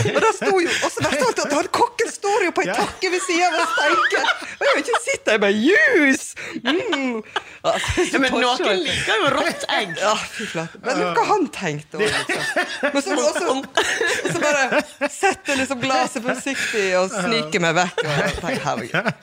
Og 0.08 0.18
da 0.22 0.30
sto 0.38 0.52
jo 0.62 0.70
Og 0.70 0.92
så 0.94 1.02
verst 1.02 1.22
av 1.22 1.28
alt 1.28 1.40
at 1.44 1.54
han 1.58 1.68
kokken 1.74 2.10
står 2.14 2.44
jo 2.48 2.52
på 2.56 2.64
ei 2.64 2.74
takke 2.78 3.10
ved 3.12 3.24
sida 3.26 3.48
av 3.50 3.56
og 3.60 3.72
steiker. 3.74 4.30
Og 4.58 4.64
jeg 4.66 4.72
har 4.72 4.82
ikke 4.84 5.00
sett 5.06 5.24
der 5.28 5.40
med 5.44 5.58
jus! 5.62 6.24
Mm. 6.64 7.20
Altså, 7.68 8.06
Ja, 8.14 8.22
men 8.24 8.32
noen 8.38 8.82
liker 8.86 9.22
jo 9.22 9.32
rått 9.34 9.66
egg. 9.78 9.94
Ja, 10.02 10.14
fy 10.38 10.48
flate. 10.50 10.82
Men 10.86 11.02
hva 11.18 11.26
han 11.32 11.48
tenkte 11.54 12.00
òg, 12.00 12.06
liksom. 12.06 12.92
Men 12.94 13.02
så, 13.04 13.18
og 13.18 13.34
så, 13.38 13.58
og 13.58 14.32
så 14.32 14.42
bare 14.46 14.64
setter 15.10 15.54
jeg 15.54 15.62
liksom 15.64 15.82
glasset 15.84 16.26
forsiktig 16.26 16.88
og 17.02 17.12
sniker 17.14 17.66
meg 17.68 17.78
vekk. 17.82 18.02
Og 18.06 18.16
jeg 18.24 18.40
tenker, 18.42 19.14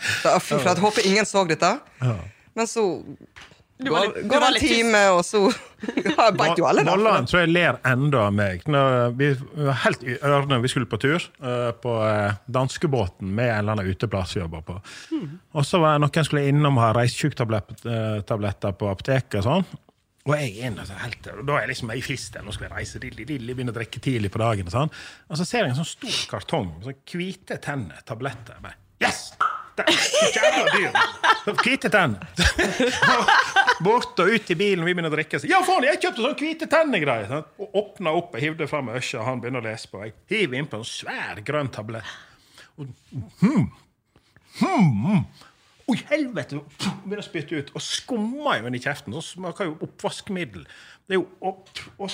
fy 0.45 0.61
flate. 0.61 0.81
Håper 0.85 1.11
ingen 1.11 1.27
så 1.29 1.47
dette. 1.49 1.75
Men 2.55 2.67
så 2.71 2.83
Du 3.83 3.89
var 3.91 4.05
går, 4.07 4.15
litt- 4.15 4.29
går 4.31 4.41
det 4.45 4.49
en 4.49 4.61
time, 4.63 4.99
og 5.17 5.23
så 5.27 5.41
ja, 5.51 6.13
Jeg 6.29 6.37
veit 6.39 6.61
jo 6.61 6.67
alle 6.71 6.85
det. 6.87 6.95
Tror 7.31 7.41
jeg 7.43 7.51
ler 7.51 7.81
enda 7.91 8.21
av 8.29 8.37
meg. 8.37 8.63
Når 8.71 9.17
vi 9.19 9.31
var 9.67 9.81
helt 9.83 10.05
i 10.07 10.15
ørene 10.23 10.61
vi 10.63 10.71
skulle 10.71 10.87
på 10.89 11.01
tur 11.03 11.19
uh, 11.43 11.73
på 11.83 11.97
eh, 12.07 12.37
danskebåten 12.55 13.27
med 13.35 13.51
en 13.51 13.59
eller 13.65 13.73
annen 13.75 13.91
uteplass 13.91 14.37
vi 14.37 14.41
jobba 14.45 14.63
på. 14.69 14.79
Og 15.59 15.67
så 15.67 15.81
var 15.83 15.99
noen 15.99 16.25
skulle 16.29 16.47
innom 16.53 16.79
og 16.79 16.85
ha 16.87 16.93
reisesjuktabletter 17.01 18.79
på 18.79 18.93
apoteket 18.93 19.41
og 19.43 19.49
sånn. 19.49 19.67
Og 20.25 20.33
jeg 20.41 20.55
er 20.55 20.71
inne, 20.71 20.87
så 20.89 20.95
helt, 21.03 21.27
og 21.35 21.43
da 21.45 21.59
er 21.59 21.67
jeg 21.67 21.75
liksom 21.75 21.91
i 21.93 22.01
fristen. 22.01 22.47
Nå 22.47 22.55
skal 22.57 22.71
jeg 22.71 22.73
reise, 22.79 23.01
lille, 23.03 23.27
lille, 23.29 23.53
begynne 23.59 23.75
å 23.75 23.77
drikke 23.77 24.01
tidlig 24.01 24.31
på 24.33 24.41
dagen. 24.41 24.71
Og 24.71 24.73
sånn. 24.73 24.95
Og 25.29 25.37
så 25.37 25.45
ser 25.45 25.67
jeg 25.67 25.75
en 25.75 25.83
sånn 25.83 25.91
stor 25.91 26.17
kartong 26.31 26.71
med 26.79 26.87
sånn 26.89 26.97
hvite 27.13 27.59
tenner, 27.61 28.01
tabletter. 28.09 28.57
Jeg 28.57 28.65
bare, 28.65 28.79
Yes! 29.05 29.27
Det! 29.75 29.85
Hvite 31.65 31.91
tenner. 31.91 32.27
Bort 33.85 34.21
og 34.23 34.31
ut 34.31 34.51
i 34.51 34.57
bilen, 34.57 34.85
og 34.85 34.89
vi 34.89 34.95
begynner 34.95 35.11
å 35.11 35.17
drikke. 35.17 35.41
Ja, 35.51 35.61
faen, 35.67 35.87
jeg 35.89 35.99
kjøpte 36.03 36.23
sånn 36.23 36.37
hvite 36.39 36.69
tenner-greier! 36.71 37.49
Og 37.59 37.81
åpna 37.81 38.13
opp, 38.15 38.37
jeg 38.39 38.51
hivde 38.51 38.69
fram 38.71 38.93
øsja, 38.95 39.23
og 39.23 39.29
han 39.29 39.43
begynner 39.43 39.65
å 39.65 39.67
lese 39.67 39.91
på. 39.91 40.05
Jeg 40.05 40.15
hiver 40.31 40.61
innpå 40.61 40.81
en 40.81 40.87
svær 40.89 41.43
grønn 41.47 41.73
tablett. 41.75 42.15
Og, 42.79 42.95
hmm, 43.43 43.67
hmm, 44.61 45.27
Oi, 45.85 45.99
helvete! 46.09 46.63
Begynner 47.05 47.21
å 47.21 47.27
spytte 47.27 47.59
ut. 47.59 47.75
Og 47.77 47.83
skummer 47.85 48.63
jo 48.63 48.71
inn 48.71 48.79
i 48.79 48.81
kjeften. 48.81 49.13
Så 49.19 49.35
smaker 49.35 49.69
jo 49.69 49.75
oppvaskmiddel. 49.85 50.65
Det 51.05 51.19
er 51.19 51.21
jo 51.21 51.27
opp, 51.45 51.69
og 51.99 52.09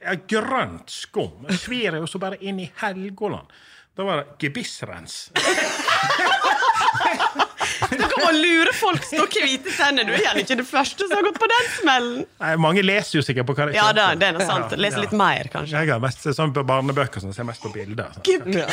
er 0.00 0.22
grønt 0.30 0.94
skum. 0.94 1.42
Det 1.50 1.58
svir 1.60 1.98
jo 1.98 2.08
så 2.08 2.22
bare 2.22 2.40
inn 2.40 2.62
i 2.62 2.70
Helgoland. 2.80 3.52
Da 3.92 4.06
var 4.08 4.22
det 4.22 4.38
gebissrens. 4.40 5.26
Du 7.92 7.98
kan 7.98 8.22
bare 8.24 8.36
lure 8.36 8.72
folk 8.74 9.04
som 9.04 9.18
har 9.22 9.28
hvite 9.32 9.72
tenner. 9.76 10.06
Du 10.06 10.12
er 10.14 10.22
gjerne 10.22 10.42
ikke 10.44 10.56
det 10.60 10.64
første 10.68 11.06
som 11.06 11.14
har 11.18 11.24
gått 11.26 11.38
på 11.42 11.48
den 11.50 11.66
smellen. 11.76 12.22
Nei, 12.40 12.52
mange 12.62 12.84
leser 12.84 13.18
jo 13.18 13.24
sikkert 13.26 13.48
på 13.48 13.56
hva 13.58 13.66
Ja, 13.74 13.88
det, 13.96 14.06
det 14.20 14.28
er 14.30 14.36
noe 14.36 14.46
sant. 14.48 14.72
leser 14.80 15.04
litt 15.04 15.14
mer, 15.16 15.50
kanskje. 15.52 15.82
Jeg 15.82 15.92
har 15.92 16.02
mest 16.02 16.24
sånn 16.38 16.54
på 16.56 16.64
barnebøker 16.68 17.22
som 17.24 17.34
ser 17.36 17.46
mest 17.48 17.62
på 17.64 17.72
bilder. 17.74 18.16
Ja. 18.24 18.68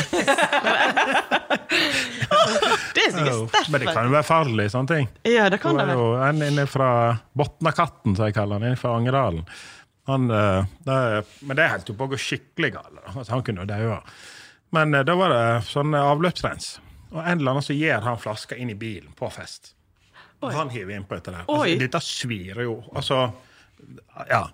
Det 2.94 3.02
er 3.06 3.12
sikkert 3.14 3.50
sterkt. 3.50 3.70
Men 3.70 3.82
det 3.82 3.92
kan 3.94 4.08
jo 4.08 4.14
være 4.14 4.26
farlig, 4.26 4.66
sånne 4.72 4.90
ting. 4.90 5.06
Ja, 5.28 5.46
det 5.52 5.60
kan 5.62 5.78
det 5.78 5.86
være. 5.90 6.08
en 6.28 6.42
inne 6.46 6.64
fra 6.70 6.88
Botnakatten, 7.38 8.16
som 8.18 8.28
jeg 8.28 8.36
kaller 8.36 8.58
han, 8.58 8.66
inne 8.70 8.80
fra 8.80 8.96
Angerdalen. 8.98 9.44
Han, 10.10 10.26
eh, 10.34 10.68
det, 10.86 10.98
men 11.46 11.58
det 11.58 11.68
holdt 11.70 11.92
jo 11.92 11.96
på 11.98 12.08
å 12.08 12.12
gå 12.14 12.18
skikkelig 12.20 12.72
galt. 12.74 13.00
Altså, 13.14 13.30
han 13.36 13.44
kunne 13.46 13.62
jo 13.62 13.70
daua. 13.70 14.00
Men 14.74 14.94
eh, 14.96 15.04
da 15.06 15.16
var 15.18 15.34
det 15.34 15.44
sånn 15.70 15.94
avløpsrens. 15.94 16.72
Og 17.10 17.20
en 17.20 17.40
eller 17.40 17.56
annen 17.56 17.66
som 17.66 17.76
gir 17.76 18.06
han 18.06 18.20
flaska 18.20 18.58
inn 18.58 18.70
i 18.70 18.78
bilen 18.78 19.12
på 19.18 19.30
fest. 19.34 19.74
Og 20.40 20.54
han 20.56 20.70
hiver 20.72 20.96
innpå 20.96 21.18
dette 21.18 21.34
der. 21.34 21.44
Altså, 21.48 21.76
dette 21.80 22.00
svir 22.04 22.64
jo. 22.64 22.80
Altså 22.94 23.26
Ja. 24.30 24.46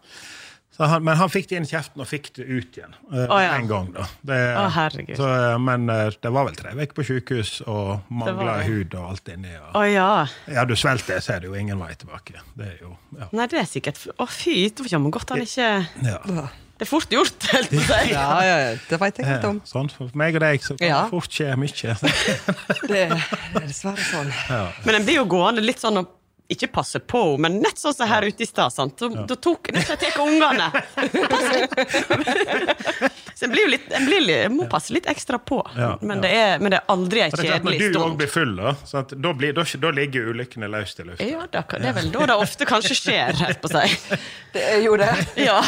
Så 0.77 0.85
han, 0.85 1.05
men 1.05 1.17
han 1.17 1.31
fikk 1.33 1.47
det 1.49 1.57
inn 1.57 1.65
i 1.65 1.71
kjeften 1.71 2.03
og 2.05 2.09
fikk 2.11 2.27
det 2.37 2.45
ut 2.45 2.75
igjen. 2.77 2.93
Uh, 3.09 3.23
oh, 3.23 3.39
ja. 3.41 3.55
En 3.57 3.69
gang, 3.71 3.87
da. 3.95 4.05
Det, 4.29 4.41
oh. 4.61 4.75
Så, 5.17 5.29
eh, 5.33 5.55
men 5.65 5.89
uh, 5.89 6.11
det 6.13 6.33
var 6.37 6.45
vel 6.51 6.59
tre 6.59 6.75
uker 6.77 6.93
på 6.99 7.07
sykehus 7.09 7.53
og 7.65 8.11
mangla 8.13 8.59
hud 8.67 8.93
og 8.93 9.15
alt 9.15 9.31
inni. 9.33 9.55
Og, 9.57 9.71
oh, 9.73 9.87
ja. 9.89 10.11
ja, 10.53 10.67
du 10.69 10.77
svelger 10.77 11.25
så 11.25 11.39
er 11.39 11.47
det 11.47 11.49
jo 11.49 11.57
ingen 11.57 11.81
vei 11.81 11.95
tilbake. 11.97 12.45
Det 12.61 12.75
jo, 12.83 12.93
ja. 13.17 13.31
Nei, 13.33 13.49
det 13.49 13.63
er 13.63 13.71
sikkert 13.71 14.05
Å, 14.13 14.29
fy, 14.29 14.59
det 14.69 14.85
var 14.85 14.93
jammen 14.99 15.17
godt 15.17 15.33
han 15.33 15.47
ikke 15.47 15.73
Ja. 16.05 16.21
Det 16.77 16.85
er 16.85 16.89
fort 16.91 17.09
gjort, 17.09 17.47
helt 17.55 17.70
på 17.72 17.79
å 17.81 17.85
si. 17.89 18.11
Ja, 18.12 18.24
ja, 18.45 18.57
ja, 18.61 18.72
det 18.91 18.99
veit 19.01 19.16
jeg 19.22 19.27
ikke 19.39 19.49
om. 19.55 19.61
Sånn, 19.64 19.89
for 19.93 20.11
meg 20.20 20.37
og 20.37 20.43
deg 20.45 20.61
så 20.64 20.74
kan 20.77 20.87
Ja. 20.89 20.99
det 21.07 21.14
fort 21.14 21.33
skje 21.33 21.55
mye. 21.57 21.95
Det 22.91 23.01
er 23.07 23.64
dessverre 23.64 24.05
sånn. 24.11 24.29
Men 24.85 24.99
en 25.01 25.07
blir 25.09 25.16
jo 25.22 25.24
gående 25.31 25.64
litt 25.64 25.81
sånn 25.81 26.03
og 26.03 26.12
ikke 26.53 26.68
passe 26.70 27.01
på, 27.03 27.22
men 27.42 27.57
nett 27.62 27.78
sånn 27.80 27.94
som 27.97 28.07
her 28.11 28.22
ute 28.28 28.42
i 28.44 28.47
stad. 28.47 28.70
Da, 29.01 29.07
da 29.26 29.34
tok 29.42 29.70
nett 29.74 29.88
jeg 29.90 29.99
tar 30.14 30.22
ungene. 30.22 30.68
Så 33.36 33.44
en 33.44 33.51
blir 33.53 33.62
jo 33.66 33.70
litt, 33.74 33.90
en 33.92 34.07
blir, 34.09 34.20
litt- 34.24 34.51
må 34.55 34.64
passe 34.70 34.92
litt 34.94 35.07
ekstra 35.11 35.36
på. 35.38 35.59
Ja, 35.76 35.99
men, 36.01 36.16
ja. 36.16 36.22
det 36.22 36.30
er, 36.36 36.59
men 36.62 36.70
det 36.72 36.78
er 36.78 36.84
aldri 36.94 37.20
ei 37.20 37.28
kjedelig 37.30 37.51
kjedelig 37.53 37.90
når 37.90 37.92
du 37.92 37.99
òg 38.07 38.14
blir 38.22 38.30
full, 38.32 38.55
da, 38.57 38.72
så 38.88 38.99
at 39.03 39.11
da, 39.12 39.32
blir, 39.36 39.53
da, 39.59 39.62
da 39.82 39.90
ligger 39.99 40.20
ulykkene 40.32 40.68
løst 40.72 41.01
i 41.03 41.05
lufta. 41.11 41.24
Ja, 41.28 41.40
da, 41.53 41.61
det 41.76 41.86
er 41.90 41.94
vel 41.99 42.09
da 42.14 42.20
det 42.32 42.36
ofte 42.47 42.64
kanskje 42.70 42.94
skjer, 42.97 43.32
helt 43.42 43.61
på 43.61 43.68
å 43.68 43.70
si. 43.76 43.86
Det 44.57 44.62
er 44.72 44.80
jo 44.86 44.92
det. 45.01 45.11
Ja. 45.49 45.59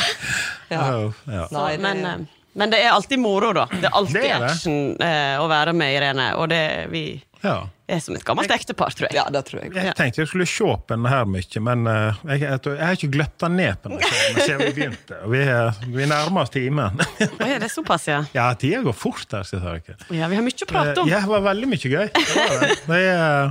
Ja. 0.72 0.80
Ja, 0.80 1.12
ja. 1.28 1.44
Nei, 1.52 1.76
Men, 1.82 1.96
eh, 2.08 2.18
men 2.58 2.66
det 2.72 2.78
er 2.86 2.90
alltid 2.94 3.18
moro, 3.20 3.52
da. 3.56 3.66
Det 3.70 3.84
er 3.90 3.94
alltid 4.00 4.16
Det 4.16 4.22
er 4.32 4.38
det. 4.40 4.46
action 4.54 4.76
eh, 5.04 5.36
å 5.42 5.46
være 5.52 5.72
med 5.76 5.92
Irene, 5.98 6.26
og 6.40 6.46
det, 6.50 6.62
vi 6.92 7.02
ja. 7.44 7.58
Er 7.88 8.00
som 8.04 8.16
et 8.18 8.24
gammelt 8.26 8.50
ektepar, 8.52 8.92
tror 8.96 9.08
jeg. 9.08 9.16
Ja, 9.16 9.24
det 9.32 9.40
tror 9.48 9.62
jeg. 9.64 9.72
Jeg 9.76 9.94
tenkte 9.96 10.20
jeg 10.22 10.28
skulle 10.30 10.46
se 10.48 10.64
på 10.68 10.92
den 10.92 11.06
her 11.08 11.24
mye, 11.28 11.60
men 11.64 11.86
uh, 11.88 12.18
jeg, 12.28 12.42
jeg, 12.44 12.60
jeg 12.68 12.82
har 12.84 12.98
ikke 12.98 13.10
gløtta 13.14 13.48
ned 13.52 13.78
på 13.82 13.92
den 13.94 14.02
siden 14.44 14.60
vi 14.62 14.72
begynte. 14.76 15.20
Og 15.24 15.32
vi, 15.32 15.40
er- 15.48 15.78
vi 15.96 16.08
nærmer 16.10 16.44
oss 16.44 16.52
timen. 16.54 17.00
Oi, 17.24 17.48
er 17.54 17.62
det 17.62 17.70
såpass, 17.72 18.08
ja? 18.10 18.18
ja, 18.36 18.48
tida 18.60 18.82
går 18.84 18.96
fort 18.96 19.24
her, 19.32 19.46
skal 19.48 19.62
jeg 19.64 19.82
si 19.86 19.92
dere. 19.94 20.18
Ja, 20.20 20.28
vi 20.28 20.36
har 20.38 20.44
mye 20.46 20.66
å 20.66 20.68
prate 20.70 21.02
om. 21.04 21.08
Ja, 21.10 21.22
det 21.24 21.32
var 21.32 21.44
veldig 21.48 21.70
mye 21.72 21.92
gøy. 21.94 22.10
Det 22.12 22.26
var 22.36 22.62
det. 22.66 22.70
Det 22.88 22.98
er, 23.04 23.50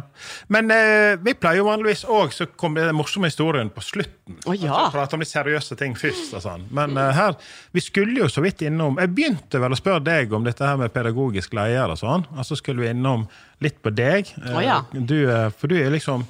men 0.54 0.72
uh, 0.74 1.14
vi 1.24 1.34
pleier 1.38 1.60
jo 1.62 1.68
vanligvis 1.68 2.04
òg 2.10 2.32
så 2.36 2.48
kommer 2.60 2.88
den 2.90 2.98
morsomme 2.98 3.30
historien 3.30 3.70
på 3.74 3.84
slutten. 3.86 4.38
Oh, 4.46 4.54
ja. 4.58 4.72
Altså, 4.74 4.94
prate 4.98 5.18
om 5.18 5.22
litt 5.24 5.32
seriøse 5.32 5.78
ting 5.80 5.94
først. 5.98 6.34
og 6.38 6.44
sånn. 6.46 6.66
Men 6.78 6.98
uh, 6.98 7.10
her, 7.16 7.36
vi 7.76 7.84
skulle 7.86 8.18
jo 8.22 8.30
så 8.32 8.42
vidt 8.44 8.62
innom 8.68 8.98
Jeg 9.02 9.14
begynte 9.16 9.62
vel 9.62 9.74
å 9.76 9.80
spørre 9.80 10.04
deg 10.06 10.34
om 10.36 10.46
dette 10.48 10.66
her 10.66 10.78
med 10.82 10.94
pedagogisk 10.96 11.54
leder 11.58 11.94
og 11.94 12.00
sånn. 12.02 12.26
Og 12.38 12.46
så 12.48 12.58
skulle 12.60 12.84
vi 12.86 12.92
innom 12.94 13.28
litt 13.64 13.80
på 13.82 13.90
deg. 13.96 14.27
Å, 14.38 14.64
ja. 14.64 14.82
du, 14.94 15.30
eh, 15.30 15.50
for 15.58 15.68
du 15.72 15.78
er 15.82 15.94
liksom 15.94 16.26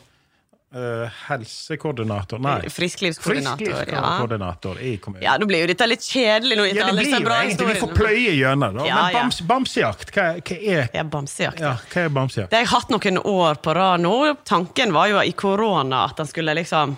Uh, 0.67 1.07
helsekoordinator 1.29 2.41
Nei. 2.43 2.67
Frisklivskoordinator, 2.69 3.85
ja. 3.87 4.83
I 4.83 4.97
kommunen. 4.97 5.23
Ja, 5.23 5.37
nå 5.39 5.45
blir 5.47 5.63
jo 5.63 5.69
dette 5.71 5.87
litt 5.87 6.03
kjedelig. 6.03 6.57
Nå, 6.59 6.65
Ja, 6.67 6.89
det 6.91 6.97
blir 6.99 7.13
jo 7.13 7.21
egentlig 7.23 7.67
Vi 7.69 7.79
får 7.79 7.93
pløye 7.95 8.33
gjennom 8.35 8.75
det. 8.75 8.87
Ja, 8.89 8.97
Men 9.05 9.13
bams, 9.15 9.39
bamsejakt, 9.47 10.11
hva, 10.11 10.25
hva 10.43 10.57
er 10.59 10.89
Ja, 10.93 11.05
bamsejakt. 11.07 11.61
ja, 11.63 11.71
hva 11.93 12.03
er 12.03 12.09
bamsejakt? 12.09 12.51
Det 12.51 12.59
har 12.59 12.65
jeg 12.65 12.71
hatt 12.73 12.91
noen 12.91 13.17
år 13.23 13.61
på 13.63 13.75
rad 13.79 14.03
nå. 14.03 14.35
Tanken 14.43 14.91
var 14.91 15.07
jo 15.07 15.21
i 15.23 15.31
korona 15.31 16.03
at 16.09 16.19
han 16.19 16.27
skulle 16.27 16.53
liksom 16.59 16.97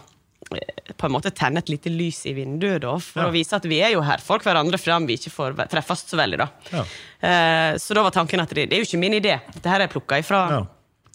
på 0.98 1.06
en 1.06 1.14
måte 1.14 1.30
tenne 1.30 1.62
et 1.62 1.70
lite 1.70 1.94
lys 1.94 2.24
i 2.26 2.34
vinduet, 2.34 2.82
da, 2.82 2.98
for 2.98 3.22
Ja. 3.22 3.28
å 3.30 3.32
vise 3.32 3.54
at 3.56 3.64
vi 3.70 3.84
er 3.86 3.92
jo 3.94 4.02
her 4.02 4.18
for 4.18 4.40
hverandre 4.40 4.80
fram 4.82 5.06
vi 5.06 5.14
ikke 5.14 5.30
får 5.30 5.54
treffes 5.70 6.04
så 6.10 6.18
veldig. 6.18 6.38
da. 6.42 6.50
Ja. 6.74 6.82
Uh, 7.22 7.78
så 7.78 7.94
da 7.94 8.02
var 8.02 8.12
tanken 8.12 8.40
at 8.42 8.50
det, 8.50 8.66
det 8.72 8.80
er 8.80 8.82
jo 8.82 8.90
ikke 8.90 9.00
min 9.06 9.14
idé. 9.22 9.40
Dette 9.54 9.70
her 9.70 9.82
er 9.86 9.88
plukka 9.88 10.18
ifra 10.18 10.50
Ja. 10.50 10.66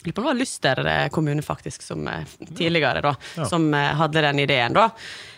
Det 0.04 0.24
var 0.24 0.34
Luster 0.36 0.80
eh, 0.86 1.06
kommune, 1.08 1.42
faktisk, 1.42 1.82
som 1.82 2.08
eh, 2.08 2.26
tidligere, 2.56 3.00
da, 3.04 3.14
som 3.48 3.70
eh, 3.74 3.92
hadde 4.00 4.24
den 4.26 4.42
ideen, 4.44 4.76
da. 4.76 4.90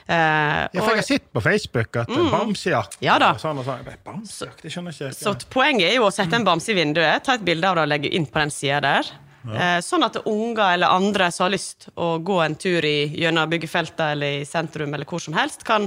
Eh, 0.07 0.14
Ja, 0.17 0.81
for 0.81 0.95
jeg 0.95 1.03
har 1.03 1.07
sett 1.07 1.29
på 1.33 1.41
Facebook 1.43 1.97
at 1.97 2.11
mm. 2.11 2.31
bamsejakt 2.31 2.99
Ja 3.03 3.17
da. 3.19 3.33
og 3.35 3.43
sånn 3.43 3.59
og 3.59 3.67
sånn. 3.67 3.83
Jeg 3.83 3.99
det 4.62 4.71
skjønner 4.71 4.95
Jeg 4.95 5.14
ikke. 5.14 5.19
Så 5.19 5.35
så 5.35 5.51
poenget 5.51 5.91
er 5.91 5.97
jo 5.99 6.07
å 6.07 6.14
sette 6.14 6.39
en 6.39 6.47
bamse 6.47 6.71
i 6.71 6.77
vinduet, 6.79 7.25
ta 7.27 7.35
et 7.35 7.47
bilde 7.47 7.69
av 7.69 7.79
det 7.79 7.87
og 7.87 7.91
legge 7.91 8.12
inn 8.14 8.27
på 8.31 8.43
den 8.43 8.55
sida 8.55 8.81
der. 8.85 9.14
Eh, 9.47 9.79
sånn 9.85 10.03
at 10.03 10.19
unger 10.27 10.73
eller 10.75 10.91
andre 10.91 11.29
som 11.31 11.47
har 11.47 11.55
lyst 11.55 11.89
å 11.95 12.17
gå 12.19 12.39
en 12.43 12.57
tur 12.59 12.85
i, 12.85 13.07
gjennom 13.14 13.51
byggefeltet 13.51 14.03
eller 14.09 14.41
i 14.41 14.47
sentrum 14.49 14.95
eller 14.95 15.07
hvor 15.07 15.23
som 15.23 15.37
helst, 15.39 15.62
kan 15.67 15.87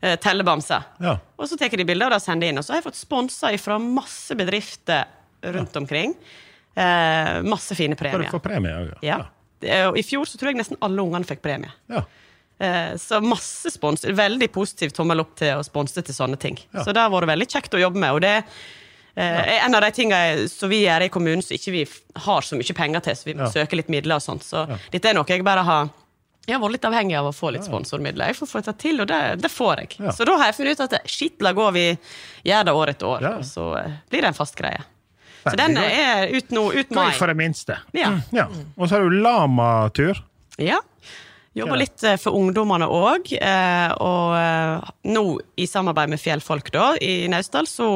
eh, 0.00 0.16
telle 0.22 0.46
bamser. 0.46 0.88
Ja. 1.02 1.16
Og 1.38 1.50
så 1.50 1.58
tar 1.58 1.70
de 1.70 1.86
bilde 1.86 2.06
av 2.06 2.14
det 2.14 2.20
og 2.20 2.24
sender 2.24 2.50
inn. 2.50 2.58
Og 2.58 2.66
så 2.66 2.74
har 2.74 2.82
jeg 2.82 2.88
fått 2.88 2.98
sponsa 2.98 3.52
fra 3.62 3.78
masse 3.82 4.34
bedrifter 4.38 5.06
rundt 5.54 5.76
omkring. 5.78 6.16
Eh, 6.76 7.42
masse 7.42 7.74
fine 7.74 7.96
premier. 7.96 8.28
få 8.30 8.38
premie 8.44 8.72
òg? 8.76 8.94
Ja. 9.02 9.22
Er- 9.62 9.96
I 9.96 10.02
fjor 10.04 10.26
så 10.28 10.36
tror 10.38 10.52
jeg 10.52 10.58
nesten 10.60 10.76
alle 10.84 11.00
ungene 11.02 11.24
fikk 11.24 11.40
premie. 11.42 11.72
ja. 11.88 12.04
Eh, 12.58 12.94
Så 12.96 13.20
masse 13.20 13.70
spons. 13.70 14.04
Veldig 14.04 14.48
positiv 14.52 14.90
tommel 14.92 15.20
opp 15.20 15.34
til 15.36 15.56
å 15.58 15.64
sponse 15.64 16.02
til 16.02 16.14
sånne 16.14 16.38
ting. 16.38 16.58
Ja. 16.72 16.84
Så 16.84 16.92
det 16.92 16.96
har 17.02 17.10
vært 17.10 17.28
veldig 17.28 17.48
kjekt 17.48 17.74
å 17.76 17.80
jobbe 17.80 17.96
med. 18.00 18.12
Og 18.12 18.20
det 18.22 18.44
eh, 19.16 19.56
er 19.56 19.64
en 19.66 19.74
av 19.74 19.80
de 19.82 19.90
tingene 19.90 20.48
som 20.48 20.68
vi 20.68 20.82
gjør 20.86 21.02
i 21.04 21.08
kommunen 21.08 21.42
som 21.42 21.54
ikke 21.56 21.72
vi 21.72 21.86
har 22.16 22.40
så 22.42 22.56
mye 22.56 22.74
penger 22.76 23.00
til, 23.00 23.14
så 23.14 23.24
vi 23.24 23.34
må 23.34 23.44
Ja. 23.46 23.50
søke 23.64 23.76
litt 23.76 23.88
midler 23.88 24.16
og 24.16 24.22
sånt. 24.22 24.42
Så 24.42 24.66
dette 24.90 25.04
er 25.08 25.14
noe 25.14 25.24
jeg 25.28 25.44
bare 25.44 25.62
har 25.64 25.90
jeg 26.46 26.54
har 26.54 26.62
vært 26.62 26.72
litt 26.72 26.84
avhengig 26.84 27.16
av 27.18 27.26
å 27.26 27.34
få 27.34 27.50
litt 27.52 27.64
sponsormidler. 27.64 28.26
Jeg 28.28 28.36
får 28.36 28.46
få 28.46 28.60
det 28.64 28.78
til, 28.78 29.00
og 29.00 29.08
det, 29.08 29.40
det 29.42 29.50
får 29.50 29.76
jeg. 29.80 29.96
Ja. 29.98 30.10
Så 30.12 30.24
da 30.24 30.36
har 30.38 30.44
jeg 30.46 30.54
funnet 30.54 30.78
ut 30.80 30.92
at 30.92 31.08
shit, 31.10 31.42
la 31.42 31.52
gå, 31.52 31.72
vi 31.74 31.98
gjør 32.44 32.64
det 32.64 32.72
år 32.72 32.88
etter 32.92 33.06
år. 33.06 33.20
Ja. 33.22 33.32
Og 33.38 33.42
så 33.44 33.64
eh, 33.84 33.90
blir 34.08 34.20
det 34.22 34.28
en 34.28 34.34
fast 34.34 34.54
greie. 34.54 34.78
Så 35.52 35.56
denne 35.60 35.82
den 35.84 36.00
er 36.00 36.32
ut 36.36 36.50
nå, 36.56 36.64
ut 36.72 36.88
Gøy 36.90 36.96
mai. 36.98 37.12
for 37.18 37.26
det 37.30 37.36
minste. 37.38 37.78
Ja. 37.96 38.10
Mm, 38.16 38.22
ja. 38.36 38.46
Og 38.76 38.88
så 38.88 38.96
har 38.98 39.06
du 39.06 39.16
lamatur. 39.22 40.20
Ja. 40.58 40.80
Jobber 41.56 41.78
litt 41.80 42.02
eh, 42.04 42.18
for 42.20 42.36
ungdommene 42.36 42.84
òg. 42.92 43.30
Og 44.02 44.34
eh, 44.36 44.90
nå, 45.12 45.24
i 45.56 45.66
samarbeid 45.70 46.12
med 46.12 46.20
Fjellfolk 46.20 46.68
da, 46.74 46.90
i 47.00 47.26
Naustdal, 47.32 47.66
så 47.70 47.90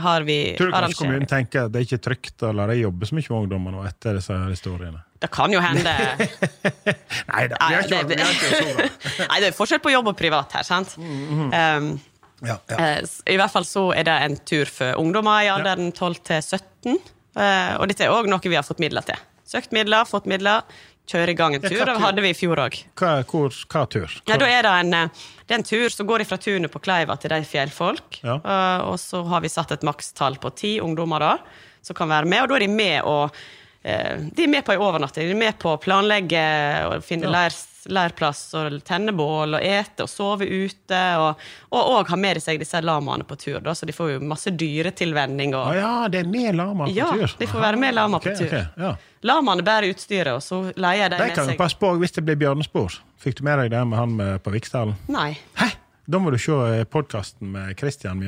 har 0.00 0.24
vi 0.26 0.54
Tror 0.58 0.72
du 0.72 0.74
kanskje 0.74 0.96
kommunen 1.04 1.28
tenker 1.30 1.66
at 1.68 1.72
det 1.74 1.78
er 1.82 1.84
ikke 1.86 2.00
trygt 2.02 2.42
å 2.42 2.48
la 2.56 2.64
deg 2.66 2.80
jobbe 2.80 3.06
så 3.06 3.14
mye 3.14 3.28
med 3.30 3.36
ungdommer 3.44 3.74
nå 3.76 3.84
etter 3.86 4.16
disse 4.18 4.34
historiene? 4.50 5.04
Det 5.22 5.28
kan 5.32 5.52
jo 5.54 5.60
hende 5.62 5.84
Nei 7.30 7.44
da, 7.52 7.60
vi 7.60 7.76
har 7.76 7.84
ikke 7.84 8.00
det- 8.08 8.16
vi 8.16 8.22
har 8.22 8.32
ikke 8.34 8.50
så 8.58 8.72
bra. 8.74 8.88
Nei, 9.30 9.38
det 9.44 9.48
er 9.52 9.54
forskjell 9.56 9.82
på 9.84 9.92
jobb 9.94 10.10
og 10.10 10.16
privat 10.18 10.56
her, 10.58 10.66
sant? 10.66 10.96
Mm, 10.98 11.46
Um, 11.54 11.92
Ja, 12.46 12.58
ja. 12.70 12.78
eh, 12.78 13.12
I 13.34 13.36
hvert 13.40 13.52
fall 13.52 13.66
så 13.68 13.88
er 13.96 14.06
det 14.08 14.16
en 14.28 14.36
tur 14.46 14.70
for 14.70 15.00
ungdommer 15.00 15.44
i 15.44 15.52
alderen 15.52 15.92
12 15.92 16.18
til 16.30 16.42
17. 16.42 16.98
eh, 17.36 17.76
Og 17.78 17.88
dette 17.90 18.04
er 18.06 18.14
òg 18.14 18.28
noe 18.30 18.40
vi 18.44 18.56
har 18.58 18.66
fått 18.66 18.82
midler 18.82 19.02
til. 19.06 19.20
Søkt 19.46 19.72
midler, 19.76 20.04
fått 20.08 20.26
midler. 20.30 20.62
Kjøre 21.04 21.34
i 21.34 21.36
gang 21.36 21.52
en 21.52 21.60
tur. 21.60 21.68
Det 21.84 21.98
hadde 22.00 22.22
vi 22.24 22.30
i 22.32 22.36
fjor 22.36 22.56
òg. 22.62 22.78
Hva, 22.96 23.10
hvor, 23.28 23.52
hva 23.68 23.82
tur? 23.92 24.08
Ja, 24.24 24.38
da 24.40 24.46
er 24.48 24.62
det, 24.64 24.70
en, 24.86 24.94
eh, 24.96 25.26
det 25.44 25.52
er 25.52 25.58
en 25.60 25.66
tur 25.68 25.92
som 25.92 26.06
går 26.08 26.24
fra 26.24 26.38
tunet 26.40 26.72
på 26.72 26.80
Kleiva 26.80 27.18
til 27.20 27.28
de 27.34 27.42
fjellfolk. 27.44 28.22
Ja. 28.24 28.38
Og 28.88 28.96
så 29.02 29.20
har 29.28 29.44
vi 29.44 29.50
satt 29.52 29.74
et 29.76 29.84
makstall 29.84 30.38
på 30.40 30.54
ti 30.56 30.78
ungdommer 30.80 31.20
da, 31.20 31.34
som 31.84 31.96
kan 31.98 32.08
være 32.08 32.24
med. 32.30 32.46
Og 32.46 32.48
da 32.48 32.56
er 32.56 32.64
de 32.64 32.70
med 32.72 33.04
eh, 33.84 34.16
De 34.32 34.46
er 34.46 34.48
med 34.54 34.64
på 34.64 34.72
ei 34.72 34.80
overnatting. 34.80 35.28
De 35.28 35.36
er 35.36 35.42
med 35.44 35.58
på 35.60 35.74
å 35.74 35.80
planlegge 35.84 36.44
og 36.88 37.04
finne 37.04 37.28
leir, 37.28 37.52
leirplass 37.90 38.40
og 38.58 38.78
tenne 38.86 39.12
bål 39.16 39.58
og 39.58 39.64
ete 39.64 40.04
og 40.06 40.10
sove 40.10 40.46
ute. 40.48 41.00
Og 41.20 41.40
og, 41.74 41.80
og 41.80 42.10
ha 42.12 42.16
med 42.20 42.40
seg 42.42 42.60
disse 42.62 42.80
lamaene 42.84 43.26
på 43.26 43.36
tur, 43.40 43.60
da, 43.64 43.74
så 43.74 43.86
de 43.88 43.92
får 43.96 44.14
jo 44.14 44.20
masse 44.30 44.50
dyretilvenning. 44.54 45.54
Å 45.56 45.62
Og, 45.70 45.76
ja, 45.78 45.92
det 46.12 46.22
er 46.24 46.30
med 46.30 46.54
lamaer 46.58 46.90
på 46.90 46.96
Ja, 46.96 47.10
tur? 47.12 47.34
de 47.40 47.48
får 47.50 47.64
være 47.66 47.80
med 47.82 47.94
lama 47.96 48.20
på 48.22 48.30
Ok, 48.30 48.38
tur. 48.38 48.46
Okay, 48.46 48.64
ja. 48.78 48.94
Lamaene 49.24 49.64
bærer 49.66 49.90
utstyret, 49.94 50.32
og 50.36 50.42
så 50.44 50.60
leier 50.76 51.10
de 51.10 51.18
De 51.18 51.28
med 51.30 51.34
kan 51.36 51.48
jo 51.50 51.56
passe 51.58 51.78
på 51.80 51.92
hvis 52.00 52.12
det 52.16 52.24
blir 52.26 52.38
bjørnespor. 52.40 52.98
Fikk 53.24 53.40
du 53.40 53.44
med 53.48 53.58
deg 53.62 53.72
det 53.74 53.84
med 53.88 53.98
han 53.98 54.16
med 54.18 54.42
på 54.44 54.52
Viksdalen? 54.54 54.94
Nei. 55.08 55.32
Hæ? 55.58 55.70
Da 56.06 56.20
må 56.20 56.30
du 56.34 56.36
se 56.38 56.84
podkasten 56.92 57.48
med 57.54 57.78
Christian. 57.80 58.20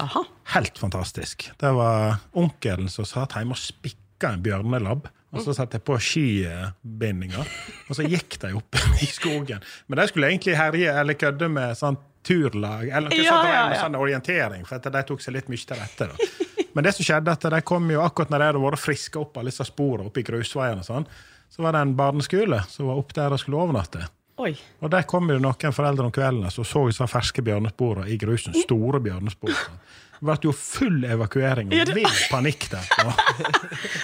Aha. 0.00 0.22
Helt 0.54 0.78
fantastisk. 0.78 1.50
Det 1.58 1.72
var 1.76 2.20
onkelen 2.38 2.88
som 2.88 3.04
satt 3.04 3.34
hjemme 3.36 3.56
og 3.56 3.60
spikka 3.60 4.34
en 4.36 4.44
bjørnelabb. 4.44 5.08
Og 5.30 5.44
så 5.44 5.54
satte 5.54 5.78
jeg 5.78 5.84
på 5.86 5.94
skibindinger, 6.02 7.46
og 7.88 7.96
så 7.96 8.02
gikk 8.06 8.38
de 8.42 8.52
opp 8.58 8.78
i 9.04 9.06
skogen. 9.06 9.62
Men 9.86 10.00
de 10.00 10.06
skulle 10.10 10.30
egentlig 10.32 10.56
herje 10.58 10.94
eller 11.00 11.18
kødde 11.18 11.48
med 11.52 11.78
sånn 11.78 11.98
turlag, 12.26 12.88
eller 12.90 13.08
noe 13.08 13.16
Ja, 13.22 13.30
sånt, 13.32 13.48
ja, 13.48 13.60
ja. 13.72 13.80
sånn 13.80 13.96
orientering, 13.96 14.66
for 14.68 14.82
de 14.82 15.02
tok 15.08 15.22
seg 15.24 15.36
litt 15.38 15.48
mye 15.52 15.62
til 15.70 15.78
rette. 15.78 16.10
da. 16.10 16.64
Men 16.74 16.86
det 16.86 16.92
som 16.94 17.06
skjedde, 17.06 17.32
at 17.34 17.46
de 17.54 17.60
kom 17.66 17.88
jo 17.90 18.02
akkurat 18.04 18.30
når 18.30 18.42
de 18.42 18.48
hadde 18.50 18.64
vært 18.66 18.82
friska 18.82 19.22
opp 19.22 19.38
av 19.40 19.46
disse 19.48 19.64
sporene 19.66 20.10
oppe 20.10 20.22
i 20.22 20.26
grusveien, 20.26 20.82
og 20.82 20.86
sånn, 20.86 21.06
så 21.50 21.64
var 21.64 21.74
det 21.74 21.80
en 21.86 21.94
barneskole 21.98 22.60
som 22.70 22.86
var 22.90 23.00
opp 23.00 23.14
der 23.16 23.34
og 23.34 23.40
skulle 23.42 23.58
overnatte. 23.58 24.04
Oi. 24.40 24.52
Og 24.80 24.90
der 24.92 25.02
kom 25.08 25.26
jo 25.28 25.38
noen 25.42 25.74
foreldre 25.74 26.06
om 26.06 26.12
kvelden 26.14 26.46
som 26.54 26.64
så 26.64 26.84
disse 26.88 27.06
ferske 27.10 27.42
bjørnesporene 27.44 28.06
i 28.08 28.16
grusen. 28.20 28.54
Store 28.56 29.00
bjørnespor. 29.04 29.50
Det 29.52 30.09
ble 30.20 30.34
jo 30.44 30.52
full 30.52 31.04
evakuering 31.08 31.70
Ja, 31.72 31.82
og 31.82 31.90
det- 31.90 31.94
vill 31.96 32.18
panikk 32.30 32.66
der. 32.72 32.84
Og, 33.00 33.12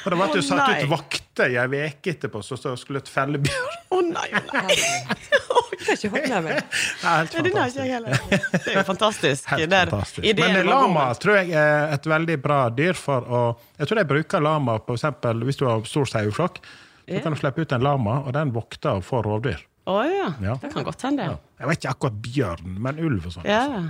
og 0.06 0.12
det 0.12 0.16
ble 0.18 0.26
jo 0.38 0.42
satt 0.46 0.82
ut 0.84 0.88
vakter 0.90 1.52
i 1.52 1.56
ei 1.60 1.66
uke 1.90 2.12
etterpå 2.14 2.40
som 2.46 2.56
så 2.60 2.72
skulle 2.80 3.02
felle 3.10 3.38
bjørn. 3.42 3.74
Å 3.92 3.98
nei, 4.06 4.28
å 4.32 4.40
nei. 4.54 4.76
Det 4.76 5.40
har 5.44 5.92
ikke 5.92 6.10
fått 6.14 6.30
med. 6.46 6.62
Det 7.02 7.10
er 7.10 7.68
ikke 7.68 7.86
heller. 7.94 8.24
Det 8.30 8.62
er 8.72 8.78
jo 8.78 8.84
fantastisk. 8.88 9.46
Helt 9.52 9.74
fantastisk. 9.76 10.40
Men 10.40 10.58
lama 10.66 11.04
tror 11.20 11.36
jeg 11.42 11.52
er 11.60 11.92
et 11.98 12.08
veldig 12.10 12.38
bra 12.42 12.60
dyr 12.72 12.96
for 12.98 13.28
å 13.28 13.42
Jeg 13.78 13.90
tror 13.90 14.00
de 14.00 14.06
bruker 14.14 14.42
lama 14.46 14.78
på 14.82 14.96
eksempel, 14.96 15.44
hvis 15.46 15.60
du 15.60 15.66
har 15.68 15.84
stor 15.86 16.08
saueflokk. 16.10 16.62
Så 17.06 17.20
kan 17.22 17.36
du 17.36 17.38
slippe 17.38 17.62
ut 17.62 17.72
en 17.76 17.84
lama, 17.86 18.16
og 18.26 18.32
den 18.34 18.50
vokter 18.56 18.98
for 19.06 19.22
rovdyr. 19.28 19.60
Å 19.86 20.00
ja. 20.08 20.32
Ja. 20.42 20.56
Det 20.58 20.72
kan 20.72 20.82
godt 20.88 21.04
hende. 21.06 21.28
Ja. 21.28 21.36
Jeg 21.60 21.68
vet 21.70 21.78
ikke 21.84 21.92
akkurat 21.94 22.16
bjørn, 22.24 22.72
men 22.82 22.98
ulv 22.98 23.28
og 23.28 23.36
sånn. 23.36 23.46
Ja. 23.46 23.60
Ja, 23.76 23.84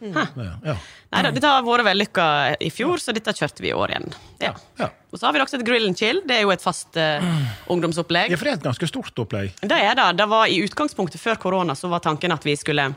ja. 0.00 0.76
Nei 1.14 1.22
da, 1.24 1.30
dette 1.32 1.50
har 1.50 1.64
vært 1.64 1.86
vellykka 1.86 2.26
i 2.60 2.70
fjor, 2.74 3.00
så 3.02 3.14
dette 3.16 3.32
kjørte 3.36 3.64
vi 3.64 3.70
i 3.70 3.76
år 3.76 3.94
igjen. 3.94 4.14
Ja. 4.42 4.52
Ja. 4.80 4.90
Og 5.12 5.20
så 5.20 5.28
har 5.28 5.36
vi 5.36 5.40
også 5.40 5.60
et 5.60 5.66
grill 5.66 5.88
and 5.88 5.96
chill. 5.96 6.20
Det 6.28 6.36
er 6.36 6.44
jo 6.44 6.52
et 6.52 6.64
fast 6.64 6.98
uh, 7.00 7.24
ungdomsopplegg. 7.72 8.34
Ja, 8.34 8.38
for 8.38 8.48
det 8.48 8.54
er 8.56 8.60
et 8.60 8.68
ganske 8.68 8.90
stort 8.90 9.24
opplegg. 9.24 9.54
Det 9.62 9.80
er 9.80 9.96
det. 9.96 10.08
Det 10.20 10.28
var 10.28 10.52
I 10.52 10.60
utgangspunktet 10.66 11.22
før 11.22 11.40
korona 11.40 11.76
så 11.78 11.88
var 11.92 12.04
tanken 12.04 12.34
at 12.36 12.44
vi 12.44 12.56
skulle 12.60 12.90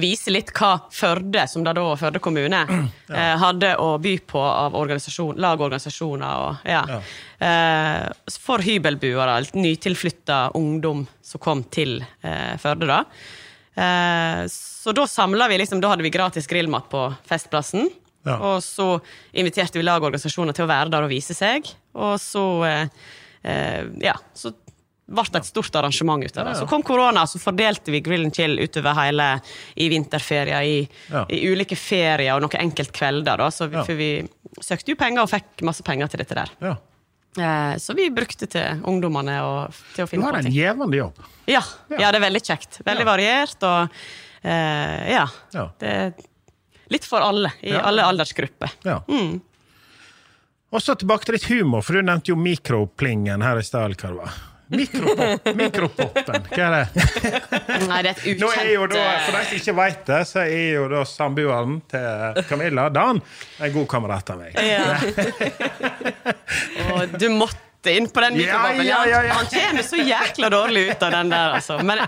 vise 0.00 0.32
litt 0.32 0.50
hva 0.56 0.72
Førde, 0.90 1.44
som 1.50 1.64
da 1.66 1.74
da 1.76 1.84
var 1.86 2.00
Førde 2.00 2.22
kommune, 2.22 2.62
eh, 3.12 3.34
hadde 3.38 3.74
å 3.78 3.94
by 4.02 4.16
på 4.26 4.40
av 4.42 4.74
organisasjon, 4.78 5.38
lagorganisasjoner 5.38 6.42
og 6.42 6.68
ja. 6.68 7.00
Eh, 7.44 8.08
for 8.40 8.64
hybelboere, 8.64 9.38
litt 9.44 9.58
nytilflytta 9.58 10.48
ungdom 10.58 11.04
som 11.22 11.42
kom 11.42 11.64
til 11.70 12.00
eh, 12.22 12.54
Førde, 12.62 12.88
da. 12.90 13.02
Eh, 13.74 14.46
så 14.84 14.92
da 14.96 15.06
samla 15.08 15.48
vi 15.48 15.56
liksom, 15.62 15.80
da 15.80 15.94
hadde 15.94 16.04
vi 16.04 16.12
gratis 16.12 16.46
grillmat 16.50 16.90
på 16.92 17.06
Festplassen. 17.28 17.88
Ja. 18.24 18.36
Og 18.40 18.60
så 18.64 18.98
inviterte 19.36 19.76
vi 19.80 19.84
lagorganisasjoner 19.84 20.56
til 20.56 20.64
å 20.66 20.70
være 20.70 20.92
der 20.92 21.04
og 21.06 21.10
vise 21.12 21.34
seg. 21.36 21.66
Og 21.96 22.14
så 22.20 22.44
eh, 22.68 22.86
eh, 23.44 23.82
ja, 24.04 24.14
så 24.36 24.52
ble 25.04 25.24
det 25.34 25.42
et 25.42 25.48
stort 25.50 25.74
arrangement 25.76 26.24
ut 26.24 26.38
av 26.40 26.46
det. 26.48 26.54
Så 26.56 26.68
kom 26.70 26.80
korona, 26.84 27.26
så 27.28 27.36
fordelte 27.42 27.92
vi 27.92 28.00
Grill 28.00 28.24
and 28.24 28.32
Chill 28.36 28.56
utover 28.64 28.96
hele 28.96 29.26
i 29.76 29.90
vinterferier, 29.92 30.64
i, 30.64 30.78
Ja. 31.12 31.26
i 31.28 31.42
ulike 31.52 31.76
ferier 31.76 32.32
og 32.38 32.46
noen 32.46 32.56
enkeltkvelder. 32.64 33.36
Da. 33.44 33.50
Så 33.52 33.68
vi, 33.68 33.76
Ja. 33.76 33.84
For 33.84 34.00
vi 34.00 34.08
søkte 34.64 34.94
jo 34.94 34.96
penger 34.96 35.26
og 35.26 35.28
fikk 35.34 35.60
masse 35.68 35.84
penger 35.84 36.08
til 36.08 36.24
dette 36.24 36.34
der. 36.40 36.54
Ja. 36.64 36.74
Eh, 37.36 37.76
så 37.82 37.92
vi 37.98 38.08
brukte 38.14 38.46
til 38.48 38.80
ungdommene 38.88 39.36
og 39.44 39.74
til 39.94 40.04
å 40.06 40.08
finne 40.08 40.22
Du 40.22 40.30
har 40.30 40.36
en 40.40 40.44
ting. 40.48 40.52
gjevende 40.56 40.96
jobb. 40.96 41.20
Ja, 41.50 41.60
ja, 41.98 42.08
det 42.10 42.22
er 42.22 42.28
veldig 42.30 42.42
kjekt. 42.46 42.80
Veldig 42.86 43.04
variert 43.04 43.68
og 43.68 43.90
ja. 44.44 45.26
Ja. 45.54 45.66
Det 45.80 45.90
er 45.90 46.14
litt 46.92 47.06
for 47.08 47.24
alle, 47.24 47.52
i 47.64 47.72
Ja. 47.72 47.80
alle 47.88 48.04
aldersgrupper. 48.04 48.74
Ja. 48.84 49.00
Mm. 49.08 49.40
Og 50.74 50.82
så 50.82 50.96
tilbake 50.98 51.24
til 51.28 51.36
litt 51.38 51.46
humor, 51.48 51.84
for 51.86 51.94
du 51.94 52.02
nevnte 52.02 52.32
jo 52.32 52.36
mikroplingen 52.36 53.42
her 53.46 53.60
i 53.60 53.62
stad. 53.62 53.94
Mikropop, 54.74 55.44
mikropopen, 55.60 56.46
hva 56.50 56.64
er 56.64 56.74
det? 56.74 57.04
Nei, 57.90 57.98
det 58.02 58.10
er 58.10 58.22
et 58.32 58.40
Nå 58.40 58.48
er 58.56 58.70
jo 58.72 58.86
da, 58.90 59.02
For 59.26 59.36
de 59.36 59.40
eh, 59.42 59.44
som 59.50 59.58
ikke 59.60 59.74
vet 59.78 60.00
det, 60.08 60.20
så 60.30 60.40
er 60.46 60.64
jo 60.80 60.86
da 60.90 61.02
samboeren 61.06 61.76
til 61.92 62.40
Camilla, 62.48 62.88
Dan, 62.90 63.20
en 63.60 63.74
god 63.76 63.86
kamerat 63.92 64.32
av 64.34 64.40
meg. 64.40 64.56
ja. 64.56 64.96
Og 66.94 67.14
du 67.20 67.28
måtte 67.36 67.63
inn 67.92 68.08
på 68.08 68.20
den 68.24 68.40
Ja, 68.40 68.64
ja, 68.74 69.00
ja, 69.06 69.22
ja. 69.28 69.34
Han 69.34 69.46
kommer 69.52 69.82
så 69.82 69.96
jækla 69.96 70.50
dårlig 70.50 70.88
ut 70.90 71.02
av 71.02 71.10
den 71.12 71.30
der, 71.34 71.58
altså. 71.58 71.78
Men 71.84 72.00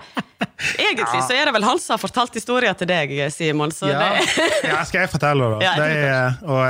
egentlig 0.77 1.23
så 1.25 1.33
er 1.37 1.49
det 1.49 1.53
vel 1.57 1.65
han 1.65 1.79
som 1.81 1.95
har 1.95 2.01
fortalt 2.03 2.35
historien 2.37 2.75
til 2.79 2.89
deg, 2.89 3.13
Simon. 3.33 3.73
Så 3.73 3.89
Ja. 3.91 3.99
det 3.99 4.69
ja, 4.69 4.85
skal 4.85 5.05
jeg 5.05 5.11
fortelle 5.11 5.51
da? 5.53 5.59
jeg 5.65 5.77
Det 5.81 5.89
er, 6.09 6.39
og, 6.45 6.63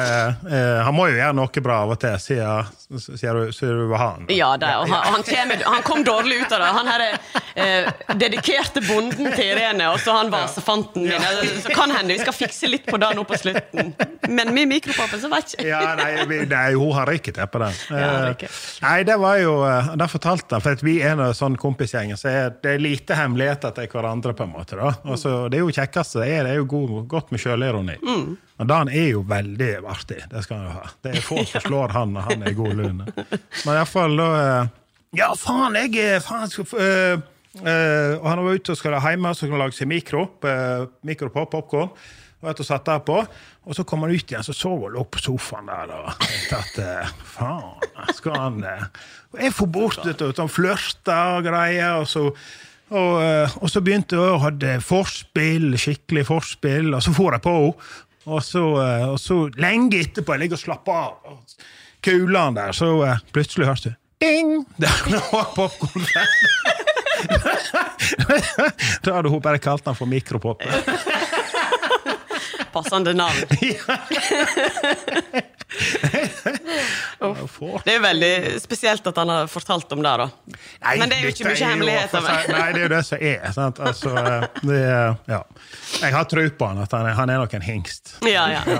uh, 0.47 0.85
han 0.87 0.95
må 0.95 1.09
jo 1.11 1.17
gjøre 1.19 1.37
noe 1.39 1.63
bra 1.67 1.79
av 1.85 1.95
og 1.95 2.01
til, 2.01 2.17
sier, 2.21 2.71
du, 3.67 3.87
var 3.91 3.99
han. 4.03 4.27
da. 4.27 4.35
Ja, 4.35 4.51
det, 4.61 4.73
og 4.81 4.89
han, 4.91 5.15
han, 5.15 5.23
kommer, 5.27 5.65
han 5.67 5.83
kom 5.87 6.05
dårlig 6.07 6.43
ut 6.45 6.53
av 6.53 6.63
det. 6.63 6.71
Han 6.77 6.91
her 6.93 7.07
uh, 7.07 8.17
dedikerte 8.19 8.83
bonden 8.87 9.33
til 9.35 9.53
Irene, 9.55 9.91
og 9.93 10.01
så 10.03 10.19
han 10.21 10.31
vasefanten 10.35 11.07
min. 11.07 11.17
Altså, 11.19 11.63
Så 11.67 11.75
kan 11.75 11.91
hende 11.95 12.15
vi 12.15 12.21
skal 12.23 12.37
fikse 12.37 12.71
litt 12.71 12.87
på 12.87 13.01
det 13.03 13.13
nå 13.17 13.25
på 13.27 13.39
slutten. 13.41 13.95
Men 14.29 14.55
med 14.55 14.71
mikropopen 14.71 15.21
så 15.23 15.31
vet 15.33 15.57
jeg 15.57 15.67
ikke. 15.67 15.71
Ja, 15.71 15.95
nei, 15.99 16.45
nei, 16.51 16.67
hun 16.77 16.93
har 16.97 17.11
røyket 17.11 17.43
på 17.51 17.63
den. 17.63 17.81
Ja, 17.91 18.05
Eh, 18.17 18.47
nei, 18.83 18.96
Nei, 18.97 19.03
det 19.05 19.17
var 19.21 19.37
jo 19.37 19.59
Det 19.61 19.97
Da 20.01 20.07
fortalte 20.09 20.57
han, 20.57 20.63
for 20.65 20.85
vi 20.87 20.95
er 21.05 21.19
en 21.21 21.35
sånn 21.37 21.59
kompisgjeng, 21.61 22.15
så 22.17 22.31
er 22.31 22.55
det 22.63 22.71
er 22.77 22.81
lite 22.81 23.17
hemmeligheter 23.19 23.75
til 23.77 23.91
hverandre, 23.93 24.33
på 24.33 24.47
en 24.47 24.55
måte. 24.55 24.79
da. 24.79 24.95
Og 25.05 25.19
så 25.21 25.33
det 25.53 25.59
er 25.59 25.67
jo 25.67 25.75
kjekkeste 25.75 26.23
det 26.23 26.31
er, 26.33 26.47
det 26.47 26.55
er 26.55 26.61
jo 26.63 26.69
god, 26.71 26.95
godt 27.11 27.35
med 27.35 27.43
sjølironi. 27.43 27.99
Og 28.57 28.71
Dan 28.71 28.89
er 28.89 29.11
jo 29.11 29.21
veldig 29.29 29.71
artig, 29.85 30.23
det 30.31 30.43
skal 30.47 30.63
han 30.63 30.71
jo 30.71 30.75
ha. 30.79 30.89
Det 31.05 31.13
er 31.13 31.27
få 31.27 31.45
som 31.45 31.65
slår 31.67 31.93
han 31.93 32.17
når 32.17 32.29
han 32.31 32.45
er 32.47 32.55
i 32.55 32.57
god 32.57 32.77
lune. 32.79 33.09
Men 33.13 33.73
iallfall 33.75 34.17
da 34.17 34.29
eh, 34.41 34.75
Ja, 35.21 35.33
faen, 35.37 35.77
jeg 35.77 36.17
er 36.17 36.25
faen, 36.25 36.49
skal, 36.53 36.69
øh, 36.81 37.19
eh, 37.61 37.69
eh, 37.69 38.15
Og 38.17 38.31
han 38.31 38.45
var 38.47 38.57
ute 38.57 38.73
og 38.73 38.81
skulle 38.81 39.03
hjemme 39.05 39.35
og 39.35 39.45
han 39.45 39.61
lage 39.61 39.77
seg 39.77 39.93
mikro, 39.93 40.25
øh, 40.41 40.87
mikro 41.05 41.29
på 41.37 41.45
popkorn. 41.53 41.93
Og 42.47 42.63
slett 42.65 42.87
derpå. 42.87 43.17
og 43.67 43.75
så 43.75 43.85
kom 43.85 44.05
han 44.05 44.15
ut 44.15 44.31
igjen, 44.31 44.45
så 44.47 44.55
sov 44.55 44.85
han 44.85 44.95
lå 44.95 45.03
på 45.11 45.19
sofaen 45.19 45.67
der 45.67 45.91
og 45.97 46.07
at 46.55 46.79
eh, 46.79 47.11
faen, 47.27 47.83
skal 48.15 48.39
han 48.39 48.63
eh, 48.65 48.87
og 49.33 49.41
Jeg 49.43 49.53
for 49.57 49.67
bort, 49.67 49.99
vet 50.07 50.23
du, 50.23 50.31
han 50.39 50.53
flørter 50.53 51.41
og 51.41 51.49
greier, 51.49 52.01
og 52.01 52.09
så 52.09 52.31
og, 52.87 53.13
eh, 53.19 53.57
og 53.59 53.71
så 53.71 53.83
begynte 53.83 54.15
jeg 54.15 54.37
å 54.37 54.39
hadde 54.45 54.77
forspill, 54.87 55.73
skikkelig 55.75 56.29
forspill, 56.29 56.93
og 56.95 57.03
så 57.03 57.15
får 57.17 57.35
jeg 57.35 57.43
på 57.43 57.55
henne. 57.59 57.93
Og 58.27 58.41
så, 58.43 58.63
og 59.07 59.21
så 59.23 59.37
lenge 59.55 60.01
etterpå, 60.03 60.35
jeg 60.35 60.43
ligger 60.43 60.59
og 60.59 60.63
slapper 60.63 60.97
av, 60.99 61.37
kuler 62.03 62.55
der, 62.55 62.75
så 62.75 62.89
plutselig 63.35 63.69
høres 63.69 63.85
det 63.85 63.93
ding! 64.21 64.67
Der 64.77 65.31
var 65.33 65.53
popkorn. 65.55 66.07
Da 69.05 69.15
hadde 69.17 69.31
hun 69.33 69.41
bare 69.43 69.59
kalt 69.63 69.85
den 69.87 69.97
for 69.97 70.07
mikropop. 70.11 70.63
Passende 72.77 73.15
navn. 73.17 73.41
Det 77.85 77.95
er 77.95 78.01
veldig 78.03 78.61
spesielt 78.63 79.07
at 79.11 79.17
han 79.19 79.29
har 79.33 79.47
fortalt 79.51 79.93
om 79.97 80.03
det, 80.05 80.13
da. 80.21 80.27
Nei, 80.85 80.95
Men 81.01 81.09
det 81.11 81.17
er 81.19 81.23
jo 81.27 81.31
ikke 81.35 81.47
mye 81.49 81.59
jo 81.59 81.67
hemmeligheter. 81.71 82.21
seg- 82.27 82.51
Nei, 82.53 82.69
det 82.73 82.81
er 82.81 82.85
jo 82.87 82.93
det 82.93 83.01
som 83.09 83.19
er. 83.31 83.41
Sant? 83.57 83.77
Altså, 83.81 84.11
det 84.63 84.81
ja. 85.33 85.41
Jeg 86.03 86.11
har 86.15 86.25
tro 86.31 86.43
på 86.59 86.65
han, 86.71 86.79
at 86.85 86.93
han 86.97 87.05
er, 87.11 87.15
han 87.19 87.29
er 87.35 87.39
nok 87.43 87.53
en 87.59 87.67
hingst. 87.67 88.05
Ja, 88.27 88.45
ja. 88.55 88.63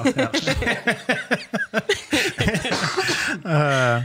Eh, 3.47 3.99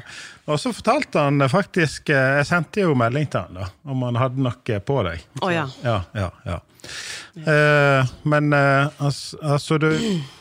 og 0.50 0.60
så 0.60 0.74
fortalte 0.74 1.20
han 1.22 1.50
faktisk 1.50 2.10
eh, 2.10 2.38
Jeg 2.42 2.48
sendte 2.50 2.82
jo 2.86 2.96
melding 2.98 3.28
til 3.32 3.46
han 3.46 3.60
da, 3.62 3.70
om 3.86 4.02
han 4.08 4.18
hadde 4.20 4.42
noe 4.42 4.80
på 4.86 5.02
deg. 5.08 5.26
Å 5.42 5.52
ja. 5.54 5.66
Ja, 5.86 5.98
ja, 6.18 6.30
ja. 6.48 6.60
Eh, 7.36 8.14
men 8.24 8.54
eh, 8.58 8.88
altså, 8.98 9.38
altså 9.46 9.78
du, 9.78 9.92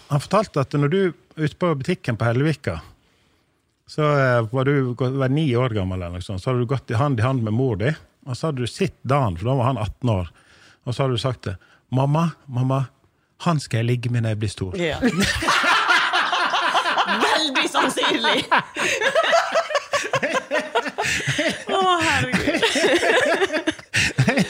Han 0.09 0.22
fortalte 0.24 0.62
at 0.64 0.72
når 0.72 0.88
du 0.94 1.01
ute 1.36 1.57
på 1.61 1.74
butikken 1.76 2.16
på 2.16 2.24
Hellevika 2.26 2.80
så 3.90 4.03
eh, 4.18 4.48
var 4.53 4.64
du 4.64 4.94
var 4.94 5.28
ni 5.28 5.57
år 5.57 5.68
gammel, 5.74 6.03
eller 6.03 6.20
noe 6.20 6.22
sånt, 6.22 6.42
så 6.42 6.51
hadde 6.51 6.62
du 6.62 6.66
gått 6.70 6.90
i 6.94 6.96
hand 6.98 7.18
i 7.18 7.24
hand 7.26 7.42
med 7.42 7.57
mor 7.59 7.74
di, 7.80 7.90
og 8.22 8.36
så 8.38 8.46
hadde 8.46 8.62
du 8.62 8.70
sett 8.70 8.94
Dan, 9.03 9.34
for 9.34 9.51
da 9.51 9.57
var 9.59 9.66
han 9.72 9.80
18 9.82 10.12
år, 10.14 10.30
og 10.86 10.94
så 10.94 11.03
hadde 11.03 11.16
du 11.18 11.22
sagt 11.22 11.42
det. 11.48 11.57
'Mamma, 11.90 12.28
mamma, 12.46 12.84
han 13.42 13.59
skal 13.59 13.82
jeg 13.82 13.88
ligge 13.88 14.12
med 14.14 14.22
når 14.22 14.36
jeg 14.36 14.40
blir 14.44 14.53
stor'. 14.55 14.78
Ja. 14.78 15.03
Veldig 17.26 17.66
sannsynlig! 17.72 18.46
Å, 21.71 22.01
herregud. 22.05 22.63
Jeg 24.21 24.45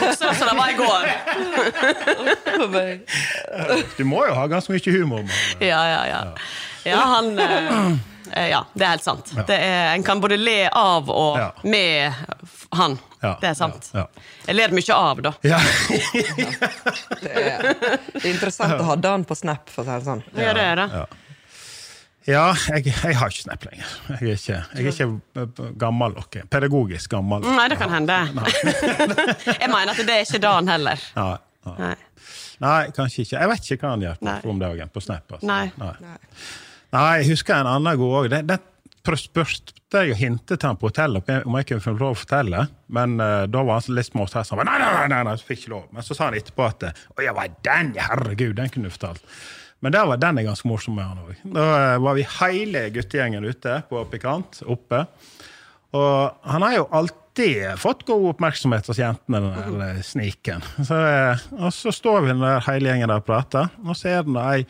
husker 0.00 0.34
som 0.36 0.46
det 0.48 0.56
var 0.56 0.68
i 0.70 0.76
går. 0.78 1.02
Du 3.96 4.04
må 4.08 4.26
jo 4.28 4.34
ha 4.36 4.46
ganske 4.50 4.72
mye 4.74 4.92
humor. 4.98 5.22
Men, 5.26 5.30
Ja, 5.68 5.82
ja, 5.90 6.02
ja. 6.10 6.20
Ja, 6.86 7.00
han 7.16 7.32
eh, 7.38 7.92
eh, 8.32 8.48
Ja, 8.52 8.60
det 8.74 8.84
er 8.86 8.90
helt 8.94 9.02
sant. 9.06 9.32
Det 9.48 9.56
er, 9.58 9.94
en 9.96 10.02
kan 10.06 10.20
både 10.22 10.36
le 10.38 10.68
av 10.70 11.10
og 11.10 11.38
Ja. 11.40 11.50
med 11.64 12.12
han. 12.72 12.98
Ja, 13.22 13.36
Det 13.40 13.48
er 13.50 13.54
sant. 13.58 13.90
ja, 13.94 13.98
ja. 14.04 14.06
Jeg 14.46 14.54
ler 14.60 14.68
mye 14.76 14.94
av, 14.94 15.22
da. 15.24 15.32
ja. 15.42 15.58
Det 15.90 17.32
er, 17.32 17.62
det 17.80 18.22
er 18.22 18.30
interessant 18.30 18.80
å 18.80 18.84
ha 18.92 18.96
Dan 18.96 19.24
på 19.26 19.34
Snap, 19.34 19.68
for 19.72 19.82
å 19.82 19.86
si 19.86 19.90
det 19.96 20.04
sånn. 20.06 20.22
Ja, 20.36 20.52
det 20.54 20.62
er 20.62 20.76
det. 20.84 20.88
Ja. 22.26 22.46
Jeg, 22.74 22.90
jeg 22.90 23.16
har 23.16 23.30
ikke 23.30 23.42
Snap 23.44 23.64
lenger. 23.68 23.90
Jeg 24.08 24.16
er 24.16 24.34
ikke, 24.34 24.58
jeg 24.74 24.86
er 24.86 24.92
ikke 24.92 25.06
eh, 25.42 25.72
gammel 25.78 26.16
nok. 26.16 26.38
Pedagogisk 26.50 27.10
gammel. 27.14 27.46
Nei, 27.46 27.66
det 27.70 27.78
kan 27.78 27.92
hende. 27.92 28.18
jeg 29.62 29.70
mener 29.70 29.92
at 29.94 30.02
det 30.02 30.16
er 30.16 30.24
ikke 30.26 30.42
Dan 30.42 30.70
heller. 30.74 31.02
Nei, 31.16 31.34
nei. 31.66 31.94
Nei. 32.64 32.78
kanskje 32.96 33.26
ikke. 33.26 33.36
Jeg 33.38 33.52
vet 33.52 33.70
ikke 33.70 33.86
hva 33.86 33.94
han 33.94 34.06
gjør 34.06 34.22
på, 34.22 34.38
om 34.50 34.62
dagen 34.62 34.92
på 34.92 35.04
Snap. 35.04 35.36
Altså. 35.36 35.46
Nei. 35.46 35.66
Nei. 35.78 36.16
Jeg 36.96 37.28
husker 37.30 37.60
en 37.60 37.70
annen 37.76 38.00
god 38.00 38.16
òg. 38.20 38.34
Den 38.34 39.20
spørste 39.20 40.00
jeg 40.00 40.16
og 40.16 40.18
hintet 40.18 40.58
til 40.58 40.66
han 40.66 40.78
på 40.80 40.88
hotellet 40.90 41.28
om 41.46 41.58
jeg 41.60 41.68
kunne 41.68 41.84
få 41.84 41.92
lov 41.94 42.16
å 42.16 42.18
fortelle, 42.18 42.64
men 42.90 43.20
uh, 43.22 43.44
da 43.46 43.62
var 43.62 43.78
han 43.78 43.94
litt 43.94 44.08
småstressa. 44.08 44.58
Nei, 44.58 44.64
nei, 44.82 44.88
nei, 44.96 45.04
nei, 45.12 45.20
nei, 45.28 45.36
så 45.38 45.46
fikk 45.46 45.62
ikke 45.62 45.74
lov. 45.76 45.84
Men 45.94 46.06
så 46.06 46.16
sa 46.16 46.26
han 46.26 46.38
etterpå 46.40 46.66
at 46.66 46.88
Å 46.90 47.22
ja, 47.22 47.36
var 47.36 47.54
den? 47.62 47.94
Herregud, 47.94 48.56
den 48.58 48.72
kunne 48.74 48.90
du 48.90 48.96
fortalt. 48.96 49.22
Men 49.84 49.92
der 49.92 50.08
var 50.08 50.20
den 50.20 50.40
ganske 50.46 50.68
morsom 50.68 50.96
med 50.96 51.04
han 51.04 51.20
òg. 51.20 51.44
Da 51.52 51.66
eh, 51.76 51.98
var 52.02 52.16
vi 52.16 52.24
hele 52.38 52.86
guttegjengen 52.94 53.44
ute 53.44 53.80
på 53.90 54.02
Pikant, 54.10 54.62
oppe. 54.64 55.04
Og 55.96 56.50
han 56.50 56.64
har 56.64 56.78
jo 56.78 56.88
alltid 56.96 57.76
fått 57.80 58.06
god 58.08 58.30
oppmerksomhet 58.32 58.88
hos 58.88 59.00
jentene, 59.00 59.42
den 59.44 59.78
der 59.82 60.02
sniken. 60.06 60.64
Så, 60.80 60.96
eh, 60.96 61.46
og 61.60 61.72
så 61.76 61.92
står 61.94 62.24
vi 62.24 62.36
der 62.40 62.64
hele 62.70 62.92
gjengen 62.92 63.12
der 63.12 63.22
og 63.22 63.28
prater, 63.28 63.72
og 63.84 63.98
så 63.98 64.16
er 64.16 64.28
det 64.28 64.44
ei 64.46 64.66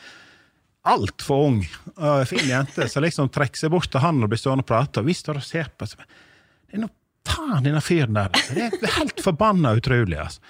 altfor 0.87 1.49
ung 1.49 1.63
og 1.97 2.29
fin 2.31 2.47
jente 2.47 2.87
som 2.87 3.03
liksom 3.03 3.31
trekker 3.35 3.59
seg 3.59 3.73
bort 3.75 3.91
til 3.91 4.03
han 4.05 4.23
og 4.23 4.31
blir 4.31 4.39
stående 4.39 4.63
og 4.63 4.69
prate, 4.69 5.03
og 5.03 5.09
vi 5.09 5.17
står 5.19 5.41
og 5.41 5.47
ser 5.47 5.71
på. 5.75 5.89
Det 5.91 6.79
er 6.79 6.85
noe 6.85 6.95
faen, 7.27 7.65
denne 7.65 7.83
fyren 7.83 8.15
der. 8.15 8.31
altså. 8.31 8.55
Det 8.55 8.87
er 8.87 8.99
helt 9.01 9.23
forbanna 9.25 9.75
utrolig. 9.79 10.19
altså. 10.23 10.41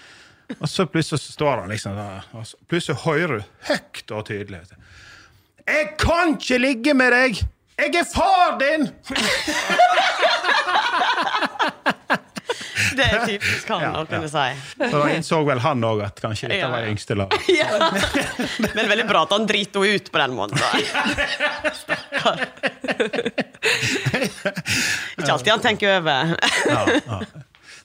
Og 0.60 0.68
så 0.70 0.86
plutselig 0.86 1.20
så 1.22 1.32
står 1.32 1.62
han 1.62 1.72
liksom 1.72 1.96
der, 1.98 2.26
og 2.36 2.46
plutselig 2.70 3.02
hører 3.02 3.40
du 3.40 3.44
høyt 3.70 4.12
og 4.14 4.26
tydelig 4.28 4.62
Jeg 5.66 5.88
kan 5.98 6.36
ikke 6.36 6.58
ligge 6.62 6.94
med 6.94 7.12
deg! 7.12 7.42
Jeg 7.76 7.94
er 8.00 8.06
far 8.08 8.56
din! 8.60 8.86
Det 12.96 13.04
er 13.04 13.24
typisk 13.28 13.68
han 13.68 13.96
å 13.98 14.04
kunne 14.08 14.28
si. 14.30 14.44
Så 14.78 14.88
da 14.92 15.08
innså 15.12 15.40
vel 15.46 15.60
han 15.64 15.84
òg 15.84 16.02
at 16.06 16.20
kanskje 16.22 16.48
dette 16.52 16.68
var 16.72 16.86
yngste 16.88 17.16
lag. 17.18 17.34
Ja. 17.56 17.90
Men 18.76 18.88
veldig 18.90 19.06
bra 19.08 19.24
at 19.26 19.32
han 19.34 19.46
driter 19.48 19.84
henne 19.84 20.00
ut 20.00 20.10
på 20.12 20.20
den 20.22 20.36
måten. 20.36 20.58
Stakkar. 21.82 22.46
Ikke 25.16 25.32
alltid 25.32 25.52
han 25.52 25.64
tenker 25.64 25.98
over. 25.98 26.34
Ja, 26.68 26.82
ja. 26.96 27.20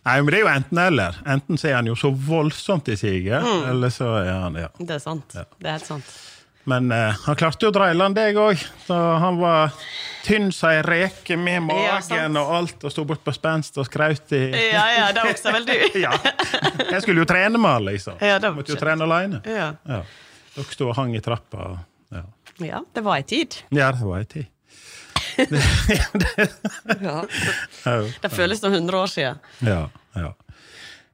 Nei, 0.05 0.15
men 0.21 0.31
det 0.33 0.37
er 0.39 0.41
jo 0.45 0.49
enten-eller. 0.49 1.17
Enten 1.29 1.57
så 1.61 1.67
er 1.69 1.75
han 1.77 1.85
jo 1.91 1.95
så 1.99 2.09
voldsomt 2.09 2.87
i 2.89 2.95
siget, 2.97 3.43
Mm. 3.45 3.65
eller 3.69 3.89
så 3.93 4.07
er 4.23 4.31
han 4.47 4.55
ja. 4.57 4.69
Det 4.79 4.95
er 4.97 4.99
sant. 5.03 5.27
Det 5.35 5.67
er 5.67 5.75
helt 5.77 5.85
sant. 5.85 6.13
Men 6.65 6.91
uh, 6.93 7.13
han 7.25 7.35
klarte 7.35 7.65
jo 7.65 7.69
å 7.71 7.73
dreie 7.73 7.93
land, 7.97 8.13
deg 8.15 8.35
òg. 8.37 8.59
Han 8.87 9.37
var 9.41 9.71
tynn 10.23 10.51
som 10.53 10.69
ei 10.69 10.81
reke 10.85 11.33
med 11.37 11.63
magen 11.65 12.35
ja, 12.37 12.41
og 12.43 12.51
alt, 12.59 12.83
og 12.85 12.91
sto 12.93 13.05
bort 13.09 13.23
på 13.25 13.33
spenst 13.33 13.77
og 13.81 13.87
skraut 13.89 14.29
i 14.37 14.41
Ja, 14.69 14.83
ja, 14.93 15.07
det 15.17 15.23
også 15.25 15.53
vel 15.55 15.65
du. 15.65 15.73
Ja. 16.05 16.11
Jeg 16.91 17.01
skulle 17.01 17.23
jo 17.23 17.25
trene 17.29 17.57
med 17.57 17.71
han, 17.71 17.85
liksom. 17.89 18.17
Ja, 18.21 18.37
det 18.37 18.51
var 18.51 18.59
Måtte 18.59 18.73
jo 18.73 18.77
skjønt. 18.77 18.85
trene 18.85 19.07
aleine. 19.09 19.41
Ja. 19.49 19.71
Ja. 19.89 20.01
Dere 20.55 20.75
sto 20.77 20.89
og 20.91 20.95
hang 20.99 21.15
i 21.17 21.21
trappa. 21.25 21.71
Ja, 22.13 22.23
ja, 22.61 22.81
det 22.93 23.01
var 23.05 23.17
ei 23.17 23.23
tid. 23.25 23.57
ja 23.73 23.89
det 23.97 24.05
var 24.05 24.19
ei 24.21 24.25
tid. 24.29 24.45
Ja. 27.01 27.25
Det 28.21 28.29
føles 28.31 28.59
som 28.61 28.73
100 28.73 28.97
år 29.01 29.07
siden. 29.07 29.39
ja, 29.65 29.89
ja. 30.13 30.33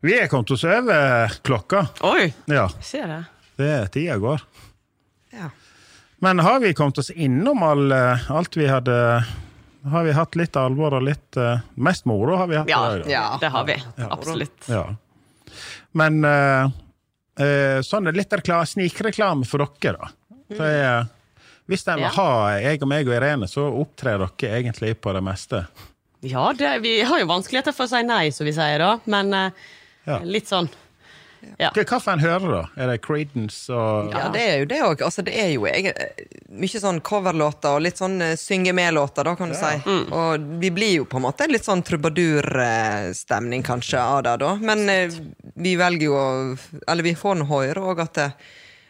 Vi 0.06 0.14
er 0.20 0.28
kommet 0.30 0.52
oss 0.54 0.64
over 0.64 1.32
klokka. 1.44 1.88
Oi, 2.06 2.28
Ja, 2.46 2.68
ser 2.86 3.08
det. 3.10 3.24
det 3.58 3.70
er 3.74 3.88
tida 3.94 4.18
går. 4.22 4.42
Ja. 5.34 5.50
Men 6.22 6.40
har 6.46 6.60
vi 6.62 6.74
kommet 6.78 6.98
oss 7.02 7.10
innom 7.10 7.64
all, 7.66 7.92
eh, 7.92 8.32
alt 8.32 8.56
vi 8.58 8.68
hadde 8.70 8.94
Har 9.92 10.04
vi 10.04 10.12
hatt 10.18 10.36
litt 10.36 10.56
alvor 10.58 10.94
og 10.98 11.04
litt 11.06 11.38
eh, 11.38 11.60
Mest 11.76 12.06
moro 12.10 12.36
har 12.40 12.48
vi 12.50 12.58
hatt 12.58 12.70
Ja, 12.70 12.80
det, 12.96 13.10
Ja. 13.12 13.38
det 13.42 13.50
har 13.54 13.66
vi. 13.66 13.76
Absolutt. 14.10 14.66
Ja. 14.70 14.96
Men 15.94 16.24
eh, 16.26 16.70
eh, 17.40 17.80
sånn 17.86 18.08
er 18.10 18.18
litt 18.18 18.30
rekla- 18.34 18.66
snikreklame 18.66 19.46
for 19.48 19.66
dere, 19.82 19.98
da. 19.98 20.10
Så 20.58 20.64
jeg, 20.72 21.08
hvis 21.68 21.84
de 21.88 21.96
vil 22.00 22.04
Ja. 22.08 22.14
ha 22.16 22.58
jeg 22.60 22.82
og 22.82 22.88
meg 22.90 23.08
og 23.08 23.16
Irene, 23.18 23.48
så 23.52 23.68
opptrer 23.82 24.18
dere 24.24 24.60
egentlig 24.62 24.96
på 25.02 25.14
det 25.14 25.24
meste. 25.24 25.66
Ja, 26.26 26.50
det, 26.58 26.82
vi 26.82 27.02
har 27.06 27.20
jo 27.22 27.28
vanskeligheter 27.30 27.76
for 27.76 27.86
å 27.86 27.92
si 27.92 28.04
nei, 28.04 28.30
som 28.34 28.46
vi 28.48 28.54
sier 28.56 28.80
da, 28.82 29.00
men 29.06 29.34
eh, 29.34 29.52
Ja. 30.08 30.20
litt 30.24 30.48
sånn. 30.48 30.70
Ja. 31.62 31.70
Hva 31.70 32.00
får 32.02 32.14
en 32.16 32.20
høre, 32.24 32.48
da? 32.50 32.62
Er 32.84 32.88
det 32.90 33.02
Creedence 33.06 33.70
og 33.72 34.10
Ja, 34.12 34.28
det 34.34 34.42
er 34.42 34.56
jo 34.64 34.66
det 34.66 34.80
òg. 34.82 35.02
Altså, 35.06 35.22
det 35.24 35.36
er 35.38 35.52
jo 35.54 35.68
jeg, 35.70 35.94
mye 36.50 36.80
sånn 36.82 36.98
coverlåter 37.06 37.76
og 37.78 37.84
litt 37.86 38.00
sånn 38.02 38.18
uh, 38.22 38.32
synge 38.36 38.74
med-låter, 38.74 39.24
da, 39.24 39.36
kan 39.38 39.54
du 39.54 39.56
si. 39.56 39.70
Mm. 39.86 40.12
Og 40.18 40.48
vi 40.60 40.72
blir 40.74 40.94
jo 40.98 41.06
på 41.06 41.20
en 41.22 41.28
måte 41.28 41.48
litt 41.48 41.64
sånn 41.68 41.84
trubadurstemning 41.86 43.64
kanskje 43.64 44.02
av 44.02 44.24
det, 44.26 44.36
da. 44.44 44.56
Men 44.60 44.90
eh, 44.90 45.14
vi 45.56 45.76
velger 45.80 46.08
jo 46.10 46.16
å 46.18 46.58
Eller 46.88 47.04
vi 47.06 47.16
får 47.16 47.36
nå 47.40 47.48
høre 47.50 47.86
òg 47.94 48.02
at 48.08 48.14
det, 48.18 48.28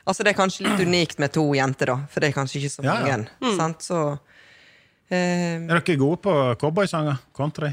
Altså, 0.08 0.24
det 0.24 0.32
er 0.34 0.38
kanskje 0.40 0.64
litt 0.70 0.80
unikt 0.88 1.20
med 1.20 1.34
to 1.36 1.44
jenter, 1.58 1.92
da, 1.92 1.98
for 2.10 2.24
det 2.24 2.30
er 2.32 2.38
kanskje 2.38 2.62
ikke 2.62 2.74
så 2.78 2.86
Ja, 2.88 2.96
ja. 3.06 3.18
mange. 3.20 3.56
Sant? 3.60 3.84
Så 3.86 4.02
Eh, 5.08 5.56
Er 5.64 5.80
dere 5.80 5.96
gode 5.96 6.18
på 6.20 6.34
cowboysanger? 6.60 7.22
Country? 7.36 7.70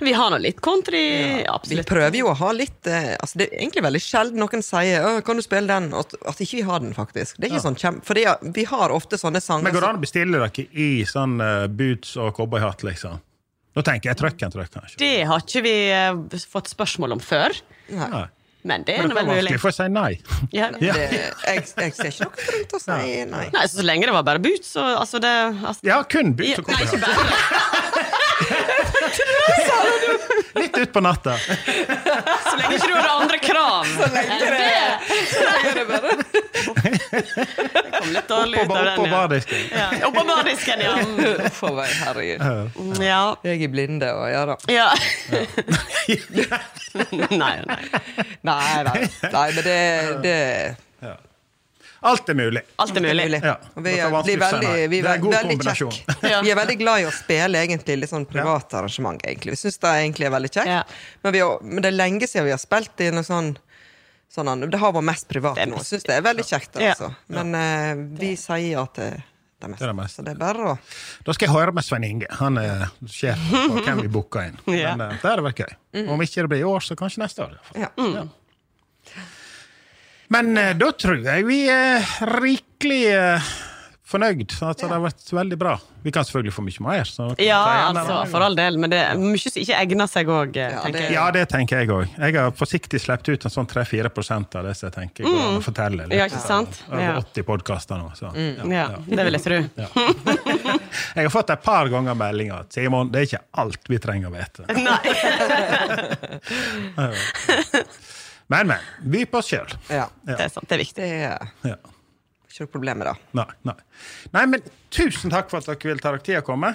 Vi 0.00 0.12
har 0.12 0.30
nå 0.32 0.38
litt 0.42 0.60
country, 0.64 1.02
vi 1.38 1.44
absolutt. 1.48 1.86
prøver 1.86 2.16
jo 2.18 2.30
å 2.32 2.34
ha 2.34 2.48
litt 2.56 2.88
eh, 2.90 3.12
altså 3.20 3.38
Det 3.38 3.46
er 3.46 3.60
egentlig 3.60 3.84
veldig 3.84 4.00
sjelden 4.02 4.40
noen 4.42 4.64
sier 4.64 5.04
«Åh, 5.06 5.20
'Kan 5.22 5.36
du 5.38 5.42
spille 5.44 5.68
den?' 5.68 5.92
At, 5.94 6.14
at 6.26 6.40
ikke 6.42 6.58
vi 6.58 6.64
har 6.66 6.80
den, 6.80 6.94
faktisk. 6.96 7.36
Det 7.38 7.46
er 7.46 7.54
ikke 7.54 7.62
sånn 7.68 7.78
kjem... 7.78 8.00
Fordi 8.02 8.24
ja, 8.24 8.34
vi 8.42 8.64
har 8.64 8.90
ofte 8.90 9.20
sånne 9.20 9.40
sanger 9.44 9.68
Men 9.68 9.76
går 9.76 9.84
det 9.86 9.90
an 9.92 10.00
å 10.00 10.02
bestille 10.02 10.40
dere 10.40 10.66
i 10.72 10.88
sånn 11.06 11.36
uh, 11.40 11.66
boots 11.68 12.16
og 12.16 12.34
cowboyhatt, 12.40 12.82
liksom? 12.88 13.20
Nå 13.74 13.82
tenker 13.86 14.10
jeg 14.10 14.18
trøkken, 14.18 14.50
trøkken. 14.54 14.80
kanskje. 14.82 14.98
Det 14.98 15.24
har 15.28 15.44
ikke 15.44 15.62
vi 15.62 15.76
uh, 15.92 16.40
fått 16.50 16.72
spørsmål 16.72 17.18
om 17.18 17.22
før. 17.22 17.54
Nei. 17.92 18.24
Men 18.64 18.80
det 18.88 18.94
er 18.96 19.02
Men 19.04 19.10
det 19.12 19.18
er 19.20 19.26
vanskelig 19.28 19.60
for 19.60 19.68
å 19.68 19.76
si 19.76 19.86
nei. 19.92 20.12
Ja. 20.56 20.70
Ja. 20.84 20.92
det, 20.96 21.04
jeg, 21.12 21.28
jeg 21.44 21.64
ser 21.68 22.08
ikke 22.08 22.24
noe 22.24 22.32
grunn 22.40 22.64
til 22.70 22.76
å 22.78 22.80
si 22.80 22.90
nei. 23.28 23.44
Nei, 23.52 23.64
så, 23.68 23.74
så 23.76 23.84
lenge 23.84 24.08
det 24.08 24.14
var 24.16 24.24
bare 24.26 24.40
boots, 24.44 24.68
så 24.72 24.82
altså 24.96 25.20
det 25.20 25.32
altså, 25.52 25.82
Ja, 25.88 25.98
kun 26.08 26.32
boots 26.38 26.56
Ja, 26.56 26.58
og 26.58 26.64
Nei, 26.72 26.80
ikke 26.84 26.98
cowboyhatt. 27.04 27.20
bare. 27.20 28.12
Litt 30.54 30.76
utpå 30.78 31.00
natta. 31.02 31.34
Så 31.38 32.54
lenge 32.58 32.74
ikke 32.78 32.88
du 32.88 32.94
har 32.94 33.08
andre 33.20 33.38
krav. 33.42 33.84
enn 34.06 34.14
det. 34.14 34.24
Det 35.74 35.84
kom 36.64 38.12
litt 38.12 38.28
dårlig 38.28 38.64
ut 38.64 38.70
av 38.70 38.84
den. 38.84 38.88
Opp 38.88 38.96
på 38.96 39.06
bardisken. 39.10 39.58
ja. 39.72 39.90
Oppå 40.08 40.24
bardisken, 40.28 40.80
ja. 40.84 40.94
Uff 41.48 41.62
herregud. 41.62 42.40
Ja. 43.02 43.36
Jeg 43.44 43.62
er 43.68 43.72
blinde, 43.72 44.12
og 44.14 44.30
ja 44.30 44.44
da. 44.48 44.56
ja. 44.72 44.88
nei, 47.42 47.54
nei. 47.66 47.82
Nei, 48.42 48.84
nei. 48.88 49.08
nei 49.32 49.52
men 49.54 49.64
det, 49.64 49.78
det 50.24 50.38
Alt 52.04 52.28
er 52.28 52.34
mulig. 52.36 52.60
Alt 52.76 52.96
er 52.96 53.00
mulig. 53.00 53.40
Ja. 53.40 53.54
Vi 53.80 53.92
er, 53.96 54.12
er 54.12 54.22
blir 54.26 54.36
veldig, 54.40 54.72
vi 54.92 54.98
Det 55.00 55.08
er 55.08 55.08
er 55.08 55.14
en 55.14 55.20
god 55.22 55.32
veldig 55.38 55.56
kjekk. 55.64 55.94
Ja. 56.34 56.40
Vi 56.44 56.50
er 56.52 56.56
veldig 56.58 56.76
glad 56.82 57.00
i 57.00 57.06
å 57.08 57.12
spille 57.16 57.56
egentlig 57.64 57.96
litt 58.02 58.10
sånn 58.12 58.26
private 58.28 58.76
arrangement. 58.82 59.20
egentlig. 59.24 59.50
Vi 59.54 59.58
syns 59.62 59.78
det 59.80 59.88
egentlig 60.02 60.24
er 60.28 60.34
veldig 60.34 60.50
kjekt. 60.52 60.68
Ja. 60.68 60.82
Men, 61.24 61.32
vi 61.32 61.40
har, 61.40 61.52
men 61.64 61.80
det 61.84 61.88
er 61.92 61.96
lenge 61.96 62.26
siden 62.28 62.44
vi 62.50 62.52
har 62.52 62.60
spilt 62.60 63.00
i 63.00 63.08
noe 63.14 63.24
sånn 63.24 63.54
Sånn, 64.34 64.50
det 64.66 64.80
har 64.82 64.90
vært 64.96 65.06
mest 65.06 65.28
privat 65.30 65.60
Det 65.60 65.68
nå. 65.70 65.78
Syns 65.86 66.06
det 66.08 66.16
er 66.16 66.24
veldig 66.26 66.44
kjekt. 66.48 66.80
Ja. 66.82 66.94
altså. 66.94 67.12
Men 67.30 67.54
eh, 67.54 67.92
vi 68.18 68.32
sier 68.40 68.80
det 68.98 69.12
er 69.12 69.22
det 69.62 69.70
meste. 69.70 69.78
Det 69.78 69.86
er 69.86 69.92
det 69.92 69.98
meste. 70.00 70.16
Så 70.16 70.24
det 70.26 70.32
er 70.34 70.40
bare 70.40 70.72
å 70.72 70.76
Da 71.26 71.36
skal 71.36 71.48
jeg 71.48 71.54
høre 71.54 71.74
med 71.76 71.86
Svein 71.86 72.06
Inge. 72.08 72.30
Han 72.40 72.58
er 72.60 72.88
sjef 73.10 73.44
på 73.52 73.84
hvem 73.84 74.02
vi 74.04 74.10
booker 74.12 74.50
inn. 74.50 74.58
Ja. 74.74 74.96
Men 74.98 75.06
uh, 75.12 75.18
det 75.20 75.28
hadde 75.30 75.46
vært 75.46 75.62
gøy. 75.64 75.76
Om 76.10 76.24
ikke 76.26 76.42
det 76.42 76.50
blir 76.50 76.64
i 76.64 76.66
år, 76.68 76.82
så 76.84 76.96
kanskje 76.98 77.22
neste 77.22 77.46
år. 77.46 77.60
hvert 77.76 78.32
Men 80.34 80.56
eh, 80.58 80.72
da 80.80 80.88
tror 80.98 81.20
jeg 81.20 81.44
vi 81.46 81.60
er 81.70 82.02
rikelig 82.32 83.02
eh, 83.12 83.52
fornøyd. 84.04 84.52
Altså, 84.60 84.84
Det 84.84 84.90
har 84.92 85.00
vært 85.00 85.30
veldig 85.32 85.56
bra. 85.58 85.78
Vi 86.04 86.10
kan 86.12 86.24
selvfølgelig 86.28 86.52
få 86.52 86.62
mye 86.66 86.82
mer. 86.84 87.04
Så 87.08 87.34
Ja, 87.40 87.60
altså, 87.88 88.18
for 88.28 88.44
all 88.44 88.54
del, 88.54 88.76
men 88.78 88.90
det 88.92 88.98
er 89.00 89.14
mye 89.16 89.38
som 89.40 89.62
ikke 89.62 89.78
egner 89.80 90.06
seg 90.12 90.26
òg, 90.28 90.56
Ja, 90.56 90.68
tenker 90.82 90.92
det- 90.92 91.00
jeg. 91.06 91.12
Ja, 91.14 91.30
det 91.30 91.48
tenker 91.48 91.78
jeg 91.80 91.88
òg. 91.88 92.08
Jeg 92.18 92.34
har 92.36 92.50
forsiktig 92.52 93.00
sluppet 93.00 93.28
ut 93.32 93.44
en 93.46 93.50
sånn 93.50 93.66
3-4 93.66 94.04
av 94.58 94.64
det 94.64 94.76
som 94.76 94.90
jeg 94.90 94.94
tenker 94.98 95.24
går 95.24 95.40
an 95.40 95.56
å 95.60 95.62
fortelle. 95.64 96.06
Litt, 96.08 96.18
Ja, 96.18 96.26
ikke 96.28 96.40
sant? 96.46 96.82
Over 96.90 97.00
Ja. 97.00 97.16
80 97.22 97.42
podkaster 97.44 97.96
nå. 97.96 98.12
Så. 98.16 98.28
Mm. 98.34 98.70
Ja, 98.72 98.88
det 99.08 99.24
vil 99.24 99.32
jeg 99.32 99.42
tro. 99.42 99.58
Jeg 101.14 101.24
har 101.24 101.30
fått 101.30 101.50
et 101.50 101.62
par 101.62 101.88
ganger 101.88 102.14
meldinger 102.14 102.60
at 102.60 102.72
Simon, 102.72 103.10
det 103.10 103.20
er 103.22 103.26
ikke 103.36 103.42
alt 103.54 103.88
vi 103.88 103.98
trenger 103.98 104.28
å 104.28 104.32
vite. 104.34 104.66
Nei, 104.84 104.98
Men, 108.46 108.66
men. 108.68 108.78
By 109.00 109.24
på 109.24 109.38
oss 109.40 109.48
sjøl. 109.48 109.70
ja. 109.88 110.04
det 110.26 110.36
er 110.38 110.48
sant. 110.52 110.68
Det 110.68 110.76
er 110.76 110.82
viktig. 110.82 110.94
Det 111.00 111.08
er 111.30 111.48
Ja. 111.70 111.76
Ikke 112.54 112.64
noe 112.68 112.72
problem 112.76 113.00
med 113.02 113.08
det. 113.10 113.14
Nei, 113.40 113.46
nei. 113.66 113.76
nei, 114.36 114.44
men 114.54 114.66
tusen 114.94 115.32
takk 115.32 115.50
for 115.50 115.58
at 115.60 115.66
dere 115.72 115.90
ville 115.90 116.02
ta 116.02 116.12
dere 116.14 116.22
tid 116.24 116.38
å 116.38 116.44
komme. 116.46 116.70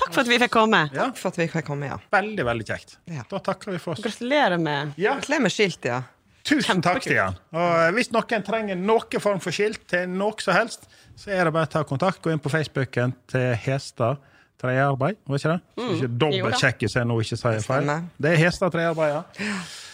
Takk 0.00 0.14
for 0.14 0.22
at 0.22 0.30
vi 0.30 0.38
fikk 0.40 0.54
komme. 0.54 0.84
Ja. 0.94 1.10
Takk 1.10 1.18
for 1.20 1.34
at 1.34 1.40
vi 1.42 1.46
fikk 1.50 1.66
komme, 1.66 1.90
ja. 1.90 1.98
Veldig, 2.14 2.46
veldig 2.48 2.66
kjekt. 2.70 2.96
Ja. 3.10 3.26
Da 3.28 3.42
takker 3.50 3.74
vi 3.74 3.82
for 3.82 3.92
oss. 3.96 4.04
Gratulerer 4.04 4.56
med 4.62 4.94
Ja, 5.00 5.18
Gratulerer 5.18 5.44
med 5.44 5.52
skilt, 5.52 5.84
ja. 5.84 5.98
tusen 6.46 6.80
takk, 6.84 7.02
Stian. 7.04 7.36
Og 7.52 7.66
eh, 7.82 7.90
hvis 7.98 8.08
noen 8.14 8.46
trenger 8.46 8.78
noen 8.80 9.20
form 9.20 9.42
for 9.44 9.52
skilt 9.52 9.82
til 9.90 10.08
noe 10.14 10.40
som 10.40 10.56
helst, 10.56 10.88
så 11.20 11.34
er 11.36 11.44
det 11.50 11.52
bare 11.58 11.68
å 11.68 11.72
ta 11.74 11.82
kontakt. 11.84 12.22
Gå 12.24 12.32
inn 12.32 12.40
på 12.40 12.52
Facebooken 12.52 13.12
til 13.28 13.50
Hestad 13.66 14.22
Trearbeid, 14.60 15.20
var 15.26 15.40
ikke 15.40 15.52
det? 15.54 15.60
Mm. 15.80 15.92
ikke 15.96 16.08
dobbeltsjekke 16.20 16.88
så 16.92 17.00
jeg 17.00 17.08
nå 17.08 17.16
ikke 17.24 17.38
sier 17.40 17.62
feil. 17.64 17.92
Det 18.20 18.32
er 18.34 18.40
Hestad 18.46 18.72
Trearbeid, 18.74 19.14
ja. 19.18 19.50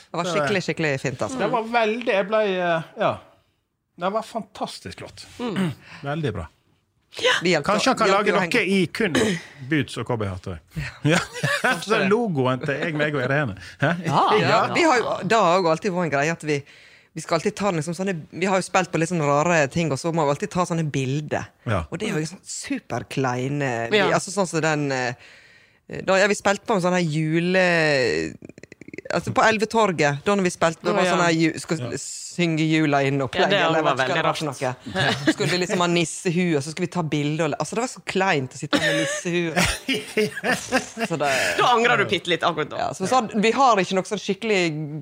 Det 0.06 0.20
var 0.20 0.30
skikkelig, 0.30 0.62
skikkelig 0.68 0.93
fint. 1.02 1.22
altså. 1.22 1.38
Det 1.43 1.48
var 1.52 1.66
veldig 1.72 2.14
Jeg 2.14 2.26
ble 2.30 2.43
eh, 2.55 2.93
Ja. 3.02 3.16
Det 3.97 4.10
var 4.12 4.23
fantastisk 4.23 4.98
flott. 4.98 5.27
Veldig 6.05 6.32
bra. 6.36 6.47
Ja. 7.43 7.60
Kanskje 7.64 7.90
han 7.90 7.98
kan 7.98 8.10
lage 8.10 8.32
noe 8.35 8.43
henge- 8.44 8.64
i 8.68 8.81
kun 8.93 9.14
boots 9.70 9.97
og 9.97 10.09
cowboyhatter. 10.09 10.59
Ja. 11.06 11.20
Så 11.85 11.94
er 11.97 12.10
logoen 12.10 12.60
til 12.64 12.77
jeg, 12.77 12.97
meg 12.98 13.16
og 13.16 13.24
Irene. 13.24 13.56
Hæ? 13.81 13.94
Ja, 14.05 14.59
vi 14.74 14.82
har 14.85 15.01
jo, 15.01 15.14
Det 15.24 15.39
har 15.39 15.62
jo 15.62 15.70
alltid 15.73 15.94
vært 15.94 16.10
en 16.10 16.12
greie 16.12 16.35
at 16.35 16.44
vi, 16.44 16.59
vi 17.16 17.24
skal 17.24 17.39
alltid 17.39 17.56
ta 17.56 17.73
liksom 17.73 17.97
sånne 17.97 18.16
Vi 18.36 18.51
har 18.51 18.60
jo 18.60 18.66
spilt 18.66 18.93
på 18.93 19.01
litt 19.01 19.12
sånne 19.12 19.31
rare 19.31 19.62
ting, 19.73 19.89
og 19.94 20.01
så 20.02 20.12
må 20.12 20.27
vi 20.27 20.35
alltid 20.35 20.52
ta 20.52 20.66
sånne 20.68 20.85
bilder. 20.93 21.48
Ja. 21.64 21.86
Og 21.89 22.02
det 22.02 22.10
er 22.10 22.20
jo 22.20 22.28
sånn 22.35 22.44
superkleine 22.44 23.73
Ja. 23.94 24.10
Altså 24.12 24.35
sånn 24.35 24.51
som 24.51 24.64
den 24.64 24.90
eh, 24.93 25.32
Da 26.05 26.20
ja, 26.20 26.28
vi 26.28 26.36
spilte 26.36 26.68
på 26.68 26.77
en 26.77 26.85
sånn 26.85 26.98
her 26.98 27.06
jule... 27.06 27.66
Altså 29.14 29.31
På 29.32 29.44
Elvetorget, 29.47 30.24
da 30.27 30.35
når 30.35 30.48
vi 30.48 30.51
spilte 30.51 30.82
på 30.82 30.93
var 30.93 31.06
ja. 31.06 31.14
sånn 31.14 31.23
her 31.23 31.35
ju, 31.39 31.51
Skal 31.62 31.97
synge 32.36 32.64
jula 32.68 33.00
inn 33.08 33.20
og 33.24 33.34
Ja, 33.36 33.46
det 33.50 33.60
var 33.82 33.96
veldig 33.96 34.22
rart. 34.26 34.42
noe. 34.46 34.72
Skulle 35.32 35.50
vi 35.54 35.58
liksom 35.64 35.80
ha 35.82 35.88
nissehue, 35.90 36.56
og 36.58 36.62
så 36.64 36.70
skulle 36.74 36.86
vi 36.88 36.92
ta 36.96 37.02
bilde 37.02 37.44
og 37.48 37.56
Altså, 37.58 37.74
det 37.78 37.82
var 37.86 37.90
så 37.92 38.02
kleint 38.06 38.54
å 38.54 38.60
sitte 38.60 38.78
med 38.82 39.00
nissehue. 39.00 39.52
Det 40.16 41.16
Da 41.58 41.66
angrer 41.72 41.98
du 41.98 42.04
bitte 42.10 42.30
litt 42.30 42.44
akkurat 42.46 42.70
nå. 42.72 42.78
ja, 42.80 42.88
så 42.94 43.06
så, 43.10 43.20
vi 43.34 43.50
har 43.56 43.80
ikke 43.82 43.96
noen 43.98 44.08
sånn 44.08 44.20
skikkelig 44.22 44.60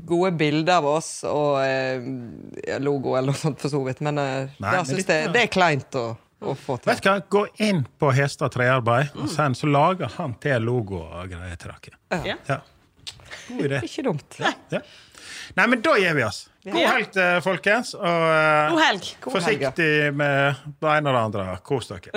gode 0.09 0.33
bilder 0.41 0.79
av 0.81 0.87
oss 0.97 1.11
og 1.29 1.61
eh, 1.65 2.79
logo 2.83 3.15
eller 3.19 3.33
noe 3.33 3.41
sånt, 3.41 3.61
for 3.63 3.73
så 3.73 3.81
vidt. 3.87 4.01
Men 4.05 4.19
eh, 4.23 4.53
Nei, 4.59 4.71
det, 4.71 4.77
men 4.77 4.87
synes 4.91 5.09
det- 5.11 5.33
det 5.35 5.43
er 5.47 5.51
kleint 5.55 5.99
å, 6.01 6.05
å 6.45 6.55
få 6.59 6.77
til. 6.81 6.93
Vet 6.93 7.03
du 7.05 7.09
hva, 7.11 7.17
Gå 7.37 7.45
inn 7.67 7.85
på 8.01 8.13
Hestad 8.15 8.53
Trearbeid, 8.55 9.15
og 9.17 9.29
sen 9.33 9.55
så 9.59 9.67
lager 9.71 10.13
han 10.19 10.35
til 10.43 10.63
logo 10.67 11.03
og 11.07 11.29
greier 11.33 11.57
til 11.61 11.73
dere. 11.75 11.99
Ja. 12.31 12.37
Ja. 12.49 12.61
God 13.49 13.65
idé. 13.67 13.81
Ikke 13.85 14.05
dumt. 14.07 14.39
Ja. 14.71 14.81
Nei, 15.59 15.67
men 15.69 15.81
da 15.85 15.97
gir 16.01 16.15
vi 16.17 16.23
oss. 16.25 16.45
God 16.65 16.81
helg, 16.81 17.19
folkens. 17.45 17.95
Og 17.99 18.05
eh, 18.31 18.71
God 18.73 18.81
helg. 18.81 19.05
God 19.21 19.33
helg, 19.37 19.45
forsiktig 19.45 19.91
med 20.17 20.55
det 20.81 20.89
ene 20.97 21.09
og 21.11 21.15
det 21.17 21.23
andre. 21.29 21.45
Kos 21.67 21.87
dere. 21.93 22.09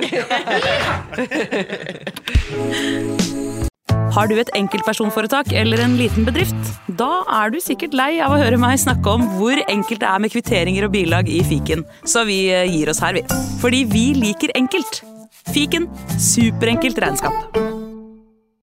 Har 4.18 4.30
du 4.32 4.38
et 4.40 4.50
enkeltpersonforetak 4.58 5.52
eller 5.54 5.82
en 5.84 5.98
liten 6.00 6.26
bedrift? 6.26 6.72
Da 7.00 7.22
er 7.42 7.52
du 7.54 7.60
sikkert 7.62 7.94
lei 7.98 8.18
av 8.24 8.34
å 8.34 8.40
høre 8.40 8.58
meg 8.62 8.80
snakke 8.82 9.14
om 9.14 9.28
hvor 9.36 9.60
enkelt 9.68 10.02
det 10.02 10.10
er 10.10 10.24
med 10.24 10.34
kvitteringer 10.34 10.88
og 10.88 10.96
bilag 10.96 11.30
i 11.30 11.44
fiken, 11.46 11.86
så 12.08 12.26
vi 12.28 12.48
eh, 12.54 12.66
gir 12.72 12.90
oss 12.94 13.04
her, 13.04 13.20
vi. 13.20 13.26
Fordi 13.62 13.84
vi 13.92 14.08
liker 14.18 14.56
enkelt. 14.58 15.04
Fiken 15.54 15.86
superenkelt 16.20 16.98
regnskap. 17.04 17.87